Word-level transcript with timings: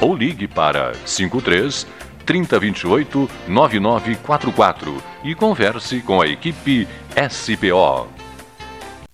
ou 0.00 0.14
ligue 0.14 0.48
para 0.48 0.94
53 1.04 1.86
3028 2.24 3.28
9944 3.48 5.02
e 5.24 5.34
converse 5.34 6.00
com 6.00 6.20
a 6.20 6.26
equipe 6.26 6.86
SPO. 7.28 8.08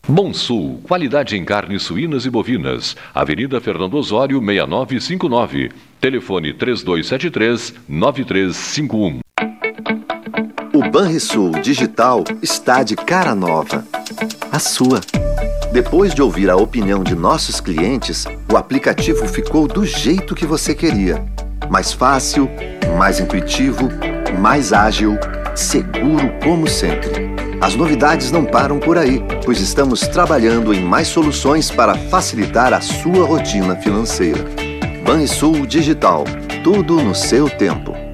Bom 0.09 0.33
Sul, 0.33 0.81
qualidade 0.85 1.37
em 1.37 1.45
carnes 1.45 1.83
suínas 1.83 2.25
e 2.27 2.31
bovinas. 2.31 2.97
Avenida 3.13 3.61
Fernando 3.61 3.95
Osório, 3.95 4.39
6959. 4.39 5.73
Telefone 6.01 6.53
3273 6.53 7.75
9351. 7.89 9.21
O 10.73 10.91
Banrisul 10.91 11.51
Digital 11.61 12.23
está 12.41 12.85
de 12.85 12.95
cara 12.95 13.35
nova. 13.35 13.85
A 14.53 14.61
sua. 14.61 15.01
Depois 15.73 16.15
de 16.15 16.23
ouvir 16.23 16.49
a 16.49 16.57
opinião 16.57 17.03
de 17.03 17.15
nossos 17.15 17.61
clientes, 17.61 18.25
o 18.51 18.57
aplicativo 18.57 19.27
ficou 19.27 19.67
do 19.67 19.85
jeito 19.85 20.35
que 20.35 20.47
você 20.47 20.75
queria. 20.75 21.25
Mais 21.69 21.93
fácil, 21.93 22.49
mais 22.97 23.21
intuitivo, 23.21 23.89
mais 24.39 24.73
ágil, 24.73 25.19
seguro 25.55 26.33
como 26.43 26.69
sempre. 26.69 27.35
As 27.61 27.75
novidades 27.75 28.31
não 28.31 28.45
param 28.45 28.79
por 28.79 28.97
aí, 28.97 29.23
pois 29.45 29.61
estamos 29.61 30.01
trabalhando 30.01 30.73
em 30.73 30.83
mais 30.83 31.09
soluções 31.09 31.71
para 31.71 31.95
facilitar 31.95 32.73
a 32.73 32.81
sua 32.81 33.25
rotina 33.25 33.77
financeira. 33.77 34.45
Banrisul 35.05 35.67
Digital, 35.67 36.25
tudo 36.63 37.03
no 37.03 37.15
seu 37.15 37.49
tempo. 37.49 38.06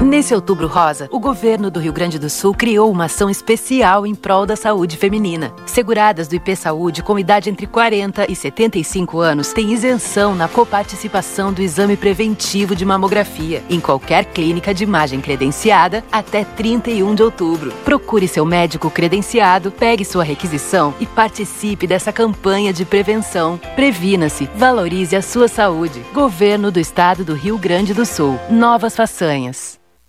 Nesse 0.00 0.32
Outubro 0.32 0.68
Rosa, 0.68 1.08
o 1.10 1.18
governo 1.18 1.72
do 1.72 1.80
Rio 1.80 1.92
Grande 1.92 2.20
do 2.20 2.30
Sul 2.30 2.54
criou 2.54 2.88
uma 2.88 3.06
ação 3.06 3.28
especial 3.28 4.06
em 4.06 4.14
prol 4.14 4.46
da 4.46 4.54
saúde 4.54 4.96
feminina. 4.96 5.52
Seguradas 5.66 6.28
do 6.28 6.36
IP 6.36 6.54
Saúde 6.54 7.02
com 7.02 7.18
idade 7.18 7.50
entre 7.50 7.66
40 7.66 8.30
e 8.30 8.36
75 8.36 9.18
anos 9.18 9.52
têm 9.52 9.72
isenção 9.72 10.36
na 10.36 10.46
coparticipação 10.46 11.52
do 11.52 11.60
exame 11.60 11.96
preventivo 11.96 12.76
de 12.76 12.84
mamografia 12.84 13.62
em 13.68 13.80
qualquer 13.80 14.26
clínica 14.26 14.72
de 14.72 14.84
imagem 14.84 15.20
credenciada 15.20 16.04
até 16.12 16.44
31 16.44 17.16
de 17.16 17.22
outubro. 17.24 17.72
Procure 17.84 18.28
seu 18.28 18.46
médico 18.46 18.90
credenciado, 18.90 19.72
pegue 19.72 20.04
sua 20.04 20.22
requisição 20.22 20.94
e 21.00 21.06
participe 21.06 21.88
dessa 21.88 22.12
campanha 22.12 22.72
de 22.72 22.84
prevenção. 22.84 23.58
Previna-se, 23.74 24.48
valorize 24.54 25.16
a 25.16 25.22
sua 25.22 25.48
saúde. 25.48 26.04
Governo 26.14 26.70
do 26.70 26.78
Estado 26.78 27.24
do 27.24 27.34
Rio 27.34 27.58
Grande 27.58 27.92
do 27.92 28.06
Sul. 28.06 28.38
Novas 28.48 28.94
façanhas. 28.94 29.78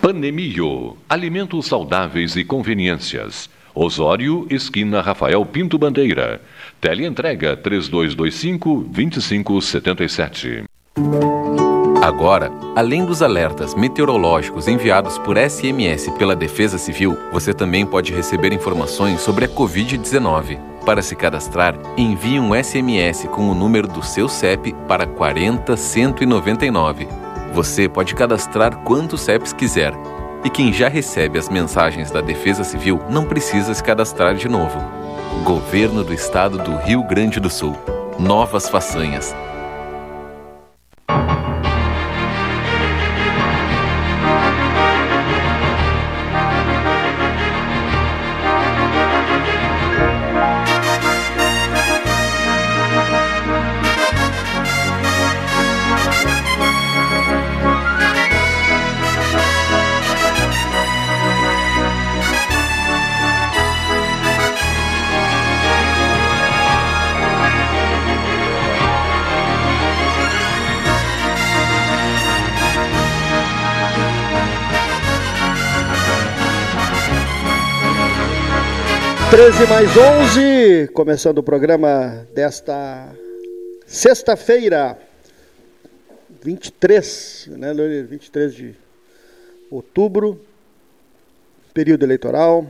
Panemio, 0.00 0.96
alimentos 1.08 1.66
saudáveis 1.66 2.36
e 2.36 2.44
conveniências. 2.44 3.50
Osório, 3.74 4.46
esquina 4.48 5.00
Rafael 5.00 5.44
Pinto 5.44 5.76
Bandeira. 5.76 6.40
Teleentrega 6.80 7.56
3225 7.56 8.84
2577. 8.90 10.62
Agora, 12.00 12.52
além 12.76 13.04
dos 13.04 13.22
alertas 13.22 13.74
meteorológicos 13.74 14.68
enviados 14.68 15.18
por 15.18 15.36
SMS 15.36 16.08
pela 16.16 16.36
Defesa 16.36 16.78
Civil, 16.78 17.18
você 17.32 17.52
também 17.52 17.84
pode 17.84 18.12
receber 18.12 18.52
informações 18.52 19.20
sobre 19.20 19.46
a 19.46 19.48
Covid-19. 19.48 20.60
Para 20.86 21.02
se 21.02 21.16
cadastrar, 21.16 21.74
envie 21.96 22.38
um 22.38 22.54
SMS 22.54 23.26
com 23.32 23.50
o 23.50 23.54
número 23.54 23.88
do 23.88 24.04
seu 24.04 24.28
CEP 24.28 24.72
para 24.86 25.06
40199. 25.06 27.27
Você 27.52 27.88
pode 27.88 28.14
cadastrar 28.14 28.76
quantos 28.78 29.22
CEPs 29.22 29.52
quiser. 29.52 29.92
E 30.44 30.50
quem 30.50 30.72
já 30.72 30.88
recebe 30.88 31.38
as 31.38 31.48
mensagens 31.48 32.10
da 32.10 32.20
Defesa 32.20 32.62
Civil 32.62 33.00
não 33.10 33.24
precisa 33.24 33.74
se 33.74 33.82
cadastrar 33.82 34.34
de 34.34 34.48
novo. 34.48 34.78
Governo 35.44 36.04
do 36.04 36.14
Estado 36.14 36.58
do 36.58 36.76
Rio 36.76 37.02
Grande 37.02 37.40
do 37.40 37.50
Sul. 37.50 37.76
Novas 38.18 38.68
façanhas 38.68 39.34
13 79.38 79.66
mais 79.68 79.88
11, 79.96 80.88
começando 80.88 81.38
o 81.38 81.44
programa 81.44 82.26
desta 82.34 83.14
sexta-feira, 83.86 84.98
23, 86.42 87.50
né, 87.52 87.72
23 88.02 88.52
de 88.52 88.74
outubro, 89.70 90.40
período 91.72 92.02
eleitoral. 92.04 92.66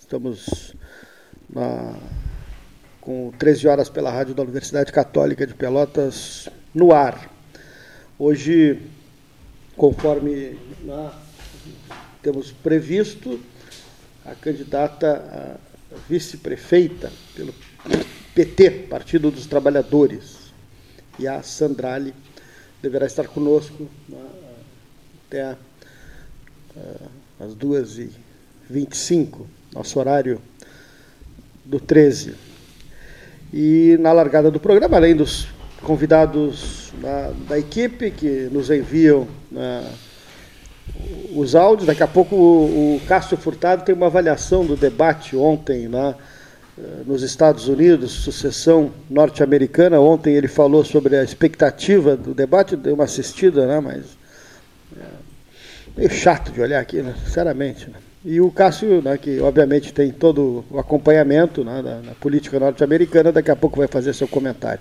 Estamos 0.00 0.74
na, 1.48 1.94
com 3.00 3.30
13 3.38 3.68
horas 3.68 3.88
pela 3.88 4.10
rádio 4.10 4.34
da 4.34 4.42
Universidade 4.42 4.90
Católica 4.90 5.46
de 5.46 5.54
Pelotas 5.54 6.48
no 6.74 6.92
ar. 6.92 7.30
Hoje, 8.18 8.82
conforme 9.76 10.58
temos 12.20 12.50
previsto, 12.50 13.38
a 14.24 14.34
candidata 14.34 15.69
vice-prefeita 16.08 17.12
pelo 17.34 17.54
PT, 18.34 18.70
Partido 18.88 19.30
dos 19.30 19.46
Trabalhadores, 19.46 20.52
e 21.18 21.26
a 21.26 21.42
Sandrali 21.42 22.14
deverá 22.82 23.06
estar 23.06 23.28
conosco 23.28 23.88
né, 24.08 24.24
até 25.26 25.56
as 27.38 27.54
2h25, 27.54 29.46
nosso 29.74 29.98
horário 29.98 30.40
do 31.64 31.78
13. 31.78 32.34
E 33.52 33.96
na 34.00 34.12
largada 34.12 34.50
do 34.50 34.60
programa, 34.60 34.96
além 34.96 35.14
dos 35.14 35.48
convidados 35.82 36.92
da, 37.00 37.30
da 37.48 37.58
equipe 37.58 38.10
que 38.10 38.48
nos 38.52 38.70
enviam 38.70 39.26
né, 39.50 39.92
os 41.40 41.54
áudios. 41.54 41.86
Daqui 41.86 42.02
a 42.02 42.06
pouco 42.06 42.36
o, 42.36 42.96
o 42.96 43.00
Cássio 43.06 43.36
Furtado 43.36 43.84
tem 43.84 43.94
uma 43.94 44.06
avaliação 44.06 44.64
do 44.64 44.76
debate 44.76 45.36
ontem 45.36 45.88
lá 45.88 46.16
eh, 46.78 46.82
nos 47.06 47.22
Estados 47.22 47.68
Unidos, 47.68 48.12
sucessão 48.12 48.92
norte-americana. 49.08 50.00
Ontem 50.00 50.34
ele 50.34 50.48
falou 50.48 50.84
sobre 50.84 51.16
a 51.16 51.24
expectativa 51.24 52.16
do 52.16 52.34
debate, 52.34 52.76
deu 52.76 52.94
uma 52.94 53.04
assistida, 53.04 53.66
né, 53.66 53.80
mas 53.80 54.04
é 54.96 55.04
meio 55.96 56.10
chato 56.10 56.52
de 56.52 56.60
olhar 56.60 56.80
aqui, 56.80 57.02
né, 57.02 57.14
sinceramente. 57.24 57.88
Né. 57.88 58.09
E 58.22 58.38
o 58.38 58.50
Cássio, 58.50 59.00
né, 59.00 59.16
que 59.16 59.40
obviamente 59.40 59.94
tem 59.94 60.12
todo 60.12 60.62
o 60.70 60.78
acompanhamento 60.78 61.64
né, 61.64 61.82
da, 61.82 62.12
política 62.20 62.60
norte-americana, 62.60 63.32
daqui 63.32 63.50
a 63.50 63.56
pouco 63.56 63.78
vai 63.78 63.88
fazer 63.88 64.14
seu 64.14 64.28
comentário. 64.28 64.80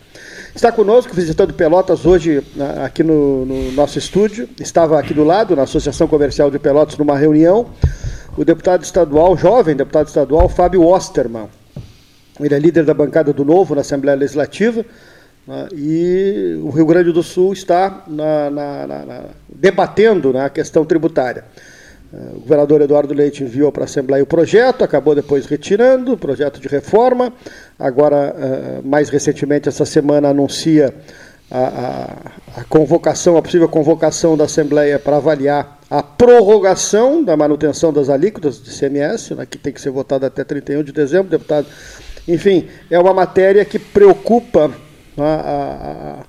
Está 0.53 0.73
conosco, 0.73 1.15
visitando 1.15 1.53
Pelotas 1.53 2.05
hoje 2.05 2.43
né, 2.53 2.83
aqui 2.83 3.01
no, 3.01 3.45
no, 3.45 3.71
nosso 3.71 3.97
estúdio. 3.97 4.49
Estava 4.59 4.99
aqui 4.99 5.13
do 5.13 5.23
lado, 5.23 5.55
na 5.55 5.63
Associação 5.63 6.05
Comercial 6.05 6.51
de 6.51 6.59
Pelotas, 6.59 6.97
numa 6.97 7.17
reunião, 7.17 7.69
o 8.35 8.43
deputado 8.43 8.83
estadual, 8.83 9.37
jovem 9.37 9.73
deputado 9.73 10.07
estadual, 10.07 10.49
Fábio 10.49 10.85
Osterman. 10.85 11.47
Ele 12.41 12.53
é 12.53 12.59
líder 12.59 12.83
da 12.83 12.93
bancada 12.93 13.31
do 13.31 13.45
Novo 13.45 13.73
na 13.73 13.81
Assembleia 13.81 14.17
Legislativa. 14.17 14.83
Né, 15.47 15.67
e 15.71 16.59
o 16.61 16.71
Rio 16.71 16.85
Grande 16.85 17.13
do 17.13 17.23
Sul 17.23 17.53
está 17.53 18.03
na, 18.05 18.49
na, 18.49 18.87
na, 18.87 19.25
debatendo 19.47 20.37
a 20.37 20.49
questão 20.49 20.83
tributária. 20.83 21.45
É, 22.11 22.17
o 22.35 22.39
governador 22.39 22.81
Eduardo 22.81 23.13
Leite 23.13 23.43
enviou 23.43 23.71
para 23.71 23.83
a 23.83 23.85
Assembleia 23.85 24.23
o 24.23 24.27
projeto, 24.27 24.83
acabou 24.83 25.13
depois 25.13 25.45
retirando 25.45 26.13
o 26.13 26.17
projeto 26.17 26.59
de 26.59 26.67
reforma. 26.67 27.31
Agora, 27.77 28.35
é, 28.37 28.81
mais 28.83 29.09
recentemente, 29.09 29.69
essa 29.69 29.85
semana, 29.85 30.29
anuncia 30.29 30.93
a, 31.51 31.59
a, 31.59 32.61
a 32.61 32.63
convocação, 32.63 33.37
a 33.37 33.41
possível 33.41 33.69
convocação 33.69 34.35
da 34.35 34.45
Assembleia 34.45 34.97
para 34.97 35.17
avaliar 35.17 35.79
a 35.89 36.03
prorrogação 36.03 37.23
da 37.23 37.35
manutenção 37.35 37.91
das 37.91 38.09
alíquotas 38.09 38.61
de 38.61 38.69
CMS, 38.69 39.31
né, 39.31 39.45
que 39.45 39.57
tem 39.57 39.73
que 39.73 39.81
ser 39.81 39.89
votada 39.89 40.27
até 40.27 40.43
31 40.43 40.83
de 40.83 40.91
dezembro, 40.91 41.29
deputado. 41.29 41.67
Enfim, 42.27 42.67
é 42.91 42.99
uma 42.99 43.13
matéria 43.13 43.65
que 43.65 43.79
preocupa 43.79 44.67
né, 44.67 44.73
a, 45.17 46.23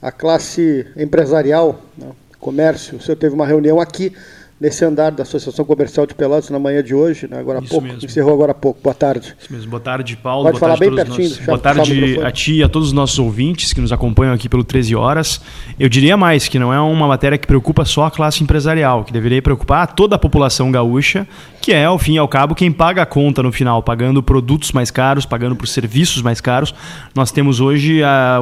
a, 0.00 0.12
classe 0.12 0.86
empresarial, 0.96 1.82
né, 1.96 2.08
comércio. 2.40 2.96
O 2.96 3.00
senhor 3.02 3.16
teve 3.16 3.34
uma 3.34 3.46
reunião 3.46 3.78
aqui 3.78 4.14
nesse 4.62 4.84
andar 4.84 5.10
da 5.10 5.24
Associação 5.24 5.64
Comercial 5.64 6.06
de 6.06 6.14
Pelotas 6.14 6.48
na 6.48 6.58
manhã 6.58 6.84
de 6.84 6.94
hoje, 6.94 7.26
né? 7.28 7.36
agora 7.40 7.58
há 7.58 7.62
pouco, 7.62 7.84
mesmo. 7.84 8.04
encerrou 8.04 8.32
agora 8.32 8.52
há 8.52 8.54
pouco. 8.54 8.78
Boa 8.80 8.94
tarde. 8.94 9.34
Isso 9.36 9.52
mesmo. 9.52 9.68
Boa 9.68 9.80
tarde, 9.80 10.16
Paulo. 10.16 10.44
Pode 10.44 10.60
Boa 10.60 10.60
falar 10.60 10.78
bem 10.78 10.94
pertinho. 10.94 11.28
Nossos... 11.28 11.44
Boa 11.44 11.58
tarde 11.58 12.20
a 12.22 12.30
ti 12.30 12.52
e 12.58 12.62
a 12.62 12.68
todos 12.68 12.88
os 12.88 12.94
nossos 12.94 13.18
ouvintes 13.18 13.72
que 13.72 13.80
nos 13.80 13.92
acompanham 13.92 14.32
aqui 14.32 14.48
pelo 14.48 14.62
13 14.62 14.94
Horas. 14.94 15.40
Eu 15.80 15.88
diria 15.88 16.16
mais, 16.16 16.46
que 16.46 16.60
não 16.60 16.72
é 16.72 16.78
uma 16.78 17.08
matéria 17.08 17.36
que 17.36 17.44
preocupa 17.46 17.84
só 17.84 18.04
a 18.04 18.10
classe 18.12 18.44
empresarial, 18.44 19.02
que 19.02 19.12
deveria 19.12 19.42
preocupar 19.42 19.96
toda 19.96 20.14
a 20.14 20.18
população 20.18 20.70
gaúcha, 20.70 21.26
que 21.60 21.72
é, 21.72 21.86
ao 21.86 21.98
fim 21.98 22.14
e 22.14 22.18
ao 22.18 22.28
cabo, 22.28 22.54
quem 22.54 22.70
paga 22.70 23.02
a 23.02 23.06
conta 23.06 23.42
no 23.42 23.50
final, 23.50 23.82
pagando 23.82 24.22
produtos 24.22 24.70
mais 24.70 24.92
caros, 24.92 25.26
pagando 25.26 25.56
por 25.56 25.66
serviços 25.66 26.22
mais 26.22 26.40
caros. 26.40 26.72
Nós 27.16 27.32
temos 27.32 27.58
hoje 27.58 28.00
a, 28.04 28.40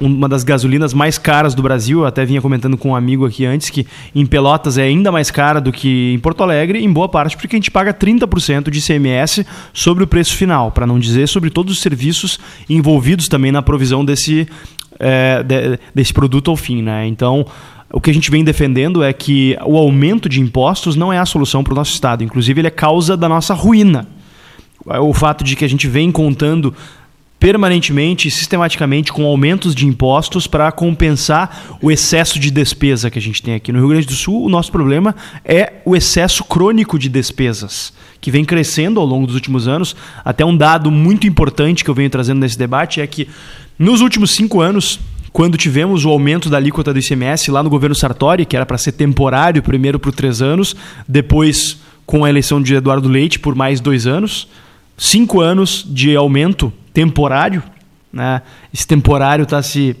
uma 0.00 0.28
das 0.28 0.44
gasolinas 0.44 0.94
mais 0.94 1.18
caras 1.18 1.54
do 1.54 1.62
Brasil. 1.62 2.06
Até 2.06 2.24
vinha 2.24 2.40
comentando 2.40 2.76
com 2.76 2.90
um 2.90 2.96
amigo 2.96 3.26
aqui 3.26 3.44
antes 3.44 3.70
que 3.70 3.86
em 4.14 4.24
Pelotas 4.24 4.78
é 4.78 4.82
ainda 4.82 5.10
mais 5.10 5.30
cara 5.30 5.60
do 5.60 5.72
que 5.72 6.12
em 6.14 6.18
Porto 6.18 6.42
Alegre, 6.42 6.82
em 6.82 6.92
boa 6.92 7.08
parte 7.08 7.36
porque 7.36 7.56
a 7.56 7.58
gente 7.58 7.70
paga 7.70 7.92
30% 7.92 8.70
de 8.70 8.78
ICMS 8.78 9.46
sobre 9.72 10.04
o 10.04 10.06
preço 10.06 10.36
final, 10.36 10.70
para 10.70 10.86
não 10.86 10.98
dizer 10.98 11.26
sobre 11.28 11.50
todos 11.50 11.74
os 11.74 11.80
serviços 11.80 12.38
envolvidos 12.68 13.26
também 13.28 13.50
na 13.50 13.62
provisão 13.62 14.04
desse, 14.04 14.46
é, 14.98 15.42
de, 15.42 15.78
desse 15.94 16.12
produto 16.12 16.50
ao 16.50 16.56
fim. 16.56 16.82
Né? 16.82 17.06
Então. 17.06 17.46
O 17.90 18.02
que 18.02 18.10
a 18.10 18.12
gente 18.12 18.30
vem 18.30 18.44
defendendo 18.44 19.02
é 19.02 19.14
que 19.14 19.56
o 19.64 19.74
aumento 19.78 20.28
de 20.28 20.42
impostos 20.42 20.94
não 20.94 21.10
é 21.10 21.18
a 21.18 21.24
solução 21.24 21.64
para 21.64 21.72
o 21.72 21.74
nosso 21.74 21.94
Estado. 21.94 22.22
Inclusive, 22.22 22.60
ele 22.60 22.68
é 22.68 22.70
causa 22.70 23.16
da 23.16 23.26
nossa 23.30 23.54
ruína. 23.54 24.06
O 24.84 25.14
fato 25.14 25.42
de 25.42 25.56
que 25.56 25.64
a 25.64 25.68
gente 25.68 25.88
vem 25.88 26.12
contando 26.12 26.74
permanentemente, 27.38 28.30
sistematicamente, 28.30 29.12
com 29.12 29.24
aumentos 29.24 29.74
de 29.74 29.86
impostos 29.86 30.46
para 30.46 30.70
compensar 30.72 31.78
o 31.80 31.90
excesso 31.90 32.38
de 32.38 32.50
despesa 32.50 33.10
que 33.10 33.18
a 33.18 33.22
gente 33.22 33.42
tem 33.42 33.54
aqui. 33.54 33.72
No 33.72 33.78
Rio 33.78 33.88
Grande 33.88 34.06
do 34.06 34.14
Sul, 34.14 34.44
o 34.44 34.48
nosso 34.48 34.72
problema 34.72 35.14
é 35.44 35.74
o 35.84 35.94
excesso 35.94 36.42
crônico 36.44 36.98
de 36.98 37.08
despesas, 37.08 37.92
que 38.20 38.30
vem 38.30 38.44
crescendo 38.44 38.98
ao 38.98 39.06
longo 39.06 39.26
dos 39.26 39.36
últimos 39.36 39.68
anos. 39.68 39.94
Até 40.24 40.44
um 40.44 40.56
dado 40.56 40.90
muito 40.90 41.26
importante 41.26 41.84
que 41.84 41.90
eu 41.90 41.94
venho 41.94 42.10
trazendo 42.10 42.40
nesse 42.40 42.58
debate 42.58 43.00
é 43.00 43.06
que 43.06 43.28
nos 43.78 44.00
últimos 44.00 44.32
cinco 44.32 44.60
anos, 44.60 44.98
quando 45.32 45.56
tivemos 45.56 46.04
o 46.04 46.10
aumento 46.10 46.50
da 46.50 46.56
alíquota 46.56 46.92
do 46.92 46.98
ICMS 46.98 47.52
lá 47.52 47.62
no 47.62 47.70
governo 47.70 47.94
Sartori, 47.94 48.44
que 48.44 48.56
era 48.56 48.66
para 48.66 48.76
ser 48.76 48.92
temporário, 48.92 49.62
primeiro 49.62 50.00
por 50.00 50.12
três 50.12 50.42
anos, 50.42 50.74
depois 51.06 51.78
com 52.04 52.24
a 52.24 52.28
eleição 52.28 52.60
de 52.60 52.74
Eduardo 52.74 53.08
Leite 53.08 53.38
por 53.38 53.54
mais 53.54 53.80
dois 53.80 54.06
anos, 54.06 54.48
cinco 54.96 55.40
anos 55.40 55.86
de 55.88 56.16
aumento 56.16 56.72
temporário, 56.98 57.62
né? 58.12 58.42
Esse 58.74 58.84
temporário 58.84 59.44
está 59.44 59.62
se 59.62 59.96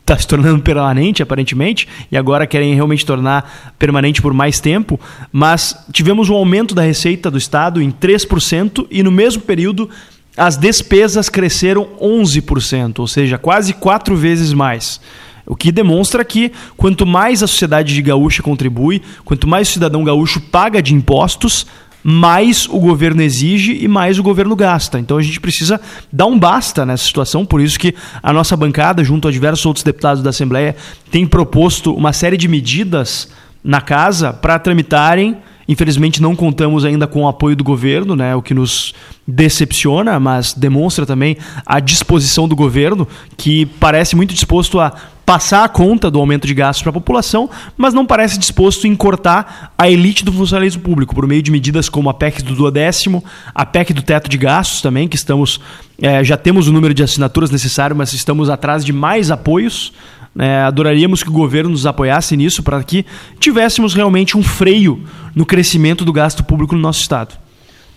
está 0.00 0.16
se 0.16 0.28
tornando 0.28 0.62
permanente, 0.62 1.24
aparentemente, 1.24 1.88
e 2.10 2.16
agora 2.16 2.46
querem 2.46 2.72
realmente 2.72 3.04
tornar 3.04 3.74
permanente 3.78 4.22
por 4.22 4.32
mais 4.32 4.60
tempo, 4.60 4.98
mas 5.32 5.76
tivemos 5.92 6.30
um 6.30 6.34
aumento 6.34 6.72
da 6.72 6.82
receita 6.82 7.30
do 7.30 7.36
Estado 7.36 7.82
em 7.82 7.90
3% 7.90 8.86
e 8.90 9.02
no 9.02 9.10
mesmo 9.10 9.42
período 9.42 9.90
as 10.36 10.56
despesas 10.56 11.28
cresceram 11.28 11.88
11%, 12.00 13.00
ou 13.00 13.08
seja, 13.08 13.36
quase 13.36 13.74
quatro 13.74 14.16
vezes 14.16 14.52
mais. 14.52 15.00
O 15.44 15.56
que 15.56 15.72
demonstra 15.72 16.24
que 16.24 16.52
quanto 16.76 17.04
mais 17.04 17.42
a 17.42 17.48
sociedade 17.48 17.92
de 17.92 18.00
gaúcha 18.00 18.40
contribui, 18.40 19.02
quanto 19.24 19.48
mais 19.48 19.68
o 19.68 19.72
cidadão 19.72 20.04
gaúcho 20.04 20.40
paga 20.40 20.80
de 20.80 20.94
impostos, 20.94 21.66
mais 22.02 22.68
o 22.68 22.78
governo 22.78 23.22
exige 23.22 23.78
e 23.80 23.88
mais 23.88 24.18
o 24.18 24.22
governo 24.22 24.54
gasta. 24.54 24.98
Então 24.98 25.16
a 25.16 25.22
gente 25.22 25.40
precisa 25.40 25.80
dar 26.12 26.26
um 26.26 26.38
basta 26.38 26.86
nessa 26.86 27.04
situação, 27.04 27.44
por 27.44 27.60
isso 27.60 27.78
que 27.78 27.94
a 28.22 28.32
nossa 28.32 28.56
bancada, 28.56 29.02
junto 29.04 29.28
a 29.28 29.30
diversos 29.30 29.64
outros 29.66 29.82
deputados 29.82 30.22
da 30.22 30.30
Assembleia, 30.30 30.76
tem 31.10 31.26
proposto 31.26 31.92
uma 31.94 32.12
série 32.12 32.36
de 32.36 32.48
medidas 32.48 33.28
na 33.62 33.80
casa 33.80 34.32
para 34.32 34.58
tramitarem. 34.58 35.36
Infelizmente 35.68 36.22
não 36.22 36.34
contamos 36.34 36.84
ainda 36.84 37.06
com 37.06 37.22
o 37.22 37.28
apoio 37.28 37.54
do 37.54 37.62
governo, 37.62 38.16
né, 38.16 38.34
o 38.34 38.40
que 38.40 38.54
nos 38.54 38.94
decepciona, 39.30 40.18
mas 40.18 40.54
demonstra 40.54 41.04
também 41.04 41.36
a 41.66 41.78
disposição 41.80 42.48
do 42.48 42.56
governo, 42.56 43.06
que 43.36 43.66
parece 43.66 44.16
muito 44.16 44.32
disposto 44.32 44.80
a 44.80 44.90
passar 45.26 45.62
a 45.64 45.68
conta 45.68 46.10
do 46.10 46.18
aumento 46.18 46.46
de 46.46 46.54
gastos 46.54 46.82
para 46.82 46.88
a 46.88 46.94
população, 46.94 47.50
mas 47.76 47.92
não 47.92 48.06
parece 48.06 48.38
disposto 48.38 48.86
em 48.86 48.96
cortar 48.96 49.74
a 49.76 49.86
elite 49.86 50.24
do 50.24 50.32
funcionalismo 50.32 50.80
público 50.80 51.14
por 51.14 51.26
meio 51.26 51.42
de 51.42 51.50
medidas 51.50 51.90
como 51.90 52.08
a 52.08 52.14
PEC 52.14 52.42
do 52.42 52.54
duodécimo, 52.54 53.22
a 53.54 53.66
PEC 53.66 53.92
do 53.92 54.00
teto 54.00 54.30
de 54.30 54.38
gastos 54.38 54.80
também, 54.80 55.06
que 55.06 55.16
estamos 55.16 55.60
é, 56.00 56.24
já 56.24 56.36
temos 56.36 56.66
o 56.66 56.72
número 56.72 56.94
de 56.94 57.02
assinaturas 57.02 57.50
necessário, 57.50 57.94
mas 57.94 58.14
estamos 58.14 58.48
atrás 58.48 58.82
de 58.82 58.92
mais 58.92 59.30
apoios. 59.30 59.92
É, 60.38 60.60
adoraríamos 60.62 61.22
que 61.22 61.28
o 61.28 61.32
governo 61.32 61.70
nos 61.70 61.84
apoiasse 61.84 62.36
nisso 62.36 62.62
para 62.62 62.82
que 62.84 63.04
tivéssemos 63.40 63.92
realmente 63.92 64.36
um 64.36 64.42
freio 64.42 65.02
no 65.34 65.44
crescimento 65.44 66.04
do 66.04 66.12
gasto 66.12 66.44
público 66.44 66.74
no 66.74 66.80
nosso 66.80 67.00
Estado. 67.00 67.47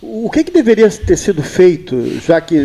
O 0.04 0.28
que, 0.28 0.42
que, 0.42 0.50
deveria 0.50 0.90
ter 0.90 1.16
sido 1.16 1.44
feito, 1.44 2.18
já 2.18 2.40
que 2.40 2.56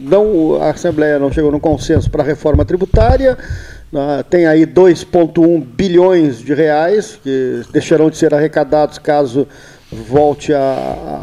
não, 0.00 0.62
a 0.62 0.70
Assembleia 0.70 1.18
não 1.18 1.30
chegou 1.30 1.52
no 1.52 1.60
consenso 1.60 2.10
para 2.10 2.22
a 2.22 2.26
reforma 2.26 2.64
tributária? 2.64 3.36
Né? 3.92 4.24
Tem 4.30 4.46
aí 4.46 4.66
2,1 4.66 5.62
bilhões 5.62 6.38
de 6.38 6.54
reais 6.54 7.18
que 7.22 7.62
deixarão 7.70 8.08
de 8.08 8.16
ser 8.16 8.32
arrecadados 8.32 8.96
caso 8.96 9.46
volte 10.02 10.52
a, 10.52 11.22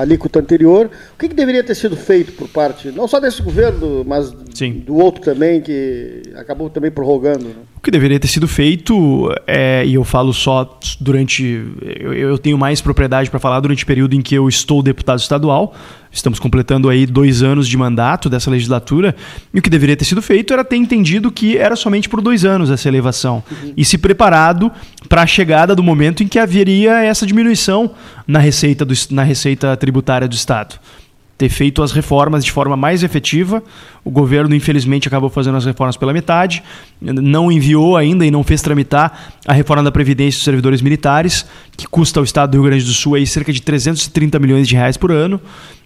alíquota 0.00 0.38
anterior. 0.38 0.86
O 1.14 1.18
que, 1.18 1.28
que, 1.28 1.34
deveria 1.34 1.62
ter 1.64 1.74
sido 1.74 1.96
feito 1.96 2.32
por 2.32 2.48
parte, 2.48 2.90
não 2.90 3.08
só 3.08 3.18
desse 3.20 3.42
governo, 3.42 4.04
mas 4.06 4.32
Sim. 4.54 4.82
do 4.86 4.96
outro 4.96 5.22
também, 5.22 5.60
que 5.60 6.22
acabou 6.34 6.70
também 6.70 6.90
prorrogando? 6.90 7.46
Né? 7.46 7.54
O 7.76 7.80
que 7.80 7.90
deveria 7.90 8.18
ter 8.18 8.28
sido 8.28 8.48
feito, 8.48 9.32
é, 9.46 9.84
e 9.84 9.94
eu 9.94 10.04
falo 10.04 10.32
só 10.32 10.78
durante. 11.00 11.64
Eu, 12.00 12.12
eu 12.12 12.38
tenho 12.38 12.58
mais 12.58 12.80
propriedade 12.80 13.30
para 13.30 13.38
falar 13.38 13.60
durante 13.60 13.84
o 13.84 13.86
período 13.86 14.14
em 14.14 14.22
que 14.22 14.34
eu 14.34 14.48
estou 14.48 14.82
deputado 14.82 15.18
estadual. 15.18 15.74
Estamos 16.18 16.40
completando 16.40 16.88
aí 16.88 17.06
dois 17.06 17.42
anos 17.42 17.68
de 17.68 17.76
mandato 17.76 18.28
dessa 18.28 18.50
legislatura. 18.50 19.14
E 19.54 19.58
o 19.58 19.62
que 19.62 19.70
deveria 19.70 19.96
ter 19.96 20.04
sido 20.04 20.20
feito 20.20 20.52
era 20.52 20.64
ter 20.64 20.76
entendido 20.76 21.30
que 21.30 21.56
era 21.56 21.76
somente 21.76 22.08
por 22.08 22.20
dois 22.20 22.44
anos 22.44 22.70
essa 22.70 22.88
elevação. 22.88 23.42
Uhum. 23.50 23.72
E 23.76 23.84
se 23.84 23.96
preparado 23.96 24.70
para 25.08 25.22
a 25.22 25.26
chegada 25.26 25.76
do 25.76 25.82
momento 25.82 26.22
em 26.22 26.28
que 26.28 26.38
haveria 26.38 27.04
essa 27.04 27.24
diminuição 27.24 27.92
na 28.26 28.40
receita, 28.40 28.84
do, 28.84 28.94
na 29.10 29.22
receita 29.22 29.76
tributária 29.76 30.26
do 30.26 30.34
Estado 30.34 30.80
ter 31.38 31.48
feito 31.48 31.84
as 31.84 31.92
reformas 31.92 32.44
de 32.44 32.50
forma 32.50 32.76
mais 32.76 33.04
efetiva. 33.04 33.62
O 34.04 34.10
governo, 34.10 34.52
infelizmente, 34.56 35.06
acabou 35.06 35.30
fazendo 35.30 35.56
as 35.56 35.64
reformas 35.64 35.96
pela 35.96 36.12
metade, 36.12 36.64
não 37.00 37.52
enviou 37.52 37.96
ainda 37.96 38.26
e 38.26 38.30
não 38.30 38.42
fez 38.42 38.60
tramitar 38.60 39.36
a 39.46 39.52
reforma 39.52 39.84
da 39.84 39.92
Previdência 39.92 40.38
dos 40.38 40.44
servidores 40.44 40.82
militares, 40.82 41.46
que 41.76 41.86
custa 41.86 42.18
ao 42.18 42.24
Estado 42.24 42.50
do 42.50 42.54
Rio 42.56 42.64
Grande 42.64 42.84
do 42.84 42.92
Sul 42.92 43.14
aí 43.14 43.24
cerca 43.24 43.52
de 43.52 43.62
330 43.62 44.36
milhões 44.40 44.66
de 44.66 44.74
reais 44.74 44.96
por 44.96 45.12
ano. 45.12 45.40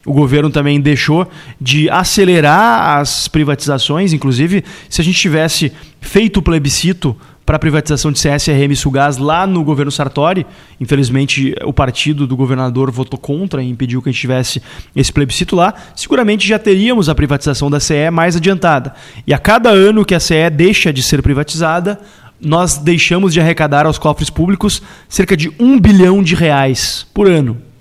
O 0.06 0.12
governo 0.14 0.48
também 0.48 0.80
deixou 0.80 1.30
de 1.60 1.88
acelerar 1.90 2.98
as 2.98 3.28
privatizações, 3.28 4.12
inclusive, 4.14 4.64
se 4.88 5.02
a 5.02 5.04
gente 5.04 5.18
tivesse 5.18 5.70
feito 6.00 6.38
o 6.38 6.42
plebiscito 6.42 7.16
para 7.44 7.56
a 7.56 7.58
privatização 7.58 8.12
de 8.12 8.20
CSRM 8.20 8.72
e 8.72 8.76
Sulgás 8.76 9.16
lá 9.16 9.46
no 9.46 9.64
governo 9.64 9.90
Sartori. 9.90 10.46
Infelizmente, 10.80 11.54
o 11.64 11.72
partido 11.72 12.26
do 12.26 12.36
governador 12.36 12.90
votou 12.90 13.18
contra 13.18 13.62
e 13.62 13.68
impediu 13.68 14.00
que 14.00 14.08
a 14.08 14.12
gente 14.12 14.20
tivesse 14.20 14.62
esse 14.94 15.12
plebiscito 15.12 15.56
lá. 15.56 15.74
Seguramente 15.96 16.46
já 16.46 16.58
teríamos 16.58 17.08
a 17.08 17.14
privatização 17.14 17.70
da 17.70 17.80
CE 17.80 18.10
mais 18.10 18.36
adiantada. 18.36 18.94
E 19.26 19.34
a 19.34 19.38
cada 19.38 19.70
ano 19.70 20.04
que 20.04 20.14
a 20.14 20.20
CE 20.20 20.48
deixa 20.50 20.92
de 20.92 21.02
ser 21.02 21.22
privatizada, 21.22 22.00
nós 22.40 22.76
deixamos 22.76 23.32
de 23.32 23.40
arrecadar 23.40 23.86
aos 23.86 23.98
cofres 23.98 24.30
públicos 24.30 24.82
cerca 25.08 25.36
de 25.36 25.50
um 25.58 25.78
bilhão 25.78 26.22
de 26.22 26.34
reais 26.34 27.06
por 27.14 27.28
ano. 27.28 27.71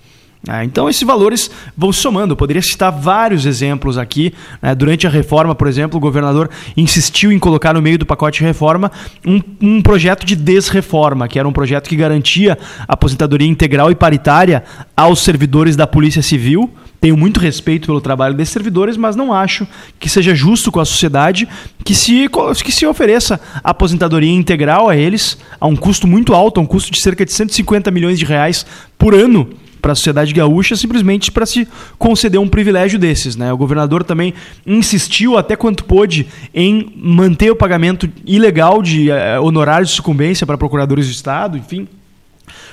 Ah, 0.47 0.65
então, 0.65 0.89
esses 0.89 1.03
valores 1.03 1.51
vão 1.77 1.93
somando. 1.93 2.31
Eu 2.33 2.37
poderia 2.37 2.63
citar 2.63 2.91
vários 2.91 3.45
exemplos 3.45 3.95
aqui. 3.95 4.33
Né? 4.59 4.73
Durante 4.73 5.05
a 5.05 5.09
reforma, 5.09 5.53
por 5.53 5.67
exemplo, 5.67 5.97
o 5.97 6.01
governador 6.01 6.49
insistiu 6.75 7.31
em 7.31 7.37
colocar 7.37 7.75
no 7.75 7.81
meio 7.81 7.99
do 7.99 8.07
pacote 8.07 8.39
de 8.39 8.45
reforma 8.45 8.91
um, 9.25 9.39
um 9.61 9.81
projeto 9.83 10.25
de 10.25 10.35
desreforma, 10.35 11.27
que 11.27 11.37
era 11.37 11.47
um 11.47 11.53
projeto 11.53 11.87
que 11.87 11.95
garantia 11.95 12.57
aposentadoria 12.87 13.47
integral 13.47 13.91
e 13.91 13.95
paritária 13.95 14.63
aos 14.97 15.19
servidores 15.23 15.75
da 15.75 15.85
Polícia 15.85 16.23
Civil. 16.23 16.71
Tenho 16.99 17.15
muito 17.15 17.39
respeito 17.39 17.85
pelo 17.85 18.01
trabalho 18.01 18.33
desses 18.33 18.53
servidores, 18.53 18.97
mas 18.97 19.15
não 19.15 19.31
acho 19.31 19.67
que 19.99 20.09
seja 20.09 20.33
justo 20.33 20.71
com 20.71 20.79
a 20.79 20.85
sociedade 20.85 21.47
que 21.83 21.93
se, 21.93 22.27
que 22.63 22.71
se 22.71 22.85
ofereça 22.85 23.39
aposentadoria 23.63 24.31
integral 24.31 24.89
a 24.89 24.95
eles, 24.95 25.37
a 25.59 25.67
um 25.67 25.75
custo 25.75 26.07
muito 26.07 26.33
alto, 26.33 26.59
a 26.59 26.63
um 26.63 26.65
custo 26.65 26.91
de 26.91 26.99
cerca 26.99 27.25
de 27.25 27.31
150 27.31 27.91
milhões 27.91 28.17
de 28.17 28.25
reais 28.25 28.65
por 28.97 29.13
ano 29.13 29.49
para 29.81 29.93
a 29.93 29.95
sociedade 29.95 30.33
gaúcha 30.33 30.75
simplesmente 30.75 31.31
para 31.31 31.45
se 31.45 31.67
conceder 31.97 32.39
um 32.39 32.47
privilégio 32.47 32.99
desses. 32.99 33.35
Né? 33.35 33.51
O 33.51 33.57
governador 33.57 34.03
também 34.03 34.33
insistiu 34.65 35.37
até 35.37 35.55
quanto 35.55 35.83
pôde 35.83 36.27
em 36.53 36.93
manter 36.95 37.51
o 37.51 37.55
pagamento 37.55 38.09
ilegal 38.25 38.81
de 38.81 39.09
uh, 39.09 39.43
honorários 39.43 39.89
de 39.89 39.95
sucumbência 39.95 40.45
para 40.45 40.57
procuradores 40.57 41.07
do 41.07 41.11
Estado, 41.11 41.57
enfim. 41.57 41.87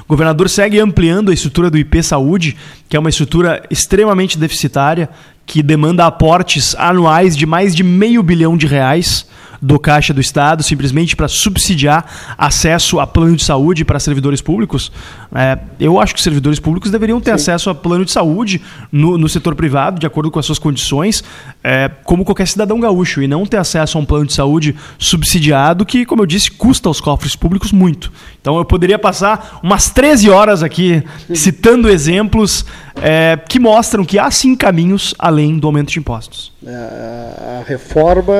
O 0.00 0.08
governador 0.08 0.48
segue 0.48 0.80
ampliando 0.80 1.30
a 1.30 1.34
estrutura 1.34 1.70
do 1.70 1.78
IP 1.78 2.02
Saúde, 2.02 2.56
que 2.88 2.96
é 2.96 3.00
uma 3.00 3.10
estrutura 3.10 3.62
extremamente 3.70 4.38
deficitária, 4.38 5.08
que 5.48 5.62
demanda 5.62 6.04
aportes 6.04 6.76
anuais 6.78 7.34
de 7.34 7.46
mais 7.46 7.74
de 7.74 7.82
meio 7.82 8.22
bilhão 8.22 8.54
de 8.54 8.66
reais 8.66 9.26
do 9.60 9.78
Caixa 9.78 10.14
do 10.14 10.20
Estado, 10.20 10.62
simplesmente 10.62 11.16
para 11.16 11.26
subsidiar 11.26 12.04
acesso 12.36 13.00
a 13.00 13.06
plano 13.06 13.34
de 13.34 13.42
saúde 13.42 13.84
para 13.84 13.98
servidores 13.98 14.40
públicos. 14.40 14.92
É, 15.34 15.58
eu 15.80 16.00
acho 16.00 16.14
que 16.14 16.18
os 16.18 16.24
servidores 16.24 16.60
públicos 16.60 16.90
deveriam 16.90 17.20
ter 17.20 17.30
Sim. 17.30 17.34
acesso 17.34 17.70
a 17.70 17.74
plano 17.74 18.04
de 18.04 18.12
saúde 18.12 18.62
no, 18.92 19.18
no, 19.18 19.28
setor 19.28 19.54
privado, 19.54 19.98
de 19.98 20.06
acordo 20.06 20.30
com 20.30 20.38
as 20.38 20.46
suas 20.46 20.58
condições, 20.58 21.24
é, 21.62 21.90
como 22.04 22.24
qualquer 22.24 22.46
cidadão 22.46 22.78
gaúcho, 22.78 23.20
e 23.20 23.26
não 23.26 23.44
ter 23.44 23.56
acesso 23.56 23.98
a 23.98 24.00
um 24.00 24.04
plano 24.04 24.26
de 24.26 24.32
saúde 24.32 24.76
subsidiado 24.96 25.84
que, 25.84 26.06
como 26.06 26.22
eu 26.22 26.26
disse, 26.26 26.50
custa 26.50 26.88
aos 26.88 27.00
cofres 27.00 27.34
públicos 27.34 27.72
muito. 27.72 28.12
Então 28.40 28.56
eu 28.58 28.64
poderia 28.64 28.98
passar 28.98 29.58
umas 29.62 29.90
13 29.90 30.30
horas 30.30 30.62
aqui 30.62 31.02
citando 31.34 31.88
exemplos 31.88 32.64
é, 33.02 33.38
que 33.48 33.58
mostram 33.58 34.04
que 34.04 34.18
há 34.18 34.30
sim 34.30 34.54
caminhos 34.54 35.14
além 35.18 35.58
do 35.58 35.66
aumento 35.66 35.90
de 35.90 35.98
impostos. 35.98 36.52
É, 36.66 36.70
a 36.72 37.62
reforma 37.66 38.34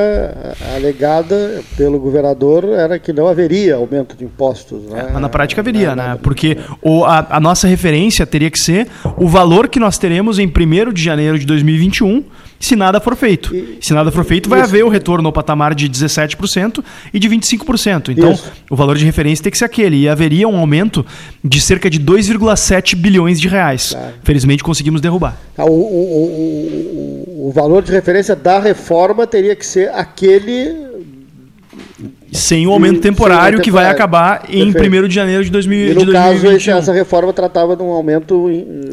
alegada 0.75 1.63
pelo 1.77 1.99
governador 1.99 2.65
era 2.65 2.99
que 2.99 3.13
não 3.13 3.29
haveria 3.29 3.77
aumento 3.77 4.17
de 4.17 4.25
impostos. 4.25 4.83
Né? 4.85 5.07
É, 5.09 5.13
mas 5.13 5.23
na 5.23 5.29
prática 5.29 5.61
haveria, 5.61 5.95
né? 5.95 6.19
porque 6.23 6.59
o, 6.83 7.05
a, 7.05 7.27
a 7.31 7.41
nossa 7.41 7.67
referência 7.69 8.27
teria 8.27 8.51
que 8.51 8.59
ser 8.59 8.89
o 9.17 9.29
valor 9.29 9.69
que 9.69 9.79
nós 9.79 9.99
teremos 9.99 10.39
em 10.39 10.47
1 10.47 10.93
de 10.93 11.03
janeiro 11.03 11.39
de 11.39 11.47
2021 11.47 12.25
se 12.61 12.75
nada 12.75 13.01
for 13.01 13.15
feito. 13.17 13.55
E, 13.55 13.79
se 13.81 13.95
nada 13.95 14.11
for 14.11 14.25
feito, 14.25 14.49
vai 14.49 14.61
isso. 14.61 14.69
haver 14.69 14.85
o 14.85 14.89
retorno 14.89 15.29
ao 15.29 15.33
patamar 15.33 15.75
de 15.75 15.89
17% 15.89 16.83
e 17.13 17.19
de 17.19 17.29
25%. 17.29 18.11
Então, 18.11 18.33
isso. 18.33 18.51
o 18.71 18.77
valor 18.77 18.97
de 18.97 19.05
referência 19.05 19.43
tem 19.43 19.53
que 19.53 19.59
ser 19.59 19.65
aquele. 19.65 19.97
E 20.03 20.09
haveria 20.09 20.49
um 20.49 20.57
aumento 20.57 21.05
de 21.43 21.61
cerca 21.61 21.89
de 21.89 22.01
2,7 22.01 22.95
bilhões 22.95 23.41
de 23.41 23.49
reais. 23.49 23.91
Claro. 23.91 24.15
Felizmente 24.23 24.63
conseguimos 24.63 25.01
derrubar. 25.01 25.37
Ah, 25.57 25.65
o, 25.65 25.71
o, 25.71 27.35
o, 27.37 27.49
o 27.49 27.53
valor 27.53 27.83
de 27.83 27.93
referência 27.93 28.35
da 28.35 28.59
reforma 28.59 29.27
teria 29.27 29.55
que 29.55 29.65
ser 29.65 29.91
aquele 29.91 30.89
sem 32.33 32.67
o 32.67 32.71
aumento 32.71 33.01
temporário 33.01 33.61
que 33.61 33.71
vai 33.71 33.87
acabar 33.87 34.45
em 34.49 34.69
1 34.69 35.09
de 35.09 35.15
janeiro 35.15 35.45
de, 35.45 35.51
2000, 35.51 35.93
e 35.93 35.95
no 35.95 36.13
caso, 36.13 36.47
essa 36.47 36.93
reforma 36.93 37.33
tratava 37.33 37.77
de 37.77 37.83
um 37.83 37.91
aumento 37.91 38.49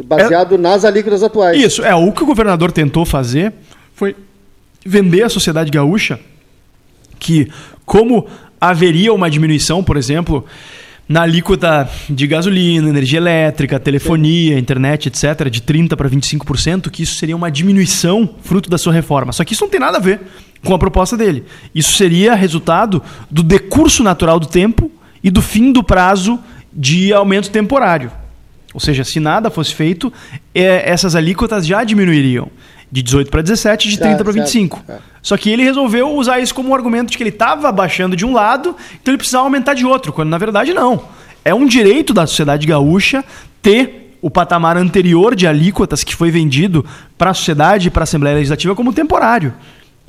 baseado 0.06 0.56
é, 0.56 0.58
nas 0.58 0.84
alíquotas 0.84 1.22
atuais. 1.22 1.62
Isso, 1.62 1.84
é. 1.84 1.94
O 1.94 2.12
que 2.12 2.24
o 2.24 2.26
governador 2.26 2.72
tentou 2.72 3.06
fazer 3.06 3.54
foi 3.94 4.16
vender 4.86 5.24
à 5.24 5.30
sociedade 5.30 5.70
gaúcha 5.70 6.20
que, 7.20 7.50
como 7.86 8.28
haveria 8.60 9.14
uma 9.14 9.30
diminuição, 9.30 9.84
por 9.84 9.98
exemplo, 9.98 10.46
na 11.08 11.22
alíquota 11.22 11.90
de 12.10 12.26
gasolina, 12.26 12.90
energia 12.90 13.20
elétrica, 13.20 13.80
telefonia, 13.80 14.58
internet, 14.58 15.08
etc., 15.08 15.50
de 15.50 15.62
30% 15.62 15.96
para 15.96 16.10
25%, 16.10 16.90
que 16.90 17.04
isso 17.04 17.16
seria 17.16 17.36
uma 17.36 17.52
diminuição 17.52 18.28
fruto 18.42 18.70
da 18.70 18.78
sua 18.78 18.92
reforma. 18.92 19.32
Só 19.32 19.44
que 19.44 19.54
isso 19.54 19.64
não 19.64 19.70
tem 19.70 19.80
nada 19.80 19.98
a 19.98 20.02
ver 20.02 20.22
com 20.64 20.74
a 20.74 20.80
proposta 20.80 21.16
dele. 21.16 21.46
Isso 21.74 21.94
seria 21.94 22.34
resultado 22.34 23.02
do 23.30 23.44
decurso 23.44 24.04
natural 24.04 24.40
do 24.40 24.48
tempo 24.48 24.92
e 25.24 25.30
do 25.30 25.42
fim 25.42 25.72
do 25.72 25.84
prazo 25.84 26.40
de 26.74 27.14
aumento 27.14 27.52
temporário. 27.52 28.12
Ou 28.74 28.80
seja, 28.80 29.04
se 29.04 29.20
nada 29.20 29.50
fosse 29.50 29.74
feito, 29.74 30.12
é, 30.54 30.90
essas 30.90 31.16
alíquotas 31.16 31.66
já 31.66 31.84
diminuiriam 31.84 32.50
de 32.96 33.04
18 33.04 33.30
para 33.30 33.42
17, 33.42 33.90
de 33.90 34.00
30 34.00 34.24
para 34.24 34.32
25. 34.32 34.82
É. 34.88 34.96
Só 35.22 35.36
que 35.36 35.50
ele 35.50 35.64
resolveu 35.64 36.16
usar 36.16 36.40
isso 36.40 36.56
como 36.56 36.70
um 36.70 36.74
argumento 36.74 37.12
de 37.12 37.18
que 37.18 37.24
ele 37.24 37.30
estava 37.30 37.70
baixando 37.70 38.16
de 38.16 38.26
um 38.26 38.34
lado, 38.34 38.74
então 39.02 39.12
ele 39.12 39.18
precisava 39.18 39.44
aumentar 39.44 39.74
de 39.74 39.86
outro, 39.86 40.14
quando 40.14 40.30
na 40.30 40.38
verdade 40.38 40.74
não. 40.74 41.04
É 41.44 41.54
um 41.54 41.66
direito 41.66 42.14
da 42.14 42.26
sociedade 42.26 42.66
gaúcha 42.66 43.24
ter 43.62 44.18
o 44.22 44.30
patamar 44.30 44.78
anterior 44.78 45.36
de 45.36 45.46
alíquotas 45.46 46.06
que 46.06 46.16
foi 46.16 46.32
vendido 46.32 46.86
para 47.18 47.32
a 47.32 47.34
sociedade 47.34 47.90
e 47.90 47.92
para 47.92 48.04
a 48.04 48.06
Assembleia 48.06 48.38
Legislativa 48.38 48.74
como 48.74 48.94
temporário. 48.94 49.54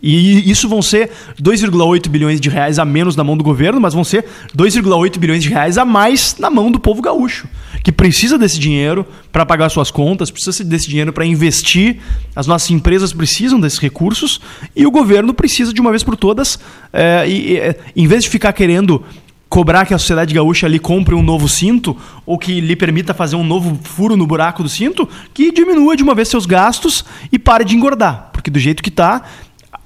E 0.02 0.50
isso 0.50 0.68
vão 0.68 0.82
ser 0.82 1.10
2,8 1.40 2.08
bilhões 2.08 2.40
de 2.40 2.50
reais 2.50 2.78
a 2.78 2.84
menos 2.84 3.16
na 3.16 3.24
mão 3.24 3.36
do 3.36 3.42
governo, 3.42 3.80
mas 3.80 3.94
vão 3.94 4.04
ser 4.04 4.26
2,8 4.54 5.18
bilhões 5.18 5.42
de 5.42 5.48
reais 5.48 5.78
a 5.78 5.84
mais 5.84 6.36
na 6.38 6.50
mão 6.50 6.70
do 6.70 6.78
povo 6.78 7.00
gaúcho, 7.00 7.48
que 7.82 7.90
precisa 7.90 8.36
desse 8.36 8.58
dinheiro 8.58 9.06
para 9.32 9.46
pagar 9.46 9.70
suas 9.70 9.90
contas, 9.90 10.30
precisa 10.30 10.62
desse 10.64 10.88
dinheiro 10.88 11.12
para 11.12 11.24
investir, 11.24 11.98
as 12.34 12.46
nossas 12.46 12.70
empresas 12.70 13.12
precisam 13.12 13.58
desses 13.58 13.78
recursos 13.78 14.40
e 14.74 14.86
o 14.86 14.90
governo 14.90 15.32
precisa 15.32 15.72
de 15.72 15.80
uma 15.80 15.90
vez 15.90 16.02
por 16.02 16.16
todas, 16.16 16.58
é, 16.92 17.26
e, 17.26 17.56
é, 17.56 17.76
em 17.96 18.06
vez 18.06 18.24
de 18.24 18.30
ficar 18.30 18.52
querendo 18.52 19.02
cobrar 19.48 19.86
que 19.86 19.94
a 19.94 19.98
sociedade 19.98 20.34
gaúcha 20.34 20.66
ali 20.66 20.78
compre 20.78 21.14
um 21.14 21.22
novo 21.22 21.48
cinto 21.48 21.96
ou 22.26 22.36
que 22.36 22.60
lhe 22.60 22.76
permita 22.76 23.14
fazer 23.14 23.36
um 23.36 23.44
novo 23.44 23.78
furo 23.82 24.16
no 24.16 24.26
buraco 24.26 24.62
do 24.62 24.68
cinto, 24.68 25.08
que 25.32 25.52
diminua 25.52 25.96
de 25.96 26.02
uma 26.02 26.14
vez 26.14 26.28
seus 26.28 26.46
gastos 26.46 27.04
e 27.32 27.38
pare 27.38 27.64
de 27.64 27.74
engordar, 27.74 28.30
porque 28.32 28.50
do 28.50 28.58
jeito 28.58 28.82
que 28.82 28.88
está 28.88 29.22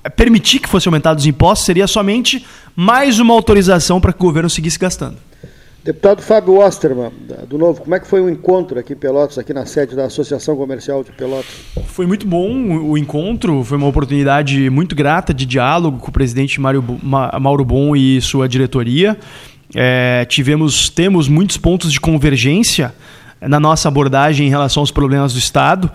permitir 0.09 0.61
que 0.61 0.69
fosse 0.69 0.88
aumentados 0.88 1.25
os 1.25 1.26
impostos 1.26 1.66
seria 1.66 1.87
somente 1.87 2.47
mais 2.75 3.19
uma 3.19 3.35
autorização 3.35 4.00
para 4.00 4.12
que 4.12 4.19
o 4.21 4.26
governo 4.26 4.49
seguisse 4.49 4.78
gastando. 4.78 5.16
Deputado 5.83 6.21
Fábio 6.21 6.59
Osterman, 6.59 7.11
do 7.49 7.57
Novo, 7.57 7.80
como 7.80 7.95
é 7.95 8.00
que 8.00 8.07
foi 8.07 8.21
o 8.21 8.28
encontro 8.28 8.78
aqui 8.78 8.92
em 8.92 8.97
Pelotas, 8.97 9.38
aqui 9.38 9.54
na 9.54 9.64
sede 9.64 9.97
da 9.97 10.04
Associação 10.04 10.54
Comercial 10.54 11.02
de 11.02 11.11
Pelotas? 11.11 11.50
Foi 11.87 12.07
muito 12.07 12.26
bom 12.26 12.52
o 12.83 12.99
encontro, 12.99 13.64
foi 13.64 13.78
uma 13.78 13.87
oportunidade 13.87 14.69
muito 14.69 14.95
grata 14.95 15.33
de 15.33 15.47
diálogo 15.47 15.99
com 15.99 16.09
o 16.09 16.12
presidente 16.12 16.61
Mário, 16.61 16.85
Mauro 17.02 17.64
Bom 17.64 17.97
e 17.97 18.21
sua 18.21 18.47
diretoria. 18.47 19.19
É, 19.75 20.26
tivemos, 20.26 20.90
temos 20.90 21.28
muitos 21.28 21.57
pontos 21.57 21.90
de 21.90 21.99
convergência 21.99 22.95
na 23.40 23.59
nossa 23.59 23.88
abordagem 23.88 24.49
em 24.49 24.50
relação 24.50 24.83
aos 24.83 24.90
problemas 24.90 25.33
do 25.33 25.38
Estado. 25.38 25.90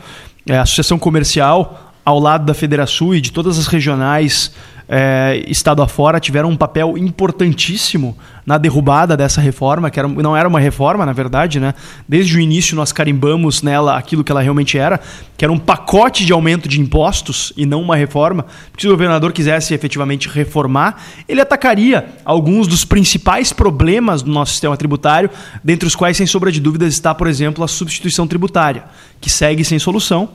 É, 0.47 0.57
a 0.57 0.63
Associação 0.63 0.97
Comercial, 0.97 1.84
ao 2.05 2.19
lado 2.19 2.45
da 2.45 2.53
Federação 2.53 3.13
e 3.15 3.19
de 3.19 3.31
todas 3.31 3.57
as 3.57 3.65
regionais 3.65 4.53
é, 4.87 5.43
estado 5.47 5.81
afora 5.81 6.19
tiveram 6.19 6.49
um 6.49 6.55
papel 6.55 6.97
importantíssimo 6.97 8.15
na 8.45 8.59
derrubada 8.59 9.17
dessa 9.17 9.41
reforma, 9.41 9.89
que 9.89 9.97
era, 9.97 10.07
não 10.07 10.37
era 10.37 10.47
uma 10.47 10.59
reforma, 10.59 11.03
na 11.03 11.13
verdade, 11.13 11.59
né? 11.59 11.73
Desde 12.07 12.37
o 12.37 12.39
início 12.39 12.75
nós 12.75 12.91
carimbamos 12.91 13.63
nela 13.63 13.97
aquilo 13.97 14.23
que 14.23 14.31
ela 14.31 14.41
realmente 14.41 14.77
era, 14.77 14.99
que 15.35 15.43
era 15.43 15.51
um 15.51 15.57
pacote 15.57 16.23
de 16.23 16.31
aumento 16.31 16.69
de 16.69 16.79
impostos 16.79 17.51
e 17.57 17.65
não 17.65 17.81
uma 17.81 17.95
reforma. 17.95 18.45
Se 18.77 18.87
o 18.87 18.91
governador 18.91 19.33
quisesse 19.33 19.73
efetivamente 19.73 20.29
reformar, 20.29 21.01
ele 21.27 21.41
atacaria 21.41 22.05
alguns 22.23 22.67
dos 22.67 22.85
principais 22.85 23.51
problemas 23.51 24.21
do 24.21 24.31
nosso 24.31 24.51
sistema 24.51 24.77
tributário, 24.77 25.31
dentre 25.63 25.87
os 25.87 25.95
quais, 25.95 26.15
sem 26.15 26.27
sombra 26.27 26.51
de 26.51 26.61
dúvidas, 26.61 26.93
está, 26.93 27.15
por 27.15 27.25
exemplo, 27.25 27.63
a 27.63 27.67
substituição 27.67 28.27
tributária, 28.27 28.83
que 29.19 29.31
segue 29.31 29.65
sem 29.65 29.79
solução, 29.79 30.29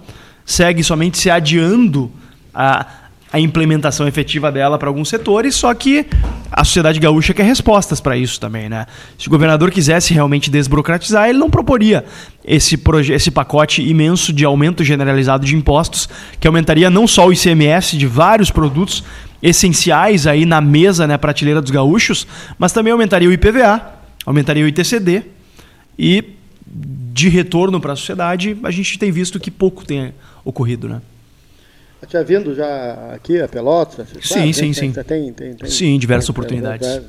segue 0.52 0.83
somente 0.83 1.19
se 1.19 1.30
adiando 1.30 2.11
a 2.52 2.87
a 3.33 3.38
implementação 3.38 4.09
efetiva 4.09 4.50
dela 4.50 4.76
para 4.76 4.88
alguns 4.88 5.09
setores, 5.09 5.54
só 5.54 5.73
que 5.73 6.04
a 6.50 6.64
sociedade 6.64 6.99
gaúcha 6.99 7.33
quer 7.33 7.45
respostas 7.45 8.00
para 8.00 8.16
isso 8.16 8.40
também, 8.40 8.69
né? 8.69 8.87
Se 9.16 9.28
o 9.28 9.30
governador 9.30 9.71
quisesse 9.71 10.12
realmente 10.12 10.50
desburocratizar, 10.50 11.28
ele 11.28 11.38
não 11.38 11.49
proporia 11.49 12.04
esse, 12.45 12.78
esse 13.12 13.30
pacote 13.30 13.88
imenso 13.88 14.33
de 14.33 14.45
aumento 14.45 14.83
generalizado 14.83 15.47
de 15.47 15.54
impostos, 15.54 16.09
que 16.40 16.47
aumentaria 16.47 16.90
não 16.90 17.07
só 17.07 17.28
o 17.28 17.33
ICMS 17.33 17.97
de 17.97 18.07
vários 18.07 18.50
produtos 18.50 19.04
essenciais 19.40 20.26
aí 20.26 20.45
na 20.45 20.61
mesa, 20.61 21.07
né, 21.07 21.16
prateleira 21.16 21.62
dos 21.62 21.71
gaúchos, 21.71 22.26
mas 22.59 22.73
também 22.73 22.92
aumentaria 22.92 23.28
o 23.28 23.33
IPVA, 23.33 23.80
aumentaria 24.26 24.64
o 24.64 24.69
ITCD 24.69 25.23
e 25.97 26.39
de 26.70 27.28
retorno 27.28 27.80
para 27.80 27.94
a 27.94 27.96
sociedade, 27.96 28.56
a 28.62 28.70
gente 28.70 28.98
tem 28.98 29.10
visto 29.10 29.40
que 29.40 29.50
pouco 29.50 29.84
tem 29.84 30.14
ocorrido, 30.44 30.88
né? 30.88 31.00
tinha 32.06 32.24
vindo 32.24 32.54
já 32.54 33.12
aqui 33.14 33.40
a 33.40 33.46
Pelotas? 33.46 34.08
Sim, 34.22 34.52
sim, 34.52 34.72
sim. 34.72 34.92
Tem, 34.92 35.32
tem, 35.32 35.54
tem, 35.54 35.70
sim, 35.70 35.98
diversas 35.98 36.28
oportunidades. 36.28 37.00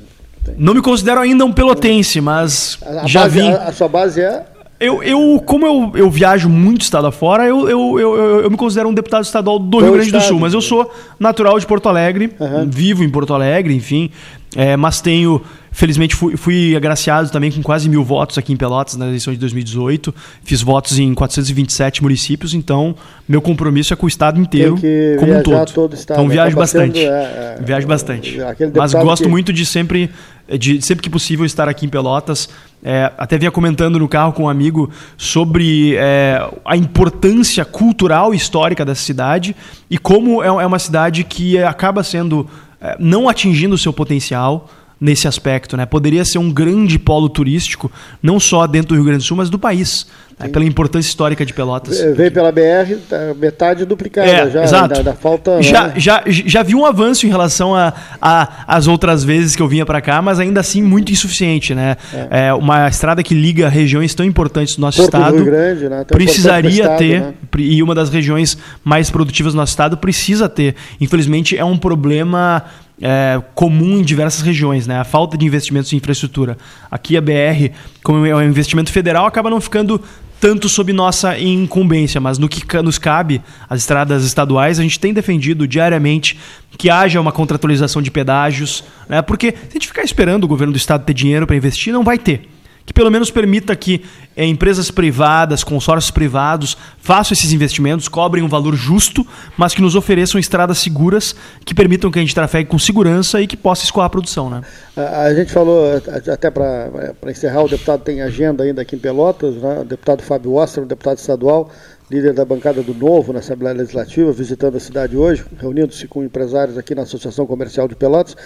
Não 0.56 0.74
me 0.74 0.82
considero 0.82 1.20
ainda 1.20 1.44
um 1.44 1.52
pelotense, 1.52 2.20
mas 2.20 2.78
a, 2.84 3.02
a 3.02 3.06
já 3.06 3.22
base, 3.22 3.40
vim. 3.40 3.50
A, 3.50 3.68
a, 3.68 3.72
sua 3.72 3.88
base 3.88 4.20
é? 4.20 4.44
Eu, 4.78 5.00
eu 5.02 5.40
como 5.46 5.64
eu, 5.64 5.92
eu 5.94 6.10
viajo 6.10 6.48
muito 6.48 6.82
estado 6.82 7.06
afora, 7.06 7.46
eu, 7.46 7.68
eu, 7.68 8.00
eu, 8.00 8.16
eu, 8.16 8.40
eu 8.40 8.50
me 8.50 8.56
considero 8.56 8.88
um 8.88 8.94
deputado 8.94 9.22
estadual 9.22 9.58
do 9.58 9.78
Rio 9.78 9.92
Grande 9.92 10.10
do 10.10 10.20
Sul, 10.20 10.40
mas 10.40 10.52
eu 10.52 10.60
sou 10.60 10.92
natural 11.20 11.58
de 11.58 11.66
Porto 11.66 11.88
Alegre, 11.88 12.32
uhum. 12.38 12.68
vivo 12.68 13.04
em 13.04 13.08
Porto 13.08 13.32
Alegre, 13.32 13.74
enfim, 13.74 14.10
é, 14.56 14.76
mas 14.76 15.00
tenho 15.00 15.40
Felizmente 15.74 16.14
fui, 16.14 16.36
fui, 16.36 16.76
agraciado 16.76 17.30
também 17.30 17.50
com 17.50 17.62
quase 17.62 17.88
mil 17.88 18.04
votos 18.04 18.36
aqui 18.36 18.52
em 18.52 18.56
Pelotas 18.56 18.94
na 18.94 19.06
eleição 19.06 19.32
de 19.32 19.40
2018. 19.40 20.14
Fiz 20.44 20.60
votos 20.60 20.98
em 20.98 21.14
427 21.14 22.02
municípios, 22.02 22.52
então 22.52 22.94
meu 23.26 23.40
compromisso 23.40 23.94
é 23.94 23.96
com 23.96 24.04
o 24.04 24.08
estado 24.08 24.38
inteiro, 24.38 24.76
como 25.18 25.32
um 25.32 25.42
todo. 25.42 25.72
todo 25.72 25.94
estado, 25.94 26.18
então 26.18 26.28
né? 26.28 26.34
viajo 26.34 26.56
bastante. 26.56 26.98
Sendo, 26.98 27.10
é, 27.10 27.56
é, 27.58 27.62
viajo 27.64 27.86
bastante. 27.86 28.38
Mas 28.76 28.92
gosto 28.92 29.24
que... 29.24 29.30
muito 29.30 29.50
de 29.50 29.64
sempre, 29.64 30.10
de 30.58 30.82
sempre 30.82 31.02
que 31.02 31.08
possível 31.08 31.46
estar 31.46 31.66
aqui 31.66 31.86
em 31.86 31.88
Pelotas. 31.88 32.50
É, 32.84 33.10
até 33.16 33.38
vinha 33.38 33.50
comentando 33.50 33.98
no 33.98 34.08
carro 34.08 34.32
com 34.32 34.42
um 34.42 34.48
amigo 34.48 34.90
sobre 35.16 35.94
é, 35.96 36.38
a 36.64 36.76
importância 36.76 37.64
cultural 37.64 38.34
e 38.34 38.36
histórica 38.36 38.84
dessa 38.84 39.02
cidade 39.02 39.54
e 39.88 39.96
como 39.96 40.42
é, 40.42 40.48
é 40.48 40.66
uma 40.66 40.80
cidade 40.80 41.22
que 41.22 41.56
acaba 41.62 42.02
sendo 42.02 42.46
é, 42.80 42.96
não 42.98 43.28
atingindo 43.28 43.76
o 43.76 43.78
seu 43.78 43.92
potencial 43.92 44.68
nesse 45.02 45.26
aspecto, 45.26 45.76
né? 45.76 45.84
Poderia 45.84 46.24
ser 46.24 46.38
um 46.38 46.48
grande 46.48 46.96
polo 46.96 47.28
turístico, 47.28 47.90
não 48.22 48.38
só 48.38 48.68
dentro 48.68 48.90
do 48.90 48.94
Rio 48.94 49.04
Grande 49.04 49.18
do 49.18 49.24
Sul, 49.24 49.36
mas 49.36 49.50
do 49.50 49.58
país, 49.58 50.06
né? 50.38 50.46
pela 50.46 50.64
importância 50.64 51.08
histórica 51.08 51.44
de 51.44 51.52
Pelotas. 51.52 51.98
Veio 52.14 52.30
pela 52.30 52.52
BR, 52.52 52.94
tá 53.08 53.34
metade 53.36 53.84
duplicada 53.84 54.28
é, 54.28 54.48
já, 54.48 54.62
exato. 54.62 54.94
Da, 54.94 55.02
da 55.02 55.12
falta. 55.12 55.60
Já, 55.60 55.88
né? 55.88 55.94
já, 55.96 56.22
já 56.26 56.62
vi 56.62 56.76
um 56.76 56.86
avanço 56.86 57.26
em 57.26 57.28
relação 57.28 57.74
a, 57.74 57.92
a, 58.20 58.64
as 58.64 58.86
outras 58.86 59.24
vezes 59.24 59.56
que 59.56 59.62
eu 59.62 59.66
vinha 59.66 59.84
para 59.84 60.00
cá, 60.00 60.22
mas 60.22 60.38
ainda 60.38 60.60
assim 60.60 60.80
muito 60.80 61.10
insuficiente, 61.10 61.74
né? 61.74 61.96
É. 62.30 62.46
é. 62.46 62.54
uma 62.54 62.86
estrada 62.86 63.24
que 63.24 63.34
liga 63.34 63.68
regiões 63.68 64.14
tão 64.14 64.24
importantes 64.24 64.76
do 64.76 64.82
nosso 64.82 64.98
Porto 64.98 65.16
estado. 65.16 65.36
Do 65.36 65.44
Grande, 65.44 65.88
né? 65.88 66.04
precisaria 66.04 66.70
estado, 66.70 66.98
ter 66.98 67.20
né? 67.22 67.34
e 67.58 67.82
uma 67.82 67.94
das 67.94 68.08
regiões 68.08 68.56
mais 68.84 69.10
produtivas 69.10 69.52
do 69.52 69.56
nosso 69.56 69.72
estado 69.72 69.96
precisa 69.96 70.48
ter. 70.48 70.76
Infelizmente 71.00 71.58
é 71.58 71.64
um 71.64 71.76
problema 71.76 72.62
é, 73.02 73.42
comum 73.54 73.98
em 73.98 74.02
diversas 74.02 74.42
regiões, 74.42 74.86
né? 74.86 74.98
A 74.98 75.04
falta 75.04 75.36
de 75.36 75.44
investimentos 75.44 75.92
em 75.92 75.96
infraestrutura. 75.96 76.56
Aqui 76.90 77.16
a 77.16 77.20
BR, 77.20 77.74
como 78.02 78.24
é 78.24 78.34
um 78.34 78.42
investimento 78.42 78.92
federal, 78.92 79.26
acaba 79.26 79.50
não 79.50 79.60
ficando 79.60 80.00
tanto 80.40 80.68
sob 80.68 80.92
nossa 80.92 81.38
incumbência, 81.38 82.20
mas 82.20 82.38
no 82.38 82.48
que 82.48 82.64
nos 82.82 82.98
cabe, 82.98 83.40
as 83.68 83.80
estradas 83.80 84.24
estaduais, 84.24 84.78
a 84.80 84.82
gente 84.82 84.98
tem 84.98 85.12
defendido 85.12 85.68
diariamente 85.68 86.38
que 86.76 86.90
haja 86.90 87.20
uma 87.20 87.30
contratualização 87.30 88.02
de 88.02 88.10
pedágios, 88.10 88.82
né? 89.08 89.22
porque 89.22 89.52
se 89.52 89.68
a 89.68 89.72
gente 89.74 89.86
ficar 89.86 90.02
esperando 90.02 90.42
o 90.42 90.48
governo 90.48 90.72
do 90.72 90.76
estado 90.76 91.04
ter 91.04 91.14
dinheiro 91.14 91.46
para 91.46 91.54
investir, 91.54 91.92
não 91.92 92.02
vai 92.02 92.18
ter 92.18 92.48
que 92.84 92.92
pelo 92.92 93.10
menos 93.10 93.30
permita 93.30 93.74
que 93.76 94.04
é, 94.36 94.44
empresas 94.46 94.90
privadas, 94.90 95.62
consórcios 95.62 96.10
privados 96.10 96.76
façam 96.98 97.34
esses 97.34 97.52
investimentos, 97.52 98.08
cobrem 98.08 98.42
um 98.42 98.48
valor 98.48 98.74
justo, 98.74 99.26
mas 99.56 99.74
que 99.74 99.82
nos 99.82 99.94
ofereçam 99.94 100.38
estradas 100.38 100.78
seguras 100.78 101.34
que 101.64 101.74
permitam 101.74 102.10
que 102.10 102.18
a 102.18 102.22
gente 102.22 102.34
trafegue 102.34 102.68
com 102.68 102.78
segurança 102.78 103.40
e 103.40 103.46
que 103.46 103.56
possa 103.56 103.84
escoar 103.84 104.06
a 104.06 104.10
produção. 104.10 104.48
Né? 104.48 104.62
A, 104.96 105.22
a 105.22 105.34
gente 105.34 105.52
falou, 105.52 106.00
até 106.32 106.50
para 106.50 106.90
encerrar, 107.28 107.62
o 107.62 107.68
deputado 107.68 108.02
tem 108.02 108.22
agenda 108.22 108.64
ainda 108.64 108.82
aqui 108.82 108.96
em 108.96 108.98
Pelotas, 108.98 109.54
né? 109.56 109.80
o 109.80 109.84
deputado 109.84 110.22
Fábio 110.22 110.54
Ostra, 110.54 110.82
um 110.82 110.86
deputado 110.86 111.18
estadual, 111.18 111.70
líder 112.10 112.34
da 112.34 112.44
bancada 112.44 112.82
do 112.82 112.94
Novo 112.94 113.32
na 113.32 113.38
Assembleia 113.38 113.74
Legislativa, 113.74 114.32
visitando 114.32 114.76
a 114.76 114.80
cidade 114.80 115.16
hoje, 115.16 115.44
reunindo-se 115.58 116.06
com 116.06 116.22
empresários 116.22 116.76
aqui 116.76 116.94
na 116.94 117.02
Associação 117.02 117.46
Comercial 117.46 117.88
de 117.88 117.94
Pelotas. 117.94 118.36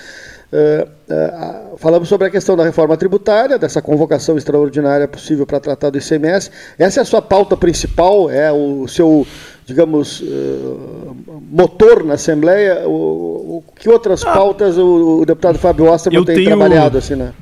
Uh, 0.52 0.88
uh, 1.12 1.76
falamos 1.78 2.09
sobre 2.09 2.28
a 2.28 2.30
questão 2.30 2.56
da 2.56 2.64
reforma 2.64 2.96
tributária, 2.96 3.59
dessa 3.59 3.82
convocação 3.82 4.38
extraordinária 4.38 5.09
possível 5.09 5.44
para 5.44 5.59
tratar 5.59 5.90
do 5.90 5.98
ICMS. 5.98 6.50
Essa 6.78 7.00
é 7.00 7.02
a 7.02 7.04
sua 7.04 7.20
pauta 7.20 7.56
principal, 7.56 8.30
é 8.30 8.52
o 8.52 8.87
seu, 8.87 9.26
digamos, 9.64 10.20
uh, 10.20 11.16
motor 11.50 12.04
na 12.04 12.14
Assembleia. 12.14 12.87
O, 12.87 13.59
o 13.59 13.64
que 13.74 13.88
outras 13.88 14.24
ah, 14.24 14.32
pautas 14.32 14.78
o, 14.78 15.20
o, 15.20 15.26
deputado 15.26 15.59
Fábio 15.59 15.90
Osterman 15.90 16.24
tem 16.24 16.37
tenho... 16.37 16.46
trabalhado 16.48 16.98
assim, 16.98 17.16
né? 17.16 17.32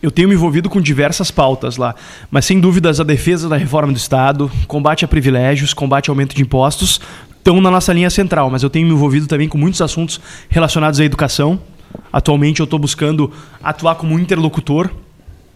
eu 0.00 0.12
tenho 0.12 0.28
me 0.28 0.34
envolvido 0.34 0.70
com 0.70 0.80
diversas 0.80 1.28
pautas 1.28 1.76
lá, 1.76 1.92
mas 2.30 2.44
sem 2.44 2.60
dúvidas 2.60 3.00
a 3.00 3.04
defesa 3.04 3.48
da 3.48 3.56
reforma 3.56 3.92
do 3.92 3.96
Estado, 3.96 4.48
combate 4.68 5.04
a 5.04 5.08
privilégios, 5.08 5.74
combate 5.74 6.08
ao 6.08 6.12
aumento 6.12 6.36
de 6.36 6.42
impostos 6.42 7.00
estão 7.48 7.60
na 7.60 7.70
nossa 7.70 7.92
linha 7.92 8.10
central, 8.10 8.50
mas 8.50 8.62
eu 8.62 8.68
tenho 8.68 8.86
me 8.86 8.92
envolvido 8.92 9.26
também 9.26 9.48
com 9.48 9.56
muitos 9.56 9.80
assuntos 9.80 10.20
relacionados 10.50 11.00
à 11.00 11.04
educação, 11.04 11.58
Atualmente 12.12 12.60
eu 12.60 12.64
estou 12.64 12.78
buscando 12.78 13.30
atuar 13.62 13.94
como 13.96 14.18
interlocutor 14.18 14.90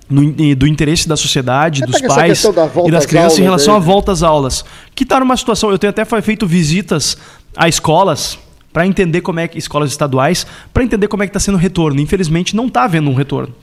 no, 0.09 0.33
do 0.55 0.67
interesse 0.67 1.09
da 1.09 1.17
sociedade, 1.17 1.81
dos 1.83 2.01
pais 2.01 2.45
e 2.87 2.91
das 2.91 3.07
crianças 3.07 3.39
em 3.39 3.43
relação 3.43 3.75
à 3.75 3.79
volta 3.79 4.13
às 4.13 4.23
aulas. 4.23 4.65
Que 4.95 5.05
está 5.05 5.19
numa 5.19 5.37
situação, 5.37 5.71
eu 5.71 5.79
tenho 5.79 5.91
até 5.91 6.05
feito 6.21 6.47
visitas 6.47 7.17
a 7.57 7.69
escolas 7.69 8.39
para 8.73 8.87
entender 8.87 9.21
como 9.21 9.41
é 9.41 9.49
que 9.49 9.59
escolas 9.59 9.91
estaduais, 9.91 10.47
para 10.73 10.83
entender 10.83 11.09
como 11.09 11.23
é 11.23 11.27
que 11.27 11.31
está 11.31 11.41
sendo 11.41 11.55
o 11.55 11.59
retorno. 11.59 12.01
Infelizmente 12.01 12.57
não 12.57 12.67
está 12.67 12.85
havendo 12.85 13.11
um 13.11 13.15
retorno. 13.15 13.55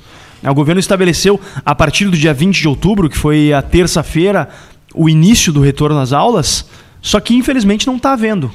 O 0.43 0.53
governo 0.53 0.79
estabeleceu 0.79 1.39
a 1.65 1.75
partir 1.75 2.05
do 2.05 2.17
dia 2.17 2.33
20 2.33 2.61
de 2.61 2.67
outubro, 2.67 3.09
que 3.09 3.17
foi 3.17 3.51
a 3.51 3.61
terça-feira, 3.61 4.49
o 4.93 5.09
início 5.09 5.51
do 5.51 5.59
retorno 5.59 5.99
às 5.99 6.13
aulas, 6.13 6.65
só 7.01 7.19
que 7.19 7.35
infelizmente 7.35 7.85
não 7.85 7.97
está 7.97 8.13
havendo. 8.13 8.51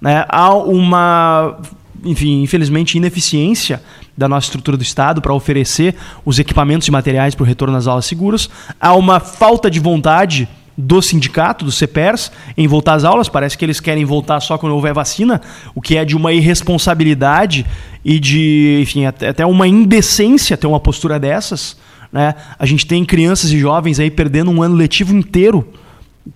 Né? 0.00 0.24
Há 0.28 0.54
uma 0.54 1.58
enfim, 2.04 2.42
infelizmente, 2.42 2.96
ineficiência 2.96 3.82
da 4.16 4.28
nossa 4.28 4.46
estrutura 4.46 4.76
do 4.76 4.82
Estado 4.82 5.20
para 5.20 5.32
oferecer 5.32 5.94
os 6.24 6.38
equipamentos 6.38 6.88
e 6.88 6.90
materiais 6.90 7.34
para 7.34 7.44
o 7.44 7.46
retorno 7.46 7.76
às 7.76 7.86
aulas 7.86 8.06
seguras. 8.06 8.48
Há 8.80 8.94
uma 8.94 9.20
falta 9.20 9.70
de 9.70 9.80
vontade 9.80 10.48
do 10.76 11.02
sindicato, 11.02 11.64
do 11.64 11.72
CEPERS, 11.72 12.32
em 12.56 12.66
voltar 12.66 12.94
às 12.94 13.04
aulas. 13.04 13.28
Parece 13.28 13.56
que 13.56 13.64
eles 13.64 13.80
querem 13.80 14.04
voltar 14.04 14.40
só 14.40 14.56
quando 14.56 14.72
houver 14.72 14.94
vacina, 14.94 15.40
o 15.74 15.80
que 15.80 15.96
é 15.96 16.04
de 16.04 16.16
uma 16.16 16.32
irresponsabilidade 16.32 17.66
e 18.04 18.18
de, 18.18 18.80
enfim, 18.82 19.04
até 19.04 19.44
uma 19.44 19.68
indecência 19.68 20.56
ter 20.56 20.66
uma 20.66 20.80
postura 20.80 21.18
dessas. 21.18 21.76
Né? 22.10 22.34
A 22.58 22.66
gente 22.66 22.86
tem 22.86 23.04
crianças 23.04 23.50
e 23.50 23.58
jovens 23.58 24.00
aí 24.00 24.10
perdendo 24.10 24.50
um 24.50 24.62
ano 24.62 24.74
letivo 24.74 25.14
inteiro 25.14 25.66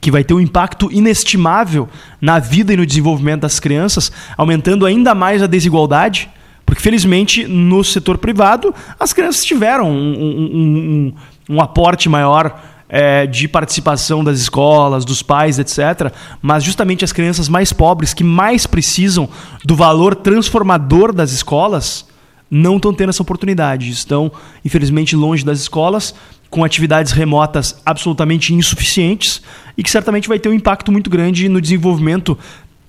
que 0.00 0.10
vai 0.10 0.24
ter 0.24 0.34
um 0.34 0.40
impacto 0.40 0.90
inestimável 0.90 1.88
na 2.20 2.38
vida 2.38 2.72
e 2.72 2.76
no 2.76 2.86
desenvolvimento 2.86 3.42
das 3.42 3.60
crianças, 3.60 4.10
aumentando 4.36 4.84
ainda 4.84 5.14
mais 5.14 5.42
a 5.42 5.46
desigualdade, 5.46 6.28
porque 6.64 6.82
felizmente 6.82 7.46
no 7.46 7.84
setor 7.84 8.18
privado 8.18 8.74
as 8.98 9.12
crianças 9.12 9.44
tiveram 9.44 9.90
um, 9.90 10.14
um, 10.18 11.12
um, 11.48 11.54
um 11.54 11.60
aporte 11.60 12.08
maior 12.08 12.60
é, 12.88 13.26
de 13.26 13.48
participação 13.48 14.22
das 14.22 14.38
escolas, 14.38 15.04
dos 15.04 15.22
pais, 15.22 15.58
etc. 15.58 16.12
Mas 16.40 16.64
justamente 16.64 17.04
as 17.04 17.12
crianças 17.12 17.48
mais 17.48 17.72
pobres, 17.72 18.14
que 18.14 18.24
mais 18.24 18.66
precisam 18.66 19.28
do 19.64 19.74
valor 19.74 20.14
transformador 20.14 21.12
das 21.12 21.32
escolas, 21.32 22.06
não 22.50 22.76
estão 22.76 22.94
tendo 22.94 23.10
essa 23.10 23.22
oportunidade. 23.22 23.90
Estão, 23.90 24.30
infelizmente, 24.64 25.16
longe 25.16 25.44
das 25.44 25.60
escolas 25.60 26.14
com 26.50 26.64
atividades 26.64 27.12
remotas 27.12 27.80
absolutamente 27.84 28.54
insuficientes 28.54 29.42
e 29.76 29.82
que 29.82 29.90
certamente 29.90 30.28
vai 30.28 30.38
ter 30.38 30.48
um 30.48 30.54
impacto 30.54 30.90
muito 30.90 31.10
grande 31.10 31.48
no 31.48 31.60
desenvolvimento 31.60 32.38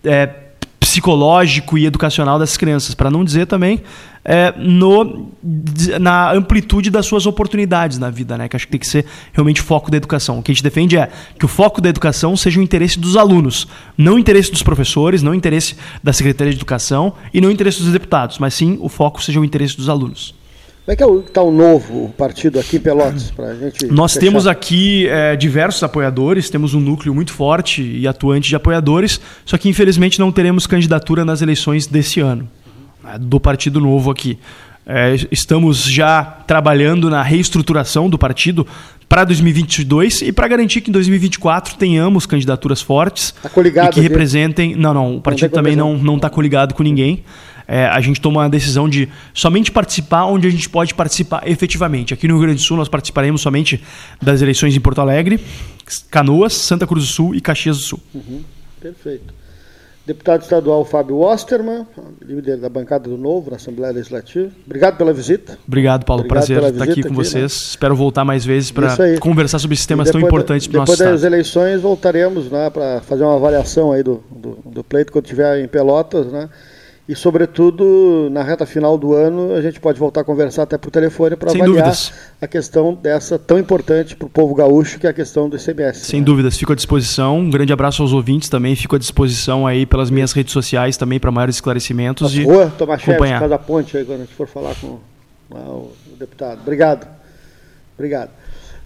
é, 0.03 0.29
psicológico 0.79 1.77
e 1.77 1.85
educacional 1.85 2.39
dessas 2.39 2.55
crianças, 2.55 2.95
para 2.95 3.11
não 3.11 3.23
dizer 3.23 3.45
também 3.45 3.81
é, 4.23 4.53
no, 4.57 5.31
na 5.99 6.33
amplitude 6.33 6.89
das 6.89 7.05
suas 7.05 7.25
oportunidades 7.25 7.97
na 7.97 8.09
vida, 8.09 8.37
né? 8.37 8.49
Que 8.49 8.55
acho 8.57 8.65
que 8.65 8.71
tem 8.71 8.79
que 8.79 8.87
ser 8.87 9.05
realmente 9.31 9.61
foco 9.61 9.89
da 9.89 9.95
educação. 9.95 10.37
O 10.37 10.43
que 10.43 10.51
a 10.51 10.53
gente 10.53 10.63
defende 10.63 10.97
é 10.97 11.09
que 11.39 11.45
o 11.45 11.47
foco 11.47 11.79
da 11.79 11.87
educação 11.87 12.35
seja 12.35 12.59
o 12.59 12.63
interesse 12.63 12.99
dos 12.99 13.15
alunos, 13.15 13.67
não 13.97 14.15
o 14.15 14.19
interesse 14.19 14.51
dos 14.51 14.61
professores, 14.61 15.23
não 15.23 15.31
o 15.31 15.35
interesse 15.35 15.75
da 16.03 16.11
Secretaria 16.11 16.51
de 16.51 16.59
Educação 16.59 17.13
e 17.33 17.39
não 17.39 17.47
o 17.49 17.51
interesse 17.51 17.81
dos 17.81 17.91
deputados, 17.91 18.37
mas 18.37 18.53
sim 18.53 18.77
o 18.81 18.89
foco 18.89 19.23
seja 19.23 19.39
o 19.39 19.45
interesse 19.45 19.77
dos 19.77 19.87
alunos. 19.87 20.37
Como 20.88 20.93
é 20.93 20.95
que 20.95 21.28
está 21.28 21.41
é 21.41 21.43
o 21.43 21.52
novo 21.52 22.13
partido 22.17 22.58
aqui 22.58 22.78
em 22.78 22.80
Pelotas? 22.80 23.30
Pra 23.30 23.54
gente 23.56 23.88
Nós 23.88 24.13
fechar. 24.13 24.26
temos 24.26 24.47
aqui 24.47 25.06
é, 25.10 25.36
diversos 25.36 25.84
apoiadores, 25.84 26.50
temos 26.50 26.73
um 26.73 26.80
núcleo 26.80 27.13
muito 27.13 27.34
forte 27.34 27.82
e 27.82 28.08
atuante 28.08 28.47
de 28.47 28.56
apoiadores, 28.56 29.19
só 29.43 29.58
que 29.58 29.67
infelizmente 29.67 30.17
não 30.17 30.32
teremos 30.32 30.65
candidatura 30.65 31.26
nas 31.26 31.41
eleições 31.41 31.88
desse 31.88 32.21
ano, 32.21 32.47
né, 33.04 33.17
do 33.19 33.38
Partido 33.38 33.82
Novo 33.82 34.10
aqui. 34.10 34.39
É, 34.86 35.13
estamos 35.30 35.84
já 35.84 36.23
trabalhando 36.23 37.10
na 37.10 37.21
reestruturação 37.21 38.10
do 38.10 38.17
partido 38.17 38.65
para 39.10 39.26
2022 39.26 40.21
e 40.21 40.32
para 40.32 40.47
garantir 40.47 40.80
que 40.80 40.89
em 40.89 40.93
2024 40.93 41.76
tenhamos 41.76 42.26
candidaturas 42.26 42.82
fortes 42.82 43.34
tá 43.43 43.50
e 43.88 43.89
que 43.89 44.00
representem. 44.00 44.73
Não, 44.73 44.93
não, 44.93 45.17
o 45.17 45.21
partido 45.21 45.50
não 45.50 45.56
também 45.58 45.76
não 45.76 46.15
está 46.15 46.30
coligado 46.30 46.73
com 46.73 46.82
ninguém 46.82 47.26
é, 47.67 47.86
a 47.86 47.99
gente 47.99 48.21
toma 48.21 48.45
a 48.45 48.47
decisão 48.47 48.88
de 48.88 49.10
somente 49.34 49.71
participar 49.71 50.25
onde 50.25 50.47
a 50.47 50.49
gente 50.49 50.69
pode 50.69 50.93
participar 50.93 51.47
efetivamente. 51.47 52.13
Aqui 52.13 52.27
no 52.27 52.36
Rio 52.36 52.43
Grande 52.43 52.62
do 52.62 52.65
Sul 52.65 52.77
nós 52.77 52.88
participaremos 52.88 53.41
somente 53.41 53.84
das 54.21 54.41
eleições 54.41 54.75
em 54.75 54.80
Porto 54.80 55.01
Alegre, 55.01 55.39
Canoas, 56.10 56.53
Santa 56.53 56.88
Cruz 56.88 57.06
do 57.06 57.12
Sul 57.12 57.36
e 57.36 57.41
Caxias 57.41 57.77
do 57.77 57.84
Sul. 57.84 57.99
Uhum, 58.13 58.43
perfeito. 58.80 59.34
Deputado 60.08 60.41
estadual 60.41 60.86
Fábio 60.86 61.19
Osterman, 61.19 61.86
líder 62.21 62.56
da 62.56 62.69
bancada 62.69 63.10
do 63.10 63.17
Novo 63.17 63.49
na 63.51 63.58
Assembleia 63.58 63.91
Legislativa. 63.91 64.49
Obrigado 64.65 64.95
pela 64.95 65.12
visita. 65.12 65.60
Obrigado, 65.67 66.06
Paulo. 66.06 66.23
Obrigado 66.23 66.47
Prazer 66.47 66.63
estar 66.63 66.84
aqui 66.86 67.01
com 67.01 67.10
aqui, 67.10 67.15
vocês. 67.17 67.43
Né? 67.43 67.47
Espero 67.71 67.93
voltar 67.93 68.23
mais 68.23 68.45
vezes 68.45 68.71
para 68.71 68.95
conversar 69.19 69.60
sobre 69.60 69.73
esses 69.73 69.86
temas 69.86 70.10
tão 70.10 70.21
importantes 70.21 70.65
para 70.65 70.77
o 70.77 70.80
nosso 70.80 70.93
Depois 70.93 71.12
das 71.12 71.23
eleições 71.25 71.82
voltaremos 71.82 72.49
né, 72.49 72.69
para 72.69 73.01
fazer 73.01 73.25
uma 73.25 73.36
avaliação 73.36 73.91
aí 73.91 74.01
do, 74.01 74.23
do, 74.32 74.58
do 74.63 74.82
pleito 74.82 75.12
quando 75.12 75.25
estiver 75.25 75.60
em 75.60 75.67
Pelotas, 75.67 76.27
né? 76.27 76.47
E, 77.07 77.15
sobretudo, 77.15 78.27
na 78.31 78.43
reta 78.43 78.65
final 78.65 78.97
do 78.97 79.13
ano, 79.13 79.53
a 79.53 79.61
gente 79.61 79.79
pode 79.79 79.97
voltar 79.97 80.21
a 80.21 80.23
conversar 80.25 80.63
até 80.63 80.77
por 80.77 80.91
telefone 80.91 81.37
para 81.37 81.51
avaliar 81.51 81.67
dúvidas. 81.69 82.11
a 82.41 82.47
questão 82.47 82.93
dessa 82.93 83.39
tão 83.39 83.57
importante 83.57 84.13
para 84.13 84.25
o 84.25 84.29
povo 84.29 84.53
gaúcho, 84.53 84.99
que 84.99 85.07
é 85.07 85.09
a 85.09 85.13
questão 85.13 85.47
do 85.47 85.55
ICMS. 85.55 86.01
Sem 86.01 86.19
né? 86.19 86.25
dúvidas, 86.25 86.57
fico 86.57 86.73
à 86.73 86.75
disposição. 86.75 87.39
Um 87.39 87.49
grande 87.49 87.71
abraço 87.71 88.01
aos 88.01 88.11
ouvintes 88.11 88.49
também. 88.49 88.75
Fico 88.75 88.97
à 88.97 88.99
disposição 88.99 89.65
aí 89.65 89.85
pelas 89.85 90.09
minhas 90.09 90.33
redes 90.33 90.51
sociais 90.51 90.97
também 90.97 91.17
para 91.17 91.31
maiores 91.31 91.55
esclarecimentos. 91.55 92.35
e 92.35 92.43
rua, 92.43 92.73
tomar 92.77 92.95
acompanhar. 92.95 93.39
Casa 93.39 93.57
Ponte, 93.57 93.95
aí, 93.95 94.03
quando 94.03 94.17
a 94.17 94.25
gente 94.25 94.33
for 94.33 94.47
falar 94.47 94.75
com 94.75 94.99
o 95.49 95.91
deputado. 96.19 96.59
Obrigado. 96.59 97.07
Obrigado. 97.97 98.31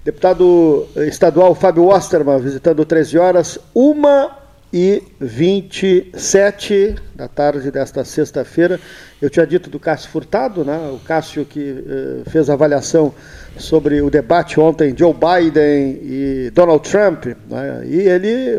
Deputado 0.06 0.88
estadual 1.08 1.56
Fábio 1.56 1.88
Osterman, 1.88 2.40
visitando 2.40 2.86
13 2.86 3.18
horas. 3.18 3.58
Uma 3.74 4.41
e 4.74 5.04
27 5.20 6.96
da 7.14 7.28
tarde 7.28 7.70
desta 7.70 8.06
sexta-feira. 8.06 8.80
Eu 9.22 9.30
tinha 9.30 9.46
dito 9.46 9.70
do 9.70 9.80
Cássio 9.80 10.10
Furtado, 10.10 10.64
né? 10.64 10.78
o 10.94 11.00
Cássio 11.00 11.46
que 11.46 11.84
eh, 11.86 12.30
fez 12.30 12.50
a 12.50 12.54
avaliação 12.54 13.14
sobre 13.58 14.02
o 14.02 14.10
debate 14.10 14.60
ontem 14.60 14.96
Joe 14.98 15.14
Biden 15.14 16.00
e 16.02 16.52
Donald 16.54 16.90
Trump, 16.90 17.26
né? 17.26 17.84
e 17.86 18.00
ele 18.00 18.56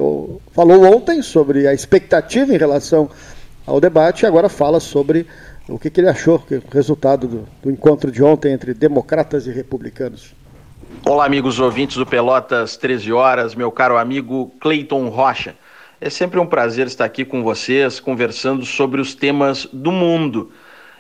falou 0.53 0.85
ontem 0.95 1.23
sobre 1.23 1.67
a 1.67 1.73
expectativa 1.73 2.55
em 2.55 2.59
relação 2.59 3.09
ao 3.67 3.81
debate 3.81 4.23
e 4.23 4.27
agora 4.27 4.49
fala 4.51 4.81
sobre 4.81 5.27
o 5.69 5.79
que, 5.79 5.89
que 5.89 6.01
ele 6.01 6.09
achou, 6.09 6.39
que, 6.39 6.57
o 6.57 6.63
resultado 6.71 7.27
do, 7.27 7.49
do 7.63 7.71
encontro 7.71 8.11
de 8.11 8.23
ontem 8.23 8.53
entre 8.53 8.75
democratas 8.75 9.47
e 9.47 9.51
republicanos. 9.51 10.35
Olá, 11.07 11.25
amigos 11.25 11.59
ouvintes 11.59 11.97
do 11.97 12.05
Pelotas 12.05 12.77
13 12.77 13.13
Horas, 13.13 13.55
meu 13.55 13.73
caro 13.73 13.97
amigo 13.97 14.53
Cleiton 14.61 15.09
Rocha. 15.09 15.55
É 16.05 16.11
sempre 16.11 16.41
um 16.41 16.47
prazer 16.47 16.89
estar 16.89 17.05
aqui 17.05 17.25
com 17.25 17.45
vocês, 17.45 18.01
conversando 18.01 18.67
sobre 18.67 19.01
os 19.01 19.15
temas 19.15 19.69
do 19.73 19.93
mundo. 19.93 20.51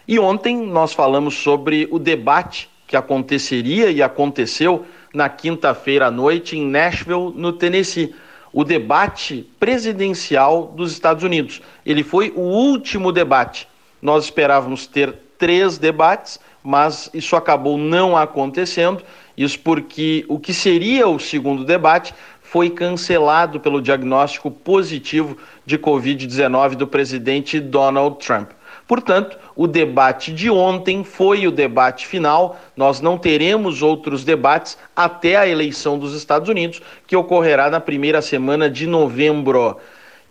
E 0.06 0.16
ontem 0.16 0.56
nós 0.56 0.92
falamos 0.92 1.34
sobre 1.34 1.88
o 1.90 1.98
debate 1.98 2.70
que 2.86 2.94
aconteceria 2.94 3.90
e 3.90 4.00
aconteceu 4.00 4.86
na 5.12 5.28
quinta-feira 5.28 6.06
à 6.06 6.10
noite 6.12 6.56
em 6.56 6.64
Nashville, 6.64 7.32
no 7.34 7.52
Tennessee. 7.52 8.14
O 8.52 8.62
debate 8.62 9.44
presidencial 9.58 10.72
dos 10.76 10.92
Estados 10.92 11.24
Unidos. 11.24 11.60
Ele 11.84 12.04
foi 12.04 12.32
o 12.36 12.40
último 12.40 13.10
debate. 13.10 13.66
Nós 14.00 14.26
esperávamos 14.26 14.86
ter 14.86 15.12
três 15.36 15.78
debates, 15.78 16.38
mas 16.62 17.10
isso 17.12 17.34
acabou 17.34 17.76
não 17.76 18.16
acontecendo. 18.16 19.02
Isso 19.36 19.58
porque 19.58 20.24
o 20.28 20.38
que 20.38 20.54
seria 20.54 21.08
o 21.08 21.18
segundo 21.18 21.64
debate 21.64 22.14
foi 22.52 22.68
cancelado 22.68 23.58
pelo 23.58 23.80
diagnóstico 23.80 24.50
positivo 24.50 25.38
de 25.64 25.78
Covid-19 25.78 26.74
do 26.74 26.86
presidente 26.86 27.58
Donald 27.58 28.18
Trump. 28.18 28.50
Portanto, 28.86 29.38
o 29.56 29.66
debate 29.66 30.30
de 30.34 30.50
ontem 30.50 31.02
foi 31.02 31.46
o 31.46 31.50
debate 31.50 32.06
final. 32.06 32.60
Nós 32.76 33.00
não 33.00 33.16
teremos 33.16 33.80
outros 33.80 34.22
debates 34.22 34.76
até 34.94 35.36
a 35.36 35.48
eleição 35.48 35.98
dos 35.98 36.12
Estados 36.14 36.50
Unidos, 36.50 36.82
que 37.06 37.16
ocorrerá 37.16 37.70
na 37.70 37.80
primeira 37.80 38.20
semana 38.20 38.68
de 38.68 38.86
novembro. 38.86 39.78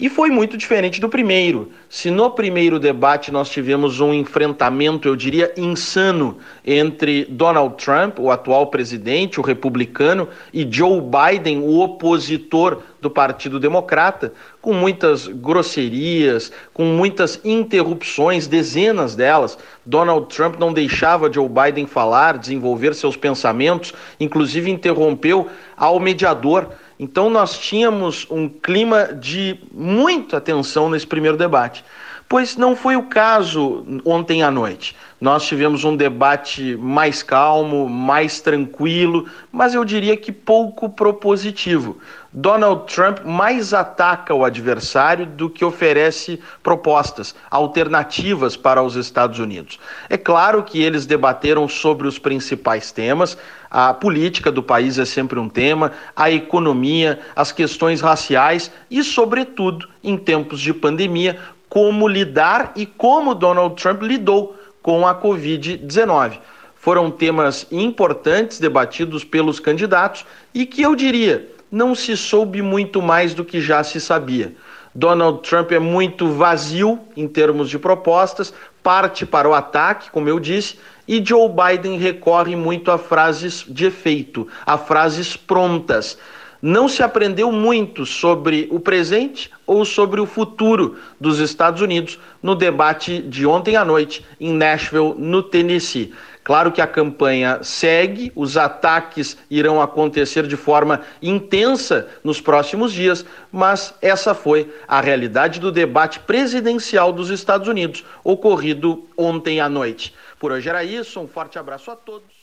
E 0.01 0.09
foi 0.09 0.31
muito 0.31 0.57
diferente 0.57 0.99
do 0.99 1.07
primeiro. 1.07 1.71
Se 1.87 2.09
no 2.09 2.31
primeiro 2.31 2.79
debate 2.79 3.31
nós 3.31 3.51
tivemos 3.51 3.99
um 3.99 4.11
enfrentamento, 4.11 5.07
eu 5.07 5.15
diria, 5.15 5.53
insano 5.55 6.39
entre 6.65 7.25
Donald 7.25 7.75
Trump, 7.75 8.17
o 8.17 8.31
atual 8.31 8.65
presidente, 8.65 9.39
o 9.39 9.43
republicano, 9.43 10.27
e 10.51 10.67
Joe 10.67 10.99
Biden, 10.99 11.59
o 11.59 11.79
opositor 11.81 12.81
do 12.99 13.11
Partido 13.11 13.59
Democrata, 13.59 14.33
com 14.59 14.73
muitas 14.73 15.27
grosserias, 15.27 16.51
com 16.73 16.85
muitas 16.85 17.39
interrupções, 17.43 18.47
dezenas 18.47 19.15
delas. 19.15 19.55
Donald 19.85 20.35
Trump 20.35 20.55
não 20.57 20.73
deixava 20.73 21.31
Joe 21.31 21.47
Biden 21.47 21.85
falar, 21.85 22.39
desenvolver 22.39 22.95
seus 22.95 23.15
pensamentos, 23.15 23.93
inclusive 24.19 24.71
interrompeu 24.71 25.47
ao 25.77 25.99
mediador 25.99 26.71
então 27.01 27.31
nós 27.31 27.57
tínhamos 27.57 28.27
um 28.29 28.47
clima 28.47 29.05
de 29.05 29.59
muita 29.73 30.39
tensão 30.39 30.87
nesse 30.87 31.07
primeiro 31.07 31.35
debate. 31.35 31.83
Pois 32.29 32.55
não 32.55 32.75
foi 32.75 32.95
o 32.95 33.07
caso 33.07 33.83
ontem 34.05 34.43
à 34.43 34.51
noite. 34.51 34.95
Nós 35.19 35.43
tivemos 35.47 35.83
um 35.83 35.95
debate 35.95 36.77
mais 36.77 37.23
calmo, 37.23 37.89
mais 37.89 38.39
tranquilo, 38.39 39.25
mas 39.51 39.73
eu 39.73 39.83
diria 39.83 40.15
que 40.15 40.31
pouco 40.31 40.89
propositivo. 40.89 41.97
Donald 42.33 42.85
Trump 42.85 43.25
mais 43.25 43.73
ataca 43.73 44.33
o 44.33 44.45
adversário 44.45 45.25
do 45.25 45.49
que 45.49 45.65
oferece 45.65 46.39
propostas, 46.63 47.35
alternativas 47.49 48.55
para 48.55 48.81
os 48.81 48.95
Estados 48.95 49.37
Unidos. 49.37 49.77
É 50.09 50.17
claro 50.17 50.63
que 50.63 50.81
eles 50.81 51.05
debateram 51.05 51.67
sobre 51.67 52.07
os 52.07 52.17
principais 52.17 52.89
temas, 52.89 53.37
a 53.69 53.93
política 53.93 54.49
do 54.49 54.63
país 54.63 54.97
é 54.97 55.03
sempre 55.03 55.39
um 55.39 55.49
tema, 55.49 55.91
a 56.15 56.31
economia, 56.31 57.19
as 57.35 57.51
questões 57.51 57.99
raciais 57.99 58.71
e, 58.89 59.03
sobretudo, 59.03 59.89
em 60.01 60.17
tempos 60.17 60.61
de 60.61 60.73
pandemia, 60.73 61.37
como 61.67 62.07
lidar 62.07 62.71
e 62.77 62.85
como 62.85 63.35
Donald 63.35 63.75
Trump 63.75 64.03
lidou 64.03 64.55
com 64.81 65.05
a 65.05 65.13
Covid-19. 65.13 66.39
Foram 66.75 67.11
temas 67.11 67.67
importantes 67.69 68.57
debatidos 68.57 69.23
pelos 69.23 69.59
candidatos 69.59 70.25
e 70.53 70.65
que 70.65 70.81
eu 70.81 70.95
diria 70.95 71.60
não 71.71 71.95
se 71.95 72.17
soube 72.17 72.61
muito 72.61 73.01
mais 73.01 73.33
do 73.33 73.45
que 73.45 73.61
já 73.61 73.83
se 73.83 74.01
sabia. 74.01 74.53
Donald 74.93 75.47
Trump 75.47 75.71
é 75.71 75.79
muito 75.79 76.27
vazio 76.27 76.99
em 77.15 77.27
termos 77.27 77.69
de 77.69 77.79
propostas, 77.79 78.53
parte 78.83 79.25
para 79.25 79.47
o 79.47 79.53
ataque, 79.53 80.11
como 80.11 80.27
eu 80.27 80.39
disse, 80.39 80.77
e 81.07 81.23
Joe 81.23 81.49
Biden 81.49 81.97
recorre 81.97 82.55
muito 82.55 82.91
a 82.91 82.97
frases 82.97 83.65
de 83.67 83.85
efeito, 83.85 84.47
a 84.65 84.77
frases 84.77 85.37
prontas. 85.37 86.17
Não 86.61 86.87
se 86.87 87.01
aprendeu 87.01 87.51
muito 87.51 88.05
sobre 88.05 88.67
o 88.69 88.79
presente 88.79 89.49
ou 89.65 89.83
sobre 89.83 90.21
o 90.21 90.27
futuro 90.27 90.95
dos 91.19 91.39
Estados 91.39 91.81
Unidos 91.81 92.19
no 92.43 92.53
debate 92.53 93.19
de 93.19 93.47
ontem 93.47 93.75
à 93.75 93.83
noite 93.83 94.23
em 94.39 94.53
Nashville, 94.53 95.15
no 95.17 95.41
Tennessee. 95.41 96.13
Claro 96.43 96.71
que 96.71 96.81
a 96.81 96.87
campanha 96.87 97.59
segue, 97.61 98.31
os 98.35 98.57
ataques 98.57 99.37
irão 99.49 99.79
acontecer 99.79 100.47
de 100.47 100.57
forma 100.57 101.01
intensa 101.21 102.07
nos 102.23 102.41
próximos 102.41 102.91
dias, 102.91 103.23
mas 103.51 103.93
essa 104.01 104.33
foi 104.33 104.73
a 104.87 104.99
realidade 104.99 105.59
do 105.59 105.71
debate 105.71 106.19
presidencial 106.19 107.13
dos 107.13 107.29
Estados 107.29 107.67
Unidos, 107.67 108.03
ocorrido 108.23 109.07
ontem 109.15 109.59
à 109.59 109.69
noite. 109.69 110.15
Por 110.39 110.51
hoje 110.51 110.67
era 110.67 110.83
isso, 110.83 111.19
um 111.19 111.27
forte 111.27 111.59
abraço 111.59 111.91
a 111.91 111.95
todos. 111.95 112.41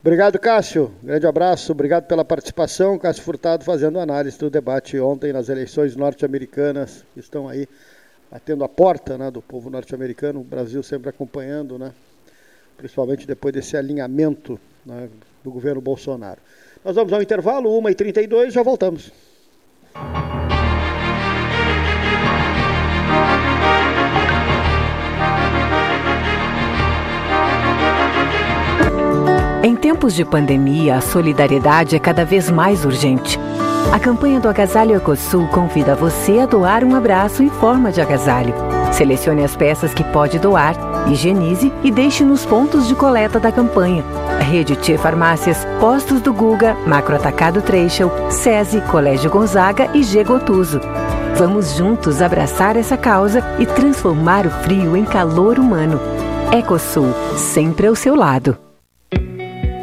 Obrigado, 0.00 0.38
Cássio. 0.38 0.94
Grande 1.02 1.26
abraço. 1.26 1.72
Obrigado 1.72 2.06
pela 2.06 2.24
participação. 2.24 2.98
Cássio 2.98 3.22
Furtado 3.22 3.64
fazendo 3.64 3.98
análise 3.98 4.38
do 4.38 4.50
debate 4.50 4.98
ontem 5.00 5.32
nas 5.32 5.48
eleições 5.48 5.96
norte-americanas 5.96 7.06
que 7.14 7.20
estão 7.20 7.48
aí 7.48 7.66
batendo 8.30 8.64
a 8.64 8.68
porta 8.68 9.16
né, 9.16 9.30
do 9.30 9.40
povo 9.40 9.70
norte-americano. 9.70 10.40
O 10.40 10.44
Brasil 10.44 10.82
sempre 10.82 11.08
acompanhando, 11.08 11.78
né, 11.78 11.92
principalmente 12.76 13.26
depois 13.26 13.54
desse 13.54 13.76
alinhamento 13.76 14.58
né, 14.84 15.08
do 15.42 15.50
governo 15.50 15.80
Bolsonaro. 15.80 16.40
Nós 16.84 16.94
vamos 16.96 17.12
ao 17.12 17.22
intervalo, 17.22 17.70
1h32, 17.80 18.50
já 18.50 18.62
voltamos. 18.62 19.10
Em 29.62 29.74
tempos 29.74 30.14
de 30.14 30.26
pandemia, 30.26 30.96
a 30.96 31.00
solidariedade 31.00 31.96
é 31.96 31.98
cada 31.98 32.22
vez 32.22 32.50
mais 32.50 32.84
urgente. 32.84 33.38
A 33.90 33.98
campanha 33.98 34.38
do 34.38 34.48
Agasalho 34.48 34.94
Ecosul 34.94 35.48
convida 35.48 35.94
você 35.94 36.40
a 36.40 36.46
doar 36.46 36.84
um 36.84 36.94
abraço 36.94 37.42
em 37.42 37.48
forma 37.48 37.90
de 37.90 38.00
agasalho. 38.00 38.52
Selecione 38.92 39.42
as 39.42 39.56
peças 39.56 39.94
que 39.94 40.04
pode 40.04 40.38
doar, 40.38 40.74
higienize 41.06 41.72
e 41.82 41.90
deixe 41.90 42.24
nos 42.24 42.44
pontos 42.44 42.86
de 42.88 42.94
coleta 42.94 43.38
da 43.38 43.52
campanha. 43.52 44.04
Rede 44.40 44.76
T 44.76 44.96
Farmácias, 44.98 45.66
Postos 45.80 46.20
do 46.20 46.32
Guga, 46.32 46.76
Macro 46.86 47.16
Atacado 47.16 47.62
Treixel, 47.62 48.10
SESI, 48.30 48.80
Colégio 48.82 49.30
Gonzaga 49.30 49.90
e 49.94 50.02
G 50.02 50.22
Gotuso. 50.22 50.80
Vamos 51.36 51.74
juntos 51.74 52.22
abraçar 52.22 52.76
essa 52.76 52.96
causa 52.96 53.42
e 53.58 53.66
transformar 53.66 54.46
o 54.46 54.50
frio 54.50 54.96
em 54.96 55.04
calor 55.04 55.58
humano. 55.58 56.00
Ecosul, 56.52 57.12
sempre 57.36 57.86
ao 57.86 57.96
seu 57.96 58.14
lado. 58.14 58.63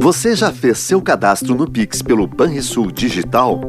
Você 0.00 0.34
já 0.34 0.52
fez 0.52 0.78
seu 0.78 1.00
cadastro 1.00 1.54
no 1.54 1.70
Pix 1.70 2.02
pelo 2.02 2.26
Banrisul 2.26 2.90
Digital? 2.90 3.60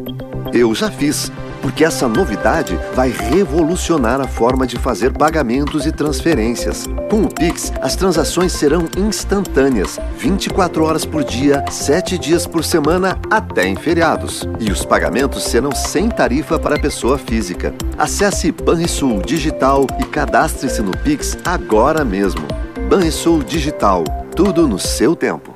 Eu 0.53 0.73
já 0.73 0.91
fiz, 0.91 1.31
porque 1.61 1.85
essa 1.85 2.07
novidade 2.07 2.77
vai 2.93 3.09
revolucionar 3.09 4.19
a 4.19 4.27
forma 4.27 4.67
de 4.67 4.77
fazer 4.77 5.13
pagamentos 5.13 5.85
e 5.85 5.91
transferências. 5.91 6.87
Com 7.09 7.21
o 7.23 7.33
Pix, 7.33 7.71
as 7.81 7.95
transações 7.95 8.51
serão 8.51 8.87
instantâneas, 8.97 9.99
24 10.17 10.83
horas 10.83 11.05
por 11.05 11.23
dia, 11.23 11.63
7 11.71 12.17
dias 12.17 12.45
por 12.45 12.65
semana, 12.65 13.17
até 13.31 13.67
em 13.67 13.75
feriados. 13.75 14.47
E 14.59 14.71
os 14.71 14.83
pagamentos 14.83 15.43
serão 15.43 15.71
sem 15.71 16.09
tarifa 16.09 16.59
para 16.59 16.79
pessoa 16.79 17.17
física. 17.17 17.73
Acesse 17.97 18.51
Banrisul 18.51 19.21
Digital 19.21 19.87
e 19.99 20.03
cadastre-se 20.03 20.81
no 20.81 20.91
Pix 20.97 21.37
agora 21.45 22.03
mesmo. 22.03 22.45
Banrisul 22.89 23.43
Digital, 23.43 24.03
tudo 24.35 24.67
no 24.67 24.77
seu 24.77 25.15
tempo. 25.15 25.54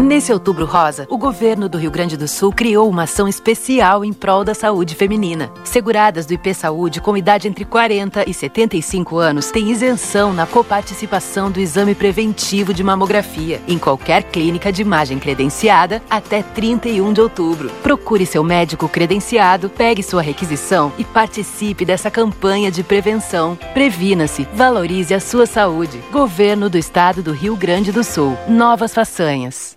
Nesse 0.00 0.30
outubro 0.30 0.66
rosa, 0.66 1.06
o 1.08 1.16
governo 1.16 1.70
do 1.70 1.78
Rio 1.78 1.90
Grande 1.90 2.18
do 2.18 2.28
Sul 2.28 2.52
criou 2.52 2.88
uma 2.88 3.04
ação 3.04 3.26
especial 3.26 4.04
em 4.04 4.12
prol 4.12 4.44
da 4.44 4.52
saúde 4.52 4.94
feminina. 4.94 5.50
Seguradas 5.64 6.26
do 6.26 6.34
IP 6.34 6.52
Saúde 6.52 7.00
com 7.00 7.16
idade 7.16 7.48
entre 7.48 7.64
40 7.64 8.28
e 8.28 8.34
75 8.34 9.16
anos 9.16 9.50
têm 9.50 9.70
isenção 9.70 10.34
na 10.34 10.46
coparticipação 10.46 11.50
do 11.50 11.58
exame 11.58 11.94
preventivo 11.94 12.74
de 12.74 12.84
mamografia 12.84 13.60
em 13.66 13.78
qualquer 13.78 14.24
clínica 14.24 14.70
de 14.70 14.82
imagem 14.82 15.18
credenciada 15.18 16.02
até 16.10 16.42
31 16.42 17.14
de 17.14 17.22
outubro. 17.22 17.70
Procure 17.82 18.26
seu 18.26 18.44
médico 18.44 18.90
credenciado, 18.90 19.70
pegue 19.70 20.02
sua 20.02 20.20
requisição 20.20 20.92
e 20.98 21.04
participe 21.04 21.86
dessa 21.86 22.10
campanha 22.10 22.70
de 22.70 22.82
prevenção. 22.82 23.58
Previna-se, 23.72 24.46
valorize 24.52 25.14
a 25.14 25.20
sua 25.20 25.46
saúde. 25.46 26.02
Governo 26.12 26.68
do 26.68 26.76
Estado 26.76 27.22
do 27.22 27.32
Rio 27.32 27.56
Grande 27.56 27.90
do 27.90 28.04
Sul. 28.04 28.36
Novas 28.46 28.92
façanhas. 28.92 29.76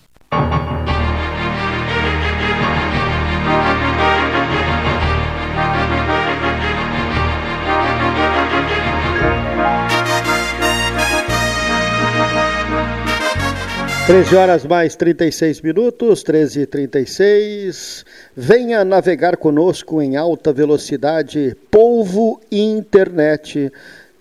13 14.11 14.35
horas 14.35 14.65
mais 14.65 14.93
36 14.93 15.61
minutos, 15.61 16.21
13 16.21 16.63
e 16.63 16.65
36. 16.65 18.05
Venha 18.35 18.83
navegar 18.83 19.37
conosco 19.37 20.01
em 20.01 20.17
alta 20.17 20.51
velocidade, 20.51 21.55
polvo 21.71 22.41
internet. 22.51 23.71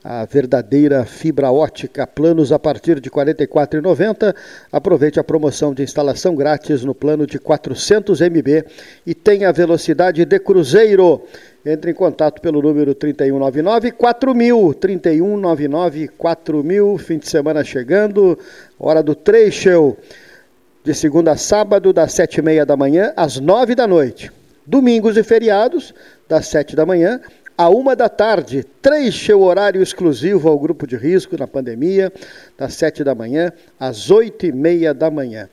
A 0.02 0.24
verdadeira 0.24 1.04
fibra 1.04 1.52
ótica, 1.52 2.06
planos 2.06 2.52
a 2.52 2.58
partir 2.58 2.98
de 3.00 3.10
R$ 3.10 3.16
44,90. 3.16 4.34
Aproveite 4.72 5.20
a 5.20 5.24
promoção 5.24 5.74
de 5.74 5.82
instalação 5.82 6.34
grátis 6.34 6.82
no 6.82 6.94
plano 6.94 7.26
de 7.26 7.38
400 7.38 8.18
MB 8.22 8.64
e 9.04 9.14
tenha 9.14 9.52
velocidade 9.52 10.24
de 10.24 10.38
cruzeiro. 10.38 11.22
Entre 11.66 11.90
em 11.90 11.94
contato 11.94 12.40
pelo 12.40 12.62
número 12.62 12.94
3199 12.94 13.92
4000, 13.92 14.74
3199 14.74 16.08
4000, 16.08 16.96
fim 16.96 17.18
de 17.18 17.28
semana 17.28 17.62
chegando, 17.62 18.38
hora 18.78 19.02
do 19.02 19.14
trecho, 19.14 19.98
de 20.82 20.94
segunda 20.94 21.32
a 21.32 21.36
sábado, 21.36 21.92
das 21.92 22.14
sete 22.14 22.38
e 22.38 22.42
meia 22.42 22.64
da 22.64 22.74
manhã 22.74 23.12
às 23.14 23.38
nove 23.38 23.74
da 23.74 23.86
noite. 23.86 24.32
Domingos 24.66 25.18
e 25.18 25.22
feriados, 25.22 25.92
das 26.26 26.46
sete 26.46 26.74
da 26.74 26.86
manhã 26.86 27.20
à 27.60 27.68
uma 27.68 27.94
da 27.94 28.08
tarde. 28.08 28.64
Trecho 28.80 29.38
horário 29.38 29.82
exclusivo 29.82 30.48
ao 30.48 30.58
grupo 30.58 30.86
de 30.86 30.96
risco 30.96 31.36
na 31.36 31.46
pandemia, 31.46 32.10
das 32.56 32.72
sete 32.72 33.04
da 33.04 33.14
manhã 33.14 33.52
às 33.78 34.10
oito 34.10 34.46
e 34.46 34.52
meia 34.52 34.94
da 34.94 35.10
manhã. 35.10 35.46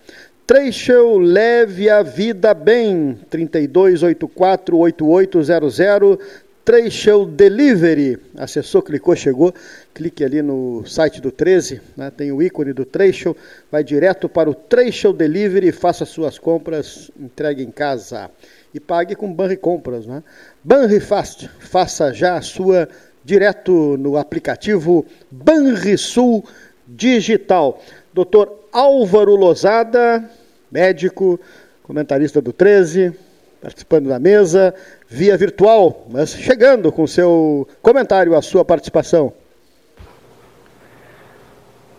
Trecho 0.45 1.17
Leve 1.17 1.89
a 1.89 2.01
Vida 2.01 2.53
Bem, 2.53 3.19
3284-8800, 3.29 6.17
Trecho 6.63 7.25
Delivery, 7.25 8.17
acessou, 8.37 8.81
clicou, 8.81 9.13
chegou, 9.13 9.53
clique 9.93 10.23
ali 10.23 10.41
no 10.41 10.85
site 10.85 11.19
do 11.19 11.29
13, 11.29 11.81
né, 11.97 12.09
tem 12.09 12.31
o 12.31 12.41
ícone 12.41 12.71
do 12.71 12.85
Trecho, 12.85 13.35
vai 13.69 13.83
direto 13.83 14.29
para 14.29 14.49
o 14.49 14.53
Trecho 14.53 15.11
Delivery, 15.11 15.73
faça 15.73 16.05
suas 16.05 16.39
compras, 16.39 17.11
entregue 17.19 17.63
em 17.63 17.71
casa 17.71 18.31
e 18.73 18.79
pague 18.79 19.15
com 19.15 19.33
Banri 19.33 19.57
Compras. 19.57 20.05
Né? 20.05 20.23
Banri 20.63 20.99
Fast, 20.99 21.49
faça 21.59 22.13
já 22.13 22.35
a 22.37 22.41
sua 22.41 22.87
direto 23.23 23.97
no 23.97 24.17
aplicativo 24.17 25.05
Banrisul 25.29 26.43
Digital. 26.87 27.81
Doutor 28.13 28.67
Álvaro 28.71 29.35
Lozada, 29.35 30.29
médico, 30.71 31.39
comentarista 31.83 32.41
do 32.41 32.53
13, 32.53 33.13
participando 33.61 34.07
da 34.07 34.19
mesa, 34.19 34.73
via 35.09 35.35
virtual, 35.35 36.05
mas 36.09 36.31
chegando 36.31 36.91
com 36.91 37.05
seu 37.05 37.67
comentário, 37.81 38.35
a 38.35 38.41
sua 38.41 38.63
participação. 38.63 39.33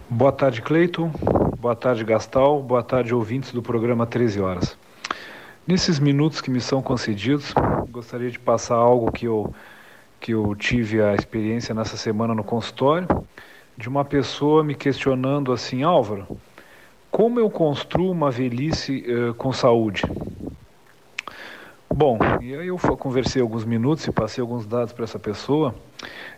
Boa 0.09 0.33
tarde, 0.33 0.63
Cleiton. 0.63 1.11
Boa 1.59 1.77
tarde, 1.77 2.03
Gastal. 2.05 2.63
Boa 2.63 2.83
tarde, 2.83 3.15
ouvintes 3.15 3.53
do 3.53 3.61
programa 3.61 4.07
13 4.07 4.41
Horas. 4.41 4.79
Nesses 5.69 5.99
minutos 5.99 6.41
que 6.41 6.51
me 6.51 6.63
são 6.63 6.81
concedidos, 6.81 7.53
gostaria 7.91 8.31
de 8.31 8.39
passar 8.39 8.77
algo 8.77 9.13
que 9.13 9.27
eu, 9.27 9.53
que 10.19 10.33
eu 10.33 10.55
tive 10.57 11.03
a 11.03 11.15
experiência 11.15 11.75
nessa 11.75 11.95
semana 11.95 12.35
no 12.35 12.43
consultório, 12.43 13.07
de 13.77 13.87
uma 13.87 14.03
pessoa 14.03 14.65
me 14.65 14.75
questionando 14.75 15.53
assim, 15.53 15.83
Álvaro, 15.83 16.41
como 17.11 17.39
eu 17.39 17.51
construo 17.51 18.11
uma 18.11 18.31
velhice 18.31 19.05
uh, 19.13 19.35
com 19.35 19.53
saúde? 19.53 20.05
Bom, 21.95 22.19
e 22.41 22.55
aí 22.55 22.69
eu 22.69 22.79
conversei 22.79 23.43
alguns 23.43 23.67
minutos 23.67 24.07
e 24.07 24.11
passei 24.11 24.41
alguns 24.41 24.67
dados 24.67 24.95
para 24.95 25.05
essa 25.05 25.19
pessoa 25.19 25.75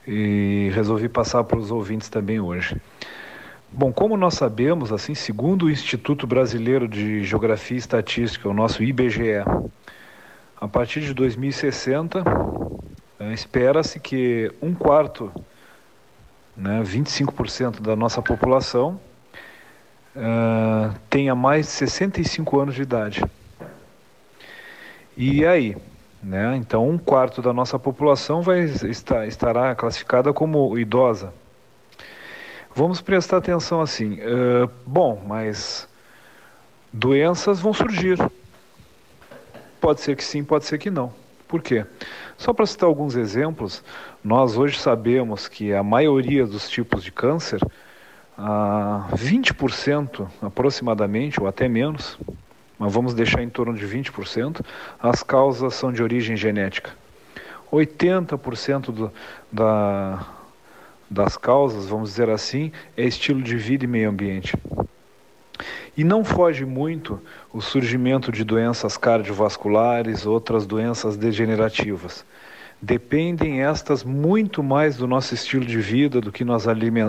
e 0.08 0.72
resolvi 0.74 1.08
passar 1.08 1.44
para 1.44 1.56
os 1.56 1.70
ouvintes 1.70 2.08
também 2.08 2.40
hoje. 2.40 2.74
Bom, 3.72 3.92
como 3.92 4.16
nós 4.16 4.34
sabemos, 4.34 4.92
assim, 4.92 5.14
segundo 5.14 5.66
o 5.66 5.70
Instituto 5.70 6.26
Brasileiro 6.26 6.88
de 6.88 7.22
Geografia 7.22 7.76
e 7.76 7.78
Estatística, 7.78 8.48
o 8.48 8.52
nosso 8.52 8.82
IBGE, 8.82 9.44
a 10.60 10.66
partir 10.66 11.00
de 11.00 11.14
2060, 11.14 12.24
eh, 13.20 13.32
espera-se 13.32 14.00
que 14.00 14.52
um 14.60 14.74
quarto, 14.74 15.32
né, 16.56 16.82
25% 16.82 17.80
da 17.80 17.94
nossa 17.94 18.20
população, 18.20 19.00
uh, 20.16 20.92
tenha 21.08 21.36
mais 21.36 21.66
de 21.66 21.72
65 21.72 22.58
anos 22.58 22.74
de 22.74 22.82
idade. 22.82 23.22
E 25.16 25.46
aí? 25.46 25.76
Né? 26.20 26.56
Então, 26.56 26.88
um 26.88 26.98
quarto 26.98 27.40
da 27.40 27.52
nossa 27.52 27.78
população 27.78 28.42
vai 28.42 28.64
estar, 28.64 29.28
estará 29.28 29.76
classificada 29.76 30.32
como 30.32 30.76
idosa. 30.76 31.32
Vamos 32.74 33.00
prestar 33.00 33.38
atenção 33.38 33.80
assim. 33.80 34.14
Uh, 34.14 34.70
bom, 34.86 35.22
mas 35.26 35.88
doenças 36.92 37.60
vão 37.60 37.72
surgir. 37.72 38.18
Pode 39.80 40.00
ser 40.00 40.16
que 40.16 40.24
sim, 40.24 40.44
pode 40.44 40.66
ser 40.66 40.78
que 40.78 40.90
não. 40.90 41.12
Por 41.48 41.62
quê? 41.62 41.84
Só 42.36 42.52
para 42.52 42.64
citar 42.64 42.88
alguns 42.88 43.16
exemplos, 43.16 43.82
nós 44.22 44.56
hoje 44.56 44.78
sabemos 44.78 45.48
que 45.48 45.74
a 45.74 45.82
maioria 45.82 46.46
dos 46.46 46.70
tipos 46.70 47.02
de 47.02 47.10
câncer 47.10 47.60
a 48.38 49.08
20% 49.14 50.28
aproximadamente, 50.40 51.40
ou 51.40 51.48
até 51.48 51.68
menos, 51.68 52.18
mas 52.78 52.92
vamos 52.92 53.14
deixar 53.14 53.42
em 53.42 53.48
torno 53.50 53.74
de 53.74 53.84
20%, 53.84 54.64
as 54.98 55.22
causas 55.22 55.74
são 55.74 55.92
de 55.92 56.02
origem 56.02 56.36
genética. 56.36 56.92
80% 57.72 58.92
do, 58.92 59.12
da, 59.52 60.26
das 61.10 61.36
causas, 61.36 61.88
vamos 61.88 62.10
dizer 62.10 62.30
assim, 62.30 62.70
é 62.96 63.04
estilo 63.04 63.42
de 63.42 63.56
vida 63.56 63.84
e 63.84 63.88
meio 63.88 64.08
ambiente. 64.08 64.56
E 65.96 66.04
não 66.04 66.24
foge 66.24 66.64
muito 66.64 67.20
o 67.52 67.60
surgimento 67.60 68.30
de 68.30 68.44
doenças 68.44 68.96
cardiovasculares, 68.96 70.24
outras 70.24 70.66
doenças 70.66 71.16
degenerativas 71.16 72.24
dependem 72.80 73.62
estas 73.62 74.02
muito 74.02 74.62
mais 74.62 74.96
do 74.96 75.06
nosso 75.06 75.34
estilo 75.34 75.64
de 75.64 75.78
vida, 75.78 76.20
do 76.20 76.32
que 76.32 76.44
nós 76.44 76.64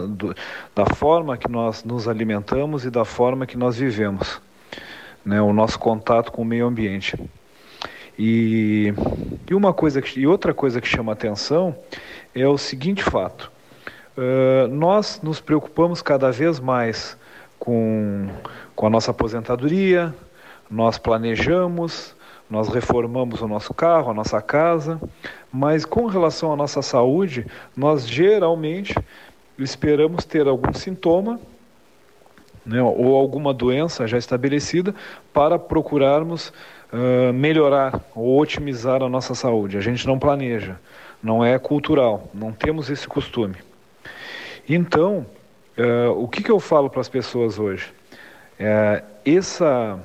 do, 0.09 0.35
da 0.75 0.85
forma 0.85 1.37
que 1.37 1.49
nós 1.49 1.83
nos 1.83 2.07
alimentamos 2.07 2.83
e 2.83 2.89
da 2.89 3.05
forma 3.05 3.45
que 3.45 3.57
nós 3.57 3.77
vivemos, 3.77 4.41
né, 5.23 5.41
o 5.41 5.53
nosso 5.53 5.79
contato 5.79 6.31
com 6.31 6.41
o 6.41 6.45
meio 6.45 6.65
ambiente. 6.65 7.17
E, 8.19 8.93
e 9.49 9.55
uma 9.55 9.73
coisa 9.73 10.01
que, 10.01 10.19
e 10.19 10.27
outra 10.27 10.53
coisa 10.53 10.81
que 10.81 10.87
chama 10.87 11.13
atenção 11.13 11.75
é 12.35 12.45
o 12.45 12.57
seguinte 12.57 13.01
fato: 13.01 13.51
uh, 14.17 14.67
nós 14.67 15.21
nos 15.21 15.39
preocupamos 15.39 16.02
cada 16.02 16.32
vez 16.32 16.60
mais 16.60 17.17
com, 17.60 18.28
com 18.76 18.88
a 18.88 18.89
nossa 18.89 19.12
aposentadoria, 19.12 20.13
nós 20.69 20.97
planejamos, 20.97 22.15
nós 22.50 22.67
reformamos 22.67 23.41
o 23.41 23.47
nosso 23.47 23.74
carro, 23.74 24.12
a 24.12 24.13
nossa 24.13 24.41
casa, 24.41 25.00
mas 25.52 25.86
com 25.86 26.06
relação 26.06 26.52
à 26.52 26.56
nossa 26.56 26.82
saúde, 26.82 27.45
nós 27.76 28.08
geralmente 28.08 28.95
esperamos 29.58 30.26
ter 30.26 30.47
algum 30.47 30.74
sintoma 30.74 31.39
né, 32.65 32.82
ou 32.82 33.15
alguma 33.15 33.54
doença 33.54 34.08
já 34.08 34.17
estabelecida 34.17 34.93
para 35.34 35.58
procurarmos 35.58 36.50
uh, 36.91 37.34
melhorar 37.34 38.00
ou 38.15 38.39
otimizar 38.39 39.02
a 39.02 39.10
nossa 39.10 39.34
saúde. 39.34 39.78
A 39.78 39.82
gente 39.82 40.06
não 40.06 40.19
planeja, 40.19 40.78
não 41.21 41.43
é 41.43 41.58
cultural, 41.58 42.30
não 42.34 42.52
temos 42.52 42.89
esse 42.89 43.08
costume. 43.08 43.56
Então, 44.67 45.26
uh, 45.78 46.12
o 46.12 46.28
que, 46.28 46.43
que 46.43 46.52
eu 46.52 46.60
falo 46.60 46.89
para 46.89 47.02
as 47.02 47.10
pessoas 47.10 47.60
hoje? 47.60 47.93
É, 48.60 49.04
essa 49.26 50.00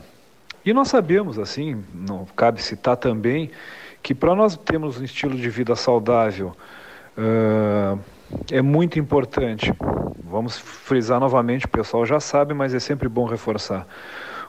e 0.66 0.72
nós 0.72 0.88
sabemos, 0.88 1.38
assim, 1.38 1.80
não 1.94 2.26
cabe 2.34 2.60
citar 2.60 2.96
também, 2.96 3.52
que 4.02 4.12
para 4.12 4.34
nós 4.34 4.56
termos 4.56 4.98
um 4.98 5.04
estilo 5.04 5.36
de 5.36 5.48
vida 5.48 5.76
saudável 5.76 6.56
uh, 7.16 7.96
é 8.50 8.60
muito 8.60 8.98
importante. 8.98 9.72
Vamos 10.24 10.58
frisar 10.58 11.20
novamente, 11.20 11.66
o 11.66 11.68
pessoal 11.68 12.04
já 12.04 12.18
sabe, 12.18 12.52
mas 12.52 12.74
é 12.74 12.80
sempre 12.80 13.08
bom 13.08 13.26
reforçar. 13.26 13.86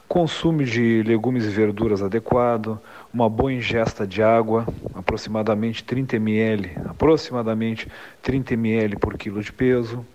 Consumo 0.07 0.63
de 0.63 1.03
legumes 1.03 1.45
e 1.45 1.49
verduras 1.49 2.01
adequado, 2.01 2.79
uma 3.13 3.29
boa 3.29 3.51
ingesta 3.51 4.05
de 4.05 4.21
água, 4.21 4.67
aproximadamente 4.93 5.83
30 5.83 6.17
ml, 6.17 6.71
aproximadamente 6.85 7.87
30 8.21 8.53
ml 8.53 8.97
por 8.97 9.17
quilo 9.17 9.41
de 9.41 9.51
peso, 9.51 10.05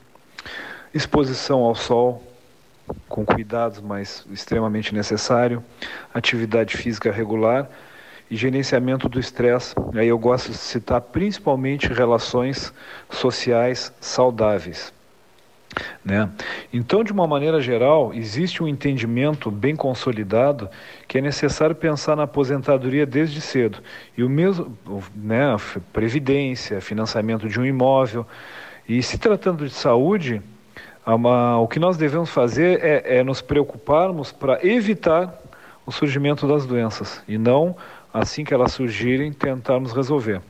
exposição 0.94 1.60
ao 1.60 1.74
sol, 1.74 2.22
com 3.08 3.24
cuidados, 3.24 3.80
mas 3.80 4.26
extremamente 4.30 4.94
necessário, 4.94 5.64
atividade 6.12 6.76
física 6.76 7.10
regular 7.10 7.68
e 8.30 8.36
gerenciamento 8.36 9.08
do 9.08 9.20
estresse. 9.20 9.74
Aí 9.94 10.08
eu 10.08 10.18
gosto 10.18 10.50
de 10.50 10.56
citar 10.56 11.00
principalmente 11.00 11.92
relações 11.92 12.72
sociais 13.10 13.92
saudáveis. 14.00 14.92
Né? 16.04 16.28
Então, 16.72 17.02
de 17.02 17.12
uma 17.12 17.26
maneira 17.26 17.60
geral, 17.60 18.12
existe 18.12 18.62
um 18.62 18.68
entendimento 18.68 19.50
bem 19.50 19.74
consolidado 19.74 20.68
que 21.08 21.18
é 21.18 21.20
necessário 21.20 21.74
pensar 21.74 22.16
na 22.16 22.24
aposentadoria 22.24 23.06
desde 23.06 23.40
cedo. 23.40 23.78
E 24.16 24.22
o 24.22 24.28
mesmo, 24.28 24.76
né, 25.14 25.56
previdência, 25.92 26.80
financiamento 26.80 27.48
de 27.48 27.58
um 27.58 27.64
imóvel. 27.64 28.26
E 28.88 29.02
se 29.02 29.16
tratando 29.18 29.66
de 29.66 29.72
saúde, 29.72 30.42
O 31.04 31.66
que 31.66 31.80
nós 31.80 31.96
devemos 31.96 32.30
fazer 32.30 32.78
é, 32.80 33.18
é 33.18 33.24
nos 33.24 33.40
preocuparmos 33.42 34.30
para 34.30 34.64
evitar 34.64 35.36
o 35.84 35.90
surgimento 35.90 36.46
das 36.46 36.64
doenças 36.64 37.20
e 37.26 37.36
não, 37.36 37.74
assim 38.14 38.44
que 38.44 38.54
elas 38.54 38.72
surgirem, 38.72 39.32
tentarmos 39.32 39.92
resolver. 39.92 40.40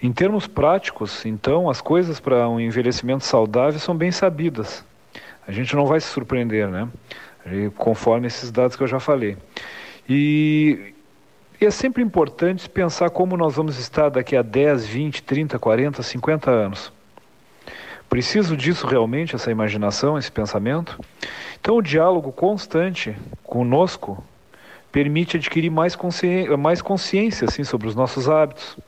Em 0.00 0.12
termos 0.12 0.46
práticos, 0.46 1.26
então, 1.26 1.68
as 1.68 1.80
coisas 1.80 2.20
para 2.20 2.48
um 2.48 2.60
envelhecimento 2.60 3.24
saudável 3.24 3.80
são 3.80 3.96
bem 3.96 4.12
sabidas. 4.12 4.84
A 5.46 5.50
gente 5.50 5.74
não 5.74 5.86
vai 5.86 6.00
se 6.00 6.06
surpreender, 6.08 6.68
né? 6.68 6.88
Conforme 7.76 8.26
esses 8.26 8.52
dados 8.52 8.76
que 8.76 8.82
eu 8.82 8.86
já 8.86 9.00
falei. 9.00 9.36
E, 10.08 10.94
é 11.60 11.70
sempre 11.70 12.02
importante 12.02 12.68
pensar 12.68 13.10
como 13.10 13.36
nós 13.36 13.56
vamos 13.56 13.78
estar 13.78 14.08
daqui 14.08 14.36
a 14.36 14.42
10, 14.42 14.86
20, 14.86 15.22
30, 15.24 15.58
40, 15.58 16.02
50 16.02 16.50
anos. 16.50 16.92
Preciso 18.08 18.56
disso 18.56 18.86
realmente, 18.86 19.34
essa 19.34 19.50
imaginação, 19.50 20.16
esse 20.16 20.30
pensamento? 20.30 20.98
Então, 21.60 21.76
o 21.76 21.82
diálogo 21.82 22.30
constante 22.30 23.16
conosco 23.42 24.22
permite 24.92 25.36
adquirir 25.36 25.70
mais 25.70 25.96
consciência, 25.96 26.56
mais 26.56 26.80
consciência 26.80 27.46
assim, 27.46 27.64
sobre 27.64 27.88
os 27.88 27.94
nossos 27.94 28.28
hábitos. 28.28 28.78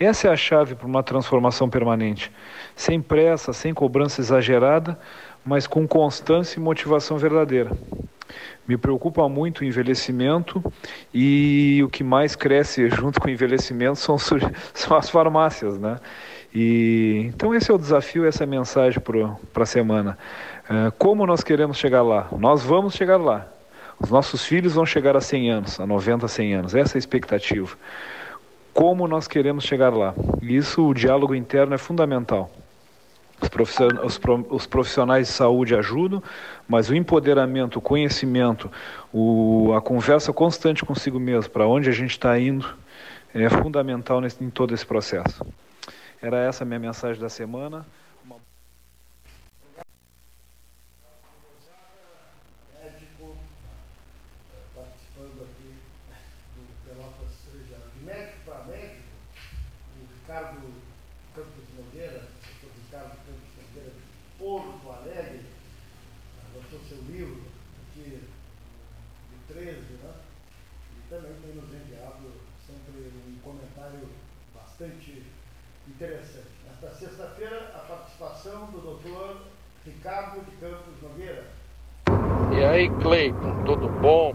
Essa 0.00 0.28
é 0.28 0.30
a 0.30 0.36
chave 0.36 0.74
para 0.74 0.86
uma 0.86 1.02
transformação 1.02 1.68
permanente. 1.68 2.32
Sem 2.74 3.02
pressa, 3.02 3.52
sem 3.52 3.74
cobrança 3.74 4.22
exagerada, 4.22 4.98
mas 5.44 5.66
com 5.66 5.86
constância 5.86 6.58
e 6.58 6.62
motivação 6.62 7.18
verdadeira. 7.18 7.70
Me 8.66 8.78
preocupa 8.78 9.28
muito 9.28 9.60
o 9.60 9.64
envelhecimento 9.64 10.64
e 11.12 11.82
o 11.84 11.90
que 11.90 12.02
mais 12.02 12.34
cresce 12.34 12.88
junto 12.88 13.20
com 13.20 13.28
o 13.28 13.30
envelhecimento 13.30 13.96
são, 13.96 14.16
são 14.72 14.96
as 14.96 15.10
farmácias, 15.10 15.78
né? 15.78 16.00
E, 16.54 17.30
então 17.34 17.54
esse 17.54 17.70
é 17.70 17.74
o 17.74 17.78
desafio, 17.78 18.24
essa 18.24 18.44
é 18.44 18.46
a 18.46 18.48
mensagem 18.48 19.02
para 19.52 19.62
a 19.62 19.66
semana. 19.66 20.16
Uh, 20.64 20.90
como 20.92 21.26
nós 21.26 21.44
queremos 21.44 21.76
chegar 21.76 22.00
lá? 22.00 22.26
Nós 22.38 22.62
vamos 22.62 22.94
chegar 22.94 23.18
lá. 23.18 23.46
Os 24.00 24.08
nossos 24.08 24.46
filhos 24.46 24.72
vão 24.72 24.86
chegar 24.86 25.14
a 25.14 25.20
100 25.20 25.50
anos, 25.50 25.78
a 25.78 25.86
90, 25.86 26.26
100 26.26 26.54
anos. 26.54 26.74
Essa 26.74 26.96
é 26.96 26.98
a 26.98 27.00
expectativa. 27.00 27.76
Como 28.72 29.06
nós 29.06 29.26
queremos 29.26 29.64
chegar 29.64 29.92
lá? 29.92 30.14
Isso, 30.40 30.86
o 30.86 30.94
diálogo 30.94 31.34
interno 31.34 31.74
é 31.74 31.78
fundamental. 31.78 32.50
Os 34.50 34.66
profissionais 34.66 35.28
de 35.28 35.32
saúde 35.32 35.74
ajudam, 35.74 36.22
mas 36.68 36.90
o 36.90 36.94
empoderamento, 36.94 37.78
o 37.78 37.82
conhecimento, 37.82 38.70
o, 39.12 39.72
a 39.74 39.80
conversa 39.80 40.32
constante 40.32 40.84
consigo 40.84 41.18
mesmo, 41.18 41.50
para 41.50 41.66
onde 41.66 41.88
a 41.88 41.92
gente 41.92 42.10
está 42.10 42.38
indo, 42.38 42.66
é 43.34 43.48
fundamental 43.48 44.20
nesse, 44.20 44.42
em 44.44 44.50
todo 44.50 44.74
esse 44.74 44.84
processo. 44.84 45.44
Era 46.20 46.38
essa 46.38 46.64
a 46.64 46.66
minha 46.66 46.78
mensagem 46.78 47.20
da 47.20 47.30
semana. 47.30 47.86
Ricardo 79.84 80.44
de 80.44 80.56
Campos 80.56 81.02
Nogueira. 81.02 81.44
E 82.52 82.64
aí, 82.80 82.88
Cleiton, 83.02 83.62
tudo 83.66 83.88
bom? 83.88 84.34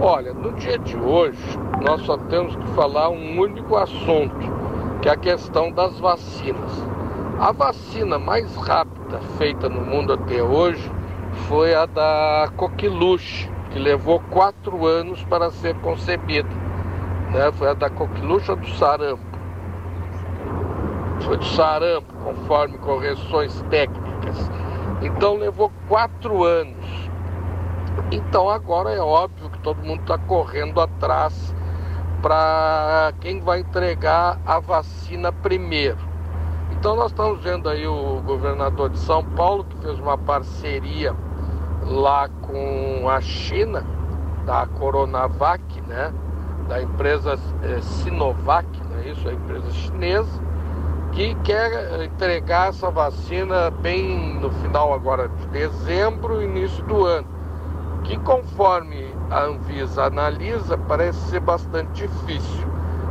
Olha, 0.00 0.34
no 0.34 0.52
dia 0.54 0.76
de 0.78 0.96
hoje, 0.96 1.38
nós 1.82 2.02
só 2.02 2.16
temos 2.16 2.54
que 2.56 2.66
falar 2.74 3.10
um 3.10 3.38
único 3.38 3.76
assunto, 3.76 4.36
que 5.00 5.08
é 5.08 5.12
a 5.12 5.16
questão 5.16 5.70
das 5.70 5.98
vacinas. 6.00 6.72
A 7.38 7.52
vacina 7.52 8.18
mais 8.18 8.54
rápida 8.56 9.20
feita 9.38 9.68
no 9.68 9.80
mundo 9.82 10.12
até 10.12 10.42
hoje 10.42 10.90
foi 11.48 11.74
a 11.74 11.86
da 11.86 12.50
coqueluche, 12.56 13.48
que 13.70 13.78
levou 13.78 14.20
quatro 14.30 14.84
anos 14.84 15.22
para 15.24 15.50
ser 15.50 15.74
concebida. 15.76 16.48
Né? 17.32 17.52
Foi 17.52 17.68
a 17.68 17.74
da 17.74 17.88
coqueluche 17.88 18.50
ou 18.50 18.56
do 18.56 18.68
sarampo? 18.70 19.22
Foi 21.20 21.36
do 21.36 21.44
sarampo, 21.44 22.12
conforme 22.24 22.78
correções 22.78 23.62
técnicas. 23.70 24.50
Então 25.02 25.36
levou 25.36 25.70
quatro 25.88 26.42
anos. 26.42 26.83
Então 28.10 28.48
agora 28.48 28.90
é 28.90 29.00
óbvio 29.00 29.50
que 29.50 29.58
todo 29.60 29.82
mundo 29.82 30.00
está 30.02 30.18
correndo 30.18 30.80
atrás 30.80 31.54
para 32.20 33.12
quem 33.20 33.40
vai 33.40 33.60
entregar 33.60 34.40
a 34.46 34.58
vacina 34.58 35.32
primeiro. 35.32 35.98
Então 36.72 36.96
nós 36.96 37.10
estamos 37.10 37.42
vendo 37.42 37.68
aí 37.68 37.86
o 37.86 38.20
governador 38.22 38.90
de 38.90 38.98
São 38.98 39.24
Paulo 39.24 39.64
que 39.64 39.76
fez 39.78 39.98
uma 39.98 40.18
parceria 40.18 41.14
lá 41.82 42.28
com 42.28 43.08
a 43.08 43.20
China, 43.20 43.84
da 44.44 44.66
Coronavac, 44.66 45.62
né? 45.82 46.12
Da 46.68 46.82
empresa 46.82 47.38
é, 47.62 47.80
Sinovac, 47.80 48.66
não 48.90 48.98
é 48.98 49.08
isso? 49.08 49.28
A 49.28 49.32
empresa 49.32 49.70
chinesa 49.70 50.42
que 51.12 51.34
quer 51.36 52.02
entregar 52.02 52.70
essa 52.70 52.90
vacina 52.90 53.70
bem 53.70 54.34
no 54.40 54.50
final 54.50 54.92
agora 54.92 55.28
de 55.28 55.46
dezembro, 55.48 56.42
início 56.42 56.84
do 56.84 57.04
ano. 57.04 57.33
Que 58.04 58.18
conforme 58.18 59.14
a 59.30 59.44
Anvisa 59.44 60.04
analisa, 60.04 60.76
parece 60.76 61.18
ser 61.30 61.40
bastante 61.40 62.06
difícil. 62.06 62.66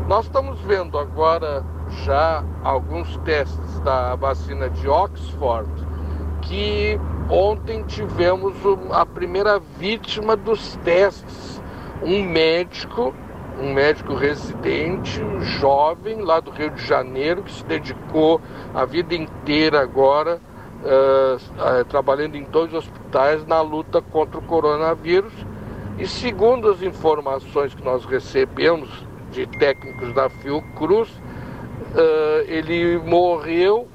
Nós 0.08 0.26
estamos 0.26 0.60
vendo 0.62 0.98
agora 0.98 1.64
já 2.06 2.44
alguns 2.64 3.18
testes 3.18 3.80
da 3.82 4.16
vacina 4.16 4.70
de 4.70 4.88
Oxford, 4.88 5.70
que 6.42 7.00
ontem 7.30 7.84
tivemos 7.84 8.54
a 8.92 9.06
primeira 9.06 9.60
vítima 9.60 10.36
dos 10.36 10.76
testes, 10.78 11.62
um 12.02 12.24
médico 12.24 13.14
um 13.60 13.74
médico 13.74 14.16
residente, 14.16 15.22
jovem, 15.60 16.22
lá 16.22 16.40
do 16.40 16.52
Rio 16.52 16.72
de 16.72 16.86
Janeiro, 16.86 17.44
que 17.44 17.52
se 17.52 17.64
dedicou 17.66 18.42
a 18.74 18.86
vida 18.86 19.14
inteira 19.14 19.82
agora, 19.82 20.42
uh, 20.84 21.36
uh, 21.36 21.86
trabalhando 21.86 22.36
em 22.36 22.44
dois 22.44 22.74
hospitais 22.74 23.46
na 23.46 23.62
luta 23.62 24.02
contra 24.02 24.38
o 24.38 24.42
coronavírus. 24.42 25.34
E 25.98 26.08
segundo 26.08 26.70
as 26.70 26.82
informações 26.82 27.74
que 27.74 27.84
nós 27.84 28.06
recebemos 28.06 28.90
de 29.32 29.46
técnicos 29.46 30.14
da 30.14 30.30
Fiocruz, 30.30 31.10
uh, 31.10 32.44
ele 32.48 32.98
morreu 32.98 33.88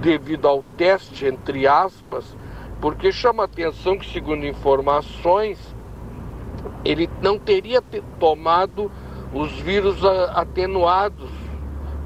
devido 0.00 0.46
ao 0.46 0.62
teste, 0.76 1.26
entre 1.26 1.66
aspas, 1.66 2.36
porque 2.80 3.10
chama 3.10 3.44
atenção 3.44 3.98
que, 3.98 4.10
segundo 4.10 4.46
informações, 4.46 5.58
ele 6.84 7.08
não 7.22 7.38
teria 7.38 7.82
tomado 8.18 8.90
os 9.32 9.52
vírus 9.60 10.04
atenuados 10.04 11.30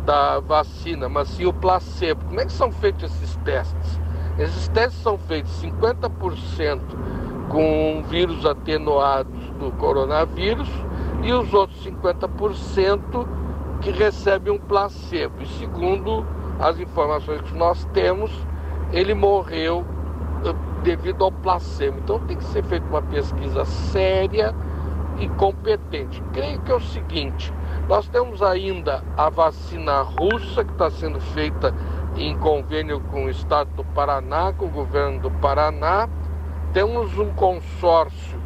da 0.08 0.40
vacina, 0.40 1.06
mas 1.06 1.28
sim 1.28 1.44
o 1.44 1.52
placebo. 1.52 2.24
Como 2.24 2.40
é 2.40 2.46
que 2.46 2.52
são 2.52 2.72
feitos 2.72 3.04
esses 3.04 3.36
testes? 3.44 4.00
Esses 4.38 4.66
testes 4.68 5.02
são 5.02 5.18
feitos 5.18 5.52
50% 5.62 6.80
com 7.50 8.02
vírus 8.08 8.46
atenuados 8.46 9.38
do 9.60 9.70
coronavírus 9.72 10.68
e 11.22 11.30
os 11.30 11.52
outros 11.52 11.84
50% 11.84 13.28
que 13.82 13.90
recebem 13.90 14.54
um 14.54 14.58
placebo. 14.58 15.42
E 15.42 15.46
segundo 15.46 16.24
as 16.58 16.80
informações 16.80 17.42
que 17.42 17.54
nós 17.54 17.84
temos, 17.92 18.30
ele 18.90 19.12
morreu 19.12 19.84
devido 20.82 21.22
ao 21.22 21.30
placebo. 21.30 21.98
Então 21.98 22.18
tem 22.20 22.38
que 22.38 22.44
ser 22.44 22.64
feita 22.64 22.86
uma 22.86 23.02
pesquisa 23.02 23.62
séria 23.66 24.54
e 25.18 25.28
competente. 25.28 26.22
Creio 26.32 26.58
que 26.60 26.72
é 26.72 26.74
o 26.74 26.80
seguinte: 26.80 27.52
nós 27.88 28.06
temos 28.06 28.42
ainda 28.42 29.02
a 29.16 29.30
vacina 29.30 30.02
russa 30.02 30.62
que 30.62 30.72
está 30.72 30.90
sendo 30.90 31.18
feita 31.20 31.74
em 32.16 32.36
convênio 32.36 33.00
com 33.00 33.24
o 33.24 33.30
estado 33.30 33.70
do 33.74 33.82
Paraná, 33.82 34.52
com 34.52 34.66
o 34.66 34.70
governo 34.70 35.20
do 35.20 35.30
Paraná. 35.30 36.06
Temos 36.74 37.16
um 37.16 37.32
consórcio 37.32 38.38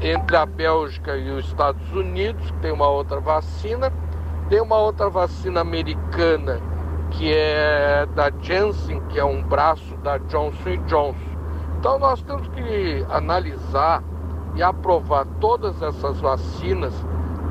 entre 0.00 0.36
a 0.36 0.44
Bélgica 0.44 1.16
e 1.16 1.30
os 1.30 1.46
Estados 1.46 1.92
Unidos, 1.92 2.50
que 2.50 2.58
tem 2.58 2.72
uma 2.72 2.88
outra 2.88 3.20
vacina. 3.20 3.92
Tem 4.48 4.60
uma 4.60 4.76
outra 4.76 5.08
vacina 5.08 5.60
americana 5.60 6.60
que 7.12 7.32
é 7.32 8.04
da 8.16 8.32
Janssen, 8.42 9.00
que 9.10 9.18
é 9.20 9.24
um 9.24 9.44
braço 9.44 9.96
da 9.98 10.18
Johnson 10.18 10.76
Johnson. 10.86 11.38
Então 11.78 12.00
nós 12.00 12.20
temos 12.22 12.48
que 12.48 13.06
analisar 13.08 14.02
e 14.56 14.62
aprovar 14.62 15.24
todas 15.40 15.80
essas 15.80 16.20
vacinas 16.20 16.92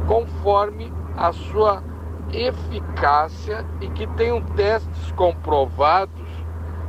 conforme 0.07 0.96
a 1.17 1.33
sua 1.33 1.83
eficácia 2.31 3.65
e 3.81 3.87
que 3.89 4.05
tenham 4.07 4.41
testes 4.41 5.11
comprovados 5.13 6.27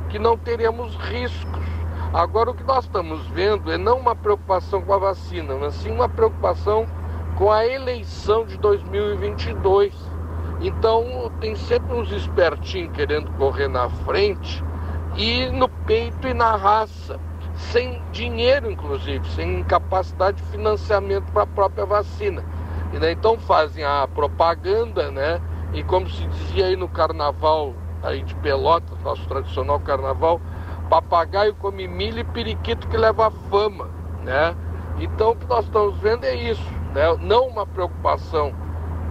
que 0.09 0.19
não 0.19 0.37
teremos 0.37 0.95
riscos. 0.95 1.63
Agora, 2.13 2.51
o 2.51 2.53
que 2.53 2.63
nós 2.63 2.85
estamos 2.85 3.25
vendo 3.27 3.71
é 3.71 3.77
não 3.77 3.97
uma 3.97 4.15
preocupação 4.15 4.81
com 4.81 4.93
a 4.93 4.97
vacina, 4.97 5.55
mas 5.55 5.75
sim 5.75 5.91
uma 5.91 6.09
preocupação 6.09 6.87
com 7.37 7.51
a 7.51 7.65
eleição 7.65 8.45
de 8.45 8.57
2022. 8.57 9.93
Então, 10.61 11.31
tem 11.39 11.55
sempre 11.55 11.95
uns 11.95 12.11
espertinhos 12.11 12.91
querendo 12.93 13.31
correr 13.37 13.67
na 13.67 13.89
frente 13.89 14.63
e 15.15 15.49
no 15.51 15.69
peito 15.69 16.27
e 16.27 16.33
na 16.33 16.55
raça, 16.55 17.19
sem 17.55 18.01
dinheiro, 18.11 18.69
inclusive, 18.71 19.25
sem 19.29 19.63
capacidade 19.63 20.41
de 20.41 20.49
financiamento 20.49 21.31
para 21.31 21.43
a 21.43 21.47
própria 21.47 21.85
vacina. 21.85 22.43
E, 22.93 22.97
né, 22.97 23.11
então 23.11 23.37
fazem 23.37 23.83
a 23.83 24.07
propaganda, 24.07 25.11
né? 25.11 25.39
E 25.73 25.83
como 25.83 26.09
se 26.09 26.25
dizia 26.25 26.65
aí 26.65 26.75
no 26.75 26.87
carnaval 26.87 27.75
aí 28.01 28.23
de 28.23 28.33
Pelotas, 28.35 28.97
nosso 29.03 29.27
tradicional 29.27 29.79
carnaval, 29.79 30.41
papagaio 30.89 31.53
come 31.55 31.87
milho 31.87 32.19
e 32.19 32.23
periquito 32.23 32.87
que 32.87 32.97
leva 32.97 33.29
fama, 33.49 33.89
né? 34.23 34.55
Então 34.99 35.31
o 35.31 35.35
que 35.35 35.45
nós 35.47 35.65
estamos 35.65 35.97
vendo 35.99 36.23
é 36.23 36.33
isso, 36.33 36.71
né? 36.93 37.15
Não 37.19 37.47
uma 37.47 37.65
preocupação 37.65 38.53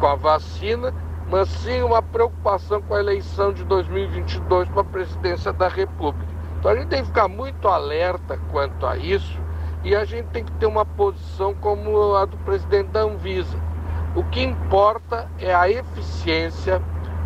com 0.00 0.06
a 0.06 0.14
vacina, 0.14 0.92
mas 1.30 1.48
sim 1.48 1.82
uma 1.82 2.02
preocupação 2.02 2.82
com 2.82 2.94
a 2.94 3.00
eleição 3.00 3.52
de 3.52 3.64
2022 3.64 4.68
para 4.68 4.80
a 4.80 4.84
presidência 4.84 5.52
da 5.52 5.68
República. 5.68 6.26
Então 6.58 6.72
a 6.72 6.74
gente 6.74 6.88
tem 6.88 7.00
que 7.00 7.06
ficar 7.06 7.28
muito 7.28 7.68
alerta 7.68 8.38
quanto 8.50 8.84
a 8.84 8.96
isso 8.96 9.38
e 9.84 9.94
a 9.94 10.04
gente 10.04 10.26
tem 10.28 10.44
que 10.44 10.52
ter 10.52 10.66
uma 10.66 10.84
posição 10.84 11.54
como 11.54 12.16
a 12.16 12.24
do 12.24 12.36
presidente 12.38 12.88
da 12.88 13.02
Anvisa. 13.02 13.67
O 14.18 14.24
que 14.24 14.42
importa 14.42 15.30
é 15.38 15.54
a 15.54 15.70
eficiência, 15.70 16.82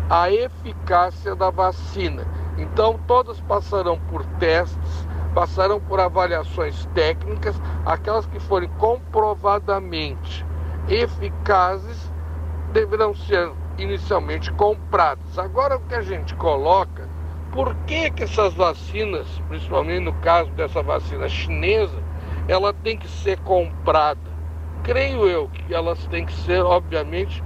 a 0.07 0.29
eficácia 0.29 1.35
da 1.35 1.49
vacina. 1.49 2.23
Então, 2.55 2.99
todas 3.07 3.41
passarão 3.41 3.99
por 4.11 4.23
testes, 4.37 5.07
passarão 5.33 5.79
por 5.79 5.99
avaliações 5.99 6.85
técnicas, 6.93 7.59
aquelas 7.83 8.27
que 8.27 8.39
forem 8.39 8.69
comprovadamente 8.77 10.45
eficazes 10.87 12.11
deverão 12.71 13.15
ser 13.15 13.51
inicialmente 13.79 14.53
compradas. 14.53 15.39
Agora, 15.39 15.77
o 15.77 15.79
que 15.79 15.95
a 15.95 16.03
gente 16.03 16.35
coloca, 16.35 17.09
por 17.51 17.73
que, 17.87 18.11
que 18.11 18.23
essas 18.25 18.53
vacinas, 18.53 19.25
principalmente 19.49 20.05
no 20.05 20.13
caso 20.19 20.51
dessa 20.51 20.83
vacina 20.83 21.27
chinesa, 21.27 22.03
ela 22.47 22.71
tem 22.71 22.95
que 22.95 23.07
ser 23.07 23.39
comprada? 23.39 24.32
Creio 24.83 25.27
eu 25.27 25.47
que 25.49 25.73
elas 25.73 26.05
têm 26.07 26.25
que 26.25 26.33
ser, 26.33 26.61
obviamente, 26.63 27.43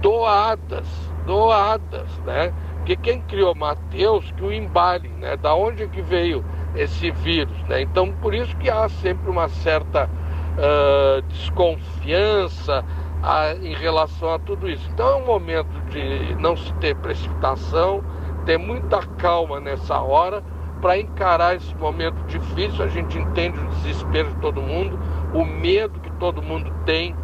doadas, 0.00 0.86
doadas, 1.26 2.18
né? 2.26 2.52
Porque 2.76 2.96
quem 2.96 3.22
criou 3.22 3.54
Mateus 3.54 4.30
que 4.32 4.44
o 4.44 4.52
embale, 4.52 5.08
né? 5.08 5.36
Da 5.36 5.54
onde 5.54 5.88
que 5.88 6.02
veio 6.02 6.44
esse 6.76 7.10
vírus, 7.10 7.56
né? 7.68 7.80
Então 7.80 8.12
por 8.12 8.34
isso 8.34 8.54
que 8.58 8.68
há 8.68 8.88
sempre 8.88 9.30
uma 9.30 9.48
certa 9.48 10.10
uh, 10.58 11.22
desconfiança 11.22 12.84
uh, 13.22 13.64
em 13.64 13.74
relação 13.74 14.34
a 14.34 14.38
tudo 14.38 14.68
isso. 14.68 14.86
Então 14.92 15.08
é 15.08 15.14
um 15.16 15.26
momento 15.26 15.80
de 15.88 16.34
não 16.38 16.54
se 16.56 16.72
ter 16.74 16.94
precipitação, 16.96 18.04
ter 18.44 18.58
muita 18.58 18.98
calma 19.16 19.58
nessa 19.60 19.98
hora 20.00 20.42
para 20.82 20.98
encarar 20.98 21.56
esse 21.56 21.74
momento 21.76 22.22
difícil. 22.26 22.84
A 22.84 22.88
gente 22.88 23.18
entende 23.18 23.58
o 23.58 23.68
desespero 23.68 24.28
de 24.28 24.36
todo 24.36 24.60
mundo, 24.60 24.98
o 25.34 25.44
medo 25.44 26.00
que 26.00 26.10
todo 26.12 26.40
mundo 26.40 26.72
tem 26.86 27.14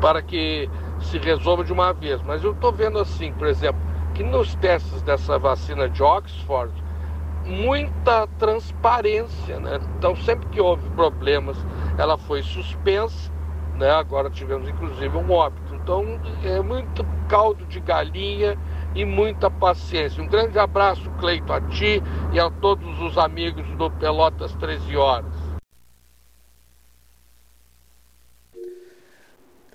para 0.00 0.22
que 0.22 0.70
se 1.00 1.18
resolva 1.18 1.64
de 1.64 1.72
uma 1.72 1.92
vez. 1.92 2.22
Mas 2.22 2.44
eu 2.44 2.52
estou 2.52 2.72
vendo 2.72 2.98
assim, 2.98 3.32
por 3.32 3.48
exemplo, 3.48 3.80
que 4.14 4.22
nos 4.22 4.54
testes 4.56 5.02
dessa 5.02 5.38
vacina 5.38 5.88
de 5.88 6.02
Oxford, 6.02 6.72
muita 7.46 8.26
transparência, 8.38 9.58
né? 9.58 9.80
Então 9.96 10.14
sempre 10.16 10.48
que 10.48 10.60
houve 10.60 10.88
problemas, 10.90 11.56
ela 11.96 12.18
foi 12.18 12.42
suspensa, 12.42 13.32
né? 13.76 13.90
Agora 13.90 14.28
tivemos 14.28 14.68
inclusive 14.68 15.16
um 15.16 15.30
óbito. 15.30 15.74
Então 15.74 16.20
é 16.44 16.60
muito 16.60 17.06
caldo 17.28 17.64
de 17.66 17.80
galinha 17.80 18.58
e 18.94 19.04
muita 19.04 19.50
paciência. 19.50 20.22
Um 20.22 20.26
grande 20.26 20.58
abraço, 20.58 21.08
Cleito, 21.18 21.52
a 21.52 21.60
ti 21.60 22.02
e 22.32 22.40
a 22.40 22.50
todos 22.50 23.00
os 23.00 23.16
amigos 23.16 23.66
do 23.76 23.90
Pelotas 23.92 24.54
13 24.56 24.96
Horas. 24.96 25.37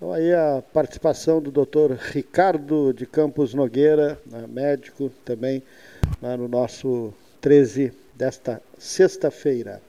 Então 0.04 0.12
aí 0.12 0.34
a 0.34 0.62
participação 0.74 1.42
do 1.42 1.50
Dr. 1.50 1.94
Ricardo 2.12 2.94
de 2.94 3.06
Campos 3.06 3.54
Nogueira, 3.54 4.20
né, 4.30 4.44
médico 4.50 5.10
também, 5.24 5.64
né, 6.22 6.36
no 6.36 6.50
nosso 6.50 7.14
13 7.40 7.94
desta 8.14 8.62
sexta-feira. 8.78 9.82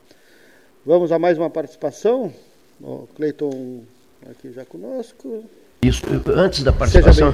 Vamos 0.85 1.11
a 1.11 1.19
mais 1.19 1.37
uma 1.37 1.49
participação. 1.49 2.33
O 2.79 3.09
Cleiton 3.13 3.83
aqui 4.29 4.53
já 4.53 4.63
conosco. 4.63 5.43
Isso, 5.81 6.01
antes 6.33 6.63
da 6.63 6.71
participação, 6.71 7.33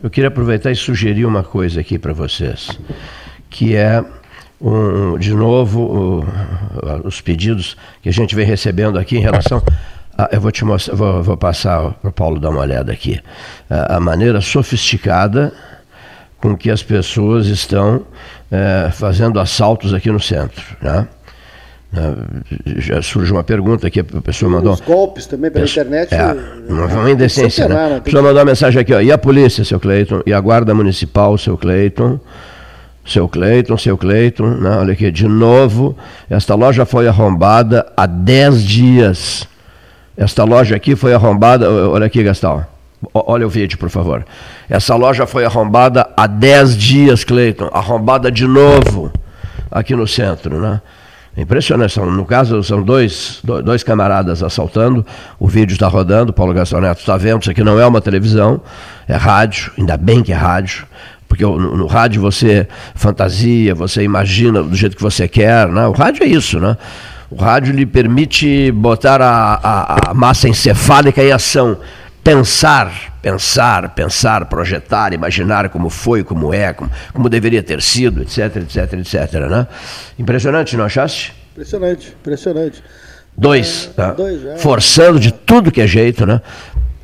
eu 0.00 0.08
queria 0.08 0.28
aproveitar 0.28 0.70
e 0.70 0.76
sugerir 0.76 1.24
uma 1.24 1.42
coisa 1.42 1.80
aqui 1.80 1.98
para 1.98 2.12
vocês, 2.12 2.68
que 3.50 3.74
é 3.74 4.00
um, 4.60 5.18
de 5.18 5.34
novo 5.34 6.22
o, 6.22 7.04
os 7.04 7.20
pedidos 7.20 7.76
que 8.00 8.08
a 8.08 8.12
gente 8.12 8.36
vem 8.36 8.46
recebendo 8.46 8.96
aqui 8.96 9.16
em 9.16 9.20
relação 9.20 9.60
ah, 10.16 10.28
eu 10.32 10.40
vou 10.40 10.50
te 10.50 10.64
mostrar, 10.64 10.94
vou, 10.94 11.22
vou 11.22 11.36
passar 11.36 11.92
para 11.94 12.10
o 12.10 12.12
Paulo 12.12 12.38
dar 12.38 12.50
uma 12.50 12.60
olhada 12.60 12.92
aqui. 12.92 13.20
a 13.68 13.98
maneira 13.98 14.40
sofisticada 14.40 15.52
com 16.42 16.56
que 16.56 16.70
as 16.70 16.82
pessoas 16.82 17.46
estão 17.46 18.02
é, 18.50 18.90
fazendo 18.90 19.38
assaltos 19.38 19.94
aqui 19.94 20.10
no 20.10 20.20
centro. 20.20 20.62
Né? 20.82 21.06
É, 21.94 22.80
já 22.80 23.00
surge 23.00 23.32
uma 23.32 23.44
pergunta 23.44 23.86
aqui, 23.86 24.00
a 24.00 24.20
pessoa 24.20 24.50
mandou. 24.50 24.72
Os 24.72 24.80
golpes 24.80 25.26
também 25.26 25.50
pela 25.50 25.64
peço, 25.64 25.78
internet. 25.80 26.12
É, 26.12 26.36
uma, 26.68 26.86
uma 26.86 27.10
indecência. 27.10 27.68
Né? 27.68 27.96
A 27.96 28.00
pessoa 28.00 28.22
mandou 28.22 28.38
uma 28.38 28.44
mensagem 28.44 28.80
aqui, 28.80 28.92
ó, 28.92 29.00
e 29.00 29.12
a 29.12 29.16
polícia, 29.16 29.64
seu 29.64 29.78
Cleiton? 29.78 30.20
E 30.26 30.32
a 30.32 30.40
guarda 30.40 30.74
municipal, 30.74 31.38
seu 31.38 31.56
Cleiton? 31.56 32.18
Seu 33.06 33.28
Cleiton, 33.28 33.76
seu 33.78 33.96
Cleiton, 33.96 34.48
né? 34.48 34.70
olha 34.78 34.92
aqui, 34.92 35.10
de 35.10 35.26
novo, 35.26 35.96
esta 36.30 36.54
loja 36.54 36.84
foi 36.84 37.08
arrombada 37.08 37.86
há 37.96 38.06
10 38.06 38.62
dias. 38.62 39.48
Esta 40.16 40.44
loja 40.44 40.76
aqui 40.76 40.94
foi 40.94 41.14
arrombada. 41.14 41.70
Olha 41.70 42.06
aqui, 42.06 42.22
Gastão. 42.22 42.64
Olha 43.12 43.46
o 43.46 43.50
vídeo, 43.50 43.78
por 43.78 43.90
favor. 43.90 44.24
Essa 44.68 44.94
loja 44.94 45.26
foi 45.26 45.44
arrombada 45.44 46.08
há 46.16 46.26
10 46.26 46.76
dias, 46.76 47.24
Cleiton. 47.24 47.68
Arrombada 47.72 48.30
de 48.30 48.46
novo 48.46 49.10
aqui 49.70 49.96
no 49.96 50.06
centro, 50.06 50.60
né? 50.60 50.80
Impressionante. 51.36 51.98
No 51.98 52.26
caso, 52.26 52.62
são 52.62 52.82
dois, 52.82 53.40
dois 53.64 53.82
camaradas 53.82 54.42
assaltando. 54.42 55.04
O 55.38 55.48
vídeo 55.48 55.72
está 55.72 55.88
rodando. 55.88 56.32
Paulo 56.32 56.52
Gastão 56.52 56.80
Neto 56.80 57.00
está 57.00 57.16
vendo. 57.16 57.42
Isso 57.42 57.50
aqui 57.50 57.64
não 57.64 57.80
é 57.80 57.86
uma 57.86 58.00
televisão, 58.00 58.60
é 59.08 59.16
rádio. 59.16 59.72
Ainda 59.78 59.96
bem 59.96 60.22
que 60.22 60.32
é 60.32 60.36
rádio. 60.36 60.86
Porque 61.26 61.42
no, 61.42 61.76
no 61.76 61.86
rádio 61.86 62.20
você 62.20 62.68
fantasia, 62.94 63.74
você 63.74 64.02
imagina 64.02 64.62
do 64.62 64.76
jeito 64.76 64.94
que 64.94 65.02
você 65.02 65.26
quer. 65.26 65.66
Né? 65.68 65.86
O 65.86 65.92
rádio 65.92 66.22
é 66.22 66.26
isso, 66.26 66.60
né? 66.60 66.76
O 67.32 67.36
rádio 67.42 67.72
lhe 67.72 67.86
permite 67.86 68.70
botar 68.72 69.22
a, 69.22 69.54
a, 69.54 70.10
a 70.10 70.14
massa 70.14 70.50
encefálica 70.50 71.24
em 71.24 71.32
ação, 71.32 71.78
pensar, 72.22 73.18
pensar, 73.22 73.94
pensar, 73.94 74.44
projetar, 74.44 75.14
imaginar 75.14 75.70
como 75.70 75.88
foi, 75.88 76.22
como 76.22 76.52
é, 76.52 76.74
como, 76.74 76.90
como 77.10 77.30
deveria 77.30 77.62
ter 77.62 77.80
sido, 77.80 78.20
etc, 78.20 78.56
etc, 78.56 78.92
etc. 78.92 79.32
Né? 79.48 79.66
Impressionante, 80.18 80.76
não 80.76 80.84
achaste? 80.84 81.34
Impressionante, 81.52 82.14
impressionante. 82.20 82.84
Dois, 83.34 83.90
é, 83.96 84.02
né? 84.02 84.14
dois 84.14 84.44
é. 84.44 84.56
forçando 84.58 85.18
de 85.18 85.32
tudo 85.32 85.72
que 85.72 85.80
é 85.80 85.86
jeito, 85.86 86.26
né? 86.26 86.42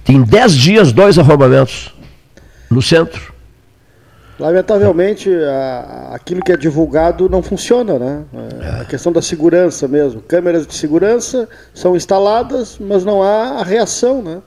Em 0.07 0.23
dez 0.23 0.55
dias, 0.55 0.93
dois 0.93 1.19
arrombamentos 1.19 1.95
no 2.71 2.83
centro. 2.83 3.33
Lamentavelmente, 4.39 5.29
a, 5.35 6.11
aquilo 6.15 6.41
que 6.43 6.53
é 6.53 6.57
divulgado 6.57 7.29
não 7.29 7.43
funciona, 7.43 7.99
né? 7.99 8.25
É. 8.61 8.83
A 8.83 8.85
questão 8.85 9.13
da 9.13 9.21
segurança 9.21 9.89
mesmo. 9.89 10.21
Câmeras 10.21 10.67
de 10.67 10.75
segurança 10.75 11.49
são 11.75 11.97
instaladas, 11.97 12.79
mas 12.79 13.05
não 13.05 13.23
há 13.23 13.61
a 13.61 13.65
reação, 13.65 14.23
né? 14.23 14.41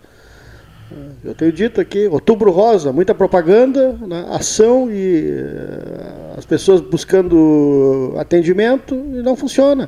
Eu 1.23 1.35
tenho 1.35 1.51
dito 1.51 1.79
aqui, 1.79 2.07
outubro 2.07 2.51
rosa, 2.51 2.91
muita 2.91 3.13
propaganda, 3.13 3.95
né? 4.01 4.25
ação 4.31 4.91
e 4.91 5.31
uh, 5.31 6.37
as 6.37 6.45
pessoas 6.45 6.81
buscando 6.81 8.15
atendimento 8.17 8.95
e 8.95 9.21
não 9.21 9.35
funciona. 9.35 9.87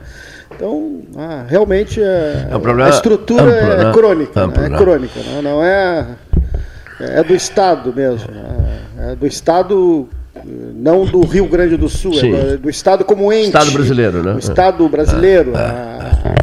Então, 0.56 1.01
ah, 1.18 1.43
realmente 1.47 2.01
é, 2.01 2.47
é 2.51 2.56
um 2.56 2.84
a 2.84 2.89
estrutura 2.89 3.43
amplo, 3.43 3.72
é 3.72 3.84
né? 3.84 3.91
crônica, 3.91 4.41
amplo, 4.41 4.62
né? 4.62 4.76
é 4.76 4.78
crônica, 4.78 5.20
né? 5.20 5.41
não 5.41 5.64
é 5.64 6.08
é 7.00 7.24
do 7.24 7.34
Estado 7.34 7.94
mesmo. 7.94 8.32
Né? 8.32 8.80
É 9.12 9.16
do 9.16 9.26
Estado, 9.28 10.08
não 10.76 11.06
do 11.06 11.22
Rio 11.22 11.48
Grande 11.48 11.78
do 11.78 11.89
Sul, 11.89 12.14
é 12.18 12.56
do, 12.56 12.58
do, 12.60 12.70
Estado 12.70 13.04
como 13.04 13.32
ente. 13.32 13.48
Estado 13.48 13.72
brasileiro, 13.72 14.24
né? 14.24 14.34
O 14.34 14.39
Estado 14.39 14.89
brasileiro. 14.89 15.54
É, 15.56 15.60
a, 15.60 16.36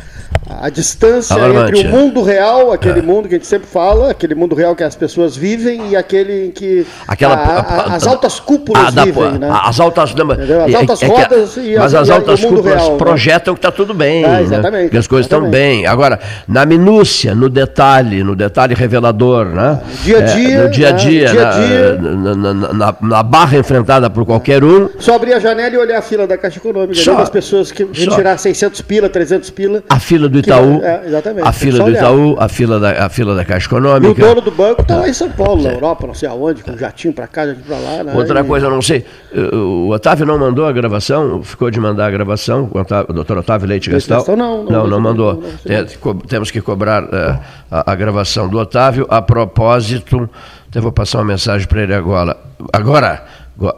a, 0.60 0.66
a 0.66 0.70
distância 0.70 1.34
Alarmante, 1.34 1.78
entre 1.78 1.88
o 1.88 1.90
mundo 1.90 2.22
real, 2.22 2.72
aquele 2.72 2.98
é. 2.98 3.02
mundo 3.02 3.28
que 3.28 3.34
a 3.34 3.38
gente 3.38 3.46
sempre 3.46 3.66
fala, 3.66 4.10
aquele 4.10 4.34
mundo 4.34 4.54
real 4.54 4.76
que 4.76 4.82
as 4.82 4.94
pessoas 4.94 5.36
vivem 5.36 5.90
e 5.90 5.96
aquele 5.96 6.46
em 6.46 6.50
que 6.50 6.86
Aquela, 7.08 7.34
a, 7.34 7.94
as 7.94 8.06
altas 8.06 8.38
cúpulas 8.38 8.94
vivem, 8.94 9.38
né? 9.38 9.48
As 9.50 9.80
altas, 9.80 10.14
não, 10.14 10.30
as 10.30 10.74
altas 10.74 11.02
é, 11.02 11.06
rodas 11.06 11.58
é, 11.58 11.60
e 11.60 11.78
Mas 11.78 11.94
as, 11.94 12.10
altas 12.10 12.44
cúpulas 12.44 12.74
real, 12.74 12.92
né? 12.92 12.98
projetam 12.98 13.54
né? 13.54 13.58
que 13.58 13.66
está 13.66 13.72
tudo 13.72 13.94
bem, 13.94 14.24
é, 14.24 14.42
exatamente, 14.42 14.84
né? 14.84 14.88
que 14.90 14.96
as 14.96 15.06
coisas 15.06 15.26
estão 15.26 15.48
bem. 15.48 15.86
Agora, 15.86 16.20
na 16.46 16.66
minúcia, 16.66 17.34
no 17.34 17.48
detalhe, 17.48 18.22
no 18.22 18.36
detalhe 18.36 18.74
revelador, 18.74 19.46
né? 19.46 19.80
No 19.82 20.04
dia 20.04 20.18
a 20.18 20.20
dia. 20.22 20.50
É, 20.50 20.62
no 20.62 20.70
dia 20.70 20.88
a 20.88 20.92
dia, 20.92 21.30
dia, 21.30 21.50
-dia. 21.50 21.98
Na, 22.00 22.34
na, 22.34 22.72
na, 22.72 22.96
na, 23.00 23.22
barra 23.22 23.58
enfrentada 23.58 24.10
por 24.10 24.26
qualquer 24.26 24.62
um. 24.62 24.88
Só 24.98 25.14
abrir 25.14 25.32
a 25.34 25.38
janela 25.38 25.74
e 25.74 25.78
olhar 25.78 25.98
a 25.98 26.02
fila 26.02 26.26
da 26.26 26.36
Caixa 26.36 26.58
Econômica, 26.58 26.94
só, 26.94 27.18
as 27.18 27.30
pessoas 27.30 27.72
que 27.72 27.84
retirar 27.84 28.36
600 28.36 28.80
pila, 28.82 29.08
300 29.08 29.50
pila. 29.50 29.82
A 29.88 29.98
fila 29.98 30.28
do 30.28 30.49
Itaú. 30.50 30.80
É. 30.82 31.42
A 31.42 31.52
fila 31.52 31.84
do 31.84 31.90
Itaú, 31.90 32.36
a 32.38 32.48
fila, 32.48 32.80
da, 32.80 33.06
a 33.06 33.08
fila 33.08 33.34
da 33.34 33.44
Caixa 33.44 33.66
Econômica. 33.66 34.20
E 34.20 34.24
o 34.24 34.28
dono 34.28 34.40
do 34.40 34.50
banco 34.50 34.82
está 34.82 34.96
lá 34.96 35.08
em 35.08 35.12
São 35.12 35.30
Paulo, 35.30 35.62
na 35.62 35.72
Europa, 35.72 36.06
não 36.06 36.14
sei 36.14 36.28
aonde, 36.28 36.62
com 36.62 36.76
jatinho 36.76 37.14
para 37.14 37.26
cá, 37.26 37.46
jatinho 37.46 37.64
para 37.64 37.78
lá. 37.78 38.04
Né? 38.04 38.12
Outra 38.14 38.44
coisa, 38.44 38.68
não 38.68 38.82
sei. 38.82 39.04
O 39.52 39.90
Otávio 39.90 40.26
não 40.26 40.38
mandou 40.38 40.66
a 40.66 40.72
gravação, 40.72 41.42
ficou 41.42 41.70
de 41.70 41.80
mandar 41.80 42.06
a 42.06 42.10
gravação, 42.10 42.68
o, 42.72 42.78
Otávio, 42.78 43.06
o 43.10 43.12
doutor 43.12 43.38
Otávio 43.38 43.68
Leite 43.68 43.90
Gastal. 43.90 44.24
Não, 44.28 44.36
não, 44.36 44.64
não, 44.64 44.86
não 44.86 45.00
mandou. 45.00 45.34
Não, 45.34 46.12
não, 46.12 46.20
Temos 46.20 46.50
que 46.50 46.60
cobrar 46.60 47.04
uh, 47.04 47.38
a, 47.70 47.92
a, 47.92 47.94
gravação 47.94 48.48
do 48.48 48.58
Otávio. 48.58 49.06
A 49.08 49.22
propósito, 49.22 50.28
eu 50.74 50.82
vou 50.82 50.92
passar 50.92 51.18
uma 51.18 51.24
mensagem 51.24 51.66
para 51.66 51.82
ele 51.82 51.94
agora. 51.94 52.36
Agora, 52.72 53.24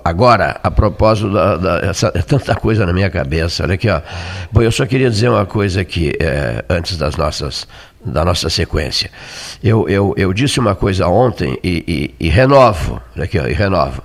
Agora, 0.05 0.61
a 0.62 0.70
propósito 0.70 1.33
da, 1.33 1.57
da 1.57 1.78
essa, 1.78 2.12
é 2.14 2.22
tanta 2.22 2.55
coisa 2.55 2.87
na 2.87 2.93
minha 2.93 3.11
cabeça, 3.11 3.64
olha 3.64 3.74
aqui, 3.74 3.89
ó. 3.89 4.01
Bom, 4.53 4.62
eu 4.62 4.70
só 4.70 4.87
queria 4.87 5.11
dizer 5.11 5.28
uma 5.28 5.45
coisa 5.45 5.80
aqui, 5.80 6.12
é, 6.20 6.64
antes 6.68 6.97
das 6.97 7.16
nossas, 7.16 7.66
da 8.05 8.24
nossa 8.24 8.49
sequência. 8.49 9.11
Eu, 9.62 9.89
eu, 9.89 10.14
eu 10.16 10.33
disse 10.33 10.61
uma 10.61 10.76
coisa 10.76 11.09
ontem 11.09 11.59
e, 11.64 12.14
e, 12.20 12.26
e 12.26 12.28
renovo, 12.28 13.03
olha 13.16 13.24
aqui, 13.24 13.37
ó, 13.41 13.47
e 13.49 13.53
renovo. 13.53 14.03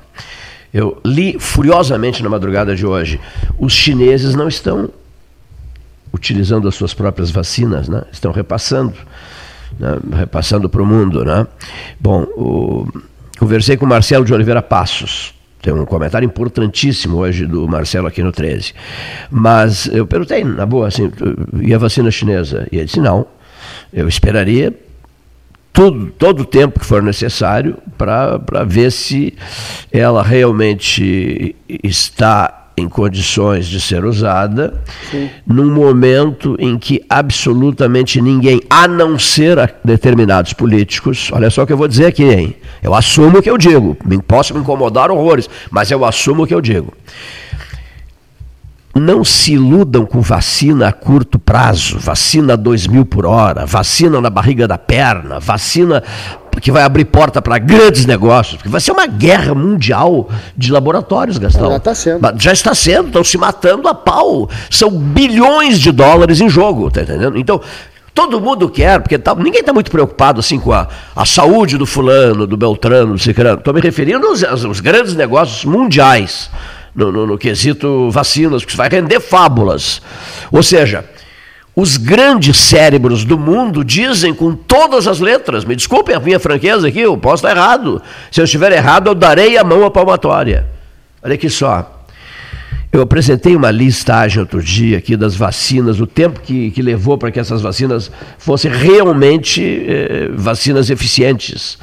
Eu 0.73 0.99
li 1.05 1.39
furiosamente 1.39 2.23
na 2.23 2.29
madrugada 2.29 2.75
de 2.75 2.85
hoje. 2.85 3.19
Os 3.59 3.73
chineses 3.73 4.33
não 4.33 4.47
estão 4.47 4.89
utilizando 6.11 6.67
as 6.67 6.73
suas 6.73 6.95
próprias 6.95 7.29
vacinas, 7.29 7.87
né? 7.87 8.03
Estão 8.11 8.31
repassando, 8.31 8.95
né? 9.79 9.97
repassando 10.17 10.67
para 10.67 10.81
o 10.81 10.85
mundo, 10.85 11.23
né? 11.23 11.45
Bom, 11.99 12.23
o... 12.35 12.87
conversei 13.37 13.77
com 13.77 13.85
o 13.85 13.87
Marcelo 13.87 14.25
de 14.25 14.33
Oliveira 14.33 14.61
Passos 14.61 15.36
tem 15.61 15.73
um 15.73 15.85
comentário 15.85 16.25
importantíssimo 16.25 17.17
hoje 17.17 17.45
do 17.45 17.67
Marcelo 17.67 18.07
aqui 18.07 18.21
no 18.21 18.31
13. 18.31 18.73
Mas 19.29 19.87
eu 19.87 20.05
perguntei, 20.05 20.43
na 20.43 20.65
boa, 20.65 20.87
assim, 20.87 21.11
e 21.61 21.73
a 21.73 21.77
vacina 21.77 22.11
chinesa? 22.11 22.67
E 22.71 22.77
ele 22.77 22.85
disse, 22.85 22.99
não, 22.99 23.25
eu 23.91 24.07
esperaria 24.07 24.73
tudo, 25.73 26.07
todo 26.17 26.41
o 26.41 26.45
tempo 26.45 26.79
que 26.79 26.85
for 26.85 27.03
necessário 27.03 27.77
para 27.97 28.63
ver 28.65 28.91
se 28.91 29.33
ela 29.91 30.23
realmente 30.23 31.55
está 31.83 32.66
em 32.77 32.87
condições 32.87 33.65
de 33.65 33.81
ser 33.81 34.05
usada 34.05 34.79
Sim. 35.09 35.31
num 35.47 35.73
momento 35.73 36.55
em 36.59 36.77
que 36.77 37.03
absolutamente 37.09 38.21
ninguém, 38.21 38.61
a 38.69 38.87
não 38.87 39.17
ser 39.17 39.73
determinados 39.83 40.53
políticos, 40.53 41.31
olha 41.33 41.49
só 41.49 41.63
o 41.63 41.67
que 41.67 41.73
eu 41.73 41.77
vou 41.77 41.87
dizer 41.87 42.05
aqui, 42.05 42.23
hein? 42.23 42.55
Eu 42.83 42.93
assumo 42.93 43.39
o 43.39 43.41
que 43.41 43.49
eu 43.49 43.57
digo, 43.57 43.97
posso 44.27 44.53
me 44.53 44.59
incomodar 44.59 45.09
horrores, 45.09 45.49
mas 45.71 45.89
eu 45.89 46.05
assumo 46.05 46.43
o 46.43 46.47
que 46.47 46.53
eu 46.53 46.61
digo. 46.61 46.93
Não 48.93 49.23
se 49.23 49.53
iludam 49.53 50.05
com 50.05 50.21
vacina 50.21 50.87
a 50.87 50.91
curto 50.91 51.39
prazo, 51.39 51.97
vacina 51.99 52.55
2 52.55 52.87
mil 52.87 53.05
por 53.05 53.25
hora, 53.25 53.65
vacina 53.65 54.21
na 54.21 54.29
barriga 54.29 54.67
da 54.67 54.77
perna, 54.77 55.39
vacina 55.39 56.03
que 56.61 56.71
vai 56.71 56.83
abrir 56.83 57.05
porta 57.05 57.41
para 57.41 57.57
grandes 57.57 58.05
negócios, 58.05 58.55
porque 58.57 58.69
vai 58.69 58.81
ser 58.81 58.91
uma 58.91 59.07
guerra 59.07 59.53
mundial 59.53 60.29
de 60.55 60.71
laboratórios, 60.71 61.37
Gastão. 61.37 61.69
Já 61.69 61.77
está 61.77 61.95
sendo. 61.95 62.41
Já 62.41 62.51
está 62.53 62.75
sendo, 62.75 63.07
estão 63.07 63.23
se 63.23 63.37
matando 63.37 63.87
a 63.87 63.93
pau. 63.93 64.49
São 64.69 64.91
bilhões 64.91 65.79
de 65.79 65.91
dólares 65.91 66.41
em 66.41 66.49
jogo, 66.49 66.89
tá 66.89 67.01
entendendo? 67.01 67.37
Então, 67.37 67.61
todo 68.17 68.41
mundo 68.41 68.67
quer, 68.67 68.99
porque 68.99 69.17
tá, 69.19 69.35
ninguém 69.35 69.59
está 69.59 69.71
muito 69.71 69.91
preocupado 69.91 70.39
assim 70.39 70.59
com 70.59 70.73
a, 70.73 70.87
a 71.15 71.23
saúde 71.23 71.77
do 71.77 71.85
fulano, 71.85 72.47
do 72.47 72.57
Beltrano, 72.57 73.13
do 73.13 73.19
Cicrano. 73.19 73.59
Estou 73.59 73.73
me 73.73 73.79
referindo 73.79 74.25
aos, 74.25 74.43
aos, 74.43 74.79
grandes 74.79 75.13
negócios 75.13 75.63
mundiais, 75.63 76.49
no, 76.95 77.11
no, 77.11 77.27
no 77.27 77.37
quesito 77.37 78.09
vacinas, 78.09 78.65
que 78.65 78.75
vai 78.75 78.89
render 78.89 79.19
fábulas. 79.19 80.01
Ou 80.51 80.63
seja, 80.63 81.05
os 81.79 81.95
grandes 81.95 82.57
cérebros 82.57 83.23
do 83.23 83.37
mundo 83.37 83.85
dizem 83.85 84.33
com 84.33 84.55
todas 84.55 85.05
as 85.05 85.19
letras, 85.19 85.63
me 85.63 85.75
desculpem 85.75 86.15
a 86.15 86.19
minha 86.19 86.39
franqueza 86.39 86.87
aqui, 86.87 87.01
eu 87.01 87.15
posso 87.15 87.45
estar 87.45 87.55
errado. 87.55 88.01
Se 88.31 88.41
eu 88.41 88.45
estiver 88.45 88.71
errado, 88.71 89.05
eu 89.05 89.13
darei 89.13 89.59
a 89.59 89.63
mão 89.63 89.85
à 89.85 89.91
palmatória. 89.91 90.65
Olha 91.21 91.35
aqui 91.35 91.47
só. 91.51 92.03
Eu 92.91 92.99
apresentei 93.03 93.55
uma 93.55 93.69
listagem 93.69 94.39
outro 94.39 94.59
dia 94.59 94.97
aqui 94.97 95.15
das 95.15 95.35
vacinas, 95.35 95.99
o 95.99 96.07
tempo 96.07 96.39
que, 96.39 96.71
que 96.71 96.81
levou 96.81 97.15
para 97.15 97.29
que 97.29 97.39
essas 97.39 97.61
vacinas 97.61 98.09
fossem 98.39 98.71
realmente 98.71 99.61
eh, 99.63 100.31
vacinas 100.33 100.89
eficientes. 100.89 101.77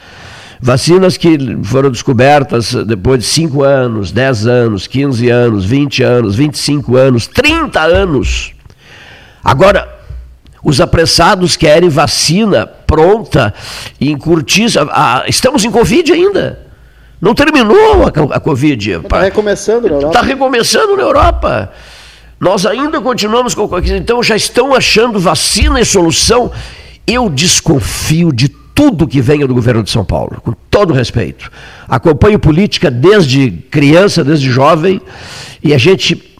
Vacinas 0.60 1.16
que 1.16 1.38
foram 1.62 1.88
descobertas 1.88 2.74
depois 2.84 3.20
de 3.20 3.26
5 3.26 3.62
anos, 3.62 4.10
10 4.10 4.46
anos, 4.48 4.86
15 4.88 5.30
anos, 5.30 5.64
20 5.64 6.02
anos, 6.02 6.34
25 6.34 6.96
anos, 6.96 7.28
30 7.28 7.80
anos. 7.80 8.53
Agora, 9.44 9.94
os 10.62 10.80
apressados 10.80 11.56
querem 11.56 11.90
vacina 11.90 12.66
pronta, 12.66 13.52
em 14.00 14.16
curtíssima. 14.16 14.88
Ah, 14.90 15.24
estamos 15.28 15.64
em 15.64 15.70
Covid 15.70 16.10
ainda. 16.12 16.60
Não 17.20 17.34
terminou 17.34 18.04
a, 18.04 18.36
a 18.36 18.40
Covid. 18.40 18.92
Está 18.92 19.20
recomeçando 19.20 19.88
na 19.88 19.94
Europa. 19.94 20.06
Está 20.08 20.22
recomeçando 20.22 20.96
na 20.96 21.02
Europa. 21.02 21.72
Nós 22.40 22.66
ainda 22.66 23.00
continuamos 23.00 23.54
com. 23.54 23.68
Então 23.78 24.22
já 24.22 24.36
estão 24.36 24.74
achando 24.74 25.18
vacina 25.18 25.80
e 25.80 25.84
solução. 25.84 26.50
Eu 27.06 27.28
desconfio 27.28 28.32
de 28.32 28.48
tudo 28.48 29.06
que 29.06 29.20
venha 29.20 29.46
do 29.46 29.54
governo 29.54 29.82
de 29.82 29.90
São 29.90 30.04
Paulo, 30.04 30.40
com 30.42 30.52
todo 30.70 30.92
respeito. 30.92 31.50
Acompanho 31.88 32.38
política 32.38 32.90
desde 32.90 33.50
criança, 33.70 34.24
desde 34.24 34.50
jovem, 34.50 35.00
e 35.62 35.72
a 35.72 35.78
gente 35.78 36.33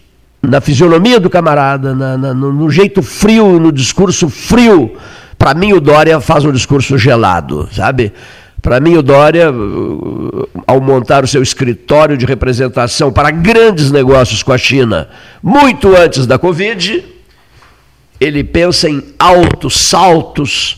na 0.47 0.61
fisionomia 0.61 1.19
do 1.19 1.29
camarada, 1.29 1.93
na, 1.93 2.17
na, 2.17 2.33
no, 2.33 2.51
no, 2.51 2.69
jeito 2.69 3.01
frio, 3.01 3.59
no 3.59 3.71
discurso 3.71 4.29
frio. 4.29 4.95
Para 5.37 5.53
mim, 5.53 5.73
o 5.73 5.81
Dória 5.81 6.19
faz 6.19 6.45
um 6.45 6.51
discurso 6.51 6.97
gelado, 6.97 7.67
sabe? 7.73 8.13
Para 8.61 8.79
mim, 8.79 8.95
o 8.95 9.03
Dória, 9.03 9.51
uh, 9.51 10.49
ao 10.65 10.81
montar 10.81 11.23
o 11.23 11.27
seu 11.27 11.43
escritório 11.43 12.17
de 12.17 12.25
representação 12.25 13.11
para 13.11 13.29
grandes 13.29 13.91
negócios 13.91 14.41
com 14.41 14.51
a 14.51 14.57
China, 14.57 15.07
muito 15.43 15.95
antes 15.95 16.25
da 16.25 16.39
Covid, 16.39 17.03
ele 18.19 18.43
pensa 18.43 18.89
em 18.89 19.03
altos 19.19 19.87
saltos 19.87 20.77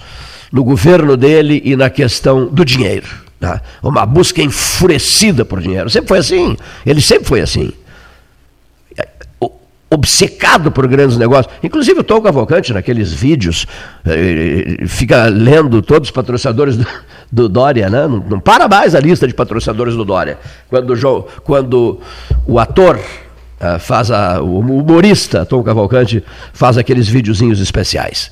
no 0.52 0.64
governo 0.64 1.16
dele 1.16 1.62
e 1.64 1.76
na 1.76 1.90
questão 1.90 2.48
do 2.48 2.66
dinheiro. 2.66 3.08
Né? 3.40 3.62
Uma 3.82 4.06
busca 4.06 4.42
enfurecida 4.42 5.46
por 5.46 5.62
dinheiro. 5.62 5.90
Sempre 5.90 6.10
foi 6.10 6.18
assim. 6.18 6.58
Ele 6.86 7.02
sempre 7.02 7.26
foi 7.26 7.42
assim 7.42 7.72
obcecado 9.90 10.72
por 10.72 10.88
grandes 10.88 11.18
negócios. 11.18 11.54
Inclusive 11.64 12.02
o 12.02 12.04
Tom 12.04 12.22
Cavalcante, 12.22 12.74
naqueles 12.74 13.14
vídeos, 13.14 13.66
eh, 14.06 14.86
fica 14.86 15.26
lendo 15.28 15.82
todos 15.82 16.10
os 16.10 16.12
patrocinadores 16.12 16.78
do, 16.78 16.86
do 17.32 17.50
Dória, 17.50 17.90
né? 17.90 18.08
Não, 18.08 18.20
não, 18.30 18.40
para 18.40 18.68
mais 18.68 18.94
a 18.96 19.00
lista 19.00 19.28
de 19.28 19.34
patrocinadores 19.34 19.96
do 19.96 20.04
Dória. 20.04 20.38
Quando, 20.70 20.94
o, 20.94 21.24
quando 21.42 22.00
o 22.46 22.60
ator 22.60 22.98
uh, 22.98 23.80
faz 23.80 24.12
a, 24.12 24.42
o 24.42 24.60
humorista 24.60 25.46
Tom 25.46 25.64
Cavalcante 25.64 26.24
faz 26.52 26.78
aqueles 26.78 27.08
videozinhos 27.08 27.62
especiais. 27.62 28.30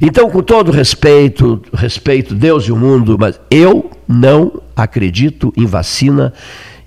Então, 0.00 0.30
com 0.30 0.42
todo 0.42 0.72
respeito, 0.72 1.60
respeito 1.74 2.34
Deus 2.34 2.64
e 2.64 2.72
o 2.72 2.76
mundo, 2.76 3.16
mas 3.18 3.38
eu 3.50 3.90
não 4.08 4.60
acredito 4.74 5.52
em 5.56 5.66
vacina 5.66 6.32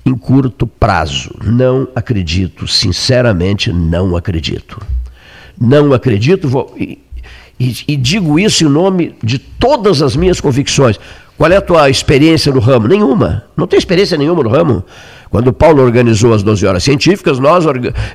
em 0.08 0.16
curto 0.16 0.66
prazo. 0.66 1.32
Não 1.44 1.88
acredito, 1.96 2.68
sinceramente, 2.68 3.72
não 3.72 4.16
acredito. 4.16 4.82
Não 5.60 5.94
acredito, 5.94 6.48
vou, 6.48 6.74
e, 6.78 7.00
e, 7.60 7.76
e, 7.88 7.96
digo 7.96 8.40
isso 8.40 8.64
em 8.64 8.70
nome 8.70 9.16
de 9.24 9.40
todas 9.40 10.02
as 10.02 10.16
minhas 10.16 10.40
convicções. 10.40 11.00
Qual 11.38 11.52
é 11.52 11.58
a 11.58 11.62
tua 11.62 11.90
experiência 11.90 12.52
no 12.52 12.60
ramo? 12.60 12.88
Nenhuma. 12.88 13.44
Não 13.56 13.68
tem 13.68 13.78
experiência 13.78 14.18
nenhuma 14.18 14.44
no 14.44 14.50
ramo. 14.50 14.84
Quando 15.30 15.52
Paulo 15.52 15.84
organizou 15.84 16.34
as 16.34 16.44
12 16.44 16.66
horas 16.66 16.84
científicas, 16.84 17.40
nós 17.40 17.66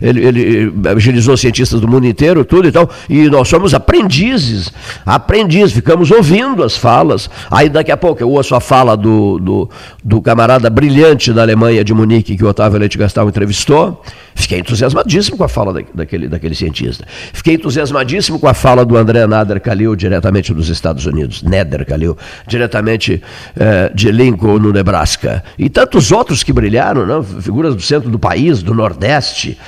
ele, 0.01 0.25
ele 0.25 0.73
agilizou 0.89 1.37
cientistas 1.37 1.81
do 1.81 1.89
mundo 1.89 2.07
inteiro, 2.07 2.45
tudo 2.45 2.69
e 2.69 2.73
tal, 2.73 2.89
e 3.09 3.29
nós 3.29 3.49
somos 3.49 3.75
aprendizes, 3.75 4.73
aprendizes, 5.05 5.73
ficamos 5.73 6.11
ouvindo 6.11 6.63
as 6.63 6.77
falas. 6.77 7.29
Aí 7.51 7.69
daqui 7.69 7.93
a 7.93 7.97
pouco 7.97 8.23
eu 8.23 8.31
ouço 8.31 8.55
a 8.55 8.61
fala 8.61 8.97
do, 8.97 9.39
do, 9.39 9.71
do 10.03 10.23
camarada 10.23 10.71
brilhante 10.71 11.33
da 11.33 11.43
Alemanha 11.43 11.85
de 11.85 11.93
Munique, 11.93 12.37
que 12.37 12.45
o 12.45 12.49
Otávio 12.49 12.79
Leite 12.79 12.99
Gastal 12.99 13.29
entrevistou. 13.29 14.03
Fiquei 14.35 14.59
entusiasmadíssimo 14.59 15.37
com 15.37 15.45
a 15.45 15.49
fala 15.49 15.73
da, 15.73 15.81
daquele, 15.95 16.29
daquele 16.29 16.55
cientista. 16.55 17.07
Fiquei 17.33 17.55
entusiasmadíssimo 17.55 18.39
com 18.39 18.49
a 18.49 18.55
fala 18.55 18.85
do 18.85 18.97
André 18.97 19.27
Nader 19.27 19.61
Khalil, 19.61 19.95
diretamente 19.95 20.53
dos 20.55 20.69
Estados 20.69 21.07
Unidos, 21.07 21.43
Nader 21.43 21.83
Khalil, 21.83 22.17
diretamente 22.47 23.23
eh, 23.57 23.91
de 23.95 24.11
Lincoln, 24.11 24.59
no 24.59 24.73
Nebraska. 24.73 25.45
E 25.59 25.69
tantos 25.69 26.11
outros 26.13 26.43
que 26.43 26.53
brilharam, 26.53 27.07
né? 27.07 27.25
figuras 27.41 27.75
do 27.75 27.83
centro 27.83 28.11
do 28.11 28.19
país, 28.19 28.63
do 28.63 28.75
Nordeste, 28.75 29.59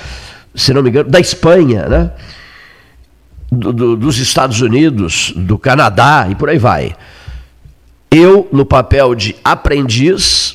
se 0.53 0.73
não 0.73 0.81
me 0.81 0.89
engano, 0.89 1.09
da 1.09 1.19
Espanha, 1.19 1.87
né? 1.87 2.11
Do, 3.51 3.71
do, 3.71 3.95
dos 3.95 4.17
Estados 4.17 4.59
Unidos, 4.61 5.31
do 5.35 5.57
Canadá 5.57 6.27
e 6.29 6.35
por 6.35 6.49
aí 6.49 6.57
vai. 6.57 6.95
Eu, 8.09 8.47
no 8.51 8.65
papel 8.65 9.13
de 9.13 9.35
aprendiz, 9.43 10.53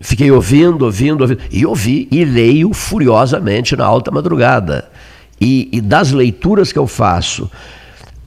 fiquei 0.00 0.30
ouvindo, 0.30 0.84
ouvindo, 0.84 1.20
ouvindo, 1.20 1.40
e 1.50 1.66
ouvi 1.66 2.08
e 2.10 2.24
leio 2.24 2.72
furiosamente 2.72 3.76
na 3.76 3.84
alta 3.84 4.10
madrugada. 4.10 4.90
E, 5.40 5.68
e 5.72 5.80
das 5.80 6.10
leituras 6.10 6.72
que 6.72 6.78
eu 6.78 6.86
faço, 6.86 7.50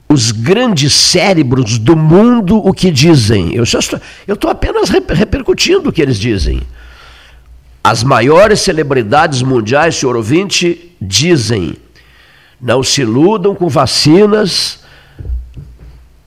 os 0.08 0.30
grandes 0.30 0.92
cérebros 0.92 1.78
do 1.78 1.96
mundo 1.96 2.56
o 2.56 2.72
que 2.72 2.90
dizem. 2.90 3.52
Eu 3.54 3.64
estou 3.64 4.50
apenas 4.50 4.88
repercutindo 4.88 5.88
o 5.88 5.92
que 5.92 6.02
eles 6.02 6.18
dizem. 6.18 6.62
As 7.82 8.02
maiores 8.02 8.60
celebridades 8.60 9.42
mundiais, 9.42 9.96
senhor 9.96 10.16
ouvinte, 10.16 10.96
dizem: 11.00 11.76
não 12.60 12.82
se 12.82 13.02
iludam 13.02 13.54
com 13.54 13.68
vacinas 13.68 14.80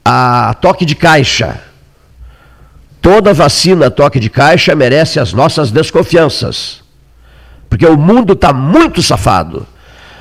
a 0.05 0.53
toque 0.61 0.85
de 0.85 0.95
caixa. 0.95 1.66
Toda 3.07 3.33
vacina 3.33 3.89
toque 3.89 4.19
de 4.19 4.29
caixa 4.29 4.75
merece 4.75 5.17
as 5.17 5.31
nossas 5.31 5.71
desconfianças. 5.71 6.81
Porque 7.69 7.85
o 7.85 7.97
mundo 7.97 8.33
está 8.33 8.51
muito 8.51 9.01
safado. 9.01 9.65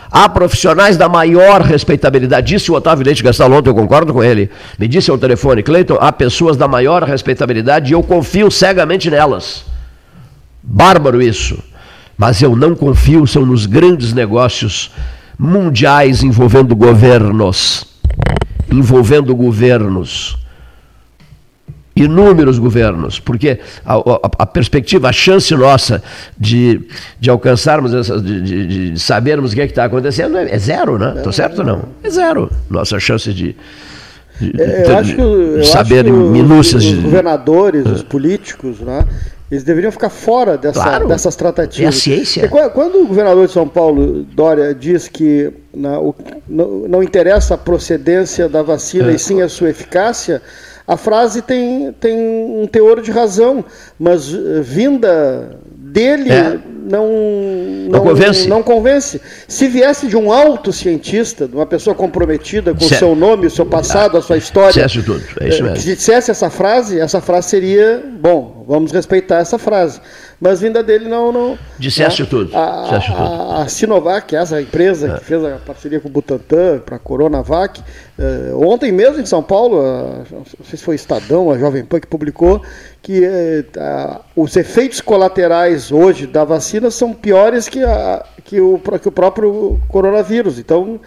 Há 0.09 0.29
profissionais 0.29 0.97
da 0.97 1.09
maior 1.09 1.63
respeitabilidade. 1.63 2.47
Disse 2.47 2.71
o 2.71 2.77
Otávio 2.77 3.05
Leite 3.05 3.25
Gastal 3.25 3.51
ontem, 3.51 3.71
eu 3.71 3.75
concordo 3.75 4.13
com 4.13 4.23
ele. 4.23 4.49
Me 4.79 4.87
disse 4.87 5.11
ao 5.11 5.19
telefone, 5.19 5.65
Cleiton, 5.65 5.99
há 6.01 6.13
pessoas 6.13 6.57
da 6.57 6.69
maior 6.69 7.03
respeitabilidade 7.03 7.91
e 7.91 7.93
eu 7.93 8.05
confio 8.05 8.53
cegamente 8.53 9.11
nelas. 9.11 9.65
Bárbaro 10.63 11.21
isso. 11.21 11.59
Mas 12.17 12.41
eu 12.41 12.55
não 12.55 12.77
confio, 12.77 13.27
são 13.27 13.45
nos 13.45 13.67
grandes 13.67 14.13
negócios 14.13 14.93
mundiais 15.37 16.23
envolvendo 16.23 16.77
governos. 16.77 17.85
Envolvendo 18.71 19.35
governos. 19.35 20.46
Inúmeros 21.97 22.59
governos, 22.59 23.19
porque 23.19 23.59
a, 23.85 23.95
a, 23.95 24.31
a 24.41 24.47
perspectiva, 24.47 25.09
a 25.09 25.13
chance 25.13 25.55
nossa 25.55 26.03
de, 26.39 26.83
de 27.19 27.31
alcançarmos, 27.31 27.95
essa, 27.95 28.21
de, 28.21 28.43
de, 28.43 28.91
de 28.93 29.01
sabermos 29.01 29.53
o 29.53 29.55
que 29.55 29.63
é 29.63 29.65
está 29.65 29.85
acontecendo 29.85 30.37
é, 30.37 30.55
é, 30.55 30.59
zero, 30.59 30.99
né? 30.99 31.15
Estou 31.17 31.33
certo 31.33 31.61
ou 31.61 31.65
não? 31.65 31.85
É 32.03 32.11
zero. 32.11 32.51
Nossa 32.69 33.01
chance 33.01 33.33
de, 33.33 33.57
de, 34.39 34.61
é, 34.61 35.03
que, 35.03 35.19
eu 35.19 35.65
saber 35.65 36.05
minúcias 36.05 36.85
os, 36.85 36.93
os 36.93 37.03
governadores, 37.03 37.87
os 37.87 38.03
políticos, 38.03 38.81
né? 38.81 39.03
Eles 39.51 39.63
deveriam 39.63 39.93
ficar 39.93 40.11
fora 40.11 40.59
dessa, 40.59 40.83
claro, 40.83 41.07
dessas 41.07 41.37
tratativas. 41.37 41.85
É 41.85 41.89
a 41.89 41.93
ciência. 41.93 42.49
Porque 42.49 42.69
quando 42.71 42.97
o 42.97 43.07
governador 43.07 43.47
de 43.47 43.53
São 43.53 43.69
Paulo, 43.69 44.25
Dória, 44.35 44.75
diz 44.75 45.07
que 45.07 45.53
não, 45.73 46.13
não, 46.49 46.89
não 46.89 47.03
interessa 47.03 47.55
a 47.55 47.59
procedência 47.59 48.49
da 48.49 48.63
vacina 48.63 49.13
é. 49.13 49.15
e 49.15 49.19
sim 49.19 49.41
a 49.41 49.49
sua 49.49 49.71
eficácia, 49.71 50.43
a 50.87 50.97
frase 50.97 51.43
tem, 51.43 51.93
tem 51.99 52.17
um 52.17 52.67
teor 52.71 53.01
de 53.01 53.11
razão, 53.11 53.65
mas 53.99 54.33
eh, 54.33 54.61
vinda 54.63 55.59
dele 55.69 56.31
é. 56.31 56.59
não, 56.89 57.09
não, 57.09 57.89
não, 57.91 58.01
convence. 58.01 58.49
não 58.49 58.63
convence. 58.63 59.21
Se 59.49 59.67
viesse 59.67 60.07
de 60.07 60.17
um 60.17 60.31
alto 60.31 60.73
cientista, 60.73 61.49
de 61.49 61.57
uma 61.57 61.67
pessoa 61.67 61.97
comprometida 61.97 62.73
com 62.73 62.85
o 62.85 62.89
seu 62.89 63.17
nome, 63.17 63.47
o 63.47 63.51
seu 63.51 63.67
passado, 63.67 64.17
a 64.17 64.23
sua 64.23 64.37
história, 64.37 64.85
dissesse 64.85 65.03
tudo. 65.05 65.25
É 65.41 65.49
isso 65.49 65.59
eh, 65.59 65.63
mesmo. 65.63 65.77
que 65.77 65.95
dissesse 65.97 66.31
essa 66.31 66.49
frase, 66.51 67.01
essa 67.01 67.21
frase 67.21 67.49
seria, 67.49 68.05
bom, 68.21 68.56
vamos 68.67 68.93
respeitar 68.93 69.39
essa 69.39 69.59
frase 69.59 70.01
mas 70.41 70.61
vinda 70.61 70.83
dele 70.83 71.09
não. 71.09 71.33
não 71.33 71.59
Disseste 71.79 72.23
né? 72.23 72.29
tudo. 72.29 72.57
A, 72.57 72.83
Disseste 72.85 73.13
tudo. 73.13 73.23
A, 73.23 73.63
a 73.63 73.69
Sinovac, 73.69 74.37
essa 74.37 74.61
empresa 74.61 75.09
é. 75.09 75.19
que 75.19 75.25
fez 75.25 75.43
a 75.45 75.57
parceria 75.57 76.01
com 76.01 76.09
o 76.09 76.11
Butantan 76.11 76.81
para 76.85 76.97
a 76.97 76.99
Coronavac, 76.99 77.83
eh, 78.19 78.53
ontem 78.55 78.93
mesmo 78.93 79.21
em 79.21 79.27
São 79.27 79.43
Paulo, 79.43 79.81
a, 79.81 80.25
não 80.31 80.45
sei 80.65 80.79
se 80.79 80.85
foi 80.85 80.95
Estadão, 80.95 81.51
a 81.51 81.59
Jovem 81.59 81.85
Pan 81.85 82.01
que 82.01 82.07
publicou, 82.07 82.63
que 83.03 83.25
eh, 83.25 83.65
a, 83.79 84.21
os 84.35 84.57
efeitos 84.57 85.01
colaterais 85.01 85.91
hoje 85.91 86.27
da 86.27 86.45
vacina 86.45 86.91
são 86.91 87.15
piores 87.15 87.69
que, 87.69 87.83
a, 87.83 88.25
que, 88.45 88.61
o, 88.61 88.79
que 89.01 89.09
o 89.09 89.13
próprio 89.13 89.81
coronavírus. 89.89 90.59
Então. 90.59 91.01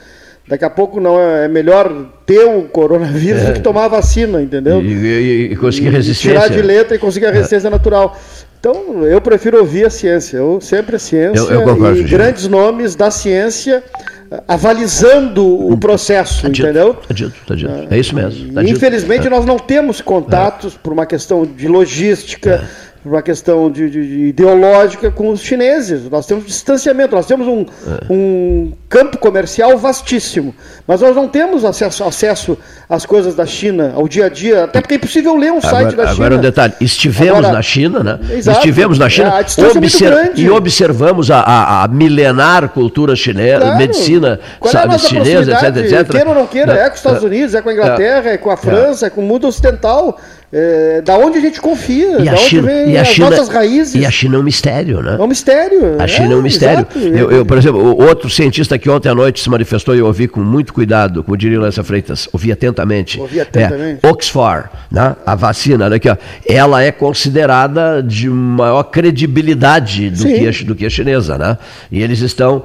Daqui 0.50 0.66
a 0.66 0.70
pouco 0.70 1.00
não 1.00 1.22
é, 1.22 1.46
é 1.46 1.48
melhor 1.48 2.08
ter 2.26 2.44
o 2.44 2.64
coronavírus 2.64 3.44
é. 3.44 3.46
do 3.46 3.54
que 3.54 3.60
tomar 3.60 3.86
a 3.86 3.88
vacina, 3.88 4.42
entendeu? 4.42 4.82
E, 4.82 4.88
e, 4.88 5.54
e 5.54 5.56
conseguir 5.56 5.90
resistência. 5.90 6.32
Tirar 6.32 6.48
de 6.50 6.62
letra 6.64 6.96
e 6.96 7.00
conseguir 7.00 7.28
a 7.28 7.32
resistência 7.32 7.68
é. 7.68 7.72
natural. 7.72 8.18
Então, 8.60 9.06
eu 9.06 9.22
prefiro 9.22 9.60
ouvir 9.60 9.86
a 9.86 9.92
ciência. 9.92 10.38
Eu 10.38 10.60
sempre 10.60 10.96
a 10.96 11.00
ciência 11.00 11.40
eu, 11.40 11.62
eu 11.62 11.62
concordo, 11.62 12.00
e 12.00 12.04
grandes 12.04 12.48
nomes 12.48 12.96
da 12.96 13.12
ciência 13.12 13.84
eh, 14.32 14.44
avalizando 14.48 15.46
o 15.46 15.78
processo, 15.78 16.42
tá 16.42 16.50
dito, 16.50 16.66
entendeu? 16.66 16.96
Tá 16.96 17.14
dito, 17.14 17.34
tá 17.48 17.54
dito. 17.54 17.72
É 17.90 17.98
isso 18.00 18.16
mesmo. 18.16 18.52
Tá 18.52 18.64
infelizmente, 18.64 19.22
dito. 19.22 19.32
nós 19.32 19.46
não 19.46 19.60
temos 19.60 20.02
contatos 20.02 20.76
por 20.76 20.92
uma 20.92 21.06
questão 21.06 21.46
de 21.46 21.68
logística. 21.68 22.68
É 22.86 22.89
por 23.02 23.14
uma 23.14 23.22
questão 23.22 23.72
de, 23.72 23.90
de, 23.90 24.08
de, 24.08 24.20
ideológica 24.28 25.10
com 25.10 25.30
os 25.30 25.42
chineses. 25.42 26.10
Nós 26.10 26.26
temos 26.26 26.46
distanciamento, 26.46 27.16
nós 27.16 27.26
temos 27.26 27.48
um, 27.48 27.62
é. 27.62 28.06
um 28.10 28.74
campo 28.90 29.18
comercial 29.18 29.78
vastíssimo, 29.78 30.54
mas 30.86 31.00
nós 31.00 31.16
não 31.16 31.28
temos 31.28 31.64
acesso, 31.64 32.04
acesso 32.04 32.58
às 32.90 33.06
coisas 33.06 33.36
da 33.36 33.46
China, 33.46 33.94
ao 33.96 34.08
dia 34.08 34.26
a 34.26 34.30
dia, 34.30 34.66
até 34.66 34.82
porque 34.82 34.96
é 34.96 34.98
impossível 34.98 35.36
ler 35.36 35.54
um 35.54 35.62
site 35.62 35.96
da 35.96 36.08
China. 36.08 36.12
Agora 36.12 36.36
um 36.36 36.42
detalhe, 36.42 36.74
estivemos 36.82 37.40
agora, 37.40 37.54
na 37.54 37.62
China, 37.62 38.04
né? 38.04 38.20
Exato, 38.32 38.58
Estivemos 38.58 39.00
na 39.00 39.08
China 39.08 39.30
é, 39.30 39.78
obser 39.78 40.32
e 40.36 40.50
observamos 40.50 41.32
a, 41.32 41.40
a, 41.40 41.84
a, 41.84 41.88
milenar 41.88 42.70
cultura 42.70 43.16
chinesa, 43.16 43.62
claro. 43.62 43.78
medicina 43.78 44.40
Qual 44.60 44.70
é 44.70 44.78
sabe, 44.78 45.00
chinesa, 45.00 45.54
etc, 45.54 45.78
etc. 45.78 46.10
Queira 46.10 46.30
ou 46.30 46.36
não 46.36 46.48
queira, 46.48 46.74
é 46.74 46.88
com 46.88 46.94
os 46.94 47.00
Estados 47.00 47.24
Unidos, 47.24 47.56
é 47.56 47.62
com 47.62 47.70
a 47.70 47.74
Inglaterra, 47.74 48.30
é 48.32 48.38
com 48.38 48.52
a 48.52 48.58
França, 48.58 49.08
é 49.08 49.10
com 49.10 49.22
o 49.22 49.24
mundo 49.24 49.48
ocidental. 49.48 50.20
É, 50.52 51.02
da 51.02 51.16
onde 51.16 51.38
a 51.38 51.42
gente 51.42 51.62
confia, 51.62 52.20
e 52.20 52.26
da 52.26 52.32
onde 52.32 52.42
China, 52.42 52.64
vem 52.64 52.98
as 52.98 53.08
China, 53.08 53.30
nossas 53.30 53.50
raízes. 53.50 53.94
E 53.94 54.04
a 54.04 54.10
China 54.10 54.38
é 54.38 54.40
um 54.40 54.44
mistério, 54.44 55.02
né? 55.02 55.16
É 55.20 55.22
um 55.22 55.28
mistério. 55.28 56.02
A 56.02 56.08
China 56.08 56.30
é, 56.30 56.34
é 56.34 56.36
um 56.36 56.42
mistério. 56.42 56.88
Eu, 56.96 57.32
eu, 57.32 57.46
por 57.46 57.56
exemplo, 57.56 57.96
outro 58.04 58.30
cientista 58.32 58.78
que 58.80 58.90
ontem 58.90 59.10
à 59.10 59.14
noite 59.16 59.42
se 59.42 59.50
manifestou 59.50 59.96
e 59.96 60.00
eu 60.00 60.08
ouvi 60.08 60.28
com 60.28 60.40
muito 60.40 60.74
cuidado, 60.74 61.24
como 61.24 61.38
diria 61.38 61.60
Lessa 61.60 61.84
Freitas, 61.84 62.28
ouvi 62.34 62.52
atentamente. 62.52 63.20
Ouvi 63.20 63.40
atentamente. 63.40 64.00
É, 64.02 64.10
Oxford, 64.10 64.70
né? 64.92 65.16
a 65.24 65.36
vacina, 65.36 65.88
daqui, 65.88 66.10
ó, 66.10 66.18
ela 66.48 66.82
é 66.82 66.92
considerada 66.92 68.02
de 68.02 68.28
maior 68.28 68.84
credibilidade 68.84 70.10
do 70.10 70.26
que, 70.26 70.48
a, 70.48 70.66
do 70.66 70.76
que 70.76 70.86
a 70.86 70.90
chinesa, 70.90 71.38
né? 71.38 71.60
E 71.92 72.02
eles 72.02 72.22
estão 72.22 72.64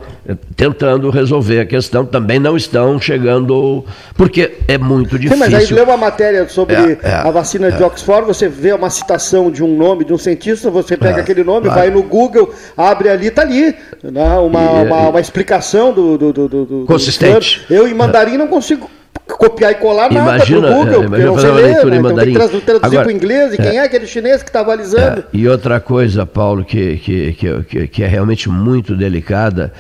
tentando 0.57 1.11
resolver 1.11 1.61
a 1.61 1.67
questão, 1.67 2.07
também 2.07 2.39
não 2.39 2.57
estão 2.57 2.99
chegando, 2.99 3.85
porque 4.17 4.53
é 4.67 4.79
muito 4.79 5.19
difícil. 5.19 5.45
Sim, 5.45 5.53
mas 5.53 5.71
aí 5.71 5.75
leu 5.75 5.85
uma 5.85 5.99
matéria 5.99 6.49
sobre 6.49 6.75
é, 6.75 6.99
é, 7.03 7.15
a 7.15 7.31
vacina 7.31 7.74
de 7.77 7.85
Oxford, 7.85 8.27
você 8.27 8.49
vê 8.49 8.73
uma 8.73 8.91
citação 8.91 9.51
de 9.51 9.63
um 9.63 9.77
nome 9.77 10.05
de 10.05 10.13
um 10.13 10.19
cientista, 10.19 10.71
você 10.71 10.97
pega 10.97 11.19
é, 11.19 11.21
aquele 11.21 11.45
nome, 11.45 11.69
vai 11.69 11.91
no 11.91 12.03
Google, 12.03 12.53
abre 12.77 13.09
ali, 13.09 13.29
está 13.29 13.43
ali. 13.43 13.75
Né? 14.03 14.39
Uma, 14.39 14.61
e, 14.61 14.87
uma, 14.87 15.09
uma, 15.09 15.21
explicação 15.21 15.93
do. 15.93 16.19
do, 16.19 16.33
do, 16.33 16.49
do 16.49 16.85
consistente. 16.87 17.65
eu, 17.71 17.87
em 17.89 17.95
mandarim, 17.95 18.37
não 18.37 18.49
consigo 18.49 18.89
copiar 19.27 19.73
e 19.73 19.75
colar 19.77 20.11
nada 20.13 20.37
imagina, 20.37 20.69
pro 20.69 20.77
Google, 20.77 21.03
é, 21.03 21.09
porque 21.09 21.23
eu 21.23 21.27
não 21.27 21.39
sei 21.39 21.51
ler, 21.51 21.87
né? 21.87 21.97
então 21.97 22.17
tem 22.17 22.33
que 22.33 22.61
traduzir 22.61 22.97
para 22.99 23.09
o 23.09 23.11
inglês, 23.11 23.55
e 23.55 23.57
quem 23.57 23.67
é, 23.67 23.77
é 23.77 23.81
aquele 23.81 24.07
chinês 24.07 24.43
que 24.43 24.49
está 24.49 24.61
avalizando. 24.61 25.21
É, 25.21 25.25
e 25.33 25.49
outra 25.49 25.81
coisa, 25.81 26.27
Paulo, 26.27 26.65
que, 26.65 26.99
que, 26.99 27.33
que, 27.33 27.89
que, 27.89 28.03
é 28.03 28.07
realmente 28.07 28.49
muito 28.49 28.95
delicada, 28.95 29.73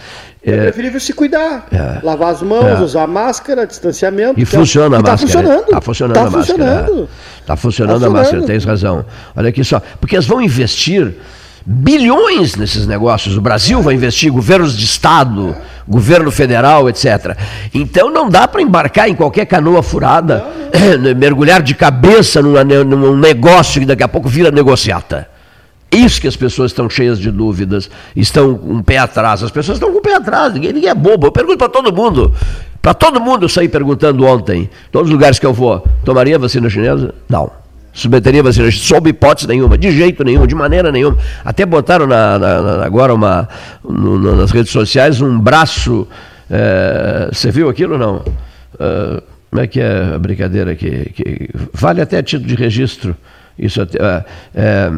é, 0.46 0.50
é 0.52 0.62
preferível 0.64 1.00
se 1.00 1.12
cuidar. 1.12 1.66
É, 1.72 2.04
lavar 2.04 2.32
as 2.32 2.42
mãos, 2.42 2.80
é. 2.80 2.82
usar 2.82 3.06
máscara, 3.06 3.66
distanciamento. 3.66 4.38
E 4.38 4.44
funciona 4.44 4.98
a 4.98 5.02
tá 5.02 5.12
máscara. 5.12 5.32
Funcionando. 5.32 5.64
Está 5.64 5.80
funcionando 5.80 6.14
tá 6.14 6.20
a 6.20 6.30
máscara. 6.30 6.40
Está 6.40 6.64
funcionando. 6.64 7.08
Tá 7.46 7.56
funcionando 7.56 8.06
a 8.06 8.10
máscara, 8.10 8.42
tens 8.42 8.64
razão. 8.64 9.04
Olha 9.34 9.48
aqui 9.48 9.64
só. 9.64 9.80
Porque 10.00 10.16
eles 10.16 10.26
vão 10.26 10.42
investir 10.42 11.14
bilhões 11.64 12.56
nesses 12.56 12.86
negócios. 12.86 13.36
O 13.36 13.40
Brasil 13.40 13.80
vai 13.80 13.94
investir, 13.94 14.30
governos 14.30 14.76
de 14.76 14.84
Estado, 14.84 15.56
governo 15.88 16.30
federal, 16.30 16.88
etc. 16.88 17.36
Então 17.72 18.10
não 18.10 18.28
dá 18.28 18.46
para 18.46 18.60
embarcar 18.60 19.08
em 19.08 19.14
qualquer 19.14 19.46
canoa 19.46 19.82
furada, 19.82 20.44
mergulhar 21.16 21.62
de 21.62 21.74
cabeça 21.74 22.42
num 22.42 23.16
negócio 23.16 23.80
que 23.80 23.86
daqui 23.86 24.02
a 24.02 24.08
pouco 24.08 24.28
vira 24.28 24.50
negociata. 24.50 25.33
Isso 25.94 26.20
que 26.20 26.28
as 26.28 26.36
pessoas 26.36 26.70
estão 26.70 26.90
cheias 26.90 27.18
de 27.18 27.30
dúvidas, 27.30 27.88
estão 28.16 28.56
com 28.56 28.74
um 28.74 28.82
pé 28.82 28.98
atrás. 28.98 29.42
As 29.42 29.50
pessoas 29.50 29.76
estão 29.76 29.92
com 29.92 29.98
o 29.98 30.02
pé 30.02 30.14
atrás, 30.14 30.52
ninguém, 30.52 30.72
ninguém 30.72 30.90
é 30.90 30.94
bobo. 30.94 31.28
Eu 31.28 31.32
pergunto 31.32 31.58
para 31.58 31.68
todo 31.68 31.94
mundo. 31.94 32.32
Para 32.82 32.92
todo 32.92 33.20
mundo 33.20 33.44
eu 33.44 33.48
saí 33.48 33.68
perguntando 33.68 34.26
ontem, 34.26 34.68
todos 34.92 35.08
os 35.08 35.12
lugares 35.12 35.38
que 35.38 35.46
eu 35.46 35.54
vou, 35.54 35.86
tomaria 36.04 36.38
vacina 36.38 36.68
chinesa? 36.68 37.14
Não. 37.28 37.50
Submeteria 37.94 38.42
vacina 38.42 38.70
chinesa? 38.70 38.86
Sob 38.86 39.08
hipótese 39.08 39.48
nenhuma, 39.48 39.78
de 39.78 39.90
jeito 39.90 40.22
nenhum, 40.22 40.46
de 40.46 40.54
maneira 40.54 40.92
nenhuma. 40.92 41.16
Até 41.42 41.64
botaram 41.64 42.06
na, 42.06 42.38
na, 42.38 42.84
agora 42.84 43.14
uma, 43.14 43.48
no, 43.82 44.36
nas 44.36 44.50
redes 44.50 44.70
sociais 44.70 45.22
um 45.22 45.38
braço. 45.38 46.06
É, 46.50 47.30
você 47.32 47.50
viu 47.50 47.70
aquilo 47.70 47.94
ou 47.94 47.98
não? 47.98 48.22
É, 48.78 49.22
como 49.50 49.62
é 49.62 49.66
que 49.66 49.80
é 49.80 50.14
a 50.14 50.18
brincadeira 50.18 50.74
que, 50.74 51.10
que 51.14 51.48
vale 51.72 52.02
até 52.02 52.22
título 52.22 52.48
de 52.48 52.54
registro? 52.54 53.16
Isso 53.58 53.80
é, 53.80 54.24
é, 54.54 54.92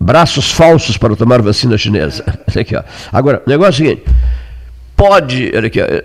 braços 0.00 0.50
falsos 0.50 0.96
para 0.96 1.16
tomar 1.16 1.42
vacina 1.42 1.76
chinesa. 1.76 2.24
Aqui, 2.58 2.76
ó. 2.76 2.82
Agora, 3.12 3.42
o 3.46 3.50
negócio 3.50 3.82
é 3.82 3.86
o 3.86 3.88
seguinte 3.88 4.04
pode. 4.98 5.56
Aqui, 5.56 5.80
eh, 5.80 6.04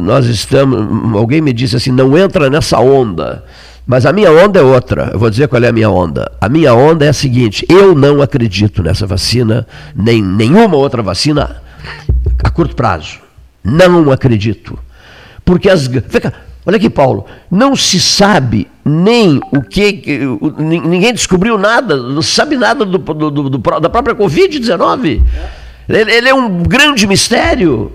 nós 0.00 0.26
estamos. 0.26 1.16
Alguém 1.16 1.40
me 1.40 1.52
disse 1.52 1.74
assim: 1.74 1.90
não 1.90 2.16
entra 2.16 2.48
nessa 2.50 2.78
onda. 2.78 3.44
Mas 3.84 4.06
a 4.06 4.12
minha 4.12 4.30
onda 4.30 4.60
é 4.60 4.62
outra. 4.62 5.10
Eu 5.12 5.18
vou 5.18 5.28
dizer 5.28 5.48
qual 5.48 5.64
é 5.64 5.68
a 5.68 5.72
minha 5.72 5.90
onda. 5.90 6.30
A 6.40 6.48
minha 6.48 6.74
onda 6.74 7.06
é 7.06 7.08
a 7.08 7.12
seguinte: 7.12 7.66
eu 7.68 7.94
não 7.96 8.20
acredito 8.22 8.82
nessa 8.82 9.06
vacina, 9.06 9.66
nem 9.96 10.22
nenhuma 10.22 10.76
outra 10.76 11.02
vacina 11.02 11.62
a 12.44 12.50
curto 12.50 12.76
prazo. 12.76 13.18
Não 13.64 14.12
acredito. 14.12 14.78
Porque 15.44 15.68
as. 15.68 15.90
Olha 16.64 16.76
aqui, 16.76 16.90
Paulo, 16.90 17.26
não 17.50 17.74
se 17.74 17.98
sabe 17.98 18.68
nem 18.84 19.40
o 19.52 19.62
que. 19.62 20.20
Ninguém 20.58 21.12
descobriu 21.12 21.56
nada, 21.56 21.96
não 21.96 22.22
sabe 22.22 22.56
nada 22.56 22.84
do, 22.84 22.98
do, 22.98 23.30
do, 23.30 23.58
da 23.58 23.88
própria 23.88 24.14
Covid-19. 24.14 25.22
Ele, 25.88 26.12
ele 26.12 26.28
é 26.28 26.34
um 26.34 26.62
grande 26.62 27.06
mistério. 27.06 27.92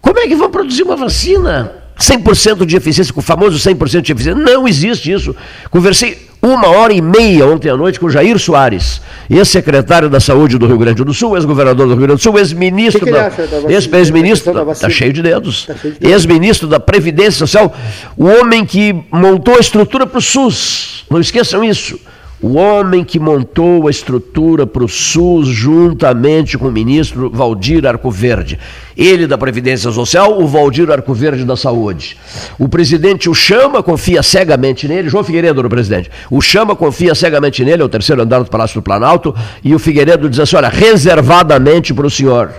Como 0.00 0.18
é 0.18 0.26
que 0.26 0.34
vão 0.34 0.50
produzir 0.50 0.82
uma 0.82 0.96
vacina 0.96 1.85
100% 1.98 2.66
de 2.66 2.76
eficiência, 2.76 3.12
com 3.12 3.20
o 3.20 3.22
famoso 3.22 3.58
100% 3.58 4.02
de 4.02 4.12
eficiência? 4.12 4.42
Não 4.42 4.68
existe 4.68 5.10
isso. 5.10 5.34
Conversei 5.70 6.26
uma 6.42 6.68
hora 6.68 6.92
e 6.92 7.00
meia 7.00 7.46
ontem 7.46 7.68
à 7.68 7.76
noite 7.76 7.98
com 7.98 8.06
o 8.06 8.10
Jair 8.10 8.38
Soares, 8.38 9.00
ex-secretário 9.28 10.08
da 10.08 10.20
Saúde 10.20 10.58
do 10.58 10.66
Rio 10.66 10.78
Grande 10.78 11.02
do 11.02 11.12
Sul, 11.12 11.36
ex-governador 11.36 11.86
do 11.86 11.94
Rio 11.94 12.02
Grande 12.02 12.20
do 12.20 12.22
Sul, 12.22 12.38
ex-ministro 12.38 13.04
da, 13.06 13.28
da 13.28 13.98
ex-ministro 13.98 14.70
está 14.70 14.88
cheio 14.88 15.12
de 15.12 15.22
dedos, 15.22 15.66
tá 15.66 15.74
ex-ministro 16.00 16.68
da 16.68 16.78
Previdência 16.78 17.32
Social, 17.32 17.74
o 18.16 18.26
homem 18.26 18.64
que 18.64 18.94
montou 19.10 19.56
a 19.56 19.60
estrutura 19.60 20.06
para 20.06 20.18
o 20.18 20.22
SUS. 20.22 21.04
Não 21.10 21.20
esqueçam 21.20 21.64
isso. 21.64 21.98
O 22.40 22.56
homem 22.56 23.02
que 23.02 23.18
montou 23.18 23.88
a 23.88 23.90
estrutura 23.90 24.66
para 24.66 24.84
o 24.84 24.88
SUS 24.88 25.48
juntamente 25.48 26.58
com 26.58 26.68
o 26.68 26.72
ministro 26.72 27.30
Valdir 27.30 27.86
Arcoverde. 27.86 28.58
Ele 28.94 29.26
da 29.26 29.38
Previdência 29.38 29.90
Social, 29.90 30.38
o 30.38 30.46
Valdir 30.46 30.90
Arcoverde 30.90 31.46
da 31.46 31.56
Saúde. 31.56 32.18
O 32.58 32.68
presidente 32.68 33.30
o 33.30 33.34
chama, 33.34 33.82
confia 33.82 34.22
cegamente 34.22 34.86
nele, 34.86 35.08
João 35.08 35.24
Figueiredo 35.24 35.66
o 35.66 35.70
presidente. 35.70 36.10
O 36.30 36.42
chama, 36.42 36.76
confia 36.76 37.14
cegamente 37.14 37.64
nele, 37.64 37.80
é 37.80 37.84
o 37.84 37.88
terceiro 37.88 38.20
andar 38.20 38.40
do 38.40 38.50
Palácio 38.50 38.80
do 38.80 38.84
Planalto, 38.84 39.34
e 39.64 39.74
o 39.74 39.78
Figueiredo 39.78 40.28
diz 40.28 40.38
assim: 40.38 40.56
olha, 40.56 40.68
reservadamente 40.68 41.94
para 41.94 42.06
o 42.06 42.10
senhor. 42.10 42.52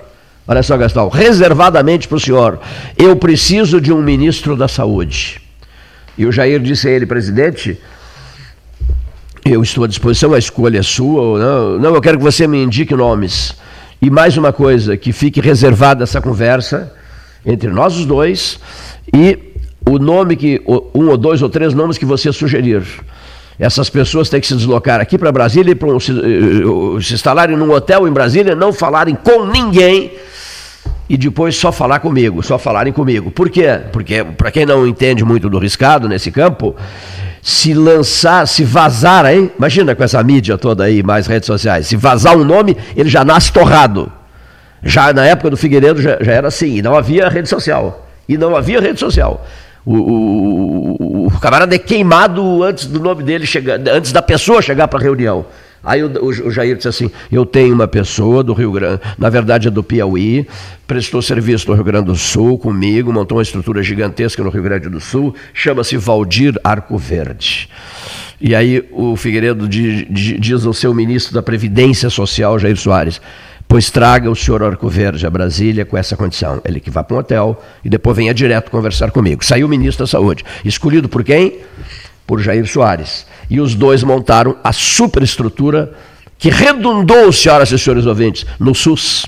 Olha 0.48 0.64
só, 0.64 0.76
Gastão, 0.76 1.08
reservadamente 1.08 2.08
para 2.08 2.18
o 2.18 2.20
senhor. 2.20 2.60
Eu 2.98 3.16
preciso 3.16 3.80
de 3.80 3.94
um 3.94 4.02
ministro 4.02 4.56
da 4.56 4.68
Saúde. 4.68 5.40
E 6.18 6.26
o 6.26 6.32
Jair 6.32 6.60
disse 6.60 6.88
a 6.88 6.92
ele, 6.92 7.06
presidente 7.06 7.78
eu 9.52 9.62
estou 9.62 9.84
à 9.84 9.88
disposição, 9.88 10.34
a 10.34 10.40
escolha 10.40 10.80
é 10.80 10.84
sua. 10.84 11.40
Não, 11.40 11.80
não, 11.80 11.96
eu 11.96 12.02
quero 12.02 12.18
que 12.18 12.24
você 12.24 12.48
me 12.48 12.62
indique 12.62 12.96
nomes. 12.96 13.56
E 14.02 14.10
mais 14.10 14.38
uma 14.38 14.54
coisa, 14.54 14.96
que 14.96 15.12
fique 15.12 15.42
reservada 15.42 16.04
essa 16.04 16.22
conversa 16.22 16.94
entre 17.46 17.70
nós 17.70 17.96
os 17.96 18.06
dois 18.06 18.60
e 19.14 19.40
o 19.88 19.98
nome 19.98 20.36
que, 20.36 20.62
um 20.94 21.08
ou 21.08 21.18
dois 21.18 21.42
ou 21.42 21.50
três 21.50 21.74
nomes 21.74 21.98
que 21.98 22.06
você 22.06 22.32
sugerir. 22.32 22.84
Essas 23.60 23.90
pessoas 23.90 24.30
têm 24.30 24.40
que 24.40 24.46
se 24.46 24.56
deslocar 24.56 25.02
aqui 25.02 25.18
para 25.18 25.32
Brasília, 25.32 25.76
para 25.76 26.00
se, 26.00 26.12
eh, 26.12 27.02
se 27.02 27.16
instalarem 27.16 27.58
num 27.58 27.72
hotel 27.72 28.08
em 28.08 28.12
Brasília, 28.12 28.56
não 28.56 28.72
falarem 28.72 29.16
com 29.16 29.46
ninguém 29.46 30.12
e 31.10 31.18
depois 31.18 31.56
só 31.56 31.72
falar 31.72 32.00
comigo, 32.00 32.44
só 32.44 32.60
falarem 32.60 32.94
comigo. 32.94 33.32
Por 33.32 33.50
quê? 33.50 33.80
Porque, 33.92 34.24
para 34.24 34.52
quem 34.52 34.66
não 34.66 34.86
entende 34.86 35.24
muito 35.24 35.50
do 35.50 35.58
riscado 35.58 36.08
nesse 36.08 36.32
campo, 36.32 36.76
se 37.42 37.74
lançar, 37.74 38.48
se 38.48 38.64
vazar 38.64 39.26
aí, 39.26 39.52
imagina 39.58 39.96
com 39.96 40.04
essa 40.04 40.22
mídia 40.24 40.58
toda 40.58 40.84
aí, 40.84 41.02
mais 41.04 41.28
redes 41.28 41.48
sociais, 41.48 41.88
se 41.88 41.96
vazar 41.96 42.36
um 42.36 42.44
nome, 42.44 42.78
ele 42.96 43.10
já 43.10 43.24
nasce 43.24 43.52
torrado. 43.52 44.12
Já 44.84 45.12
na 45.14 45.26
época 45.26 45.50
do 45.50 45.58
Figueiredo 45.58 46.02
já, 46.02 46.18
já 46.22 46.32
era 46.34 46.48
assim, 46.48 46.78
e 46.78 46.82
não 46.82 46.96
havia 46.96 47.30
rede 47.30 47.50
social. 47.50 48.08
E 48.28 48.38
não 48.38 48.56
havia 48.56 48.80
rede 48.80 49.00
social. 49.00 49.46
O, 49.86 49.96
o, 49.96 51.28
o 51.28 51.40
camarada 51.40 51.74
é 51.74 51.80
queimado 51.80 52.62
antes 52.64 52.88
do 52.88 53.00
nome 53.00 53.24
dele 53.24 53.46
chegar, 53.46 53.80
antes 53.90 54.12
da 54.12 54.22
pessoa 54.22 54.62
chegar 54.62 54.88
para 54.88 55.00
a 55.00 55.02
reunião. 55.02 55.46
Aí 55.84 56.04
o, 56.04 56.12
o, 56.26 56.52
Jair 56.52 56.76
disse 56.76 56.88
assim: 56.88 57.12
Eu 57.32 57.46
tenho 57.46 57.74
uma 57.74 57.88
pessoa 57.88 58.44
do 58.44 58.54
Rio 58.54 58.72
Grande, 58.72 59.02
na 59.18 59.30
verdade 59.30 59.68
é 59.68 59.72
do 59.72 59.84
Piauí, 59.84 60.48
prestou 60.86 61.22
serviço 61.22 61.70
no 61.70 61.76
Rio 61.76 61.84
Grande 61.84 62.08
do 62.08 62.16
Sul 62.16 62.58
comigo, 62.58 63.12
montou 63.14 63.38
uma 63.38 63.44
estrutura 63.44 63.82
gigantesca 63.84 64.44
no 64.44 64.50
Rio 64.50 64.64
Grande 64.64 64.90
do 64.90 65.00
Sul, 65.00 65.34
chama-se 65.54 65.98
Valdir 65.98 66.56
Arco 66.64 66.98
Verde. 66.98 67.70
E 68.40 68.54
aí 68.54 68.88
o 68.92 69.16
Figueiredo 69.16 69.68
diz 69.68 70.66
ao 70.66 70.74
seu 70.74 70.94
ministro 70.94 71.34
da 71.34 71.42
Previdência 71.42 72.10
Social, 72.10 72.60
Jair 72.60 72.78
Soares: 72.78 73.20
Pois 73.68 73.90
traga 73.90 74.30
o 74.30 74.36
senhor 74.36 74.64
Arco 74.64 74.88
Verde 74.88 75.26
a 75.26 75.30
Brasília 75.30 75.86
com 75.86 75.98
essa 75.98 76.16
condição. 76.16 76.62
Ele 76.64 76.80
que 76.80 76.90
vá 76.90 77.04
para 77.04 77.18
um 77.18 77.20
hotel 77.20 77.62
e 77.84 77.90
depois 77.90 78.16
venha 78.16 78.34
direto 78.34 78.72
conversar 78.72 79.12
comigo. 79.12 79.44
Saiu 79.44 79.68
o 79.68 79.70
ministro 79.70 80.06
da 80.06 80.08
Saúde. 80.08 80.46
Escolhido 80.64 81.10
por 81.10 81.24
quem? 81.24 81.60
Por 82.28 82.42
Jair 82.42 82.68
Soares 82.68 83.26
e 83.50 83.60
os 83.60 83.74
dois 83.74 84.04
montaram 84.04 84.58
a 84.64 84.72
superestrutura 84.72 85.94
que 86.38 86.50
redundou, 86.50 87.32
senhoras 87.32 87.72
e 87.72 87.80
senhores 87.80 88.06
ouvintes, 88.06 88.46
no 88.60 88.76
SUS. 88.76 89.26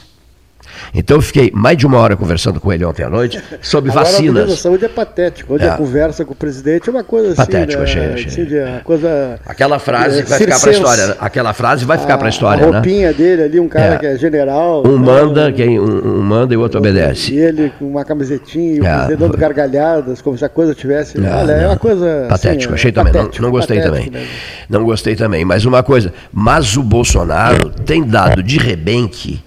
Então 0.94 1.18
eu 1.18 1.22
fiquei 1.22 1.52
mais 1.54 1.78
de 1.78 1.86
uma 1.86 1.98
hora 1.98 2.16
conversando 2.16 2.60
com 2.60 2.72
ele 2.72 2.84
ontem 2.86 3.04
à 3.04 3.10
noite 3.10 3.42
sobre 3.62 3.92
Agora, 3.92 4.06
vacinas. 4.06 4.52
A 4.52 4.58
saúde 4.58 4.86
é 4.86 4.90
patético. 4.90 5.54
Onde 5.54 5.66
é. 5.66 5.70
a 5.70 5.78
conversa 5.78 6.26
com 6.26 6.34
o 6.34 6.36
presidente 6.36 6.90
é 6.90 6.92
uma 6.92 7.04
coisa 7.04 7.36
Patético, 7.36 7.82
assim. 7.84 7.96
Patético, 7.96 8.26
achei, 8.28 8.44
achei. 8.46 8.64
Assim, 8.64 8.84
coisa, 8.84 9.40
Aquela 9.46 9.80
frase 9.80 10.20
é, 10.20 10.24
vai 10.24 10.40
ficar 10.40 10.60
para 10.60 10.70
a 10.70 10.74
história. 10.74 11.08
Né? 11.08 11.16
Aquela 11.20 11.54
frase 11.54 11.86
vai 11.86 11.98
ficar 11.98 12.18
para 12.18 12.28
a 12.28 12.30
história. 12.30 12.66
A 12.66 12.72
roupinha 12.72 13.08
né? 13.08 13.14
dele 13.14 13.44
ali, 13.44 13.60
um 13.60 13.68
cara 13.68 13.96
é. 13.96 13.98
que 13.98 14.06
é 14.06 14.18
general. 14.18 14.86
Um 14.86 14.98
né? 14.98 15.06
manda, 15.06 15.52
quem, 15.52 15.80
um, 15.80 16.20
um, 16.20 16.22
manda 16.22 16.54
e 16.54 16.58
o 16.58 16.62
outro 16.62 16.80
obedece. 16.80 17.34
E 17.34 17.38
ele 17.38 17.72
com 17.78 17.86
uma 17.86 18.04
camisetinha 18.04 18.74
e 18.76 18.82
o 18.82 18.86
é. 18.86 18.96
presidente 18.96 19.20
dando 19.20 19.38
gargalhadas, 19.38 20.22
como 20.22 20.38
se 20.38 20.46
a 20.46 20.50
coisa 20.50 20.74
tivesse. 20.74 21.18
É, 21.24 21.30
olha, 21.30 21.52
é 21.54 21.68
uma 21.68 21.78
coisa. 21.78 22.26
Patético, 22.30 22.74
assim, 22.74 22.80
achei 22.80 22.92
também. 22.92 23.14
Patético, 23.14 23.42
não, 23.42 23.50
não 23.50 23.52
gostei 23.52 23.82
também. 23.82 24.10
Mesmo. 24.10 24.28
Não 24.70 24.84
gostei 24.84 25.16
também. 25.16 25.46
Mas 25.46 25.66
uma 25.66 25.84
coisa, 25.84 26.14
mas 26.32 26.76
o 26.76 26.84
Bolsonaro 26.84 27.70
tem 27.86 28.04
dado 28.04 28.42
de 28.42 28.58
rebenque 28.58 29.42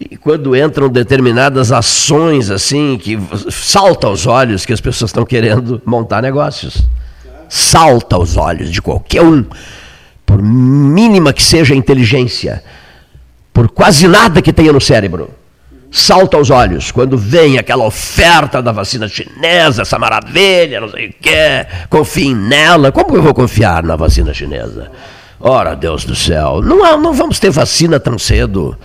e 0.00 0.16
quando 0.16 0.56
entram 0.56 0.88
determinadas 0.88 1.70
ações 1.70 2.50
assim 2.50 2.96
que 2.96 3.18
salta 3.50 4.06
aos 4.06 4.26
olhos 4.26 4.64
que 4.64 4.72
as 4.72 4.80
pessoas 4.80 5.10
estão 5.10 5.26
querendo 5.26 5.82
montar 5.84 6.22
negócios. 6.22 6.88
Salta 7.48 8.16
aos 8.16 8.36
olhos 8.36 8.70
de 8.70 8.80
qualquer 8.80 9.22
um, 9.22 9.44
por 10.24 10.40
mínima 10.40 11.32
que 11.32 11.42
seja 11.42 11.74
a 11.74 11.76
inteligência, 11.76 12.62
por 13.52 13.68
quase 13.68 14.08
nada 14.08 14.40
que 14.40 14.52
tenha 14.52 14.72
no 14.72 14.80
cérebro. 14.80 15.30
Salta 15.90 16.36
aos 16.36 16.50
olhos 16.50 16.92
quando 16.92 17.18
vem 17.18 17.58
aquela 17.58 17.84
oferta 17.84 18.62
da 18.62 18.70
vacina 18.70 19.08
chinesa, 19.08 19.82
essa 19.82 19.98
maravilha, 19.98 20.80
não 20.80 20.88
sei 20.88 21.08
o 21.08 21.14
quê, 21.20 21.66
confiem 21.90 22.34
nela. 22.34 22.92
Como 22.92 23.16
eu 23.16 23.22
vou 23.22 23.34
confiar 23.34 23.82
na 23.82 23.96
vacina 23.96 24.32
chinesa? 24.32 24.90
Ora, 25.42 25.74
Deus 25.74 26.04
do 26.04 26.14
céu, 26.14 26.60
não, 26.62 27.00
não 27.00 27.14
vamos 27.14 27.40
ter 27.40 27.48
vacina 27.48 27.98
tão 27.98 28.18
cedo. 28.18 28.76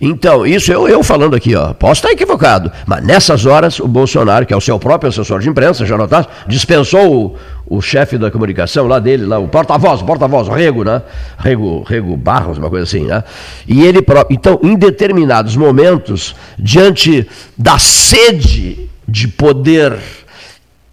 Então, 0.00 0.46
isso 0.46 0.72
eu, 0.72 0.88
eu 0.88 1.02
falando 1.02 1.36
aqui, 1.36 1.54
ó, 1.54 1.74
posso 1.74 1.98
estar 1.98 2.10
equivocado, 2.10 2.72
mas 2.86 3.04
nessas 3.04 3.44
horas 3.44 3.78
o 3.78 3.86
Bolsonaro, 3.86 4.46
que 4.46 4.54
é 4.54 4.56
o 4.56 4.62
seu 4.62 4.78
próprio 4.78 5.10
assessor 5.10 5.40
de 5.40 5.50
imprensa, 5.50 5.84
já 5.84 5.98
notaste, 5.98 6.32
dispensou 6.46 7.36
o, 7.68 7.76
o 7.76 7.82
chefe 7.82 8.16
da 8.16 8.30
comunicação 8.30 8.86
lá 8.86 8.98
dele, 8.98 9.26
lá, 9.26 9.38
o 9.38 9.46
porta-voz, 9.46 10.00
porta-voz, 10.00 10.48
Rego, 10.48 10.84
né? 10.84 11.02
Rego, 11.36 11.82
Rego 11.82 12.16
Barros, 12.16 12.56
uma 12.56 12.70
coisa 12.70 12.84
assim, 12.84 13.04
né? 13.04 13.22
E 13.68 13.82
ele 13.82 14.00
próprio. 14.00 14.34
Então, 14.34 14.58
em 14.62 14.76
determinados 14.76 15.54
momentos, 15.54 16.34
diante 16.58 17.28
da 17.58 17.78
sede 17.78 18.88
de 19.06 19.28
poder 19.28 19.98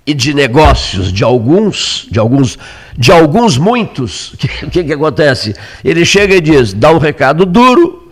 e 0.07 0.13
de 0.13 0.33
negócios 0.33 1.11
de 1.11 1.21
alguns, 1.21 2.07
de 2.09 2.17
alguns, 2.17 2.57
de 2.97 3.11
alguns 3.11 3.57
muitos, 3.57 4.33
o 4.33 4.37
que, 4.39 4.47
que, 4.47 4.83
que, 4.85 4.93
acontece? 4.93 5.53
Ele 5.83 6.05
chega 6.05 6.33
e 6.33 6.39
diz, 6.39 6.73
dá 6.73 6.93
um 6.93 6.97
recado 6.97 7.45
duro 7.45 8.09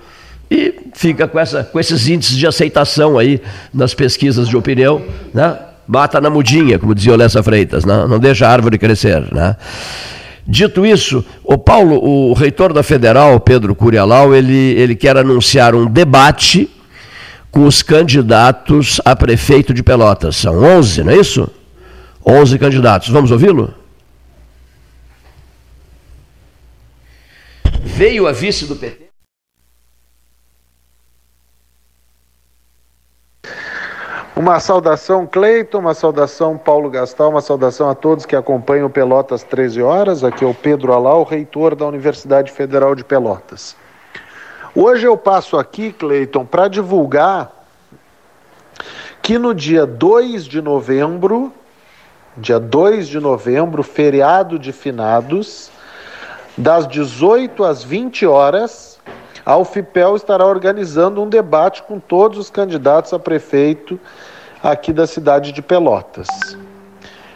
e 0.52 0.74
fica 0.94 1.26
com, 1.26 1.40
essa, 1.40 1.64
com 1.64 1.80
esses 1.80 2.10
índices 2.10 2.36
de 2.36 2.46
aceitação 2.46 3.18
aí 3.18 3.42
nas 3.74 3.94
pesquisas 3.94 4.50
de 4.50 4.58
opinião, 4.58 5.02
né? 5.34 5.58
Mata 5.88 6.20
na 6.20 6.32
mudinha, 6.32 6.80
como 6.80 6.96
dizia 6.96 7.14
o 7.14 7.16
Lessa 7.16 7.44
Freitas, 7.44 7.86
né? 7.86 8.08
não 8.10 8.18
deixa 8.18 8.48
a 8.48 8.52
árvore 8.52 8.78
crescer, 8.78 9.32
né? 9.32 9.56
Dito 10.48 10.86
isso, 10.86 11.24
o 11.44 11.58
Paulo, 11.58 12.04
o 12.04 12.34
reitor 12.34 12.74
da 12.74 12.84
Federal, 12.84 13.40
Pedro 13.40 13.74
Curialau, 13.74 14.36
ele, 14.36 14.74
ele 14.74 14.96
quer 14.96 15.16
anunciar 15.16 15.74
um 15.76 15.86
debate 15.86 16.70
com 17.52 17.66
os 17.66 17.82
candidatos 17.82 19.00
a 19.06 19.16
prefeito 19.16 19.74
de 19.74 19.82
Pelotas. 19.82 20.36
São 20.36 20.62
11, 20.62 21.04
não 21.04 21.14
é 21.14 21.18
isso? 21.18 21.50
11 22.26 22.58
candidatos. 22.58 23.10
Vamos 23.10 23.32
ouvi-lo? 23.32 23.74
Veio 27.82 28.28
a 28.28 28.32
vice 28.32 28.66
do 28.66 28.76
PT. 28.76 29.06
Uma 34.36 34.60
saudação, 34.60 35.26
Cleiton, 35.26 35.80
uma 35.80 35.94
saudação, 35.94 36.58
Paulo 36.58 36.90
Gastal, 36.90 37.30
uma 37.30 37.40
saudação 37.40 37.90
a 37.90 37.96
todos 37.96 38.26
que 38.26 38.36
acompanham 38.36 38.90
Pelotas 38.90 39.44
13 39.44 39.82
horas. 39.82 40.26
Aqui 40.26 40.44
é 40.44 40.48
o 40.48 40.54
Pedro 40.54 40.92
Alau, 40.92 41.24
reitor 41.24 41.74
da 41.74 41.86
Universidade 41.86 42.52
Federal 42.52 42.96
de 42.96 43.04
Pelotas. 43.04 43.78
Hoje 44.76 45.08
eu 45.08 45.16
passo 45.16 45.58
aqui, 45.58 45.94
Cleiton, 45.94 46.46
para 46.46 46.68
divulgar 46.68 47.50
que 49.22 49.40
no 49.40 49.54
dia 49.54 49.86
2 49.86 50.44
de 50.44 50.62
novembro, 50.62 51.54
dia 52.38 52.60
2 52.60 53.08
de 53.08 53.20
novembro, 53.20 53.82
feriado 53.82 54.60
de 54.60 54.72
finados, 54.72 55.72
das 56.58 56.88
18 56.88 57.64
às 57.64 57.84
20 57.84 58.26
horas, 58.26 59.00
a 59.46 59.58
UFIPEL 59.58 60.16
estará 60.16 60.46
organizando 60.46 61.22
um 61.22 61.30
debate 61.30 61.84
com 61.84 62.00
todos 62.00 62.38
os 62.38 62.50
candidatos 62.50 63.14
a 63.14 63.20
prefeito 63.20 64.00
aqui 64.62 64.92
da 64.92 65.06
cidade 65.06 65.52
de 65.52 65.62
Pelotas. 65.62 66.28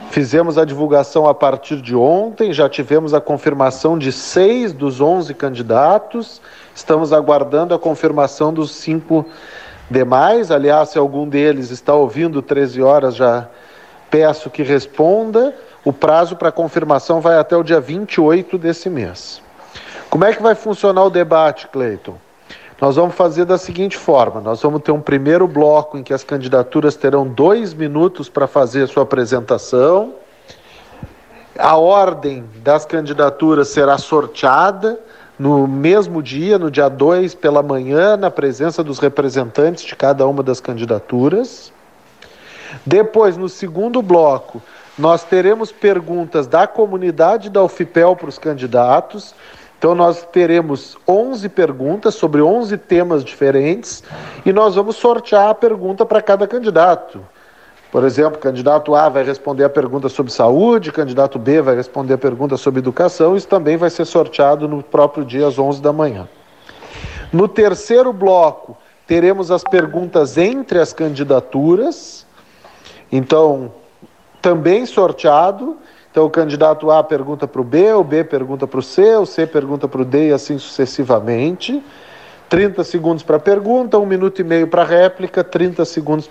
Fizemos 0.10 0.58
a 0.58 0.66
divulgação 0.66 1.28
a 1.28 1.36
partir 1.36 1.82
de 1.82 1.96
ontem, 1.96 2.52
já 2.52 2.68
tivemos 2.68 3.14
a 3.14 3.22
confirmação 3.22 3.98
de 3.98 4.12
seis 4.12 4.74
dos 4.74 5.00
onze 5.00 5.36
candidatos, 5.36 6.42
estamos 6.74 7.14
aguardando 7.14 7.76
a 7.76 7.80
confirmação 7.80 8.52
dos 8.52 8.72
cinco 8.72 9.24
demais. 9.90 10.50
Aliás, 10.50 10.90
se 10.90 10.98
algum 10.98 11.30
deles 11.30 11.70
está 11.70 11.94
ouvindo 11.94 12.42
13 12.42 12.82
horas, 12.82 13.16
já 13.16 13.48
peço 14.10 14.50
que 14.50 14.64
responda. 14.64 15.56
O 15.84 15.94
prazo 15.94 16.36
para 16.36 16.52
confirmação 16.52 17.22
vai 17.22 17.38
até 17.38 17.56
o 17.56 17.64
dia 17.64 17.80
28 17.80 18.58
desse 18.58 18.90
mês. 18.90 19.42
Como 20.10 20.26
é 20.26 20.34
que 20.34 20.42
vai 20.42 20.56
funcionar 20.56 21.04
o 21.04 21.10
debate, 21.10 21.68
Cleiton? 21.68 22.16
Nós 22.82 22.96
vamos 22.96 23.16
fazer 23.16 23.46
da 23.46 23.58
seguinte 23.58 23.98
forma: 23.98 24.40
nós 24.42 24.62
vamos 24.62 24.82
ter 24.82 24.92
um 24.92 25.02
primeiro 25.02 25.48
bloco 25.48 25.98
em 25.98 26.04
que 26.04 26.14
as 26.14 26.24
candidaturas 26.24 26.96
terão 26.96 27.28
dois 27.28 27.74
minutos 27.74 28.30
para 28.30 28.48
fazer 28.48 28.88
sua 28.88 29.04
apresentação. 29.04 30.14
A 31.58 31.76
ordem 31.76 32.46
das 32.64 32.86
candidaturas 32.86 33.68
será 33.68 33.98
sorteada 33.98 34.98
no 35.38 35.68
mesmo 35.68 36.24
dia, 36.24 36.58
no 36.58 36.72
dia 36.72 36.90
2 36.90 37.36
pela 37.36 37.62
manhã, 37.62 38.16
na 38.16 38.32
presença 38.32 38.84
dos 38.84 39.00
representantes 39.00 39.84
de 39.84 39.96
cada 39.96 40.26
uma 40.26 40.42
das 40.42 40.62
candidaturas. 40.62 41.72
Depois, 42.86 43.38
no 43.38 43.50
segundo 43.50 44.02
bloco, 44.02 44.62
nós 44.98 45.24
teremos 45.24 45.72
perguntas 45.72 46.48
da 46.48 46.68
comunidade 46.68 47.50
da 47.50 47.64
UFIPEL 47.64 48.16
para 48.16 48.30
os 48.30 48.38
candidatos. 48.38 49.34
Então, 49.78 49.96
nós 49.96 50.28
teremos 50.32 50.98
11 51.08 51.48
perguntas 51.50 52.16
sobre 52.16 52.42
11 52.42 52.78
temas 52.78 53.24
diferentes 53.24 54.04
e 54.46 54.52
nós 54.52 54.76
vamos 54.76 54.98
sortear 54.98 55.50
a 55.50 55.56
pergunta 55.56 56.06
para 56.06 56.22
cada 56.22 56.46
candidato. 56.46 57.22
Por 57.92 58.04
exemplo, 58.04 58.40
candidato 58.40 58.94
A 58.94 59.10
vai 59.10 59.24
responder 59.24 59.64
a 59.64 59.70
pergunta 59.70 60.10
sobre 60.10 60.32
saúde, 60.32 60.92
candidato 60.92 61.40
B 61.40 61.62
vai 61.62 61.76
responder 61.76 62.14
a 62.14 62.18
pergunta 62.18 62.56
sobre 62.56 62.80
educação. 62.80 63.36
Isso 63.36 63.48
também 63.48 63.78
vai 63.78 63.90
ser 63.90 64.06
sorteado 64.06 64.68
no 64.68 64.84
próprio 64.84 65.26
dia 65.26 65.48
às 65.48 65.58
11 65.58 65.82
da 65.82 65.92
manhã. 65.92 66.28
No 67.34 67.48
terceiro 67.48 68.14
bloco, 68.14 68.78
teremos 69.08 69.50
as 69.50 69.64
perguntas 69.64 70.38
entre 70.38 70.78
as 70.80 70.94
candidaturas. 70.94 72.28
Então, 73.12 73.72
também 74.42 74.86
sorteado. 74.86 75.78
Então, 76.12 76.26
o 76.26 76.30
candidato 76.30 76.90
A 76.90 77.04
pergunta 77.04 77.48
para 77.48 77.62
o 77.62 77.64
B, 77.64 77.94
o 77.94 78.04
B 78.04 78.24
pergunta 78.24 78.66
para 78.66 78.80
o 78.80 78.84
C, 78.84 79.16
o 79.16 79.26
C 79.26 79.46
pergunta 79.46 79.88
para 79.88 80.02
o 80.02 80.06
D 80.06 80.30
e 80.30 80.34
assim 80.34 80.58
sucessivamente. 80.58 81.84
30 82.50 82.84
segundos 82.84 83.24
para 83.24 83.40
pergunta, 83.40 84.00
um 84.00 84.06
minuto 84.06 84.42
e 84.42 84.44
meio 84.44 84.68
para 84.68 84.84
réplica, 84.84 85.44
30 85.44 85.86
segundos. 85.86 86.30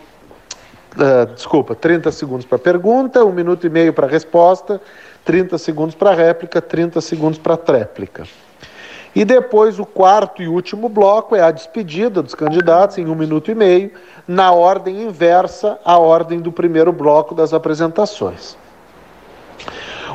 Uh, 0.96 1.32
desculpa, 1.32 1.76
30 1.76 2.10
segundos 2.10 2.44
para 2.44 2.58
pergunta, 2.58 3.24
um 3.24 3.30
minuto 3.30 3.64
e 3.66 3.70
meio 3.70 3.92
para 3.92 4.06
resposta, 4.08 4.80
30 5.24 5.56
segundos 5.58 5.94
para 5.94 6.12
réplica, 6.12 6.60
30 6.60 7.00
segundos 7.00 7.38
para 7.38 7.56
tréplica. 7.56 8.24
E 9.14 9.24
depois 9.24 9.78
o 9.78 9.86
quarto 9.86 10.42
e 10.42 10.48
último 10.48 10.88
bloco 10.88 11.34
é 11.34 11.40
a 11.40 11.50
despedida 11.50 12.22
dos 12.22 12.34
candidatos 12.34 12.98
em 12.98 13.06
um 13.06 13.14
minuto 13.14 13.50
e 13.50 13.54
meio, 13.54 13.90
na 14.26 14.52
ordem 14.52 15.02
inversa 15.02 15.78
à 15.84 15.98
ordem 15.98 16.40
do 16.40 16.52
primeiro 16.52 16.92
bloco 16.92 17.34
das 17.34 17.52
apresentações. 17.52 18.56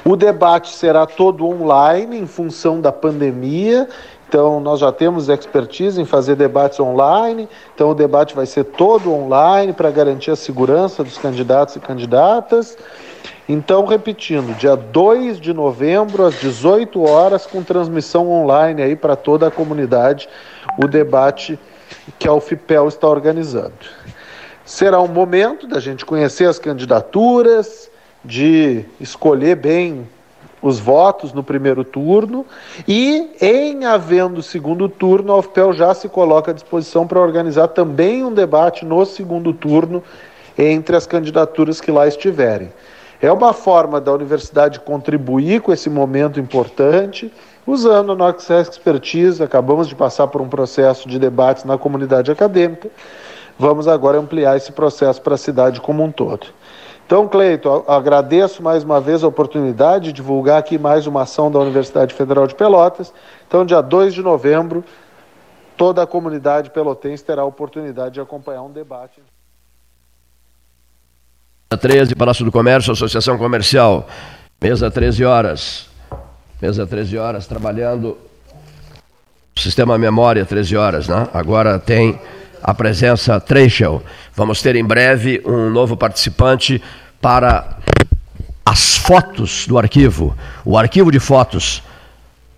O 0.05 0.15
debate 0.15 0.75
será 0.75 1.05
todo 1.05 1.45
online 1.45 2.19
em 2.19 2.27
função 2.27 2.81
da 2.81 2.91
pandemia. 2.91 3.87
Então, 4.27 4.59
nós 4.59 4.79
já 4.79 4.91
temos 4.91 5.29
expertise 5.29 6.01
em 6.01 6.05
fazer 6.05 6.35
debates 6.35 6.79
online. 6.79 7.47
Então, 7.73 7.89
o 7.89 7.95
debate 7.95 8.35
vai 8.35 8.45
ser 8.45 8.65
todo 8.65 9.13
online 9.13 9.71
para 9.71 9.89
garantir 9.91 10.31
a 10.31 10.35
segurança 10.35 11.03
dos 11.03 11.17
candidatos 11.17 11.75
e 11.75 11.79
candidatas. 11.79 12.77
Então, 13.47 13.85
repetindo, 13.85 14.55
dia 14.57 14.75
2 14.75 15.39
de 15.39 15.53
novembro, 15.53 16.25
às 16.25 16.39
18 16.39 17.01
horas, 17.03 17.45
com 17.45 17.61
transmissão 17.61 18.31
online 18.31 18.81
aí 18.81 18.95
para 18.95 19.15
toda 19.15 19.47
a 19.47 19.51
comunidade, 19.51 20.29
o 20.81 20.87
debate 20.87 21.59
que 22.17 22.27
a 22.27 22.33
UFIPEL 22.33 22.87
está 22.87 23.07
organizando. 23.07 23.73
Será 24.65 25.01
um 25.01 25.09
momento 25.09 25.67
da 25.67 25.79
gente 25.81 26.05
conhecer 26.05 26.47
as 26.47 26.57
candidaturas, 26.57 27.91
de 28.23 28.85
escolher 29.01 29.57
bem 29.57 30.07
os 30.61 30.79
votos 30.79 31.33
no 31.33 31.43
primeiro 31.43 31.83
turno 31.83 32.45
e, 32.87 33.31
em 33.41 33.83
havendo 33.83 34.41
segundo 34.41 34.87
turno, 34.87 35.33
a 35.33 35.39
UFPEL 35.39 35.73
já 35.73 35.93
se 35.93 36.07
coloca 36.07 36.51
à 36.51 36.53
disposição 36.53 37.05
para 37.05 37.19
organizar 37.19 37.67
também 37.67 38.23
um 38.23 38.33
debate 38.33 38.85
no 38.85 39.05
segundo 39.05 39.51
turno 39.51 40.01
entre 40.57 40.95
as 40.95 41.05
candidaturas 41.05 41.81
que 41.81 41.91
lá 41.91 42.07
estiverem. 42.07 42.71
É 43.23 43.31
uma 43.31 43.53
forma 43.53 44.01
da 44.01 44.11
universidade 44.11 44.81
contribuir 44.81 45.61
com 45.61 45.71
esse 45.71 45.89
momento 45.89 46.41
importante, 46.41 47.31
usando 47.65 48.11
a 48.11 48.15
nossa 48.15 48.59
expertise. 48.59 49.41
Acabamos 49.41 49.87
de 49.87 49.95
passar 49.95 50.27
por 50.27 50.41
um 50.41 50.49
processo 50.49 51.07
de 51.07 51.17
debates 51.17 51.63
na 51.63 51.77
comunidade 51.77 52.29
acadêmica. 52.29 52.89
Vamos 53.57 53.87
agora 53.87 54.17
ampliar 54.17 54.57
esse 54.57 54.73
processo 54.73 55.21
para 55.21 55.35
a 55.35 55.37
cidade 55.37 55.79
como 55.79 56.03
um 56.03 56.11
todo. 56.11 56.47
Então, 57.05 57.25
Cleito, 57.25 57.85
agradeço 57.87 58.61
mais 58.61 58.83
uma 58.83 58.99
vez 58.99 59.23
a 59.23 59.27
oportunidade 59.29 60.07
de 60.07 60.11
divulgar 60.11 60.59
aqui 60.59 60.77
mais 60.77 61.07
uma 61.07 61.21
ação 61.21 61.49
da 61.49 61.59
Universidade 61.59 62.13
Federal 62.13 62.45
de 62.45 62.55
Pelotas. 62.55 63.13
Então, 63.47 63.65
dia 63.65 63.79
2 63.79 64.13
de 64.13 64.21
novembro, 64.21 64.83
toda 65.77 66.03
a 66.03 66.05
comunidade 66.05 66.71
pelotense 66.71 67.23
terá 67.23 67.43
a 67.43 67.45
oportunidade 67.45 68.15
de 68.15 68.19
acompanhar 68.19 68.63
um 68.63 68.71
debate. 68.71 69.21
13, 71.77 72.15
Palácio 72.15 72.45
do 72.45 72.51
Comércio, 72.51 72.93
Associação 72.93 73.37
Comercial. 73.37 74.07
Mesa 74.61 74.89
13 74.89 75.25
horas. 75.25 75.87
Mesa 76.61 76.87
13 76.87 77.17
horas, 77.17 77.47
trabalhando. 77.47 78.17
Sistema 79.55 79.97
Memória, 79.97 80.45
13 80.45 80.75
horas, 80.75 81.07
né? 81.07 81.27
Agora 81.33 81.77
tem 81.77 82.19
a 82.61 82.73
presença 82.73 83.39
Trechel. 83.39 84.01
Vamos 84.35 84.61
ter 84.61 84.75
em 84.75 84.85
breve 84.85 85.41
um 85.45 85.69
novo 85.69 85.97
participante 85.97 86.81
para 87.21 87.77
as 88.65 88.95
fotos 88.97 89.67
do 89.67 89.77
arquivo, 89.77 90.35
o 90.63 90.77
arquivo 90.77 91.11
de 91.11 91.19
fotos. 91.19 91.83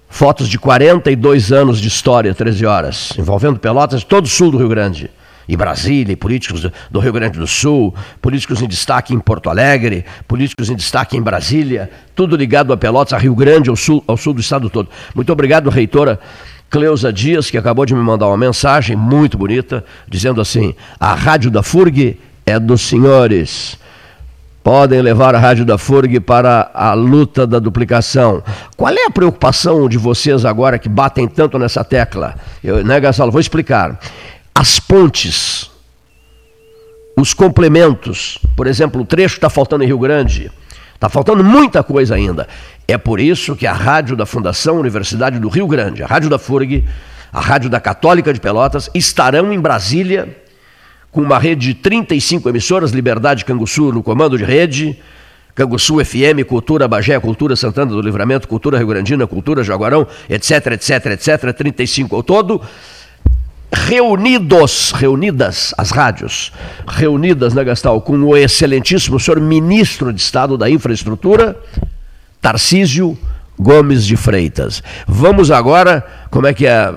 Fotos 0.07 0.47
de 0.47 0.57
42 0.57 1.51
anos 1.51 1.81
de 1.81 1.87
história, 1.87 2.33
13 2.33 2.65
horas, 2.65 3.09
envolvendo 3.17 3.59
Pelotas 3.59 4.03
todo 4.03 4.25
o 4.25 4.29
sul 4.29 4.51
do 4.51 4.57
Rio 4.57 4.69
Grande. 4.69 5.11
E 5.47 5.55
Brasília, 5.55 6.13
e 6.13 6.15
políticos 6.15 6.69
do 6.89 6.99
Rio 6.99 7.13
Grande 7.13 7.37
do 7.37 7.47
Sul, 7.47 7.93
políticos 8.21 8.61
em 8.61 8.67
destaque 8.67 9.13
em 9.13 9.19
Porto 9.19 9.49
Alegre, 9.49 10.05
políticos 10.27 10.69
em 10.69 10.75
destaque 10.75 11.15
em 11.15 11.21
Brasília, 11.21 11.89
tudo 12.15 12.35
ligado 12.35 12.73
a 12.73 12.77
Pelotas, 12.77 13.13
a 13.13 13.17
Rio 13.17 13.35
Grande, 13.35 13.69
ao 13.69 13.75
sul, 13.75 14.03
ao 14.07 14.17
sul 14.17 14.33
do 14.33 14.41
estado 14.41 14.69
todo. 14.69 14.89
Muito 15.13 15.31
obrigado, 15.31 15.69
reitora 15.69 16.19
Cleusa 16.69 17.13
Dias, 17.13 17.49
que 17.49 17.57
acabou 17.57 17.85
de 17.85 17.93
me 17.93 18.01
mandar 18.01 18.27
uma 18.27 18.37
mensagem 18.37 18.95
muito 18.95 19.37
bonita, 19.37 19.83
dizendo 20.07 20.41
assim: 20.41 20.73
a 20.99 21.13
rádio 21.13 21.51
da 21.51 21.63
FURG 21.63 22.19
é 22.45 22.59
dos 22.59 22.81
senhores. 22.81 23.77
Podem 24.63 24.99
levar 24.99 25.35
a 25.35 25.37
rádio 25.37 25.63
da 25.63 25.77
FURG 25.77 26.19
para 26.19 26.71
a 26.73 26.93
luta 26.93 27.45
da 27.45 27.59
duplicação. 27.59 28.41
Qual 28.75 28.91
é 28.91 29.05
a 29.05 29.11
preocupação 29.11 29.87
de 29.87 29.97
vocês 29.97 30.43
agora 30.43 30.79
que 30.79 30.89
batem 30.89 31.27
tanto 31.27 31.59
nessa 31.59 31.83
tecla? 31.83 32.33
Eu, 32.63 32.83
né, 32.83 32.99
Gasalo? 32.99 33.31
Vou 33.31 33.39
explicar. 33.39 33.99
As 34.57 34.79
pontes, 34.79 35.69
os 37.17 37.33
complementos, 37.33 38.39
por 38.55 38.65
exemplo, 38.65 39.01
o 39.01 39.05
trecho 39.05 39.35
está 39.35 39.49
faltando 39.49 39.83
em 39.83 39.87
Rio 39.87 39.99
Grande, 39.99 40.49
Está 40.95 41.09
faltando 41.09 41.43
muita 41.43 41.83
coisa 41.83 42.15
ainda. 42.15 42.47
É 42.87 42.97
por 42.97 43.19
isso 43.19 43.55
que 43.55 43.67
a 43.67 43.73
rádio 43.73 44.15
da 44.15 44.25
Fundação 44.25 44.79
Universidade 44.79 45.37
do 45.39 45.49
Rio 45.49 45.67
Grande, 45.67 46.01
a 46.01 46.07
rádio 46.07 46.29
da 46.29 46.39
FURG, 46.39 46.85
a 47.31 47.41
rádio 47.41 47.69
da 47.69 47.81
Católica 47.81 48.33
de 48.33 48.39
Pelotas, 48.39 48.89
estarão 48.93 49.51
em 49.51 49.59
Brasília 49.59 50.35
com 51.11 51.21
uma 51.21 51.37
rede 51.37 51.67
de 51.67 51.73
35 51.75 52.49
emissoras, 52.49 52.91
Liberdade 52.91 53.43
Canguçu 53.43 53.91
no 53.91 54.01
comando 54.01 54.37
de 54.37 54.43
rede, 54.43 54.97
Canguçu 55.53 56.03
FM, 56.03 56.43
Cultura 56.47 56.87
Bagé, 56.87 57.19
Cultura 57.19 57.55
Santana 57.55 57.91
do 57.91 58.01
Livramento, 58.01 58.47
Cultura 58.47 58.77
Rio 58.77 58.87
Grandina, 58.87 59.27
Cultura 59.27 59.63
Jaguarão, 59.63 60.07
etc, 60.29 60.67
etc, 60.73 61.05
etc, 61.07 61.53
35 61.53 62.15
ao 62.15 62.23
todo, 62.23 62.61
reunidos, 63.75 64.91
reunidas 64.95 65.73
as 65.77 65.91
rádios, 65.91 66.51
reunidas 66.87 67.53
na 67.53 67.63
Gastal 67.63 67.99
com 68.01 68.17
o 68.17 68.37
excelentíssimo 68.37 69.19
senhor 69.19 69.39
ministro 69.39 70.13
de 70.13 70.21
Estado 70.21 70.57
da 70.57 70.69
Infraestrutura, 70.69 71.57
Tarcísio 72.41 73.17
Gomes 73.59 74.05
de 74.05 74.15
Freitas. 74.15 74.81
Vamos 75.05 75.51
agora, 75.51 76.05
como 76.31 76.47
é 76.47 76.53
que 76.53 76.65
é? 76.65 76.93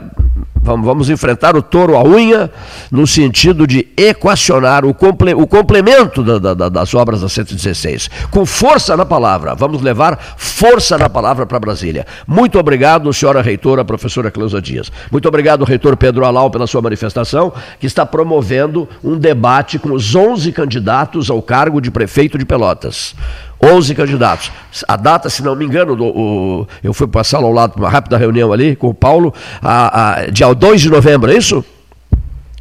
Vamos, 0.62 1.08
enfrentar 1.08 1.56
o 1.56 1.62
touro 1.62 1.96
à 1.96 2.02
unha 2.02 2.50
no 2.90 3.06
sentido 3.06 3.66
de 3.66 3.88
equacionar 3.96 4.84
o, 4.84 4.92
comple, 4.92 5.34
o 5.34 5.46
complemento 5.46 6.22
da, 6.22 6.54
da, 6.54 6.68
das 6.68 6.94
obras 6.94 7.20
da 7.20 7.28
116. 7.28 8.10
Com 8.30 8.44
força 8.44 8.96
na 8.96 9.06
palavra. 9.06 9.54
Vamos 9.54 9.80
levar 9.82 10.18
força 10.36 10.98
na 10.98 11.08
palavra 11.08 11.46
para 11.46 11.58
Brasília. 11.58 12.06
Muito 12.26 12.58
obrigado, 12.58 13.12
senhora 13.12 13.40
reitora, 13.40 13.84
professora 13.84 14.30
Cleusa 14.30 14.60
Dias. 14.60 14.90
Muito 15.10 15.26
obrigado, 15.28 15.64
reitor 15.64 15.96
Pedro 15.96 16.24
Alau, 16.24 16.50
pela 16.50 16.66
sua 16.66 16.82
manifestação, 16.82 17.52
que 17.80 17.86
está 17.86 18.04
promovendo 18.04 18.88
um 19.02 19.16
debate 19.16 19.78
com 19.78 19.92
os 19.92 20.14
11 20.14 20.52
candidatos 20.52 21.30
ao 21.30 21.40
cargo 21.40 21.80
de 21.80 21.90
prefeito 21.90 22.36
de 22.36 22.44
Pelotas. 22.44 23.14
11 23.62 23.94
candidatos. 23.94 24.52
A 24.86 24.96
data, 24.96 25.28
se 25.28 25.42
não 25.42 25.56
me 25.56 25.64
engano, 25.64 25.96
do, 25.96 26.04
o, 26.04 26.68
eu 26.82 26.94
fui 26.94 27.06
passar 27.06 27.38
ao 27.38 27.52
lado 27.52 27.72
para 27.72 27.82
uma 27.82 27.90
rápida 27.90 28.16
reunião 28.16 28.52
ali 28.52 28.76
com 28.76 28.88
o 28.88 28.94
Paulo, 28.94 29.34
a, 29.60 30.20
a, 30.20 30.26
dia 30.26 30.52
2 30.52 30.80
de 30.80 30.90
novembro, 30.90 31.30
é 31.30 31.36
isso? 31.36 31.64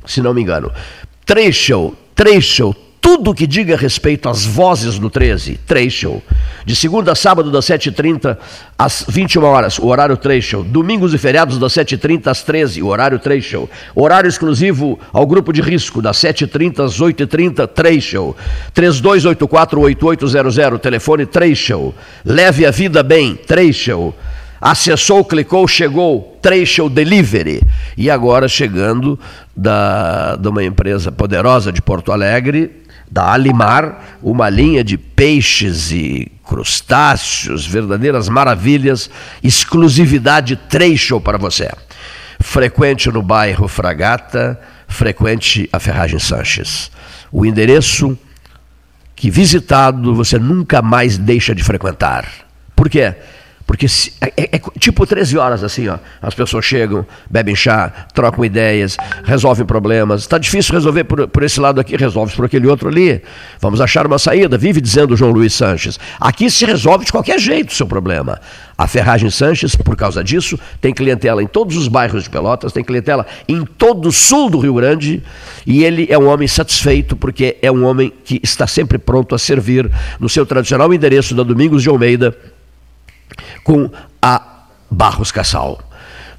Se 0.05 0.21
não 0.21 0.33
me 0.33 0.41
engano. 0.41 0.71
Trecho, 1.25 1.93
trecho, 2.15 2.75
tudo 2.99 3.33
que 3.33 3.47
diga 3.47 3.75
respeito 3.75 4.27
às 4.27 4.45
vozes 4.45 4.99
do 4.99 5.09
13, 5.09 5.57
trecho. 5.65 6.21
De 6.65 6.75
segunda 6.75 7.13
a 7.13 7.15
sábado, 7.15 7.49
das 7.49 7.65
7h30 7.65 8.37
às 8.77 9.05
21 9.07 9.43
horas, 9.43 9.79
o 9.79 9.87
horário 9.87 10.17
trecho. 10.17 10.63
Domingos 10.63 11.13
e 11.13 11.17
feriados, 11.17 11.57
das 11.57 11.71
7h30 11.73 12.27
às 12.27 12.43
13 12.43 12.81
o 12.81 12.87
horário 12.87 13.17
trecho. 13.17 13.69
Horário 13.95 14.27
exclusivo 14.27 14.99
ao 15.13 15.25
grupo 15.25 15.53
de 15.53 15.61
risco, 15.61 16.01
das 16.01 16.17
7h30 16.17 16.85
às 16.85 16.99
8h30, 16.99 17.65
trecho. 17.67 18.35
3284-8800, 18.75 20.79
telefone 20.79 21.25
trecho. 21.25 21.93
Leve 22.25 22.65
a 22.65 22.71
vida 22.71 23.01
bem, 23.03 23.35
trecho. 23.35 24.13
Acessou, 24.59 25.23
clicou, 25.23 25.67
chegou, 25.67 26.37
trecho 26.41 26.89
delivery. 26.89 27.61
E 27.95 28.09
agora 28.09 28.47
chegando 28.47 29.19
da, 29.55 30.35
de 30.35 30.47
uma 30.47 30.63
empresa 30.63 31.11
poderosa 31.11 31.71
de 31.71 31.81
Porto 31.81 32.11
Alegre, 32.11 32.83
da 33.09 33.31
Alimar, 33.31 34.17
uma 34.21 34.49
linha 34.49 34.83
de 34.83 34.97
peixes 34.97 35.91
e 35.91 36.31
crustáceos, 36.45 37.65
verdadeiras 37.65 38.29
maravilhas, 38.29 39.09
exclusividade 39.43 40.55
trecho 40.55 41.19
para 41.19 41.37
você. 41.37 41.71
Frequente 42.39 43.09
no 43.09 43.21
bairro 43.21 43.67
Fragata, 43.67 44.59
frequente 44.87 45.67
a 45.71 45.79
Ferragem 45.79 46.19
Sanches. 46.19 46.91
O 47.31 47.45
endereço 47.45 48.17
que 49.15 49.31
visitado 49.31 50.13
você 50.13 50.37
nunca 50.37 50.81
mais 50.81 51.17
deixa 51.17 51.53
de 51.55 51.63
frequentar. 51.63 52.27
Por 52.75 52.87
quê? 52.87 53.15
Porque 53.67 53.85
se, 53.89 54.13
é, 54.21 54.31
é, 54.37 54.49
é, 54.53 54.61
tipo 54.79 55.05
13 55.05 55.37
horas 55.37 55.61
assim, 55.61 55.89
ó. 55.89 55.97
As 56.21 56.33
pessoas 56.33 56.63
chegam, 56.63 57.05
bebem 57.29 57.53
chá, 57.53 57.91
trocam 58.13 58.45
ideias, 58.45 58.95
resolvem 59.25 59.65
problemas. 59.65 60.21
Está 60.21 60.37
difícil 60.37 60.73
resolver 60.73 61.03
por, 61.03 61.27
por, 61.27 61.43
esse 61.43 61.59
lado 61.59 61.81
aqui, 61.81 61.97
resolve 61.97 62.33
por 62.33 62.45
aquele 62.45 62.65
outro 62.65 62.87
ali. 62.87 63.21
Vamos 63.59 63.81
achar 63.81 64.07
uma 64.07 64.17
saída, 64.17 64.57
vive 64.57 64.79
dizendo 64.79 65.17
João 65.17 65.31
Luiz 65.31 65.53
Sanches. 65.53 65.99
Aqui 66.17 66.49
se 66.49 66.65
resolve 66.65 67.03
de 67.03 67.11
qualquer 67.11 67.37
jeito 67.39 67.71
o 67.71 67.75
seu 67.75 67.85
problema. 67.85 68.39
A 68.77 68.87
Ferragem 68.87 69.29
Sanches, 69.29 69.75
por 69.75 69.97
causa 69.97 70.23
disso, 70.23 70.57
tem 70.79 70.93
clientela 70.93 71.43
em 71.43 71.47
todos 71.47 71.75
os 71.75 71.89
bairros 71.89 72.23
de 72.23 72.29
Pelotas, 72.29 72.71
tem 72.71 72.85
clientela 72.85 73.25
em 73.49 73.65
todo 73.65 74.07
o 74.07 74.11
sul 74.13 74.49
do 74.49 74.59
Rio 74.59 74.75
Grande, 74.75 75.21
e 75.65 75.83
ele 75.83 76.07
é 76.09 76.17
um 76.17 76.27
homem 76.27 76.47
satisfeito 76.47 77.17
porque 77.17 77.57
é 77.61 77.69
um 77.69 77.83
homem 77.83 78.13
que 78.23 78.39
está 78.41 78.65
sempre 78.65 78.97
pronto 78.97 79.35
a 79.35 79.37
servir 79.37 79.91
no 80.21 80.29
seu 80.29 80.45
tradicional 80.45 80.93
endereço 80.93 81.35
da 81.35 81.43
Domingos 81.43 81.83
de 81.83 81.89
Almeida, 81.89 82.33
com 83.67 83.89
a 84.21 84.41
Barros 84.89 85.29
Cassal. 85.29 85.81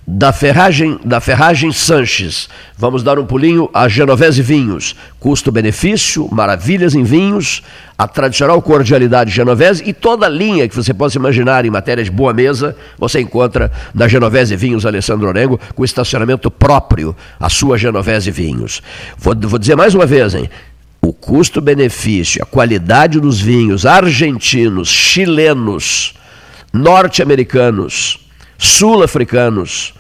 Da 0.06 0.32
ferragem, 0.32 0.98
da 1.04 1.20
ferragem 1.20 1.70
Sanches, 1.70 2.48
vamos 2.74 3.02
dar 3.02 3.18
um 3.18 3.26
pulinho 3.26 3.68
a 3.74 3.86
Genovese 3.86 4.40
Vinhos. 4.40 4.96
Custo-benefício, 5.20 6.26
maravilhas 6.32 6.94
em 6.94 7.02
vinhos, 7.02 7.62
a 7.98 8.08
tradicional 8.08 8.62
cordialidade 8.62 9.30
Genovese 9.30 9.82
e 9.84 9.92
toda 9.92 10.24
a 10.24 10.30
linha 10.30 10.66
que 10.66 10.74
você 10.74 10.94
possa 10.94 11.18
imaginar 11.18 11.66
em 11.66 11.70
matéria 11.70 12.02
de 12.02 12.10
boa 12.10 12.32
mesa, 12.32 12.74
você 12.96 13.20
encontra 13.20 13.70
na 13.92 14.08
Genovese 14.08 14.56
Vinhos 14.56 14.86
Alessandro 14.86 15.28
Orengo, 15.28 15.60
com 15.74 15.84
estacionamento 15.84 16.50
próprio, 16.50 17.14
a 17.38 17.50
sua 17.50 17.76
Genovese 17.76 18.30
Vinhos. 18.30 18.82
Vou, 19.18 19.36
vou 19.38 19.58
dizer 19.58 19.76
mais 19.76 19.94
uma 19.94 20.06
vez, 20.06 20.34
hein? 20.34 20.48
O 21.02 21.12
custo-benefício, 21.12 22.42
a 22.42 22.46
qualidade 22.46 23.20
dos 23.20 23.38
vinhos 23.38 23.84
argentinos, 23.84 24.88
chilenos, 24.88 26.14
norte-americanos, 26.72 28.18
sul-africanos, 28.56 29.94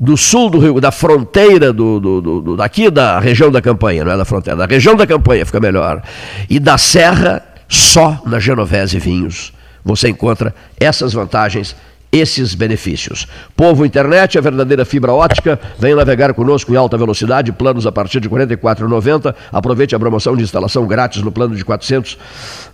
do 0.00 0.16
sul 0.16 0.48
do 0.48 0.58
Rio, 0.58 0.80
da 0.80 0.92
fronteira 0.92 1.72
do, 1.72 1.98
do, 1.98 2.20
do, 2.20 2.56
daqui 2.56 2.88
da 2.90 3.18
região 3.18 3.50
da 3.50 3.60
campanha, 3.60 4.04
não 4.04 4.12
é 4.12 4.16
da 4.16 4.24
fronteira, 4.24 4.56
da 4.56 4.66
região 4.66 4.94
da 4.94 5.06
campanha 5.06 5.44
fica 5.44 5.58
melhor, 5.58 6.02
e 6.48 6.60
da 6.60 6.78
serra, 6.78 7.42
só 7.68 8.20
na 8.24 8.38
Genovese 8.38 8.98
Vinhos 8.98 9.52
você 9.84 10.08
encontra 10.08 10.54
essas 10.78 11.12
vantagens 11.12 11.74
esses 12.10 12.54
benefícios. 12.54 13.26
Povo 13.56 13.84
Internet, 13.84 14.38
a 14.38 14.40
verdadeira 14.40 14.84
fibra 14.84 15.12
ótica, 15.12 15.58
vem 15.78 15.94
navegar 15.94 16.32
conosco 16.34 16.72
em 16.72 16.76
alta 16.76 16.96
velocidade, 16.96 17.52
planos 17.52 17.86
a 17.86 17.92
partir 17.92 18.20
de 18.20 18.28
R$ 18.28 18.46
44,90. 18.46 19.34
Aproveite 19.52 19.94
a 19.94 19.98
promoção 19.98 20.36
de 20.36 20.42
instalação 20.42 20.86
grátis 20.86 21.22
no 21.22 21.30
plano 21.30 21.54
de 21.54 21.64
400 21.64 22.18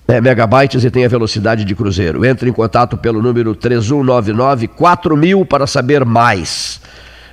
é, 0.06 0.20
megabytes 0.20 0.84
e 0.84 0.90
tenha 0.90 1.08
velocidade 1.08 1.64
de 1.64 1.74
cruzeiro. 1.74 2.24
Entre 2.24 2.48
em 2.48 2.52
contato 2.52 2.96
pelo 2.96 3.20
número 3.20 3.54
3199 3.54 4.68
4000 4.68 5.44
para 5.44 5.66
saber 5.66 6.04
mais. 6.04 6.80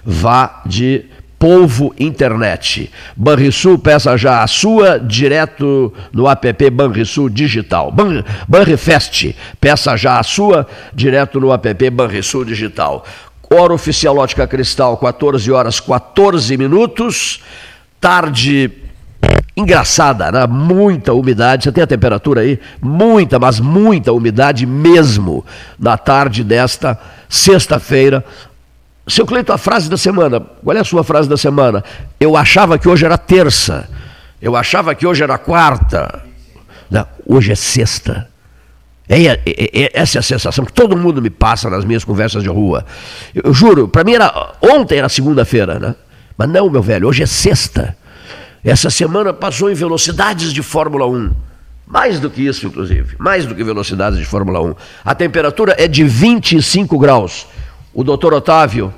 Vá 0.04 0.64
de 0.66 1.06
Polvo 1.42 1.92
Internet. 2.00 2.92
Banrisul, 3.18 3.80
peça 3.80 4.16
já 4.16 4.44
a 4.44 4.48
sua 4.48 5.00
direto 5.00 5.92
no 6.14 6.30
app 6.30 6.70
Banrisul 6.70 7.32
Digital. 7.32 7.92
Ban, 7.92 8.24
Banrifest, 8.48 9.34
peça 9.60 9.98
já 9.98 10.20
a 10.20 10.24
sua 10.24 10.68
direto 10.94 11.40
no 11.40 11.52
app 11.52 11.90
Banrisul 11.90 12.46
Digital. 12.46 13.04
Hora 13.50 13.74
oficial 13.74 14.18
Ótica 14.18 14.46
Cristal, 14.46 14.96
14 14.98 15.52
horas 15.52 15.80
14 15.80 16.56
minutos. 16.58 17.42
Tarde 18.00 18.70
engraçada, 19.58 20.32
né? 20.32 20.46
muita 20.46 21.12
umidade. 21.12 21.64
Você 21.64 21.72
tem 21.72 21.84
a 21.84 21.88
temperatura 21.88 22.42
aí? 22.42 22.60
Muita, 22.80 23.40
mas 23.40 23.60
muita 23.60 24.14
umidade 24.14 24.68
mesmo 24.68 25.44
na 25.80 25.98
tarde 25.98 26.44
desta 26.44 27.00
sexta-feira, 27.28 28.24
seu 29.08 29.26
Cleito, 29.26 29.52
a 29.52 29.58
frase 29.58 29.90
da 29.90 29.98
semana. 29.98 30.40
Qual 30.40 30.76
é 30.76 30.80
a 30.80 30.84
sua 30.84 31.04
frase 31.04 31.28
da 31.28 31.38
semana? 31.38 31.84
Eu 32.20 32.38
achava 32.38 32.78
que 32.78 32.88
hoje 32.88 33.06
era 33.06 33.18
terça. 33.18 33.90
Eu 34.42 34.56
achava 34.56 34.94
que 34.96 35.06
hoje 35.06 35.24
era 35.24 35.38
quarta. 35.38 36.24
Não, 36.90 37.06
hoje 37.26 37.52
é 37.52 37.56
sexta. 37.56 38.28
É, 39.10 39.26
é, 39.26 39.40
é, 39.46 39.92
essa 39.94 40.18
é 40.18 40.20
a 40.20 40.24
sensação 40.24 40.64
que 40.64 40.72
todo 40.72 40.96
mundo 40.96 41.22
me 41.22 41.30
passa 41.30 41.70
nas 41.70 41.84
minhas 41.84 42.04
conversas 42.04 42.44
de 42.44 42.50
rua. 42.50 42.86
Eu, 43.36 43.44
eu 43.46 43.54
juro, 43.54 43.88
para 43.88 44.04
mim 44.04 44.14
era 44.14 44.54
ontem 44.62 45.00
era 45.00 45.10
segunda-feira, 45.10 45.80
né? 45.80 45.96
Mas 46.38 46.50
não, 46.50 46.70
meu 46.70 46.82
velho, 46.82 47.08
hoje 47.08 47.24
é 47.24 47.26
sexta. 47.26 47.96
Essa 48.64 48.90
semana 48.90 49.34
passou 49.34 49.70
em 49.70 49.74
velocidades 49.74 50.54
de 50.54 50.62
Fórmula 50.62 51.08
1. 51.08 51.32
Mais 51.86 52.20
do 52.22 52.30
que 52.30 52.42
isso, 52.42 52.66
inclusive. 52.68 53.16
Mais 53.20 53.46
do 53.46 53.54
que 53.54 53.64
velocidades 53.64 54.18
de 54.18 54.24
Fórmula 54.24 54.62
1. 54.62 54.76
A 55.04 55.14
temperatura 55.14 55.76
é 55.78 55.88
de 55.88 56.06
25 56.06 56.98
graus. 56.98 57.48
O 57.94 58.04
doutor 58.04 58.34
Otávio 58.34 58.94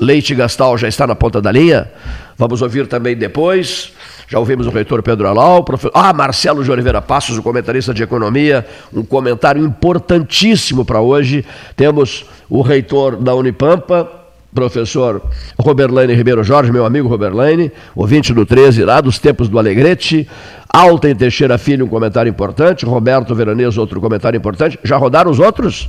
Leite 0.00 0.34
Gastal 0.34 0.78
já 0.78 0.86
está 0.86 1.06
na 1.06 1.14
ponta 1.14 1.40
da 1.40 1.50
linha. 1.50 1.90
Vamos 2.36 2.62
ouvir 2.62 2.86
também 2.86 3.16
depois. 3.16 3.92
Já 4.28 4.38
ouvimos 4.38 4.66
o 4.66 4.70
reitor 4.70 5.02
Pedro 5.02 5.26
Alau, 5.26 5.64
profe... 5.64 5.90
ah, 5.92 6.12
Marcelo 6.12 6.62
de 6.62 6.70
Oliveira 6.70 7.02
Passos, 7.02 7.36
o 7.38 7.42
comentarista 7.42 7.92
de 7.92 8.02
economia, 8.02 8.66
um 8.92 9.02
comentário 9.02 9.64
importantíssimo 9.64 10.84
para 10.84 11.00
hoje. 11.00 11.44
Temos 11.74 12.26
o 12.48 12.60
reitor 12.60 13.16
da 13.16 13.34
Unipampa, 13.34 14.08
professor 14.54 15.22
Roberlane 15.58 16.14
Ribeiro 16.14 16.44
Jorge, 16.44 16.70
meu 16.70 16.84
amigo 16.84 17.08
Roberlane, 17.08 17.72
ouvinte 17.96 18.32
do 18.32 18.46
13 18.46 18.84
lá 18.84 19.00
dos 19.00 19.18
tempos 19.18 19.48
do 19.48 19.58
Alegrete. 19.58 20.28
Alten 20.72 21.16
Teixeira 21.16 21.58
Filho, 21.58 21.86
um 21.86 21.88
comentário 21.88 22.28
importante. 22.28 22.84
Roberto 22.84 23.34
Veranês, 23.34 23.76
outro 23.78 24.00
comentário 24.00 24.36
importante. 24.36 24.78
Já 24.84 24.96
rodaram 24.96 25.30
os 25.30 25.40
outros? 25.40 25.88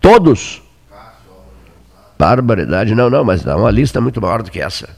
Todos? 0.00 0.62
Barbaridade. 2.20 2.94
Não, 2.94 3.08
não, 3.08 3.24
mas 3.24 3.42
dá 3.42 3.56
uma 3.56 3.70
lista 3.70 3.98
muito 3.98 4.20
maior 4.20 4.42
do 4.42 4.50
que 4.50 4.60
essa. 4.60 4.90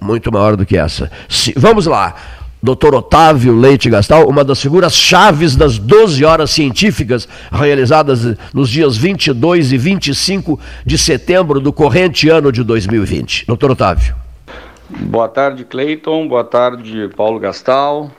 Muito 0.00 0.32
maior 0.32 0.56
do 0.56 0.66
que 0.66 0.76
essa. 0.76 1.08
Se, 1.28 1.54
vamos 1.56 1.86
lá. 1.86 2.16
Dr. 2.60 2.96
Otávio 2.96 3.54
Leite 3.54 3.88
Gastal, 3.88 4.28
uma 4.28 4.42
das 4.42 4.60
figuras 4.60 4.92
chaves 4.92 5.54
das 5.54 5.78
12 5.78 6.24
horas 6.24 6.50
científicas 6.50 7.28
realizadas 7.52 8.36
nos 8.52 8.68
dias 8.68 8.96
22 8.96 9.70
e 9.70 9.78
25 9.78 10.58
de 10.84 10.98
setembro 10.98 11.60
do 11.60 11.72
corrente 11.72 12.28
ano 12.28 12.50
de 12.50 12.64
2020. 12.64 13.46
Dr. 13.46 13.70
Otávio. 13.70 14.16
Boa 14.88 15.28
tarde, 15.28 15.64
Cleiton. 15.64 16.26
Boa 16.26 16.42
tarde, 16.42 17.08
Paulo 17.16 17.38
Gastal. 17.38 18.10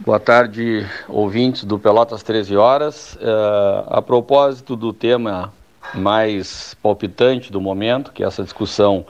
Boa 0.00 0.18
tarde, 0.18 0.84
ouvintes 1.08 1.62
do 1.62 1.78
Pelotas 1.78 2.24
13 2.24 2.56
Horas. 2.56 3.16
Uh, 3.16 3.84
a 3.86 4.02
propósito 4.02 4.74
do 4.74 4.92
tema 4.92 5.52
mais 5.94 6.74
palpitante 6.82 7.52
do 7.52 7.60
momento, 7.60 8.12
que 8.12 8.22
é 8.22 8.26
essa 8.26 8.42
discussão 8.42 9.06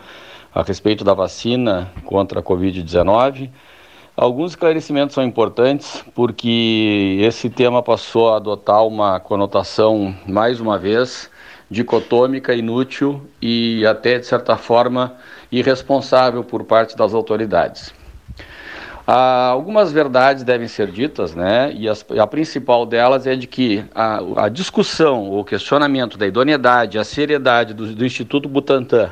a 0.55 0.63
respeito 0.63 1.05
da 1.05 1.15
vacina 1.15 1.91
contra 2.05 2.41
a 2.41 2.43
Covid-19, 2.43 3.51
Alguns 4.19 4.51
esclarecimentos 4.51 5.15
são 5.15 5.23
importantes 5.23 6.05
porque 6.13 7.19
esse 7.21 7.49
tema 7.49 7.85
passou 7.85 8.33
a 8.33 8.37
adotar 8.39 8.85
uma 8.85 9.21
conotação, 9.21 10.13
mais 10.27 10.59
uma 10.59 10.77
vez, 10.77 11.31
dicotômica, 11.71 12.53
inútil 12.53 13.23
e 13.41 13.87
até, 13.87 14.19
de 14.19 14.27
certa 14.27 14.57
forma, 14.57 15.15
irresponsável 15.53 16.43
por 16.43 16.65
parte 16.65 16.97
das 16.97 17.15
autoridades. 17.15 17.95
Ah, 19.11 19.49
algumas 19.49 19.91
verdades 19.91 20.45
devem 20.45 20.69
ser 20.69 20.93
ditas, 20.93 21.35
né? 21.35 21.73
E 21.73 21.89
as, 21.89 22.05
a 22.21 22.27
principal 22.27 22.85
delas 22.85 23.27
é 23.27 23.35
de 23.35 23.47
que 23.47 23.83
a, 23.95 24.45
a 24.45 24.49
discussão, 24.51 25.33
o 25.33 25.43
questionamento 25.43 26.19
da 26.19 26.27
idoneidade, 26.27 26.99
a 26.99 27.05
seriedade 27.05 27.73
do, 27.73 27.95
do 27.95 28.05
Instituto 28.05 28.51
Butantan 28.51 29.11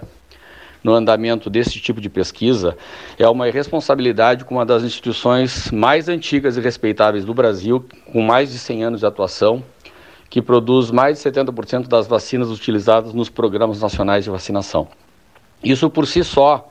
no 0.85 0.93
andamento 0.93 1.49
desse 1.49 1.81
tipo 1.81 1.99
de 1.99 2.11
pesquisa 2.11 2.77
é 3.19 3.27
uma 3.27 3.49
irresponsabilidade 3.49 4.45
com 4.45 4.57
uma 4.57 4.67
das 4.67 4.83
instituições 4.83 5.71
mais 5.71 6.11
antigas 6.11 6.59
e 6.59 6.61
respeitáveis 6.61 7.25
do 7.25 7.33
Brasil, 7.33 7.83
com 8.13 8.21
mais 8.21 8.53
de 8.53 8.59
100 8.59 8.85
anos 8.85 9.01
de 9.01 9.07
atuação, 9.07 9.65
que 10.29 10.43
produz 10.43 10.91
mais 10.91 11.17
de 11.17 11.31
70% 11.31 11.89
das 11.89 12.07
vacinas 12.07 12.51
utilizadas 12.51 13.15
nos 13.15 13.31
programas 13.31 13.81
nacionais 13.81 14.25
de 14.25 14.31
vacinação. 14.31 14.89
Isso 15.65 15.89
por 15.89 16.07
si 16.07 16.23
só 16.23 16.69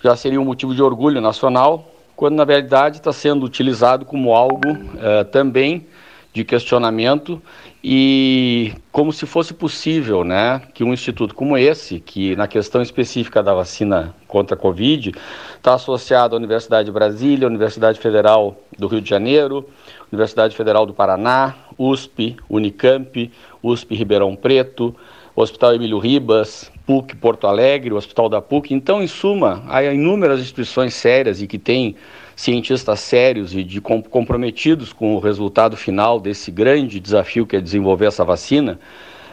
já 0.00 0.14
seria 0.14 0.40
um 0.40 0.44
motivo 0.44 0.72
de 0.72 0.80
orgulho 0.84 1.20
nacional, 1.20 1.90
quando 2.16 2.34
na 2.34 2.44
verdade 2.44 2.98
está 2.98 3.12
sendo 3.12 3.44
utilizado 3.44 4.04
como 4.04 4.34
algo 4.34 4.68
eh, 4.98 5.24
também 5.24 5.86
de 6.34 6.44
questionamento 6.44 7.40
e 7.82 8.72
como 8.90 9.12
se 9.12 9.24
fosse 9.24 9.54
possível, 9.54 10.24
né, 10.24 10.60
que 10.74 10.82
um 10.82 10.92
instituto 10.92 11.34
como 11.34 11.56
esse, 11.56 12.00
que 12.00 12.34
na 12.34 12.48
questão 12.48 12.82
específica 12.82 13.40
da 13.40 13.54
vacina 13.54 14.14
contra 14.26 14.56
a 14.56 14.58
Covid, 14.58 15.14
está 15.56 15.74
associado 15.74 16.34
à 16.34 16.38
Universidade 16.38 16.86
de 16.86 16.92
Brasília, 16.92 17.46
Universidade 17.46 18.00
Federal 18.00 18.56
do 18.76 18.88
Rio 18.88 19.00
de 19.00 19.08
Janeiro, 19.08 19.68
Universidade 20.10 20.56
Federal 20.56 20.86
do 20.86 20.92
Paraná, 20.92 21.54
USP, 21.78 22.36
Unicamp, 22.48 23.30
USP 23.62 23.94
Ribeirão 23.94 24.34
Preto, 24.34 24.96
Hospital 25.36 25.74
Emílio 25.74 25.98
Ribas, 25.98 26.70
PUC 26.86 27.16
Porto 27.16 27.46
Alegre, 27.46 27.92
o 27.92 27.96
Hospital 27.96 28.28
da 28.28 28.40
PUC. 28.40 28.72
Então, 28.72 29.02
em 29.02 29.06
suma, 29.08 29.64
há 29.68 29.82
inúmeras 29.82 30.40
instituições 30.40 30.94
sérias 30.94 31.42
e 31.42 31.46
que 31.46 31.58
têm 31.58 31.96
cientistas 32.36 33.00
sérios 33.00 33.54
e 33.54 33.64
de 33.64 33.80
comprometidos 33.80 34.92
com 34.92 35.14
o 35.14 35.18
resultado 35.18 35.76
final 35.76 36.20
desse 36.20 36.50
grande 36.50 37.00
desafio 37.00 37.46
que 37.46 37.56
é 37.56 37.60
desenvolver 37.60 38.06
essa 38.06 38.24
vacina, 38.24 38.78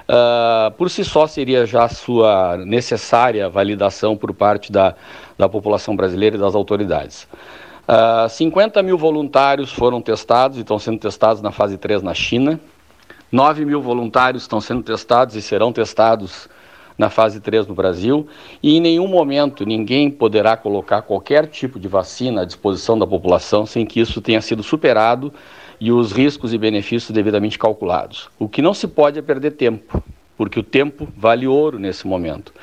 uh, 0.07 0.71
por 0.71 0.89
si 0.89 1.03
só 1.03 1.27
seria 1.27 1.65
já 1.65 1.87
sua 1.87 2.57
necessária 2.57 3.49
validação 3.49 4.15
por 4.15 4.33
parte 4.33 4.71
da, 4.71 4.95
da 5.37 5.49
população 5.49 5.95
brasileira 5.95 6.35
e 6.35 6.39
das 6.39 6.55
autoridades. 6.55 7.23
Uh, 7.87 8.25
ah, 8.25 8.27
50 8.29 8.81
mil 8.83 8.97
voluntários 8.97 9.71
foram 9.71 10.01
testados 10.01 10.57
e 10.57 10.61
estão 10.61 10.79
sendo 10.79 10.99
testados 10.99 11.41
na 11.41 11.51
fase 11.51 11.77
3 11.77 12.01
na 12.01 12.13
China. 12.13 12.59
9 13.31 13.63
mil 13.65 13.81
voluntários 13.81 14.43
estão 14.43 14.59
sendo 14.59 14.83
testados 14.83 15.35
e 15.35 15.41
serão 15.41 15.71
testados 15.71 16.49
na 16.97 17.09
fase 17.09 17.39
3 17.39 17.65
no 17.65 17.73
Brasil, 17.73 18.27
e 18.61 18.77
em 18.77 18.79
nenhum 18.79 19.07
momento 19.07 19.65
ninguém 19.65 20.11
poderá 20.11 20.55
colocar 20.55 21.01
qualquer 21.01 21.47
tipo 21.47 21.79
de 21.79 21.87
vacina 21.87 22.41
à 22.41 22.45
disposição 22.45 22.99
da 22.99 23.07
população 23.07 23.65
sem 23.65 23.85
que 23.85 23.99
isso 23.99 24.21
tenha 24.21 24.41
sido 24.41 24.61
superado 24.61 25.33
e 25.79 25.91
os 25.91 26.11
riscos 26.11 26.53
e 26.53 26.57
benefícios 26.57 27.09
devidamente 27.09 27.57
calculados. 27.57 28.29
O 28.37 28.47
que 28.47 28.61
não 28.61 28.73
se 28.73 28.87
pode 28.87 29.17
é 29.17 29.21
perder 29.21 29.51
tempo, 29.51 30.03
porque 30.37 30.59
o 30.59 30.63
tempo 30.63 31.07
vale 31.17 31.47
ouro 31.47 31.79
nesse 31.79 32.05
momento. 32.05 32.53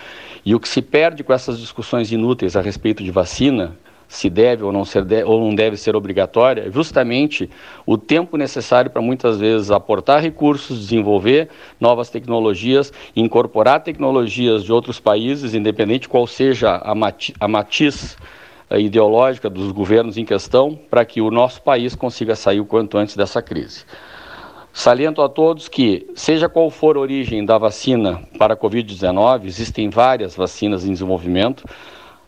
E 0.45 0.55
o 0.55 0.61
que 0.61 0.69
se 0.69 0.81
perde 0.81 1.25
com 1.25 1.33
essas 1.33 1.59
discussões 1.59 2.13
inúteis 2.13 2.55
a 2.55 2.61
respeito 2.61 3.03
de 3.03 3.11
vacina 3.11 3.77
se 4.09 4.31
deve 4.31 4.65
ou 4.65 4.73
não, 4.73 4.85
ser 4.87 5.05
de, 5.05 5.23
ou 5.23 5.39
não 5.39 5.55
deve 5.55 5.77
ser 5.77 5.95
obrigatória, 5.95 6.69
é 6.69 6.71
justamente 6.73 7.49
o 7.85 7.99
tempo 7.99 8.39
necessário 8.39 8.91
para 8.91 9.03
muitas 9.03 9.39
vezes 9.39 9.71
aportar 9.71 10.23
recursos, 10.23 10.81
desenvolver 10.81 11.51
novas 11.79 12.09
tecnologias, 12.09 12.91
incorporar 13.15 13.83
tecnologias 13.83 14.65
de 14.65 14.73
outros 14.73 14.99
países, 14.99 15.55
independente 15.55 16.09
qual 16.09 16.27
seja 16.27 16.77
a, 16.77 16.95
mati 16.95 17.35
a 17.39 17.47
matiz 17.47 18.17
a 18.71 18.79
ideológica 18.79 19.49
dos 19.49 19.73
governos 19.73 20.19
em 20.19 20.25
questão, 20.25 20.79
para 20.91 21.05
que 21.05 21.21
o 21.21 21.31
nosso 21.31 21.63
país 21.63 21.95
consiga 21.95 22.35
sair 22.35 22.61
o 22.61 22.67
quanto 22.67 22.99
antes 22.99 23.17
dessa 23.17 23.41
crise. 23.41 23.85
Saliento 24.73 25.23
a 25.23 25.29
todos 25.29 25.69
que, 25.69 26.07
seja 26.15 26.49
qual 26.49 26.71
for 26.71 26.97
a 26.97 27.01
origem 27.01 27.45
da 27.45 27.57
vacina 27.57 28.23
para 28.39 28.55
a 28.55 28.57
Covid-19, 28.57 29.47
existem 29.47 29.89
várias 29.89 30.37
vacinas 30.37 30.85
em 30.85 30.93
desenvolvimento 30.93 31.65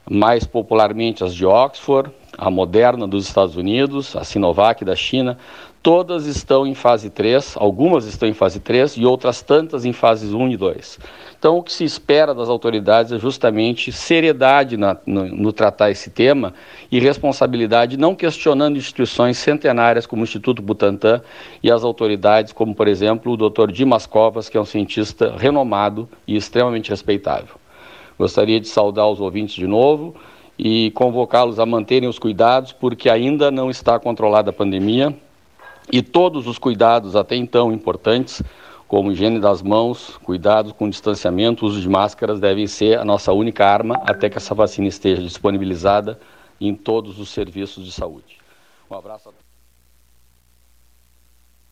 mais 0.09 0.45
popularmente 0.45 1.25
as 1.25 1.35
de 1.35 1.47
Oxford, 1.47 2.11
a 2.37 2.51
Moderna 2.51 3.07
dos 3.07 3.27
Estados 3.27 3.57
Unidos, 3.57 4.17
a 4.17 4.25
Sinovac 4.25 4.85
da 4.85 4.97
China, 4.97 5.37
todas 5.83 6.27
estão 6.27 6.67
em 6.67 6.75
fase 6.75 7.11
3, 7.11 7.55
algumas 7.57 8.05
estão 8.07 8.29
em 8.29 8.35
fase 8.35 8.61
3 8.61 8.97
e 8.97 9.05
outras 9.05 9.43
tantas 9.43 9.85
em 9.85 9.93
fases 9.93 10.33
1 10.33 10.49
e 10.51 10.57
2. 10.57 10.99
Então, 11.39 11.57
o 11.57 11.63
que 11.63 11.73
se 11.73 11.85
espera 11.85 12.35
das 12.35 12.49
autoridades 12.49 13.13
é 13.13 13.19
justamente 13.19 13.91
seriedade 13.91 14.77
na, 14.77 14.97
no, 15.07 15.25
no, 15.25 15.53
tratar 15.53 15.91
esse 15.91 16.11
tema 16.11 16.53
e 16.91 17.01
responsabilidade, 17.01 17.97
não 17.97 18.15
questionando 18.15 18.77
instituições 18.77 19.39
centenárias 19.39 20.07
como 20.07 20.23
o 20.23 20.25
Instituto 20.25 20.61
Butantan 20.61 21.23
e 21.63 21.71
as 21.71 21.83
autoridades, 21.83 22.53
como, 22.53 22.75
por 22.75 22.87
exemplo, 22.87 23.33
o 23.33 23.37
Dr. 23.37 23.71
Dimas 23.73 24.07
Covas, 24.07 24.49
que 24.49 24.57
é 24.57 24.61
um 24.61 24.67
cientista 24.67 25.35
renomado 25.37 26.09
e 26.27 26.37
extremamente 26.37 26.91
respeitável. 26.91 27.60
Gostaria 28.21 28.61
de 28.61 28.69
saudar 28.69 29.09
os 29.09 29.19
ouvintes 29.19 29.55
de 29.55 29.67
novo 29.67 30.15
e 30.59 30.91
convocá-los 30.91 31.59
a 31.59 31.65
manterem 31.65 32.07
os 32.07 32.19
cuidados, 32.19 32.71
porque 32.71 33.09
ainda 33.09 33.51
não 33.51 33.71
está 33.71 33.99
controlada 33.99 34.51
a 34.51 34.53
pandemia 34.53 35.17
e 35.91 36.03
todos 36.03 36.47
os 36.47 36.59
cuidados, 36.59 37.17
até 37.17 37.35
então 37.35 37.73
importantes, 37.73 38.43
como 38.87 39.11
higiene 39.11 39.41
das 39.41 39.63
mãos, 39.63 40.19
cuidados 40.19 40.73
com 40.73 40.91
distanciamento, 40.91 41.65
uso 41.65 41.81
de 41.81 41.89
máscaras, 41.89 42.39
devem 42.39 42.67
ser 42.67 42.99
a 42.99 43.07
nossa 43.07 43.33
única 43.33 43.65
arma 43.65 43.95
até 44.05 44.29
que 44.29 44.37
essa 44.37 44.55
vacina 44.55 44.87
esteja 44.87 45.23
disponibilizada 45.23 46.21
em 46.61 46.75
todos 46.75 47.19
os 47.19 47.31
serviços 47.31 47.87
de 47.87 47.91
saúde. 47.91 48.37
Um 48.91 48.97
abraço 48.97 49.31
a 49.31 49.33
todos 49.33 49.50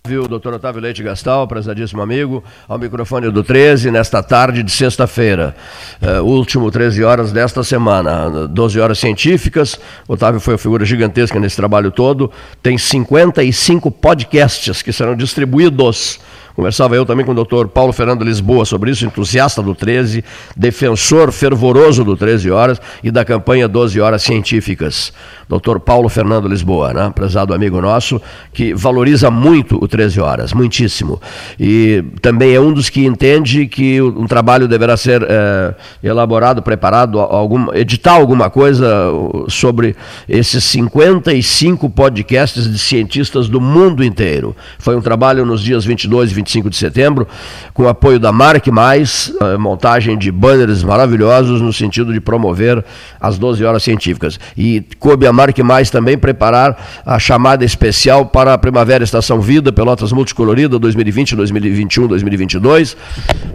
viu, 0.09 0.27
doutor 0.27 0.55
Otávio 0.55 0.81
Leite 0.81 1.03
Gastal, 1.03 1.47
prezadíssimo 1.47 2.01
amigo, 2.01 2.43
ao 2.67 2.79
microfone 2.79 3.31
do 3.31 3.45
13, 3.45 3.91
nesta 3.91 4.23
tarde 4.23 4.63
de 4.63 4.73
sexta-feira. 4.73 5.55
Uh, 6.01 6.25
último 6.25 6.71
13 6.71 7.05
horas 7.05 7.31
desta 7.31 7.63
semana, 7.63 8.49
12 8.49 8.81
horas 8.81 8.99
científicas. 8.99 9.79
Otávio 10.09 10.41
foi 10.41 10.55
uma 10.55 10.59
figura 10.59 10.87
gigantesca 10.87 11.39
nesse 11.39 11.57
trabalho 11.57 11.91
todo. 11.91 12.33
Tem 12.63 12.79
55 12.79 13.91
podcasts 13.91 14.81
que 14.81 14.95
serão 14.95 15.15
distribuídos 15.15 16.19
Conversava 16.59 16.97
eu 16.97 17.07
também 17.07 17.25
com 17.25 17.31
o 17.31 17.35
doutor 17.37 17.69
Paulo 17.69 17.93
Fernando 17.93 18.25
Lisboa 18.25 18.65
sobre 18.65 18.91
isso, 18.91 19.07
entusiasta 19.07 19.63
do 19.63 19.77
13, 19.77 20.25
defensor 20.57 21.31
fervoroso 21.31 22.03
do 22.03 22.17
13 22.17 22.51
Horas 22.51 22.81
e 23.01 23.13
da 23.13 23.25
campanha 23.25 23.69
12 23.69 24.01
Horas 24.01 24.25
Científicas. 24.25 25.13
Doutor 25.49 25.79
Paulo 25.79 26.09
Fernando 26.09 26.49
Lisboa, 26.49 26.93
né? 26.93 27.13
prezado 27.15 27.55
amigo 27.55 27.81
nosso, 27.81 28.21
que 28.53 28.75
valoriza 28.75 29.31
muito 29.31 29.79
o 29.81 29.87
13 29.87 30.21
Horas, 30.21 30.53
muitíssimo. 30.53 31.23
E 31.61 32.03
também 32.21 32.53
é 32.53 32.61
um 32.61 32.73
dos 32.73 32.91
que 32.91 33.07
entende 33.07 33.69
que 33.69 34.03
um 34.03 34.27
trabalho 34.27 34.67
deverá 34.67 34.97
ser 34.97 35.23
é, 35.23 35.75
elaborado, 36.03 36.61
preparado, 36.61 37.21
algum, 37.21 37.73
editar 37.73 38.15
alguma 38.15 38.51
coisa 38.51 39.07
sobre 39.47 39.95
esses 40.29 40.65
55 40.65 41.89
podcasts 41.89 42.69
de 42.69 42.79
cientistas 42.81 43.49
do 43.49 43.61
mundo 43.61 44.03
inteiro. 44.03 44.57
Foi 44.81 44.97
um 44.97 45.01
trabalho 45.01 45.47
nos 45.47 45.63
dias 45.63 45.85
22 45.85 46.33
e 46.33 46.35
23 46.35 46.48
25 46.49 46.71
de 46.71 46.77
setembro, 46.77 47.29
com 47.75 47.87
apoio 47.87 48.19
da 48.19 48.33
Marque 48.33 48.71
Mais, 48.71 49.33
montagem 49.59 50.17
de 50.17 50.33
banners 50.33 50.83
maravilhosos 50.83 51.61
no 51.61 51.73
sentido 51.73 52.13
de 52.13 52.21
promover 52.21 52.83
as 53.21 53.39
12 53.39 53.65
horas 53.65 53.83
científicas. 53.83 54.41
E 54.57 54.83
coube 54.99 55.27
a 55.27 55.33
Marque 55.33 55.63
Mais 55.63 55.91
também 55.91 56.17
preparar 56.17 57.03
a 57.05 57.19
chamada 57.19 57.65
especial 57.65 58.27
para 58.27 58.55
a 58.55 58.59
Primavera 58.59 59.05
Estação 59.05 59.41
Vida, 59.41 59.71
Pelotas 59.71 60.11
Multicolorida 60.11 60.79
2020, 60.79 61.37
2021, 61.37 62.07
2022. 62.07 62.97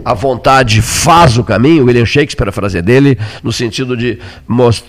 A 0.04 0.14
vontade 0.14 0.80
faz 0.80 1.36
o 1.36 1.42
caminho, 1.42 1.84
William 1.84 2.06
Shakespeare, 2.06 2.48
a 2.48 2.52
frase 2.52 2.80
dele, 2.80 3.18
no 3.42 3.52
sentido 3.52 3.96
de 3.96 4.18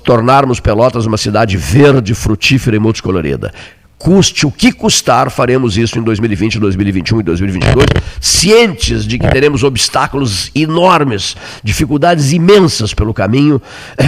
tornarmos 0.03 0.59
Pelotas 0.59 1.05
uma 1.05 1.17
cidade 1.17 1.57
verde, 1.57 2.13
frutífera 2.13 2.75
e 2.75 2.79
multicolorida 2.79 3.51
custe 3.97 4.45
o 4.45 4.51
que 4.51 4.71
custar, 4.71 5.29
faremos 5.29 5.77
isso 5.77 5.97
em 5.97 6.03
2020, 6.03 6.59
2021 6.59 7.19
e 7.19 7.23
2022, 7.23 7.85
cientes 8.19 9.05
de 9.05 9.17
que 9.17 9.27
teremos 9.27 9.63
obstáculos 9.63 10.51
enormes, 10.53 11.35
dificuldades 11.63 12.31
imensas 12.31 12.93
pelo 12.93 13.13
caminho, 13.13 13.61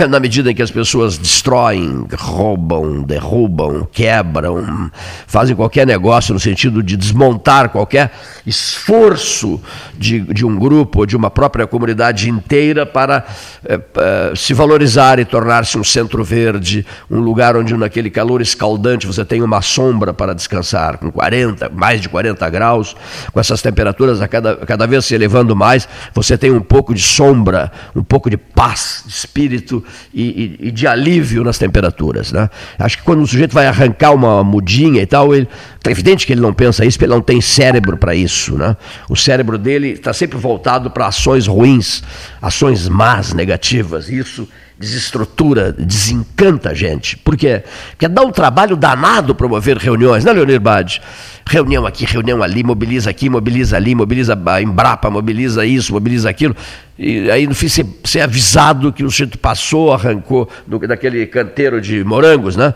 na 0.10 0.20
medida 0.20 0.52
em 0.52 0.56
que 0.56 0.62
as 0.62 0.72
pessoas 0.72 1.18
destroem, 1.18 2.06
roubam, 2.14 3.02
derrubam, 3.02 3.88
quebram, 3.92 4.92
fazem 5.26 5.56
qualquer 5.56 5.88
negócio 5.88 6.34
no 6.34 6.40
sentido 6.40 6.84
de 6.84 6.98
desmontar 6.98 7.70
qualquer 7.70 8.12
esforço 8.46 9.60
de, 9.98 10.22
de 10.22 10.46
um 10.46 10.58
grupo 10.58 11.00
ou 11.00 11.06
de 11.06 11.16
uma 11.16 11.30
própria 11.30 11.66
comunidade 11.66 12.30
inteira 12.30 12.86
para 12.86 13.26
eh, 13.66 13.80
eh, 13.96 14.34
se 14.36 14.54
valorizar 14.54 15.20
e 15.20 15.26
tornar-se 15.26 15.78
um 15.78 15.84
centro 15.84 16.24
verde, 16.24 16.86
um 17.10 17.20
lugar 17.20 17.56
onde 17.56 17.76
naquele 17.76 18.10
calor 18.10 18.42
escaldante 18.42 19.08
você 19.08 19.24
tem 19.26 19.42
uma 19.42 19.62
sombra 19.78 20.12
para 20.12 20.34
descansar, 20.34 20.98
com 20.98 21.12
40, 21.12 21.70
mais 21.70 22.02
de 22.02 22.10
40 22.10 22.50
graus, 22.50 22.96
com 23.32 23.40
essas 23.40 23.62
temperaturas 23.62 24.20
a 24.24 24.28
cada, 24.28 24.56
cada 24.56 24.88
vez 24.88 25.06
se 25.06 25.14
elevando 25.14 25.56
mais, 25.56 25.88
você 26.16 26.36
tem 26.36 26.50
um 26.50 26.62
pouco 26.62 26.96
de 26.96 27.02
sombra, 27.02 27.72
um 27.96 28.04
pouco 28.04 28.28
de 28.28 28.38
paz, 28.38 29.04
de 29.06 29.14
espírito 29.14 29.84
e, 30.12 30.58
e, 30.62 30.68
e 30.70 30.72
de 30.72 30.88
alívio 30.88 31.44
nas 31.44 31.60
temperaturas. 31.60 32.32
Né? 32.32 32.50
Acho 32.80 32.98
que 32.98 33.04
quando 33.04 33.22
o 33.22 33.28
sujeito 33.28 33.54
vai 33.54 33.68
arrancar 33.68 34.14
uma 34.14 34.44
mudinha 34.44 35.04
e 35.04 35.06
tal, 35.06 35.36
ele, 35.36 35.48
é 35.86 35.92
evidente 35.92 36.26
que 36.26 36.34
ele 36.34 36.42
não 36.42 36.56
pensa 36.56 36.84
isso, 36.84 36.98
porque 36.98 37.06
ele 37.06 37.14
não 37.14 37.22
tem 37.22 37.40
cérebro 37.40 37.98
para 37.98 38.16
isso. 38.16 38.58
Né? 38.58 38.76
O 39.08 39.16
cérebro 39.16 39.60
dele 39.60 39.90
está 39.90 40.12
sempre 40.12 40.40
voltado 40.40 40.90
para 40.90 41.06
ações 41.06 41.46
ruins, 41.46 42.02
ações 42.42 42.90
más, 42.90 43.32
negativas. 43.32 44.10
Isso 44.10 44.48
desestrutura, 44.80 45.72
desencanta 45.72 46.70
a 46.70 46.74
gente. 46.74 47.18
Por 47.18 47.36
quê? 47.36 47.64
Porque 47.92 48.08
dá 48.08 48.22
um 48.22 48.32
trabalho 48.32 48.76
danado 48.76 49.34
promover 49.34 49.78
reuniões, 49.78 50.24
né, 50.24 50.32
Leonir 50.32 50.60
Bade? 50.60 51.02
Reunião 51.50 51.86
aqui, 51.86 52.06
reunião 52.06 52.44
ali, 52.44 52.64
mobiliza 52.64 53.10
aqui, 53.10 53.30
mobiliza 53.30 53.76
ali, 53.76 53.96
mobiliza 53.96 54.38
a 54.46 54.62
Embrapa, 54.62 55.10
mobiliza 55.10 55.66
isso, 55.66 55.94
mobiliza 55.94 56.30
aquilo. 56.30 56.56
E 57.00 57.32
aí 57.32 57.48
no 57.48 57.56
fim 57.56 57.68
ser, 57.68 57.86
ser 58.04 58.22
avisado 58.22 58.92
que 58.92 59.04
o 59.04 59.10
sujeito 59.10 59.38
passou, 59.40 59.94
arrancou 59.94 60.50
do, 60.68 60.78
daquele 60.80 61.26
canteiro 61.26 61.80
de 61.82 62.04
morangos, 62.04 62.56
né? 62.56 62.74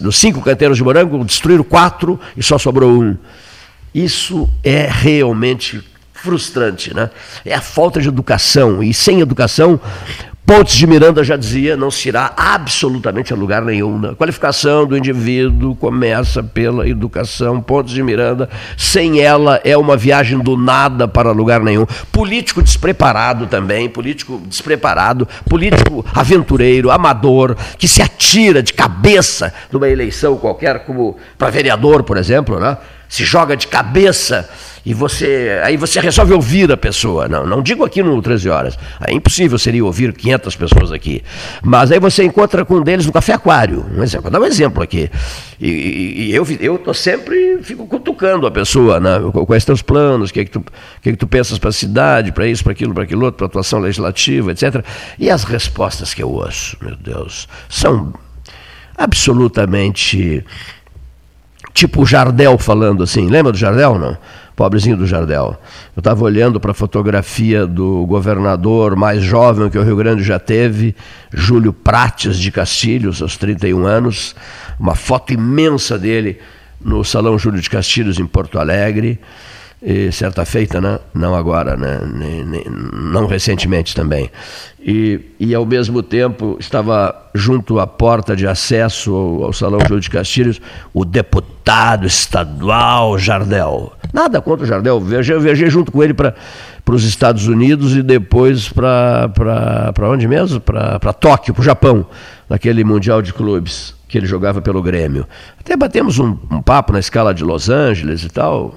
Dos 0.00 0.16
cinco 0.16 0.40
canteiros 0.40 0.76
de 0.76 0.84
morango, 0.84 1.22
destruíram 1.24 1.64
quatro 1.64 2.18
e 2.36 2.42
só 2.42 2.56
sobrou 2.56 3.02
um. 3.02 3.16
Isso 3.94 4.48
é 4.62 4.88
realmente 4.88 5.82
frustrante, 6.22 6.94
né? 6.94 7.10
É 7.44 7.54
a 7.54 7.60
falta 7.60 8.00
de 8.00 8.08
educação. 8.08 8.82
E 8.82 8.92
sem 8.92 9.20
educação, 9.20 9.80
Pontes 10.48 10.76
de 10.76 10.86
Miranda 10.86 11.22
já 11.22 11.36
dizia, 11.36 11.76
não 11.76 11.90
se 11.90 12.08
irá 12.08 12.32
absolutamente 12.34 13.34
a 13.34 13.36
lugar 13.36 13.60
nenhum. 13.60 14.06
A 14.06 14.14
qualificação 14.14 14.86
do 14.86 14.96
indivíduo 14.96 15.76
começa 15.76 16.42
pela 16.42 16.88
educação. 16.88 17.60
Pontes 17.60 17.92
de 17.92 18.02
Miranda, 18.02 18.48
sem 18.74 19.20
ela, 19.20 19.60
é 19.62 19.76
uma 19.76 19.94
viagem 19.94 20.38
do 20.38 20.56
nada 20.56 21.06
para 21.06 21.32
lugar 21.32 21.60
nenhum. 21.60 21.84
Político 22.10 22.62
despreparado 22.62 23.46
também, 23.46 23.90
político 23.90 24.40
despreparado, 24.46 25.28
político 25.50 26.02
aventureiro, 26.14 26.90
amador, 26.90 27.54
que 27.76 27.86
se 27.86 28.00
atira 28.00 28.62
de 28.62 28.72
cabeça 28.72 29.52
numa 29.70 29.86
eleição 29.86 30.38
qualquer, 30.38 30.86
como 30.86 31.18
para 31.36 31.50
vereador, 31.50 32.02
por 32.04 32.16
exemplo, 32.16 32.58
né? 32.58 32.78
Se 33.08 33.24
joga 33.24 33.56
de 33.56 33.66
cabeça 33.66 34.48
e 34.84 34.94
você 34.94 35.60
aí 35.62 35.76
você 35.76 36.00
resolve 36.00 36.32
ouvir 36.32 36.72
a 36.72 36.76
pessoa. 36.76 37.28
Não, 37.28 37.46
não 37.46 37.62
digo 37.62 37.84
aqui 37.84 38.02
no 38.02 38.22
13 38.22 38.48
horas. 38.48 38.78
É 39.06 39.12
impossível 39.12 39.58
seria 39.58 39.84
ouvir 39.84 40.14
500 40.14 40.56
pessoas 40.56 40.92
aqui. 40.92 41.22
Mas 41.62 41.92
aí 41.92 41.98
você 41.98 42.24
encontra 42.24 42.64
com 42.64 42.76
um 42.76 42.82
deles 42.82 43.04
no 43.04 43.12
Café 43.12 43.34
Aquário. 43.34 43.84
Um 43.94 44.02
exemplo, 44.02 44.30
vou 44.30 44.30
dar 44.30 44.40
um 44.40 44.46
exemplo 44.46 44.82
aqui. 44.82 45.10
E, 45.60 45.68
e, 45.68 46.30
e 46.30 46.34
eu 46.34 46.46
eu 46.60 46.78
tô 46.78 46.94
sempre 46.94 47.58
fico 47.62 47.86
cutucando 47.86 48.46
a 48.46 48.50
pessoa, 48.50 48.98
né? 48.98 49.18
Quais 49.46 49.64
teus 49.64 49.82
planos? 49.82 50.30
O 50.30 50.32
que 50.32 50.40
é 50.40 50.44
que 50.46 50.50
tu, 50.50 50.64
que 51.02 51.10
é 51.10 51.12
que 51.12 51.18
tu 51.18 51.26
pensas 51.26 51.58
para 51.58 51.68
a 51.70 51.72
cidade, 51.72 52.32
para 52.32 52.46
isso, 52.46 52.62
para 52.62 52.72
aquilo, 52.72 52.94
para 52.94 53.04
aquilo 53.04 53.24
outro, 53.24 53.36
para 53.36 53.46
atuação 53.46 53.80
legislativa, 53.80 54.52
etc. 54.52 54.84
E 55.18 55.28
as 55.30 55.44
respostas 55.44 56.14
que 56.14 56.22
eu 56.22 56.30
ouço, 56.30 56.76
meu 56.80 56.96
Deus, 56.96 57.46
são 57.68 58.12
absolutamente 58.96 60.44
tipo 61.78 62.02
o 62.02 62.06
Jardel 62.06 62.58
falando 62.58 63.02
assim. 63.02 63.28
Lembra 63.28 63.52
do 63.52 63.58
Jardel, 63.58 63.98
não? 63.98 64.16
pobrezinho 64.58 64.96
do 64.96 65.06
Jardel. 65.06 65.56
Eu 65.94 66.00
estava 66.00 66.24
olhando 66.24 66.58
para 66.58 66.72
a 66.72 66.74
fotografia 66.74 67.64
do 67.64 68.04
governador 68.06 68.96
mais 68.96 69.22
jovem 69.22 69.70
que 69.70 69.78
o 69.78 69.84
Rio 69.84 69.94
Grande 69.94 70.24
já 70.24 70.40
teve, 70.40 70.96
Júlio 71.32 71.72
Prates 71.72 72.36
de 72.36 72.50
Castilhos, 72.50 73.22
aos 73.22 73.36
31 73.36 73.86
anos, 73.86 74.34
uma 74.76 74.96
foto 74.96 75.32
imensa 75.32 75.96
dele 75.96 76.40
no 76.80 77.04
Salão 77.04 77.38
Júlio 77.38 77.60
de 77.60 77.70
Castilhos, 77.70 78.18
em 78.18 78.26
Porto 78.26 78.58
Alegre. 78.58 79.20
E 79.80 80.10
certa 80.10 80.44
feita, 80.44 80.80
né? 80.80 80.98
não 81.14 81.36
agora, 81.36 81.76
né? 81.76 82.00
Nem, 82.12 82.44
nem, 82.44 82.64
não 82.92 83.26
recentemente 83.26 83.94
também. 83.94 84.28
E, 84.80 85.20
e, 85.38 85.54
ao 85.54 85.64
mesmo 85.64 86.02
tempo, 86.02 86.56
estava 86.58 87.14
junto 87.32 87.78
à 87.78 87.86
porta 87.86 88.34
de 88.34 88.44
acesso 88.44 89.14
ao, 89.14 89.44
ao 89.44 89.52
Salão 89.52 89.78
Júlio 89.86 90.00
de 90.00 90.10
Castilhos 90.10 90.60
o 90.92 91.04
deputado 91.04 92.06
estadual 92.08 93.16
Jardel. 93.18 93.92
Nada 94.12 94.40
contra 94.40 94.64
o 94.64 94.68
Jardel, 94.68 95.00
viajei, 95.00 95.36
eu 95.36 95.40
viajei 95.40 95.70
junto 95.70 95.92
com 95.92 96.02
ele 96.02 96.14
para 96.14 96.34
os 96.88 97.04
Estados 97.04 97.46
Unidos 97.46 97.94
e 97.94 98.02
depois 98.02 98.68
para 98.68 100.10
onde 100.10 100.26
mesmo? 100.26 100.60
Para 100.60 101.12
Tóquio, 101.12 101.54
para 101.54 101.60
o 101.60 101.64
Japão, 101.64 102.06
naquele 102.48 102.82
Mundial 102.82 103.22
de 103.22 103.32
Clubes 103.32 103.94
que 104.08 104.16
ele 104.16 104.26
jogava 104.26 104.62
pelo 104.62 104.82
Grêmio. 104.82 105.26
Até 105.60 105.76
batemos 105.76 106.18
um, 106.18 106.36
um 106.50 106.62
papo 106.62 106.94
na 106.94 106.98
escala 106.98 107.34
de 107.34 107.44
Los 107.44 107.68
Angeles 107.68 108.24
e 108.24 108.30
tal 108.30 108.74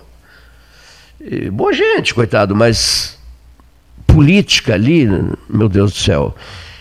e, 1.23 1.49
boa 1.49 1.73
gente, 1.73 2.14
coitado, 2.14 2.56
mas 2.56 3.18
política 4.07 4.73
ali, 4.73 5.07
meu 5.49 5.69
Deus 5.69 5.93
do 5.93 5.98
céu, 5.98 6.35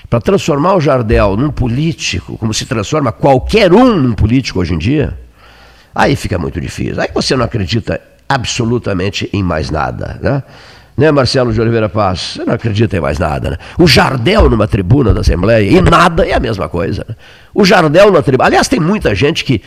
para 0.09 0.21
transformar 0.21 0.75
o 0.75 0.81
Jardel 0.81 1.37
num 1.37 1.51
político, 1.51 2.37
como 2.39 2.53
se 2.53 2.67
transforma 2.67 3.13
qualquer 3.13 3.73
um 3.73 3.95
num 3.95 4.13
político 4.13 4.61
hoje 4.61 4.75
em 4.75 4.79
dia, 4.79 5.17
aí 5.95 6.17
fica 6.17 6.39
muito 6.39 6.61
difícil. 6.61 7.01
Aí 7.01 7.09
você 7.15 7.37
não 7.37 7.45
acredita 7.45 8.01
absolutamente 8.29 9.29
em 9.33 9.43
mais 9.43 9.71
nada, 9.71 10.19
né? 10.21 10.43
Né, 10.97 11.11
Marcelo 11.11 11.51
de 11.51 11.59
Oliveira 11.59 11.89
Paz? 11.89 12.35
Você 12.35 12.45
não 12.45 12.53
acredita 12.53 12.95
em 12.97 13.01
mais 13.01 13.19
nada, 13.19 13.51
né? 13.51 13.57
O 13.79 13.87
Jardel 13.87 14.51
numa 14.51 14.69
tribuna 14.69 15.15
da 15.15 15.21
Assembleia, 15.21 15.71
e 15.71 15.81
nada 15.81 16.27
é 16.27 16.35
a 16.35 16.41
mesma 16.41 16.69
coisa. 16.69 17.07
Né? 17.09 17.15
O 17.55 17.65
Jardel 17.65 18.11
na 18.11 18.21
tribuna. 18.21 18.49
Aliás, 18.49 18.69
tem 18.69 18.79
muita 18.79 19.15
gente 19.15 19.43
que 19.43 19.63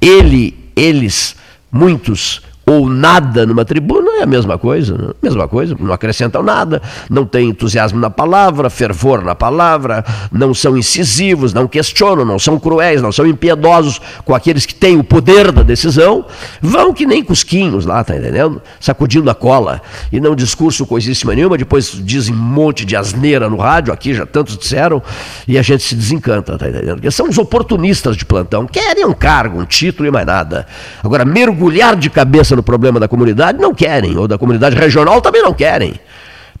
ele, 0.00 0.72
eles, 0.74 1.36
muitos 1.70 2.40
ou 2.68 2.88
nada 2.88 3.46
numa 3.46 3.64
tribuna 3.64 4.18
é 4.18 4.22
a 4.24 4.26
mesma 4.26 4.58
coisa, 4.58 4.96
né? 4.96 5.08
mesma 5.22 5.48
coisa, 5.48 5.74
não 5.80 5.92
acrescentam 5.92 6.42
nada, 6.42 6.82
não 7.08 7.24
tem 7.24 7.48
entusiasmo 7.48 7.98
na 7.98 8.10
palavra, 8.10 8.68
fervor 8.68 9.24
na 9.24 9.34
palavra, 9.34 10.04
não 10.30 10.52
são 10.52 10.76
incisivos, 10.76 11.54
não 11.54 11.66
questionam, 11.66 12.26
não 12.26 12.38
são 12.38 12.58
cruéis, 12.58 13.00
não 13.00 13.10
são 13.10 13.26
impiedosos 13.26 14.00
com 14.22 14.34
aqueles 14.34 14.66
que 14.66 14.74
têm 14.74 14.98
o 14.98 15.04
poder 15.04 15.50
da 15.50 15.62
decisão, 15.62 16.26
vão 16.60 16.92
que 16.92 17.06
nem 17.06 17.24
cusquinhos 17.24 17.86
lá, 17.86 18.04
tá 18.04 18.14
entendendo? 18.14 18.60
Sacudindo 18.78 19.30
a 19.30 19.34
cola 19.34 19.80
e 20.12 20.20
não 20.20 20.36
discurso 20.36 20.84
coisíssima 20.84 21.34
nenhuma, 21.34 21.56
depois 21.56 21.90
dizem 22.04 22.34
um 22.34 22.38
monte 22.38 22.84
de 22.84 22.96
asneira 22.96 23.48
no 23.48 23.56
rádio, 23.56 23.94
aqui 23.94 24.12
já 24.12 24.26
tantos 24.26 24.58
disseram, 24.58 25.02
e 25.46 25.56
a 25.56 25.62
gente 25.62 25.82
se 25.82 25.94
desencanta, 25.94 26.58
tá 26.58 26.68
entendendo? 26.68 26.96
Porque 26.96 27.10
são 27.10 27.28
os 27.28 27.38
oportunistas 27.38 28.14
de 28.14 28.26
plantão, 28.26 28.66
querem 28.66 29.06
um 29.06 29.14
cargo, 29.14 29.58
um 29.58 29.64
título 29.64 30.06
e 30.06 30.10
mais 30.10 30.26
nada. 30.26 30.66
Agora, 31.02 31.24
mergulhar 31.24 31.96
de 31.96 32.10
cabeça 32.10 32.57
no 32.58 32.62
problema 32.62 33.00
da 33.00 33.08
comunidade, 33.08 33.58
não 33.58 33.72
querem, 33.72 34.18
ou 34.18 34.28
da 34.28 34.36
comunidade 34.36 34.76
regional 34.76 35.20
também 35.20 35.42
não 35.42 35.54
querem. 35.54 35.94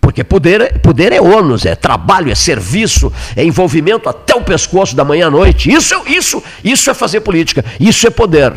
Porque 0.00 0.22
poder, 0.22 0.78
poder 0.80 1.12
é 1.12 1.20
ônus, 1.20 1.66
é 1.66 1.74
trabalho, 1.74 2.30
é 2.30 2.34
serviço, 2.34 3.12
é 3.36 3.44
envolvimento 3.44 4.08
até 4.08 4.34
o 4.34 4.40
pescoço 4.40 4.94
da 4.94 5.04
manhã 5.04 5.26
à 5.26 5.30
noite. 5.30 5.70
Isso, 5.70 5.94
isso, 6.06 6.42
isso 6.62 6.88
é 6.88 6.94
fazer 6.94 7.20
política, 7.20 7.64
isso 7.80 8.06
é 8.06 8.10
poder. 8.10 8.52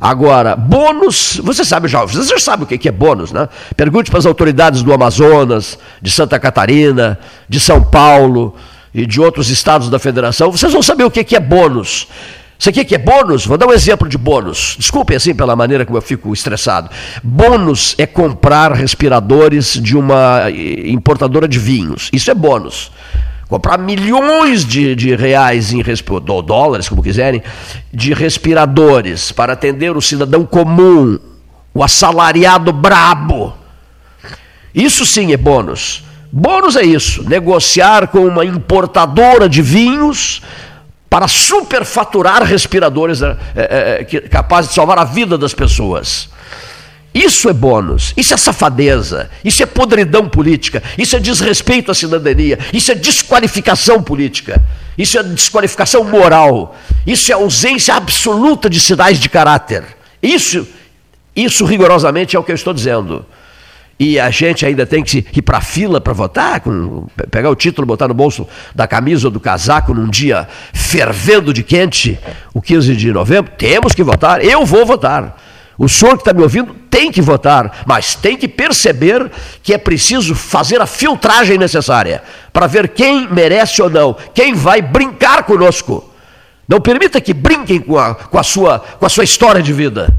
Agora, 0.00 0.54
bônus, 0.54 1.40
você 1.42 1.64
sabe 1.64 1.88
já, 1.88 2.04
você 2.04 2.38
sabe 2.38 2.64
o 2.64 2.66
que 2.66 2.88
é 2.88 2.92
bônus, 2.92 3.32
né? 3.32 3.48
Pergunte 3.76 4.10
para 4.10 4.18
as 4.18 4.26
autoridades 4.26 4.82
do 4.82 4.92
Amazonas, 4.92 5.78
de 6.00 6.10
Santa 6.10 6.38
Catarina, 6.38 7.18
de 7.48 7.58
São 7.58 7.82
Paulo 7.82 8.54
e 8.94 9.04
de 9.04 9.20
outros 9.20 9.50
estados 9.50 9.90
da 9.90 9.98
federação, 9.98 10.52
vocês 10.52 10.72
vão 10.72 10.82
saber 10.82 11.04
o 11.04 11.10
que 11.10 11.34
é 11.34 11.40
bônus. 11.40 12.06
Você 12.64 12.72
quer 12.72 12.84
que 12.84 12.94
é 12.94 12.98
bônus? 12.98 13.44
Vou 13.44 13.58
dar 13.58 13.66
um 13.66 13.74
exemplo 13.74 14.08
de 14.08 14.16
bônus. 14.16 14.74
Desculpe 14.78 15.14
assim 15.14 15.34
pela 15.34 15.54
maneira 15.54 15.84
como 15.84 15.98
eu 15.98 16.02
fico 16.02 16.32
estressado. 16.32 16.88
Bônus 17.22 17.94
é 17.98 18.06
comprar 18.06 18.72
respiradores 18.72 19.74
de 19.74 19.94
uma 19.94 20.44
eh, 20.48 20.88
importadora 20.88 21.46
de 21.46 21.58
vinhos. 21.58 22.08
Isso 22.10 22.30
é 22.30 22.34
bônus. 22.34 22.90
Comprar 23.50 23.76
milhões 23.76 24.64
de, 24.64 24.94
de 24.94 25.14
reais 25.14 25.74
em 25.74 25.82
ou 26.08 26.40
dólares, 26.40 26.88
como 26.88 27.02
quiserem, 27.02 27.42
de 27.92 28.14
respiradores 28.14 29.30
para 29.30 29.52
atender 29.52 29.94
o 29.94 30.00
cidadão 30.00 30.46
comum, 30.46 31.18
o 31.74 31.84
assalariado 31.84 32.72
brabo. 32.72 33.52
Isso 34.74 35.04
sim 35.04 35.34
é 35.34 35.36
bônus. 35.36 36.02
Bônus 36.32 36.76
é 36.76 36.82
isso: 36.82 37.28
negociar 37.28 38.08
com 38.08 38.24
uma 38.26 38.42
importadora 38.42 39.50
de 39.50 39.60
vinhos 39.60 40.40
para 41.14 41.28
superfaturar 41.28 42.42
respiradores 42.42 43.22
é, 43.22 43.36
é, 43.54 44.04
capazes 44.28 44.70
de 44.70 44.74
salvar 44.74 44.98
a 44.98 45.04
vida 45.04 45.38
das 45.38 45.54
pessoas. 45.54 46.28
Isso 47.14 47.48
é 47.48 47.52
bônus, 47.52 48.12
isso 48.16 48.34
é 48.34 48.36
safadeza, 48.36 49.30
isso 49.44 49.62
é 49.62 49.66
podridão 49.66 50.28
política, 50.28 50.82
isso 50.98 51.14
é 51.14 51.20
desrespeito 51.20 51.92
à 51.92 51.94
cidadania, 51.94 52.58
isso 52.72 52.90
é 52.90 52.96
desqualificação 52.96 54.02
política, 54.02 54.60
isso 54.98 55.16
é 55.16 55.22
desqualificação 55.22 56.02
moral, 56.02 56.76
isso 57.06 57.30
é 57.30 57.36
ausência 57.36 57.94
absoluta 57.94 58.68
de 58.68 58.80
sinais 58.80 59.20
de 59.20 59.28
caráter. 59.28 59.84
Isso, 60.20 60.66
isso 61.36 61.64
rigorosamente 61.64 62.34
é 62.34 62.40
o 62.40 62.42
que 62.42 62.50
eu 62.50 62.56
estou 62.56 62.74
dizendo 62.74 63.24
e 63.98 64.18
a 64.18 64.30
gente 64.30 64.66
ainda 64.66 64.84
tem 64.84 65.02
que 65.02 65.24
ir 65.34 65.42
para 65.42 65.58
a 65.58 65.60
fila 65.60 66.00
para 66.00 66.12
votar, 66.12 66.62
pegar 67.30 67.50
o 67.50 67.54
título, 67.54 67.86
botar 67.86 68.08
no 68.08 68.14
bolso 68.14 68.46
da 68.74 68.86
camisa 68.86 69.28
ou 69.28 69.30
do 69.30 69.40
casaco 69.40 69.94
num 69.94 70.08
dia 70.08 70.48
fervendo 70.72 71.52
de 71.52 71.62
quente, 71.62 72.18
o 72.52 72.60
15 72.60 72.96
de 72.96 73.12
novembro, 73.12 73.52
temos 73.56 73.92
que 73.92 74.02
votar, 74.02 74.44
eu 74.44 74.64
vou 74.64 74.84
votar. 74.84 75.36
O 75.76 75.88
senhor 75.88 76.12
que 76.12 76.22
está 76.22 76.32
me 76.32 76.42
ouvindo 76.42 76.72
tem 76.88 77.10
que 77.10 77.20
votar, 77.20 77.82
mas 77.84 78.14
tem 78.14 78.36
que 78.36 78.46
perceber 78.46 79.30
que 79.62 79.74
é 79.74 79.78
preciso 79.78 80.34
fazer 80.34 80.80
a 80.80 80.86
filtragem 80.86 81.58
necessária 81.58 82.22
para 82.52 82.68
ver 82.68 82.88
quem 82.88 83.28
merece 83.28 83.82
ou 83.82 83.90
não, 83.90 84.16
quem 84.32 84.54
vai 84.54 84.80
brincar 84.80 85.42
conosco. 85.42 86.12
Não 86.68 86.80
permita 86.80 87.20
que 87.20 87.34
brinquem 87.34 87.80
com 87.80 87.98
a, 87.98 88.14
com 88.14 88.38
a, 88.38 88.42
sua, 88.42 88.78
com 88.78 89.04
a 89.04 89.08
sua 89.08 89.24
história 89.24 89.62
de 89.62 89.72
vida. 89.72 90.14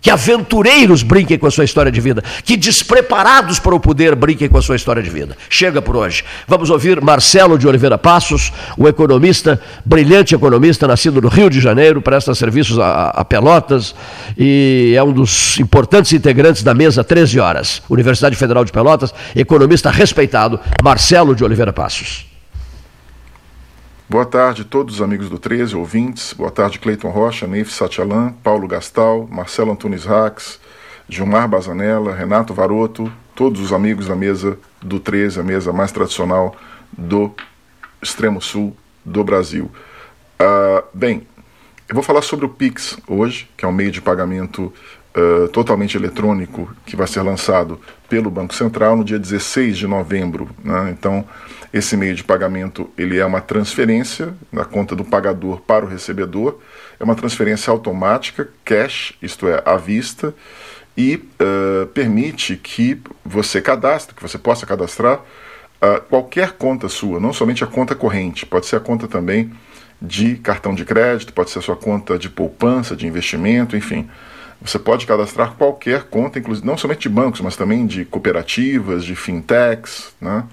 Que 0.00 0.10
aventureiros 0.10 1.02
brinquem 1.02 1.38
com 1.38 1.46
a 1.46 1.50
sua 1.50 1.64
história 1.64 1.92
de 1.92 2.00
vida. 2.00 2.22
Que 2.44 2.56
despreparados 2.56 3.58
para 3.58 3.74
o 3.74 3.80
poder 3.80 4.14
brinquem 4.14 4.48
com 4.48 4.56
a 4.56 4.62
sua 4.62 4.76
história 4.76 5.02
de 5.02 5.10
vida. 5.10 5.36
Chega 5.48 5.82
por 5.82 5.96
hoje. 5.96 6.24
Vamos 6.48 6.70
ouvir 6.70 7.00
Marcelo 7.00 7.58
de 7.58 7.66
Oliveira 7.66 7.98
Passos, 7.98 8.52
um 8.78 8.88
economista, 8.88 9.60
brilhante 9.84 10.34
economista, 10.34 10.88
nascido 10.88 11.20
no 11.20 11.28
Rio 11.28 11.50
de 11.50 11.60
Janeiro, 11.60 12.00
presta 12.00 12.34
serviços 12.34 12.78
a, 12.78 13.10
a 13.10 13.24
Pelotas 13.24 13.94
e 14.38 14.94
é 14.96 15.02
um 15.02 15.12
dos 15.12 15.58
importantes 15.60 16.12
integrantes 16.12 16.62
da 16.62 16.74
mesa 16.74 17.04
13 17.04 17.38
horas. 17.38 17.82
Universidade 17.90 18.36
Federal 18.36 18.64
de 18.64 18.72
Pelotas, 18.72 19.12
economista 19.36 19.90
respeitado, 19.90 20.58
Marcelo 20.82 21.34
de 21.34 21.44
Oliveira 21.44 21.72
Passos. 21.72 22.29
Boa 24.10 24.26
tarde 24.26 24.62
a 24.62 24.64
todos 24.64 24.96
os 24.96 25.02
amigos 25.02 25.28
do 25.28 25.38
13, 25.38 25.76
ouvintes. 25.76 26.32
Boa 26.32 26.50
tarde, 26.50 26.80
Cleiton 26.80 27.10
Rocha, 27.10 27.46
Neif 27.46 27.72
Satialan, 27.72 28.32
Paulo 28.42 28.66
Gastal, 28.66 29.28
Marcelo 29.30 29.70
Antunes 29.70 30.04
Rax, 30.04 30.58
Gilmar 31.08 31.48
Bazanella, 31.48 32.12
Renato 32.12 32.52
Varoto, 32.52 33.08
todos 33.36 33.60
os 33.60 33.72
amigos 33.72 34.08
da 34.08 34.16
mesa 34.16 34.58
do 34.82 34.98
13, 34.98 35.38
a 35.38 35.44
mesa 35.44 35.72
mais 35.72 35.92
tradicional 35.92 36.56
do 36.90 37.32
extremo 38.02 38.42
sul 38.42 38.76
do 39.04 39.22
Brasil. 39.22 39.70
Uh, 40.40 40.82
bem, 40.92 41.24
eu 41.88 41.94
vou 41.94 42.02
falar 42.02 42.22
sobre 42.22 42.44
o 42.44 42.48
Pix 42.48 42.98
hoje, 43.06 43.48
que 43.56 43.64
é 43.64 43.68
um 43.68 43.72
meio 43.72 43.92
de 43.92 44.02
pagamento 44.02 44.74
uh, 45.16 45.48
totalmente 45.48 45.96
eletrônico 45.96 46.74
que 46.86 46.96
vai 46.96 47.06
ser 47.06 47.22
lançado 47.22 47.80
pelo 48.08 48.30
Banco 48.30 48.54
Central 48.54 48.96
no 48.96 49.04
dia 49.04 49.18
16 49.18 49.78
de 49.78 49.86
novembro. 49.86 50.48
Né? 50.62 50.90
Então, 50.90 51.24
esse 51.72 51.96
meio 51.96 52.14
de 52.14 52.24
pagamento 52.24 52.90
ele 52.98 53.18
é 53.18 53.24
uma 53.24 53.40
transferência 53.40 54.34
da 54.52 54.64
conta 54.64 54.96
do 54.96 55.04
pagador 55.04 55.60
para 55.60 55.84
o 55.84 55.88
recebedor, 55.88 56.58
é 56.98 57.04
uma 57.04 57.14
transferência 57.14 57.70
automática, 57.70 58.48
cash, 58.64 59.14
isto 59.22 59.48
é, 59.48 59.62
à 59.64 59.76
vista, 59.76 60.34
e 60.96 61.16
uh, 61.16 61.86
permite 61.88 62.56
que 62.56 63.00
você 63.24 63.62
cadastre, 63.62 64.14
que 64.14 64.22
você 64.22 64.36
possa 64.36 64.66
cadastrar 64.66 65.20
uh, 65.20 66.00
qualquer 66.08 66.52
conta 66.52 66.88
sua, 66.88 67.20
não 67.20 67.32
somente 67.32 67.62
a 67.62 67.66
conta 67.66 67.94
corrente, 67.94 68.44
pode 68.44 68.66
ser 68.66 68.76
a 68.76 68.80
conta 68.80 69.06
também 69.06 69.52
de 70.02 70.36
cartão 70.36 70.74
de 70.74 70.84
crédito, 70.84 71.32
pode 71.32 71.50
ser 71.50 71.58
a 71.58 71.62
sua 71.62 71.76
conta 71.76 72.18
de 72.18 72.28
poupança, 72.28 72.96
de 72.96 73.06
investimento, 73.06 73.76
enfim. 73.76 74.08
Você 74.62 74.78
pode 74.78 75.06
cadastrar 75.06 75.54
qualquer 75.54 76.04
conta, 76.04 76.38
inclusive 76.38 76.66
não 76.66 76.76
somente 76.76 77.02
de 77.02 77.08
bancos, 77.08 77.40
mas 77.40 77.56
também 77.56 77.86
de 77.86 78.04
cooperativas, 78.04 79.04
de 79.04 79.16
fintechs, 79.16 80.12
né? 80.20 80.44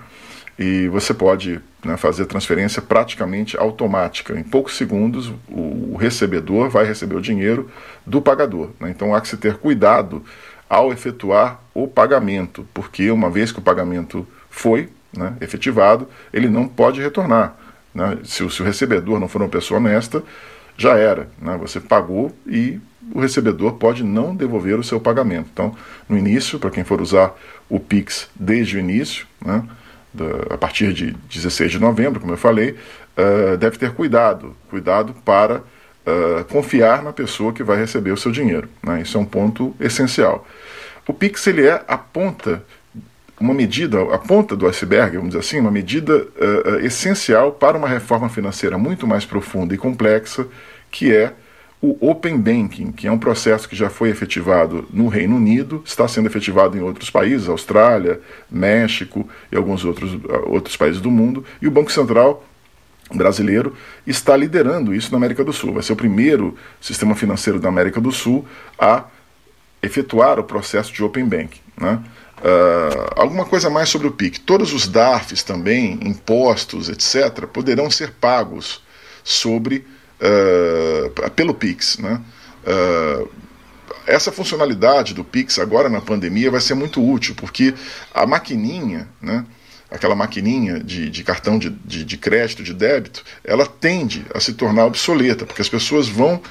e 0.58 0.88
você 0.88 1.14
pode 1.14 1.60
né, 1.84 1.98
fazer 1.98 2.26
transferência 2.26 2.82
praticamente 2.82 3.58
automática. 3.58 4.38
Em 4.38 4.44
poucos 4.44 4.76
segundos, 4.76 5.32
o, 5.50 5.96
recebedor 5.98 6.70
vai 6.70 6.86
receber 6.86 7.16
o 7.16 7.22
dinheiro 7.22 7.70
do 8.06 8.22
pagador. 8.22 8.70
Né? 8.80 8.90
Então 8.90 9.14
há 9.14 9.22
que 9.22 9.28
se 9.28 9.38
ter 9.38 9.56
cuidado 9.56 10.24
ao 10.70 10.92
efetuar 10.92 11.62
o 11.74 11.88
pagamento, 11.88 12.68
porque 12.74 13.10
uma 13.10 13.30
vez 13.30 13.52
que 13.52 13.60
o 13.60 13.62
pagamento 13.62 14.28
foi 14.50 14.90
né, 15.16 15.36
efetivado, 15.42 16.08
ele 16.34 16.48
não 16.48 16.68
pode 16.68 17.02
retornar. 17.02 17.56
Né? 17.94 18.18
Se, 18.24 18.44
o, 18.44 18.50
se, 18.50 18.62
o, 18.62 18.66
recebedor 18.66 19.20
não 19.20 19.28
for 19.28 19.42
uma 19.42 19.50
pessoa 19.50 19.80
honesta, 19.80 20.24
já 20.78 20.98
era. 20.98 21.30
Né? 21.42 21.58
Você 21.58 21.80
pagou 21.80 22.36
e 22.46 22.80
o 23.14 23.20
recebedor 23.20 23.74
pode 23.74 24.04
não 24.04 24.36
devolver 24.36 24.78
o 24.78 24.84
seu 24.84 25.00
pagamento. 25.00 25.50
Então, 25.52 25.76
no 26.08 26.18
início, 26.18 26.60
para 26.60 26.70
quem 26.70 26.84
for 26.84 27.02
usar 27.02 27.36
o 27.70 27.80
Pix 27.80 28.30
desde 28.36 28.78
o 28.78 28.80
início, 28.80 29.26
né, 29.44 29.64
da, 30.14 30.54
a 30.56 30.58
partir 30.58 30.94
de 30.94 31.16
16 31.30 31.72
de 31.72 31.80
novembro, 31.80 32.20
como 32.20 32.34
eu 32.34 32.38
falei, 32.38 32.72
uh, 32.72 33.58
deve 33.58 33.78
ter 33.78 33.92
cuidado, 33.92 34.56
cuidado 34.70 35.14
para 35.26 35.58
uh, 35.58 36.44
confiar 36.50 37.04
na 37.04 37.14
pessoa 37.14 37.54
que 37.54 37.64
vai 37.64 37.78
receber 37.78 38.12
o 38.12 38.18
seu 38.18 38.32
dinheiro. 38.32 38.70
Né? 38.84 39.02
Isso 39.02 39.18
é 39.18 39.22
um 39.22 39.26
ponto 39.26 39.76
essencial. 39.80 40.48
O 41.08 41.14
Pix 41.14 41.46
ele 41.48 41.66
é 41.66 41.84
a 41.88 41.98
ponta, 41.98 42.64
uma 43.40 43.54
medida, 43.54 44.02
a 44.14 44.18
ponta 44.18 44.56
do 44.56 44.68
iceberg, 44.68 45.16
vamos 45.16 45.30
dizer 45.30 45.40
assim, 45.40 45.60
uma 45.60 45.72
medida 45.72 46.18
uh, 46.18 46.80
essencial 46.86 47.52
para 47.52 47.78
uma 47.78 47.88
reforma 47.88 48.28
financeira 48.30 48.78
muito 48.78 49.08
mais 49.08 49.26
profunda 49.26 49.74
e 49.74 49.78
complexa, 49.78 50.46
que 50.92 51.14
é 51.14 51.34
o 51.82 52.10
Open 52.10 52.38
Banking, 52.38 52.91
que 52.91 53.08
é 53.08 53.12
um 53.12 53.20
processo 53.20 53.70
que 53.70 53.76
já 53.76 53.90
foi 53.90 54.10
efetivado 54.10 54.88
no 54.91 55.08
Reino 55.08 55.36
Unido, 55.36 55.84
está 55.86 56.08
sendo 56.08 56.28
efetivado 56.28 56.76
em 56.76 56.82
outros 56.82 57.10
países, 57.10 57.48
Austrália, 57.48 58.20
México 58.49 59.30
e 59.52 59.56
alguns 59.56 59.86
outros, 59.86 60.18
outros 60.45 60.76
países 60.76 60.99
do 60.99 61.12
mundo, 61.12 61.45
e 61.62 61.68
o 61.68 61.72
Banco 61.72 61.91
Central 61.91 62.44
brasileiro 63.14 63.76
está 64.06 64.36
liderando 64.36 64.94
isso 64.94 65.12
na 65.12 65.18
América 65.18 65.44
do 65.44 65.54
Sul. 65.54 65.74
Vai 65.74 65.84
ser 65.84 65.94
o 65.94 65.95
primeiro 65.95 66.58
sistema 66.82 67.16
financeiro 67.16 67.60
da 67.60 67.70
América 67.70 68.02
do 68.02 68.12
Sul 68.12 68.45
a 68.78 69.06
efetuar 69.82 70.40
o 70.40 70.44
processo 70.44 70.91
de 70.91 71.04
Open 71.04 71.26
Banking. 71.26 71.62
Né? 71.80 72.02
Uh, 72.40 73.14
alguma 73.16 73.45
coisa 73.45 73.70
mais 73.70 73.88
sobre 73.90 74.08
o 74.08 74.12
PIC. 74.12 74.41
Todos 74.41 74.74
os 74.74 74.88
DARFs 74.88 75.44
também, 75.44 75.99
impostos, 76.04 76.90
etc., 76.90 77.45
poderão 77.45 77.90
ser 77.90 78.12
pagos 78.20 78.82
sobre 79.24 79.86
uh, 80.22 81.30
pelo 81.31 81.53
Pix. 81.53 81.98
Né? 81.98 82.22
Uh, 82.65 83.30
essa 84.06 84.31
funcionalidade 84.31 85.14
do 85.14 85.23
Pix 85.23 85.60
agora 85.60 85.89
na 85.89 86.02
pandemia 86.02 86.49
vai 86.49 86.61
ser 86.61 86.73
muito 86.73 87.03
útil, 87.03 87.35
porque 87.35 87.73
a 88.14 88.26
maquininha, 88.26 89.07
né, 89.22 89.45
aquela 89.91 90.15
maquininha 90.15 90.80
de, 90.80 91.10
de 91.10 91.23
cartão 91.23 91.60
de, 91.60 91.69
de, 91.69 92.03
de, 92.03 92.18
crédito, 92.18 92.64
de 92.64 92.73
débito, 92.73 93.23
ela 93.44 93.65
tende 93.65 94.26
a 94.34 94.39
se 94.39 94.53
tornar 94.53 94.85
obsoleta, 94.85 95.45
porque 95.45 95.61
as 95.61 95.69
pessoas 95.69 96.07
vão 96.07 96.41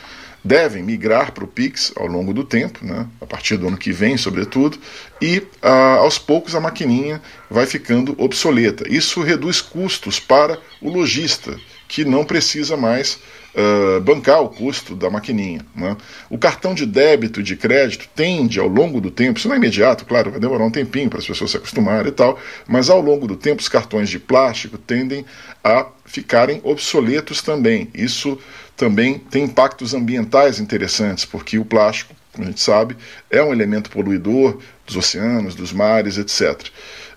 devem 0.44 0.80
migrar 0.80 1.32
para 1.32 1.42
o 1.42 1.48
Pix 1.48 1.92
ao 1.96 2.06
longo 2.06 2.32
do 2.32 2.44
tempo, 2.44 2.84
né, 2.84 3.06
a 3.20 3.26
partir 3.26 3.56
do 3.56 3.66
ano 3.66 3.76
que 3.76 3.90
vem, 3.90 4.16
sobretudo, 4.16 4.78
e 5.20 5.42
ah, 5.60 5.96
aos 5.96 6.18
poucos 6.18 6.54
a 6.54 6.60
maquininha 6.60 7.20
vai 7.50 7.66
ficando 7.66 8.14
obsoleta. 8.16 8.84
Isso 8.88 9.22
reduz 9.22 9.60
custos 9.60 10.20
para 10.20 10.56
o 10.80 10.88
lojista, 10.88 11.58
que 11.88 12.04
não 12.04 12.24
precisa 12.24 12.76
mais 12.76 13.18
uh, 13.56 14.00
bancar 14.00 14.42
o 14.42 14.48
custo 14.48 14.94
da 14.94 15.08
maquininha. 15.08 15.64
Né? 15.74 15.96
O 16.28 16.36
cartão 16.36 16.74
de 16.74 16.84
débito 16.84 17.40
e 17.40 17.42
de 17.42 17.56
crédito 17.56 18.08
tende, 18.14 18.60
ao 18.60 18.68
longo 18.68 19.00
do 19.00 19.10
tempo, 19.10 19.38
isso 19.38 19.48
não 19.48 19.54
é 19.54 19.58
imediato, 19.58 20.04
claro, 20.04 20.30
vai 20.30 20.40
demorar 20.40 20.64
um 20.64 20.70
tempinho 20.70 21.08
para 21.08 21.18
as 21.18 21.26
pessoas 21.26 21.50
se 21.50 21.56
acostumarem 21.56 22.08
e 22.08 22.14
tal, 22.14 22.38
mas 22.68 22.90
ao 22.90 23.00
longo 23.00 23.26
do 23.26 23.36
tempo 23.36 23.62
os 23.62 23.68
cartões 23.68 24.10
de 24.10 24.18
plástico 24.18 24.76
tendem 24.76 25.24
a 25.64 25.86
ficarem 26.04 26.60
obsoletos 26.62 27.40
também. 27.40 27.88
Isso 27.94 28.38
também 28.76 29.18
tem 29.18 29.44
impactos 29.44 29.94
ambientais 29.94 30.60
interessantes, 30.60 31.24
porque 31.24 31.58
o 31.58 31.64
plástico, 31.64 32.14
como 32.32 32.46
a 32.46 32.50
gente 32.50 32.60
sabe, 32.60 32.96
é 33.30 33.42
um 33.42 33.52
elemento 33.52 33.90
poluidor 33.90 34.58
dos 34.86 34.96
oceanos, 34.96 35.54
dos 35.54 35.72
mares, 35.72 36.18
etc. 36.18 36.68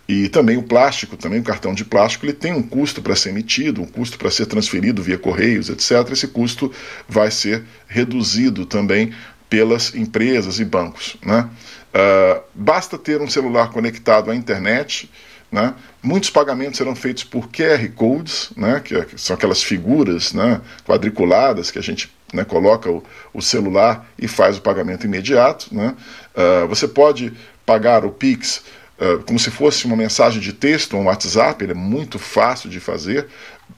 E 0.09 0.27
também 0.27 0.57
o 0.57 0.63
plástico, 0.63 1.15
também 1.15 1.39
o 1.39 1.43
cartão 1.43 1.71
de 1.71 1.85
plástico, 1.85 2.25
ele 2.25 2.33
tem 2.33 2.51
um 2.51 2.63
custo 2.63 2.99
para 2.99 3.15
ser 3.15 3.29
emitido, 3.29 3.83
um 3.83 3.85
custo 3.85 4.17
para 4.17 4.31
ser 4.31 4.47
transferido 4.47 5.03
via 5.03 5.19
correios, 5.19 5.69
etc. 5.69 6.11
Esse 6.11 6.27
custo 6.29 6.73
vai 7.07 7.29
ser 7.29 7.63
reduzido 7.87 8.65
também 8.65 9.13
pelas 9.47 9.93
empresas 9.93 10.59
e 10.59 10.65
bancos. 10.65 11.15
Né? 11.23 11.47
Uh, 11.93 12.41
basta 12.55 12.97
ter 12.97 13.21
um 13.21 13.29
celular 13.29 13.69
conectado 13.69 14.31
à 14.31 14.35
internet, 14.35 15.11
né? 15.51 15.75
Muitos 16.01 16.31
pagamentos 16.31 16.77
serão 16.77 16.95
feitos 16.95 17.23
por 17.23 17.47
QR 17.49 17.87
Codes, 17.95 18.49
né? 18.57 18.79
que, 18.83 18.95
é, 18.95 19.05
são 19.15 19.35
aquelas 19.35 19.61
figuras 19.61 20.33
né? 20.33 20.59
quadriculadas 20.85 21.69
que 21.69 21.77
a 21.77 21.83
gente 21.83 22.11
né, 22.33 22.43
coloca 22.43 22.89
o, 22.89 23.03
o, 23.31 23.41
celular 23.41 24.07
e 24.17 24.27
faz 24.27 24.57
o 24.57 24.61
pagamento 24.61 25.05
imediato. 25.05 25.67
Né? 25.71 25.95
Uh, 26.35 26.67
você 26.67 26.87
pode 26.87 27.33
pagar 27.63 28.05
o 28.05 28.11
Pix 28.11 28.63
uh, 28.99 29.23
como 29.23 29.39
se 29.39 29.49
fosse 29.49 29.85
uma 29.85 29.95
mensagem 29.95 30.41
de 30.41 30.53
texto, 30.53 30.95
um 30.95 31.05
WhatsApp, 31.05 31.63
ele 31.63 31.71
é 31.71 31.75
muito 31.75 32.19
fácil 32.19 32.69
de 32.69 32.79
fazer. 32.79 33.27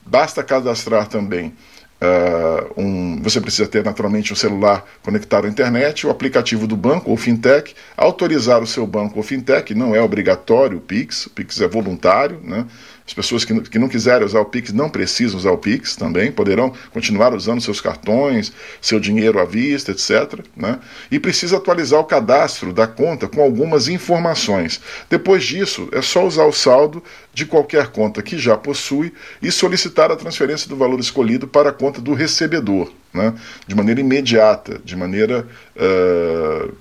Basta 0.06 0.42
cadastrar 0.42 1.06
também 1.08 1.54
Uh, 2.02 2.80
um, 2.80 3.22
você 3.22 3.40
precisa 3.40 3.68
ter 3.68 3.84
naturalmente 3.84 4.32
um 4.32 4.36
celular 4.36 4.84
conectado 5.04 5.46
à 5.46 5.48
internet, 5.48 6.04
o 6.04 6.10
aplicativo 6.10 6.66
do 6.66 6.76
banco 6.76 7.08
ou 7.08 7.16
fintech, 7.16 7.76
autorizar 7.96 8.60
o 8.60 8.66
seu 8.66 8.84
banco 8.84 9.18
ou 9.18 9.22
fintech, 9.22 9.72
não 9.72 9.94
é 9.94 10.02
obrigatório 10.02 10.78
o 10.78 10.80
Pix, 10.80 11.26
o 11.26 11.30
Pix 11.30 11.60
é 11.60 11.68
voluntário, 11.68 12.40
né? 12.42 12.66
As 13.06 13.12
pessoas 13.12 13.44
que, 13.44 13.60
que 13.62 13.78
não 13.78 13.88
quiserem 13.88 14.24
usar 14.24 14.40
o 14.40 14.44
Pix 14.44 14.72
não 14.72 14.88
precisam 14.88 15.38
usar 15.38 15.50
o 15.50 15.58
Pix 15.58 15.96
também, 15.96 16.30
poderão 16.30 16.72
continuar 16.92 17.34
usando 17.34 17.60
seus 17.60 17.80
cartões, 17.80 18.52
seu 18.80 19.00
dinheiro 19.00 19.40
à 19.40 19.44
vista, 19.44 19.90
etc. 19.90 20.40
Né? 20.56 20.78
E 21.10 21.18
precisa 21.18 21.56
atualizar 21.56 21.98
o 21.98 22.04
cadastro 22.04 22.72
da 22.72 22.86
conta 22.86 23.26
com 23.26 23.42
algumas 23.42 23.88
informações. 23.88 24.80
Depois 25.10 25.44
disso, 25.44 25.88
é 25.92 26.00
só 26.00 26.24
usar 26.24 26.44
o 26.44 26.52
saldo 26.52 27.02
de 27.34 27.44
qualquer 27.44 27.88
conta 27.88 28.22
que 28.22 28.38
já 28.38 28.56
possui 28.56 29.12
e 29.40 29.50
solicitar 29.50 30.10
a 30.10 30.16
transferência 30.16 30.68
do 30.68 30.76
valor 30.76 31.00
escolhido 31.00 31.48
para 31.48 31.70
a 31.70 31.72
conta 31.72 32.00
do 32.00 32.14
recebedor, 32.14 32.92
né? 33.12 33.34
de 33.66 33.74
maneira 33.74 34.00
imediata, 34.00 34.80
de 34.84 34.94
maneira 34.94 35.46
uh, 35.76 36.72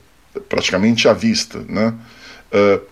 praticamente 0.47 1.07
à 1.07 1.13
vista. 1.13 1.63
Né? 1.67 1.93
Uh, 2.53 2.90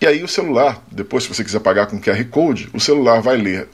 e 0.00 0.06
aí 0.06 0.22
o 0.22 0.28
celular, 0.28 0.82
depois 0.90 1.24
se 1.24 1.28
você 1.28 1.42
quiser 1.42 1.60
pagar 1.60 1.86
com 1.86 2.00
QR 2.00 2.24
Code, 2.26 2.68
o 2.72 2.80
celular 2.80 3.20
vai 3.20 3.36
ler 3.36 3.68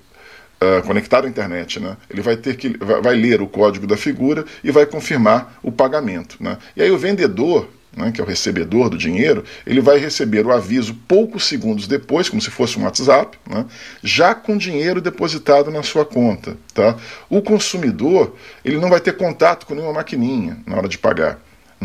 Uh, 0.63 0.81
conectado 0.87 1.27
à 1.27 1.29
internet, 1.29 1.79
né? 1.79 1.97
ele 2.09 2.23
vai 2.23 2.37
ter 2.37 2.57
que 2.57 2.79
vai, 2.79 3.15
ler 3.15 3.43
o 3.43 3.47
código 3.47 3.87
da 3.87 3.99
figura 3.99 4.47
e 4.63 4.71
vai 4.71 4.87
confirmar 4.87 5.59
o 5.63 5.71
pagamento. 5.71 6.37
Né? 6.41 6.57
E 6.75 6.81
aí 6.81 6.91
o 6.91 6.97
vendedor, 6.97 7.69
né, 7.95 8.13
que 8.13 8.21
é 8.21 8.25
o 8.25 8.27
recebedor 8.27 8.89
do 8.89 8.97
dinheiro, 8.97 9.45
ele 9.67 9.81
vai 9.83 9.99
receber 9.99 10.47
o 10.47 10.53
aviso 10.53 10.95
poucos 11.07 11.45
segundos 11.45 11.87
depois, 11.87 12.31
como 12.31 12.41
se 12.41 12.51
fosse 12.51 12.79
um 12.79 12.85
WhatsApp, 12.85 13.37
né, 13.47 13.67
já 14.03 14.35
com 14.35 14.57
dinheiro 14.57 15.03
depositado 15.03 15.71
na 15.71 15.83
sua 15.83 16.07
conta. 16.07 16.57
Tá? 16.73 16.97
O 17.29 17.43
consumidor 17.43 18.35
ele 18.65 18.79
não 18.79 18.89
vai 18.89 19.01
ter 19.01 19.17
contato 19.17 19.67
com 19.67 19.75
nenhuma 19.75 19.93
maquininha 19.93 20.57
na 20.67 20.77
hora 20.77 20.89
de 20.89 20.97
pagar 20.97 21.39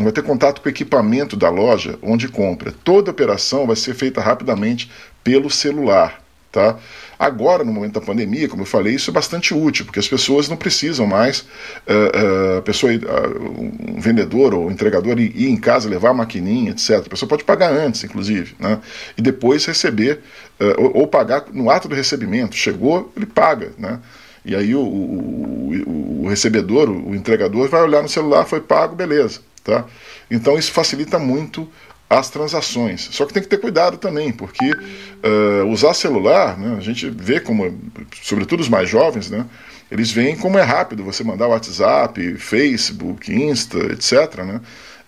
vai 0.04 0.12
ter 0.12 0.22
contato 0.22 0.60
com 0.60 0.68
o 0.68 0.70
equipamento 0.70 1.36
da 1.36 1.48
loja 1.48 1.98
onde 2.02 2.28
compra. 2.28 2.72
Toda 2.84 3.10
operação 3.10 3.66
vai 3.66 3.76
ser 3.76 3.94
feita 3.94 4.20
rapidamente 4.20 4.90
pelo 5.22 5.50
celular. 5.50 6.20
Tá? 6.52 6.76
Agora, 7.16 7.62
no 7.62 7.72
momento 7.72 7.92
da 7.92 8.00
pandemia, 8.00 8.48
como 8.48 8.62
eu 8.62 8.66
falei, 8.66 8.94
isso 8.94 9.08
é 9.08 9.12
bastante 9.12 9.54
útil, 9.54 9.84
porque 9.84 10.00
as 10.00 10.08
pessoas 10.08 10.48
não 10.48 10.56
precisam 10.56 11.06
mais, 11.06 11.40
uh, 11.86 12.58
uh, 12.58 12.62
pessoa, 12.62 12.92
uh, 12.92 13.94
um 13.96 14.00
vendedor 14.00 14.52
ou 14.52 14.68
entregador 14.68 15.20
ir, 15.20 15.32
ir, 15.36 15.48
em 15.48 15.56
casa 15.56 15.88
levar 15.88 16.10
a 16.10 16.14
maquininha, 16.14 16.72
etc. 16.72 17.06
A 17.06 17.10
pessoa 17.10 17.28
pode 17.28 17.44
pagar 17.44 17.70
antes, 17.70 18.02
inclusive, 18.02 18.56
né? 18.58 18.80
e 19.16 19.22
depois 19.22 19.64
receber, 19.64 20.20
ou, 20.76 20.98
ou, 20.98 21.06
pagar 21.06 21.44
no 21.52 21.70
ato 21.70 21.86
do 21.86 21.94
recebimento. 21.94 22.56
Chegou, 22.56 23.12
ele 23.16 23.26
paga. 23.26 23.72
Né? 23.78 24.00
E 24.44 24.56
aí 24.56 24.74
o, 24.74 24.80
o, 24.80 26.22
o 26.24 26.28
recebedor, 26.28 26.90
o 26.90 27.14
entregador, 27.14 27.68
vai 27.68 27.82
olhar 27.82 28.02
no 28.02 28.08
celular, 28.08 28.44
foi 28.44 28.60
pago, 28.60 28.96
beleza. 28.96 29.40
Tá? 29.70 29.84
Então 30.28 30.58
isso 30.58 30.72
facilita 30.72 31.16
muito 31.16 31.68
as 32.08 32.28
transações. 32.28 33.08
Só 33.12 33.24
que 33.24 33.32
tem 33.32 33.40
que 33.40 33.48
ter 33.48 33.58
cuidado 33.58 33.96
também, 33.96 34.32
porque 34.32 34.72
uh, 34.72 35.64
usar 35.68 35.94
celular, 35.94 36.58
né, 36.58 36.74
a 36.76 36.80
gente 36.80 37.08
vê 37.08 37.38
como, 37.38 37.72
sobretudo 38.20 38.58
os 38.58 38.68
mais 38.68 38.88
jovens, 38.88 39.30
né, 39.30 39.46
eles 39.88 40.10
veem 40.10 40.36
como 40.36 40.58
é 40.58 40.62
rápido 40.62 41.04
você 41.04 41.22
mandar 41.22 41.46
WhatsApp, 41.46 42.36
Facebook, 42.36 43.32
Insta, 43.32 43.78
etc. 43.92 44.42
Né? 44.44 44.60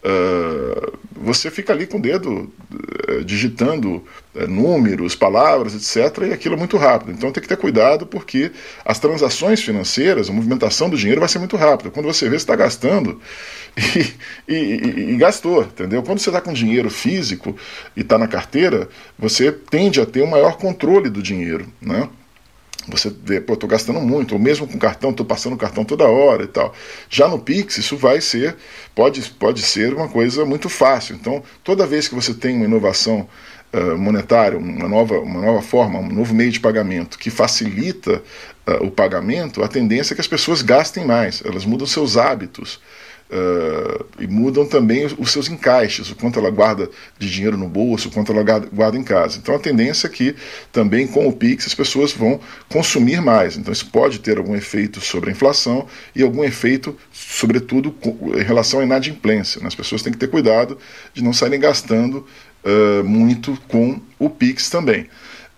Uh, 0.04 0.98
você 1.14 1.48
fica 1.48 1.72
ali 1.72 1.86
com 1.86 1.98
o 1.98 2.02
dedo 2.02 2.52
uh, 2.72 3.24
digitando 3.24 4.04
uh, 4.34 4.46
números, 4.48 5.14
palavras, 5.14 5.74
etc., 5.74 6.24
e 6.24 6.32
aquilo 6.32 6.56
é 6.56 6.58
muito 6.58 6.76
rápido. 6.76 7.12
Então 7.12 7.30
tem 7.30 7.40
que 7.40 7.48
ter 7.48 7.56
cuidado 7.56 8.04
porque 8.04 8.50
as 8.84 8.98
transações 8.98 9.62
financeiras, 9.62 10.28
a 10.28 10.32
movimentação 10.32 10.90
do 10.90 10.96
dinheiro 10.96 11.20
vai 11.20 11.28
ser 11.28 11.38
muito 11.38 11.56
rápida. 11.56 11.90
Quando 11.90 12.06
você 12.06 12.24
vê, 12.24 12.30
você 12.30 12.42
está 12.42 12.56
gastando 12.56 13.20
e, 13.78 14.52
e, 14.52 14.54
e, 14.54 15.10
e, 15.12 15.16
gastou, 15.16 15.62
entendeu? 15.62 16.02
Quando 16.02 16.18
você 16.18 16.30
está 16.30 16.40
com 16.40 16.52
dinheiro 16.52 16.90
físico 16.90 17.56
e 17.96 18.00
está 18.00 18.18
na 18.18 18.26
carteira, 18.26 18.88
você 19.16 19.52
tende 19.52 20.00
a 20.00 20.06
ter 20.06 20.22
um 20.22 20.30
maior 20.30 20.56
controle 20.56 21.08
do 21.08 21.22
dinheiro, 21.22 21.66
né? 21.80 22.08
Você 22.88 23.12
vê, 23.24 23.42
gastando 23.68 24.00
muito, 24.00 24.34
ou 24.34 24.40
mesmo 24.40 24.66
com 24.66 24.78
cartão, 24.78 25.10
estou 25.10 25.24
passando 25.24 25.56
cartão 25.56 25.84
toda 25.84 26.09
hora 26.09 26.44
e 26.44 26.48
tal. 26.48 26.74
Já 27.09 27.28
no 27.28 27.38
Pix, 27.38 27.78
isso 27.78 27.96
vai 27.96 28.20
ser, 28.20 28.56
pode, 28.94 29.20
pode 29.32 29.62
ser 29.62 29.94
uma 29.94 30.09
coisa 30.09 30.44
muito 30.44 30.68
fácil. 30.68 31.14
Então, 31.14 31.42
toda 31.62 31.86
vez 31.86 32.09
que 32.09 32.14
você 32.14 32.34
tem 32.34 32.56
uma 32.56 32.64
inovação 32.64 33.28
uh, 33.72 33.96
monetária, 33.96 34.59
uma 34.59 34.88
nova, 34.88 35.18
uma 35.20 35.40
nova 35.40 35.62
forma, 35.62 36.00
um 36.00 36.09
novo 36.09 36.34
meio 36.34 36.50
de 36.50 36.59
pagamento 36.59 37.18
que 37.18 37.30
facilita 37.30 38.20
uh, 38.66 38.84
o 38.84 38.90
pagamento, 38.90 39.62
a 39.62 39.68
tendência 39.68 40.12
é 40.12 40.16
que 40.16 40.20
as 40.20 40.28
pessoas 40.28 40.60
gastem 40.60 41.04
mais, 41.04 41.42
elas 41.44 41.64
mudam 41.64 41.86
seus 41.86 42.16
hábitos. 42.16 42.80
Uh, 43.32 44.04
e 44.20 44.26
mudam 44.26 44.66
também 44.66 45.06
os, 45.06 45.32
seus 45.32 45.48
encaixes, 45.48 46.10
o 46.10 46.14
quanto 46.14 46.38
ela 46.38 46.50
guarda 46.50 46.90
de 47.18 47.30
dinheiro 47.30 47.56
no 47.56 47.66
bolso, 47.66 48.09
o 48.09 48.12
quanto 48.12 48.30
ela 48.30 48.42
guarda, 48.42 48.68
guarda, 48.70 48.98
em 48.98 49.02
casa. 49.02 49.38
Então 49.38 49.54
a 49.54 49.59
tendência 49.59 50.06
é 50.06 50.10
que 50.10 50.36
também 50.70 51.06
com 51.06 51.26
o 51.26 51.32
Pix 51.32 51.66
as 51.66 51.74
pessoas 51.74 52.12
vão 52.12 52.38
consumir 52.68 53.22
mais. 53.22 53.56
Então 53.56 53.72
isso 53.72 53.86
pode 53.86 54.18
ter 54.18 54.36
algum 54.36 54.54
efeito 54.54 55.00
sobre 55.00 55.30
a 55.30 55.32
inflação 55.32 55.86
e 56.14 56.22
algum 56.22 56.44
efeito, 56.44 56.94
sobretudo, 57.10 57.94
em 58.38 58.42
relação 58.42 58.80
à 58.80 58.84
inadimplência. 58.84 59.62
Né? 59.62 59.68
As 59.68 59.74
pessoas 59.74 60.02
têm 60.02 60.12
que 60.12 60.18
ter 60.18 60.28
cuidado 60.28 60.76
de 61.14 61.24
não 61.24 61.32
saírem 61.32 61.59
gastando 61.59 62.26
uh, 62.62 63.02
muito 63.02 63.59
com 63.66 63.98
o 64.18 64.28
Pix 64.28 64.68
também. 64.68 65.04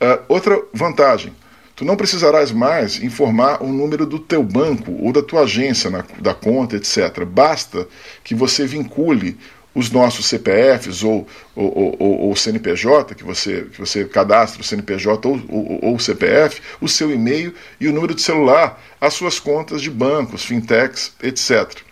Uh, 0.01 0.23
outra 0.29 0.63
vantagem, 0.73 1.33
Tu 1.77 1.85
não 1.85 1.97
precisarás 1.97 2.53
mais 2.53 3.03
informar 3.03 3.63
o 3.63 3.67
número 3.67 4.07
do 4.07 4.19
teu 4.19 4.43
banco 4.43 4.93
ou 5.01 5.13
da 5.13 5.23
tua 5.23 5.43
agência 5.43 5.91
na, 5.91 6.05
da 6.21 6.33
conta, 6.33 6.77
etc. 6.77 7.25
Basta 7.25 7.89
que 8.23 8.35
você 8.35 8.65
vincule 8.65 9.37
os 9.75 9.91
nossos 9.91 10.27
CPFs 10.27 11.03
ou, 11.03 11.27
ou, 11.57 11.97
ou, 11.99 12.21
ou 12.29 12.37
CNPJ, 12.37 13.15
que 13.17 13.25
você, 13.25 13.63
que 13.73 13.81
você 13.81 14.05
cadastra 14.05 14.61
o 14.61 14.65
CNPJ 14.65 15.29
ou, 15.29 15.41
ou, 15.49 15.85
ou 15.85 15.95
o 15.97 16.01
CPF, 16.01 16.63
o 16.81 16.89
seu 16.89 17.11
e-mail 17.11 17.53
e 17.81 17.89
o 17.89 17.93
número 17.93 18.15
de 18.15 18.23
celular 18.23 18.81
às 19.01 19.15
suas 19.15 19.41
contas 19.41 19.83
de 19.83 19.91
bancos, 19.91 20.45
fintechs, 20.45 21.13
etc. 21.21 21.83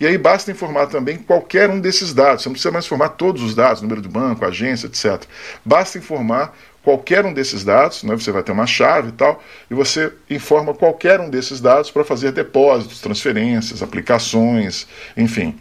E 0.00 0.06
aí 0.06 0.18
basta 0.18 0.50
informar 0.50 0.86
também 0.86 1.16
qualquer 1.16 1.70
um 1.70 1.80
desses 1.80 2.12
dados. 2.12 2.42
Você 2.42 2.48
não 2.48 2.54
precisa 2.54 2.72
mais 2.72 2.84
informar 2.84 3.10
todos 3.10 3.42
os 3.42 3.54
dados, 3.54 3.82
número 3.82 4.00
de 4.00 4.08
banco, 4.08 4.44
agência, 4.44 4.86
etc. 4.86 5.22
Basta 5.64 5.98
informar 5.98 6.56
qualquer 6.88 7.26
um 7.26 7.34
desses 7.34 7.64
dados, 7.64 8.02
né, 8.02 8.16
você 8.16 8.32
vai 8.32 8.42
ter 8.42 8.50
uma 8.50 8.66
chave 8.66 9.10
e 9.10 9.12
tal, 9.12 9.42
e 9.70 9.74
você 9.74 10.10
informa 10.30 10.72
qualquer 10.72 11.20
um 11.20 11.28
desses 11.28 11.60
dados 11.60 11.90
para 11.90 12.02
fazer 12.02 12.32
depósitos, 12.32 13.02
transferências, 13.02 13.82
aplicações, 13.82 14.86
enfim. 15.14 15.54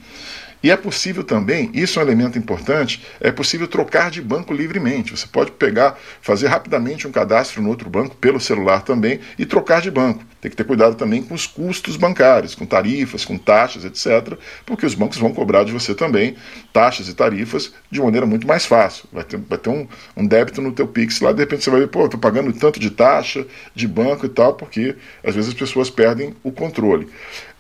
E 0.61 0.71
é 0.71 0.77
possível 0.77 1.23
também, 1.23 1.69
isso 1.73 1.99
é 1.99 2.03
um 2.03 2.05
elemento 2.05 2.38
importante, 2.38 3.03
é 3.19 3.31
possível 3.31 3.67
trocar 3.67 4.09
de 4.09 4.21
banco 4.21 4.53
livremente. 4.53 5.15
Você 5.15 5.27
pode 5.27 5.51
pegar, 5.51 5.97
fazer 6.21 6.47
rapidamente 6.47 7.07
um 7.07 7.11
cadastro 7.11 7.61
no 7.61 7.69
outro 7.69 7.89
banco 7.89 8.15
pelo 8.15 8.39
celular 8.39 8.81
também 8.81 9.19
e 9.38 9.45
trocar 9.45 9.81
de 9.81 9.91
banco. 9.91 10.23
Tem 10.41 10.51
que 10.51 10.57
ter 10.57 10.63
cuidado 10.63 10.95
também 10.95 11.21
com 11.21 11.34
os 11.34 11.47
custos 11.47 11.95
bancários, 11.95 12.55
com 12.55 12.65
tarifas, 12.65 13.25
com 13.25 13.38
taxas, 13.38 13.85
etc., 13.85 14.38
porque 14.65 14.85
os 14.85 14.93
bancos 14.93 15.17
vão 15.17 15.34
cobrar 15.34 15.63
de 15.63 15.71
você 15.71 15.95
também 15.95 16.35
taxas 16.71 17.07
e 17.07 17.13
tarifas 17.13 17.73
de 17.89 17.99
maneira 17.99 18.25
muito 18.25 18.47
mais 18.47 18.65
fácil. 18.65 19.05
Vai 19.11 19.23
ter, 19.23 19.38
vai 19.38 19.57
ter 19.57 19.69
um, 19.69 19.88
um 20.15 20.25
débito 20.25 20.61
no 20.61 20.71
teu 20.71 20.88
Pix 20.88 21.21
lá, 21.21 21.31
de 21.31 21.39
repente 21.39 21.63
você 21.63 21.69
vai 21.69 21.79
ver, 21.81 21.88
pô, 21.88 22.05
estou 22.05 22.19
pagando 22.19 22.53
tanto 22.53 22.79
de 22.79 22.91
taxa, 22.91 23.45
de 23.73 23.88
banco 23.88 24.25
e 24.25 24.29
tal, 24.29 24.53
porque 24.53 24.95
às 25.23 25.34
vezes 25.34 25.49
as 25.49 25.55
pessoas 25.55 25.89
perdem 25.89 26.35
o 26.43 26.51
controle. 26.51 27.07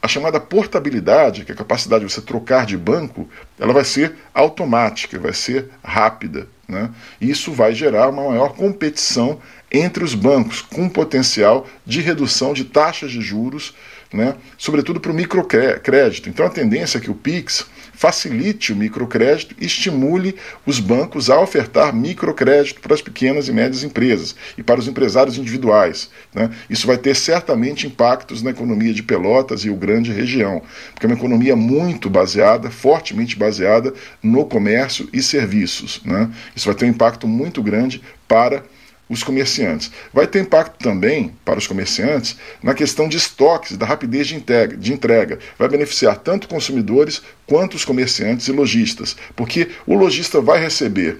A 0.01 0.07
chamada 0.07 0.39
portabilidade, 0.39 1.43
que 1.43 1.51
é 1.51 1.55
a 1.55 1.57
capacidade 1.57 2.05
de 2.05 2.11
você 2.11 2.21
trocar 2.21 2.65
de 2.65 2.77
banco, 2.77 3.27
ela 3.59 3.73
vai 3.73 3.83
ser 3.83 4.15
automática, 4.33 5.19
vai 5.19 5.33
ser 5.33 5.69
rápida. 5.83 6.47
Né? 6.67 6.89
Isso 7.19 7.51
vai 7.51 7.73
gerar 7.73 8.09
uma 8.09 8.29
maior 8.29 8.53
competição 8.53 9.39
entre 9.71 10.03
os 10.03 10.13
bancos, 10.13 10.61
com 10.61 10.87
potencial 10.87 11.67
de 11.85 12.01
redução 12.01 12.53
de 12.53 12.65
taxas 12.65 13.11
de 13.11 13.21
juros, 13.21 13.73
né? 14.13 14.35
sobretudo 14.57 14.99
para 14.99 15.11
o 15.11 15.15
microcrédito. 15.15 16.29
Então 16.29 16.45
a 16.45 16.49
tendência 16.49 16.97
é 16.97 17.01
que 17.01 17.11
o 17.11 17.15
PIX 17.15 17.65
facilite 17.97 18.71
o 18.71 18.75
microcrédito 18.75 19.55
e 19.59 19.65
estimule 19.65 20.35
os 20.67 20.79
bancos 20.79 21.31
a 21.31 21.41
ofertar 21.41 21.93
microcrédito 21.95 22.79
para 22.79 22.93
as 22.93 23.01
pequenas 23.01 23.47
e 23.47 23.51
médias 23.51 23.83
empresas 23.83 24.35
e 24.55 24.61
para 24.61 24.79
os 24.79 24.87
empresários 24.87 25.35
individuais. 25.35 26.11
Né? 26.31 26.51
Isso 26.69 26.85
vai 26.85 26.97
ter 26.97 27.15
certamente 27.15 27.87
impactos 27.87 28.43
na 28.43 28.51
economia 28.51 28.93
de 28.93 29.01
Pelotas 29.01 29.65
e 29.65 29.71
o 29.71 29.75
grande 29.75 30.11
região, 30.11 30.61
porque 30.93 31.07
é 31.07 31.09
uma 31.09 31.15
economia 31.15 31.55
muito 31.55 32.07
baseada, 32.07 32.69
fortemente 32.69 33.35
baseada 33.35 33.91
no 34.21 34.45
comércio 34.45 35.09
e 35.11 35.23
serviços. 35.23 35.99
Né? 36.05 36.29
Isso 36.55 36.67
vai 36.67 36.75
ter 36.75 36.85
um 36.85 36.89
impacto 36.89 37.27
muito 37.27 37.63
grande 37.63 37.99
para 38.27 38.63
os 39.09 39.23
comerciantes. 39.23 39.91
Vai 40.13 40.27
ter 40.27 40.41
impacto 40.41 40.77
também 40.83 41.33
para 41.45 41.59
os 41.59 41.67
comerciantes 41.67 42.37
na 42.61 42.73
questão 42.73 43.07
de 43.07 43.17
estoques 43.17 43.77
da 43.77 43.85
rapidez 43.85 44.27
de 44.27 44.35
entrega, 44.35 44.75
de 44.75 44.93
entrega. 44.93 45.39
Vai 45.57 45.67
beneficiar 45.69 46.17
tanto 46.17 46.47
consumidores 46.47 47.21
quanto 47.45 47.75
os 47.75 47.85
comerciantes 47.85 48.47
e 48.47 48.51
lojistas, 48.51 49.15
porque 49.35 49.69
o 49.85 49.95
lojista 49.95 50.41
vai 50.41 50.59
receber 50.59 51.19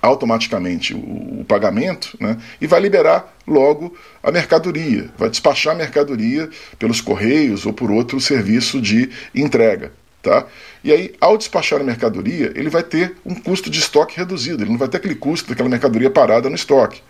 automaticamente 0.00 0.94
o, 0.94 1.40
o 1.40 1.44
pagamento 1.46 2.16
né, 2.20 2.38
e 2.60 2.66
vai 2.66 2.80
liberar 2.80 3.36
logo 3.46 3.96
a 4.22 4.30
mercadoria, 4.30 5.10
vai 5.16 5.28
despachar 5.28 5.74
a 5.74 5.78
mercadoria 5.78 6.48
pelos 6.78 7.00
correios 7.00 7.66
ou 7.66 7.72
por 7.72 7.90
outro 7.90 8.20
serviço 8.20 8.80
de 8.80 9.10
entrega. 9.34 9.92
Tá? 10.28 10.44
E 10.84 10.92
aí, 10.92 11.14
ao 11.18 11.38
despachar 11.38 11.80
a 11.80 11.82
mercadoria, 11.82 12.52
ele 12.54 12.68
vai 12.68 12.82
ter 12.82 13.16
um 13.24 13.34
custo 13.34 13.70
de 13.70 13.78
estoque 13.78 14.14
reduzido, 14.14 14.62
ele 14.62 14.70
não 14.70 14.76
vai 14.76 14.86
ter 14.86 14.98
aquele 14.98 15.14
custo 15.14 15.48
daquela 15.48 15.70
mercadoria 15.70 16.10
parada 16.10 16.50
no 16.50 16.54
estoque. 16.54 17.00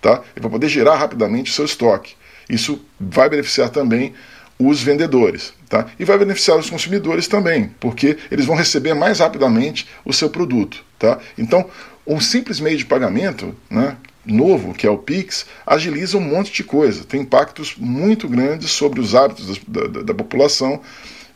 Tá? 0.00 0.22
Ele 0.34 0.40
vai 0.40 0.50
poder 0.50 0.70
gerar 0.70 0.96
rapidamente 0.96 1.50
o 1.50 1.54
seu 1.54 1.66
estoque. 1.66 2.14
Isso 2.48 2.82
vai 2.98 3.28
beneficiar 3.28 3.68
também 3.68 4.14
os 4.58 4.82
vendedores. 4.82 5.52
Tá? 5.68 5.86
E 6.00 6.04
vai 6.06 6.16
beneficiar 6.16 6.56
os 6.56 6.70
consumidores 6.70 7.28
também, 7.28 7.70
porque 7.78 8.16
eles 8.30 8.46
vão 8.46 8.56
receber 8.56 8.94
mais 8.94 9.18
rapidamente 9.18 9.86
o 10.02 10.12
seu 10.14 10.30
produto. 10.30 10.82
Tá? 10.98 11.18
Então, 11.36 11.68
um 12.06 12.22
simples 12.22 12.58
meio 12.58 12.78
de 12.78 12.86
pagamento 12.86 13.54
né, 13.68 13.98
novo, 14.24 14.72
que 14.72 14.86
é 14.86 14.90
o 14.90 14.96
Pix, 14.96 15.44
agiliza 15.66 16.16
um 16.16 16.22
monte 16.22 16.50
de 16.50 16.64
coisa. 16.64 17.04
Tem 17.04 17.20
impactos 17.20 17.74
muito 17.76 18.26
grandes 18.26 18.70
sobre 18.70 18.98
os 18.98 19.14
hábitos 19.14 19.58
da, 19.68 19.86
da, 19.88 20.02
da 20.04 20.14
população 20.14 20.80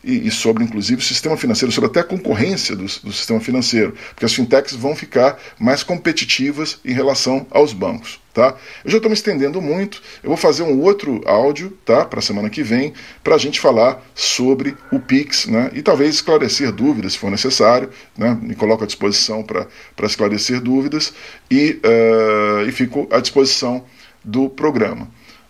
e, 0.07 0.25
e, 0.27 0.31
sobre, 0.31 0.63
inclusive, 0.63 1.01
o 1.01 1.03
sistema 1.03 1.35
financeiro, 1.35 1.69
sobre 1.69 1.89
até 1.89 1.99
a 1.99 2.03
concorrência 2.03 2.73
do, 2.77 2.83
do, 2.83 3.11
sistema 3.11 3.41
financeiro, 3.41 3.93
porque 4.11 4.23
as 4.23 4.33
fintechs 4.33 4.73
vão 4.73 4.95
ficar 4.95 5.37
mais 5.59 5.83
competitivas 5.83 6.79
em 6.85 6.93
relação 6.93 7.45
aos 7.51 7.73
bancos. 7.73 8.21
Tá? 8.33 8.55
Eu 8.85 8.91
já 8.91 8.97
estou 8.97 9.09
me 9.09 9.15
estendendo 9.15 9.61
muito, 9.61 10.01
eu 10.23 10.29
vou 10.29 10.37
fazer 10.37 10.63
um 10.63 10.79
outro 10.79 11.21
áudio 11.25 11.75
tá, 11.83 12.05
para 12.05 12.19
a 12.19 12.21
semana 12.21 12.49
que 12.49 12.63
vem, 12.63 12.93
para 13.23 13.35
a 13.35 13.37
gente 13.37 13.59
falar 13.59 14.01
sobre 14.15 14.77
o 14.91 14.99
Pix 14.99 15.47
né, 15.47 15.71
e 15.73 15.81
talvez 15.81 16.15
esclarecer 16.15 16.71
dúvidas, 16.71 17.13
se 17.13 17.19
for 17.19 17.31
necessário. 17.31 17.89
Né, 18.17 18.37
me 18.41 18.55
coloco 18.55 18.83
à 18.83 18.87
disposição 18.87 19.43
para 19.43 19.67
esclarecer 20.03 20.61
dúvidas 20.61 21.13
e, 21.51 21.81
uh, 21.83 22.69
e 22.69 22.71
fico 22.71 23.07
à 23.11 23.19
disposição 23.19 23.83
do 24.23 24.49
programa. 24.49 25.09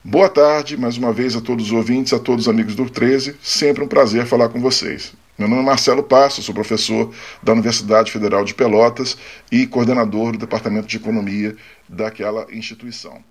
Boa 0.10 0.30
tarde, 0.30 0.78
mais 0.78 0.98
uma 0.98 1.12
vez 1.12 1.36
a 1.36 1.42
todos 1.42 1.66
os 1.66 1.72
ouvintes, 1.74 2.14
a 2.14 2.20
todos 2.20 2.46
os 2.46 2.50
amigos 2.50 2.76
do 2.76 2.90
13. 2.90 3.36
Sempre 3.42 3.84
um 3.84 3.90
prazer 3.90 4.26
falar 4.26 4.48
com 4.48 4.62
vocês. 4.62 5.14
Meu 5.38 5.50
nome 5.50 5.62
é 5.62 5.66
Marcelo 5.66 6.02
Passo, 6.02 6.42
sou 6.42 6.56
professor 6.56 7.14
da 7.44 7.52
Universidade 7.52 8.10
Federal 8.10 8.46
de 8.46 8.54
Pelotas 8.54 9.18
e 9.52 9.68
coordenador 9.68 10.32
do 10.32 10.38
Departamento 10.38 10.88
de 10.88 10.96
Economia 10.96 11.58
daquela 11.90 12.48
instituição. 12.54 13.22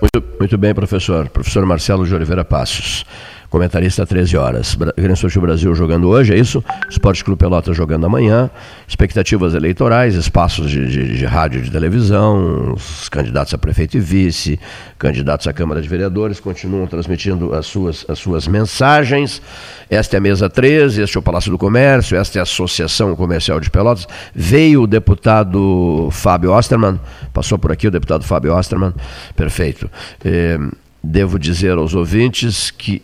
Muito, 0.00 0.38
muito 0.38 0.56
bem, 0.56 0.74
professor. 0.74 1.28
Professor 1.28 1.66
Marcelo 1.66 2.06
de 2.06 2.14
Oliveira 2.14 2.42
Passos 2.42 3.04
comentarista 3.50 4.06
13 4.06 4.36
horas. 4.36 4.78
Grêmio 4.96 5.16
Social 5.16 5.42
Brasil 5.42 5.74
jogando 5.74 6.08
hoje, 6.08 6.32
é 6.32 6.38
isso? 6.38 6.64
Esporte 6.88 7.24
Clube 7.24 7.40
Pelota 7.40 7.74
jogando 7.74 8.06
amanhã. 8.06 8.48
Expectativas 8.86 9.54
eleitorais, 9.54 10.14
espaços 10.14 10.70
de, 10.70 10.86
de, 10.86 11.18
de 11.18 11.26
rádio 11.26 11.58
e 11.58 11.64
de 11.64 11.70
televisão, 11.70 12.74
os 12.74 13.08
candidatos 13.08 13.52
a 13.52 13.58
prefeito 13.58 13.96
e 13.96 14.00
vice, 14.00 14.58
candidatos 14.96 15.48
à 15.48 15.52
Câmara 15.52 15.82
de 15.82 15.88
Vereadores 15.88 16.38
continuam 16.38 16.86
transmitindo 16.86 17.52
as 17.52 17.66
suas, 17.66 18.06
as 18.08 18.20
suas 18.20 18.46
mensagens. 18.46 19.42
Esta 19.90 20.16
é 20.16 20.18
a 20.18 20.20
mesa 20.20 20.48
13, 20.48 21.02
este 21.02 21.16
é 21.16 21.20
o 21.20 21.22
Palácio 21.22 21.50
do 21.50 21.58
Comércio, 21.58 22.16
esta 22.16 22.38
é 22.38 22.40
a 22.40 22.44
Associação 22.44 23.16
Comercial 23.16 23.58
de 23.58 23.68
Pelotas. 23.68 24.06
Veio 24.32 24.82
o 24.82 24.86
deputado 24.86 26.08
Fábio 26.12 26.52
Osterman, 26.52 27.00
passou 27.32 27.58
por 27.58 27.72
aqui 27.72 27.88
o 27.88 27.90
deputado 27.90 28.24
Fábio 28.24 28.54
Osterman, 28.54 28.94
perfeito. 29.34 29.90
Eh, 30.24 30.58
devo 31.02 31.38
dizer 31.38 31.72
aos 31.72 31.94
ouvintes 31.94 32.70
que 32.70 33.02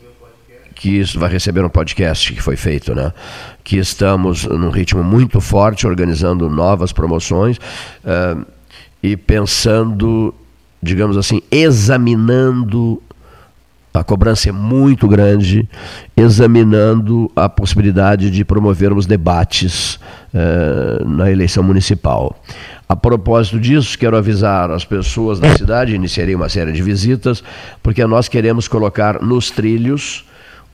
que 0.77 0.91
isso 0.91 1.19
vai 1.19 1.31
receber 1.31 1.65
um 1.65 1.69
podcast 1.69 2.33
que 2.33 2.41
foi 2.41 2.55
feito, 2.55 2.95
né? 2.95 3.13
Que 3.65 3.79
estamos 3.79 4.45
num 4.45 4.71
ritmo 4.71 5.03
muito 5.03 5.41
forte, 5.41 5.87
organizando 5.87 6.49
novas 6.49 6.93
promoções 6.93 7.57
uh, 7.57 8.47
e 9.03 9.17
pensando, 9.17 10.33
digamos 10.83 11.17
assim, 11.17 11.41
examinando 11.51 13.03
a 13.95 14.05
cobrança 14.05 14.51
é 14.51 14.53
muito 14.53 15.09
grande, 15.09 15.67
examinando 16.15 17.33
a 17.35 17.49
possibilidade 17.49 18.31
de 18.31 18.45
promovermos 18.45 19.07
debates 19.07 19.95
uh, 20.35 21.09
na 21.09 21.31
eleição 21.31 21.63
municipal. 21.63 22.39
A 22.87 22.95
propósito 22.95 23.59
disso, 23.59 23.99
quero 23.99 24.15
avisar 24.15 24.71
as 24.71 24.85
pessoas 24.85 25.41
da 25.41 25.57
cidade, 25.57 25.95
iniciarei 25.95 26.35
uma 26.35 26.51
série 26.51 26.73
de 26.73 26.83
visitas, 26.83 27.43
porque 27.83 28.05
nós 28.07 28.29
queremos 28.29 28.69
colocar 28.69 29.23
nos 29.23 29.51
trilhos 29.51 30.27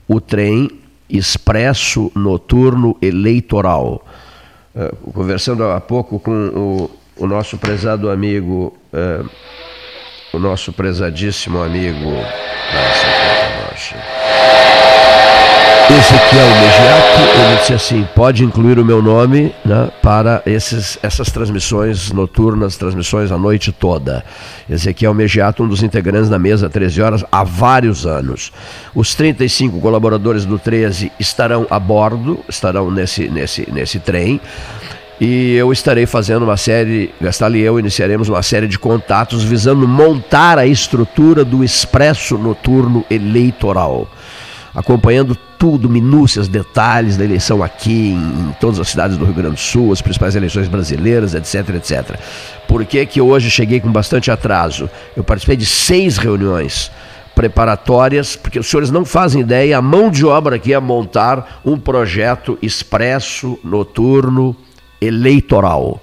o 0.07 0.19
trem 0.19 0.69
expresso 1.09 2.11
noturno 2.15 2.97
eleitoral. 3.01 4.05
Uh, 4.75 5.11
conversando 5.11 5.63
há 5.65 5.79
pouco 5.79 6.19
com 6.19 6.31
o, 6.31 6.91
o 7.23 7.27
nosso 7.27 7.57
prezado 7.57 8.09
amigo, 8.09 8.75
uh, 8.91 9.29
o 10.33 10.39
nosso 10.39 10.73
prezadíssimo 10.73 11.61
amigo. 11.61 12.09
Nossa, 12.09 13.97
Ezequiel 15.89 16.47
Mediato, 16.47 17.39
ele 17.39 17.57
disse 17.59 17.73
assim: 17.73 18.07
pode 18.15 18.43
incluir 18.43 18.79
o 18.79 18.85
meu 18.85 19.01
nome 19.01 19.53
né, 19.65 19.91
para 20.01 20.41
esses, 20.45 20.97
essas 21.03 21.29
transmissões 21.29 22.11
noturnas, 22.11 22.77
transmissões 22.77 23.31
a 23.31 23.37
noite 23.37 23.71
toda. 23.71 24.23
Ezequiel 24.69 25.13
Mediato, 25.13 25.61
um 25.61 25.67
dos 25.67 25.83
integrantes 25.83 26.29
da 26.29 26.39
mesa 26.39 26.69
13 26.69 27.01
horas 27.01 27.25
há 27.29 27.43
vários 27.43 28.05
anos. 28.05 28.51
Os 28.95 29.13
35 29.13 29.79
colaboradores 29.81 30.45
do 30.45 30.57
13 30.57 31.11
estarão 31.19 31.67
a 31.69 31.79
bordo, 31.79 32.39
estarão 32.47 32.89
nesse, 32.89 33.27
nesse, 33.27 33.69
nesse 33.69 33.99
trem. 33.99 34.39
E 35.19 35.53
eu 35.53 35.71
estarei 35.71 36.05
fazendo 36.05 36.43
uma 36.43 36.57
série, 36.57 37.13
Gastal 37.21 37.55
e 37.55 37.61
eu 37.61 37.77
iniciaremos 37.77 38.29
uma 38.29 38.41
série 38.41 38.67
de 38.67 38.79
contatos 38.79 39.43
visando 39.43 39.87
montar 39.87 40.57
a 40.57 40.65
estrutura 40.65 41.45
do 41.45 41.63
expresso 41.63 42.37
noturno 42.37 43.05
eleitoral 43.11 44.07
acompanhando 44.73 45.37
tudo, 45.57 45.89
minúcias, 45.89 46.47
detalhes 46.47 47.15
da 47.15 47.23
eleição 47.23 47.63
aqui, 47.63 48.09
em, 48.09 48.49
em, 48.49 48.55
todas 48.59 48.79
as 48.79 48.89
cidades 48.89 49.17
do 49.17 49.25
Rio 49.25 49.33
Grande 49.33 49.55
do 49.55 49.59
Sul, 49.59 49.91
as 49.91 50.01
principais 50.01 50.35
eleições 50.35 50.67
brasileiras, 50.67 51.33
etc, 51.33 51.75
etc. 51.75 52.19
Por 52.67 52.83
que, 52.85 53.05
que 53.05 53.21
hoje 53.21 53.49
cheguei 53.49 53.79
com 53.79 53.91
bastante 53.91 54.31
atraso? 54.31 54.89
Eu 55.15 55.23
participei 55.23 55.55
de 55.55 55.65
seis 55.65 56.17
reuniões 56.17 56.91
preparatórias, 57.35 58.35
porque 58.35 58.59
os 58.59 58.67
senhores 58.67 58.91
não 58.91 59.05
fazem 59.05 59.41
ideia, 59.41 59.77
a 59.77 59.81
mão 59.81 60.09
de 60.11 60.25
obra 60.25 60.55
aqui 60.55 60.73
é 60.73 60.79
montar 60.79 61.61
um 61.65 61.77
projeto 61.77 62.57
expresso, 62.61 63.57
noturno, 63.63 64.55
eleitoral, 65.01 66.01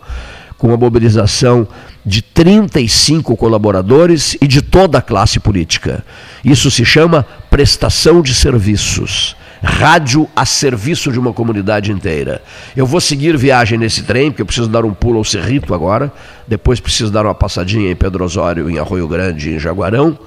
com 0.59 0.73
a 0.73 0.77
mobilização 0.77 1.67
de 2.05 2.23
35 2.23 3.37
colaboradores 3.37 4.37
e 4.41 4.47
de 4.47 4.63
toda 4.63 4.99
a 4.99 5.03
classe 5.03 5.39
política. 5.39 6.05
Isso 6.45 6.71
se 6.71 6.85
chama 6.85 7.27
prestação 7.51 8.23
de 8.23 8.35
serviços. 8.35 9.37
Rádio 9.63 10.27
a 10.35 10.47
serviço 10.47 11.13
de 11.13 11.19
uma 11.19 11.35
comunidade 11.35 11.93
inteira. 11.93 12.41
Eu 12.75 12.87
vou 12.87 12.99
seguir 12.99 13.37
viagem 13.37 13.79
nesse 13.79 14.03
trem, 14.05 14.31
porque 14.31 14.41
eu 14.41 14.47
preciso 14.47 14.69
dar 14.69 14.87
um 14.87 14.95
pulo 14.95 15.19
ao 15.19 15.25
Cerrito 15.25 15.75
agora. 15.75 16.11
Depois 16.49 16.81
preciso 16.81 17.13
dar 17.13 17.27
uma 17.27 17.35
passadinha 17.35 17.91
em 17.91 17.97
Pedro 17.97 18.25
Osório, 18.25 18.71
em 18.71 18.79
Arroio 18.79 19.07
Grande, 19.07 19.51
em 19.51 19.59
Jaguarão. 19.59 20.19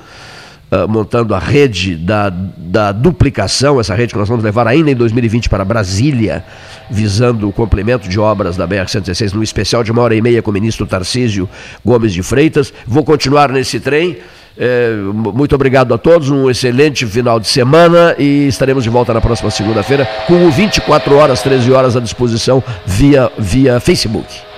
Uh, 0.73 0.89
montando 0.89 1.35
a 1.35 1.39
rede 1.39 1.95
da, 1.95 2.31
da 2.31 2.91
duplicação, 2.91 3.79
essa 3.79 3.93
rede 3.93 4.11
que 4.11 4.17
nós 4.17 4.27
vamos 4.27 4.43
levar 4.43 4.67
ainda 4.67 4.89
em 4.89 4.95
2020 4.95 5.47
para 5.47 5.63
Brasília, 5.63 6.43
visando 6.89 7.47
o 7.47 7.53
complemento 7.53 8.09
de 8.09 8.19
obras 8.19 8.57
da 8.57 8.67
BR-116, 8.67 9.33
no 9.33 9.43
especial 9.43 9.83
de 9.83 9.91
uma 9.91 10.01
hora 10.01 10.15
e 10.15 10.21
meia 10.21 10.41
com 10.41 10.49
o 10.49 10.53
ministro 10.53 10.87
Tarcísio 10.87 11.47
Gomes 11.85 12.11
de 12.11 12.23
Freitas. 12.23 12.73
Vou 12.87 13.03
continuar 13.03 13.51
nesse 13.51 13.79
trem. 13.79 14.17
É, 14.57 14.95
muito 15.13 15.53
obrigado 15.53 15.93
a 15.93 15.97
todos, 15.97 16.31
um 16.31 16.49
excelente 16.49 17.05
final 17.05 17.39
de 17.39 17.47
semana 17.47 18.15
e 18.17 18.47
estaremos 18.47 18.83
de 18.83 18.89
volta 18.89 19.13
na 19.13 19.21
próxima 19.21 19.51
segunda-feira 19.51 20.07
com 20.25 20.45
o 20.47 20.49
24 20.49 21.15
horas, 21.15 21.43
13 21.43 21.71
horas 21.71 21.95
à 21.95 21.99
disposição 21.99 22.63
via, 22.85 23.31
via 23.37 23.79
Facebook. 23.79 24.52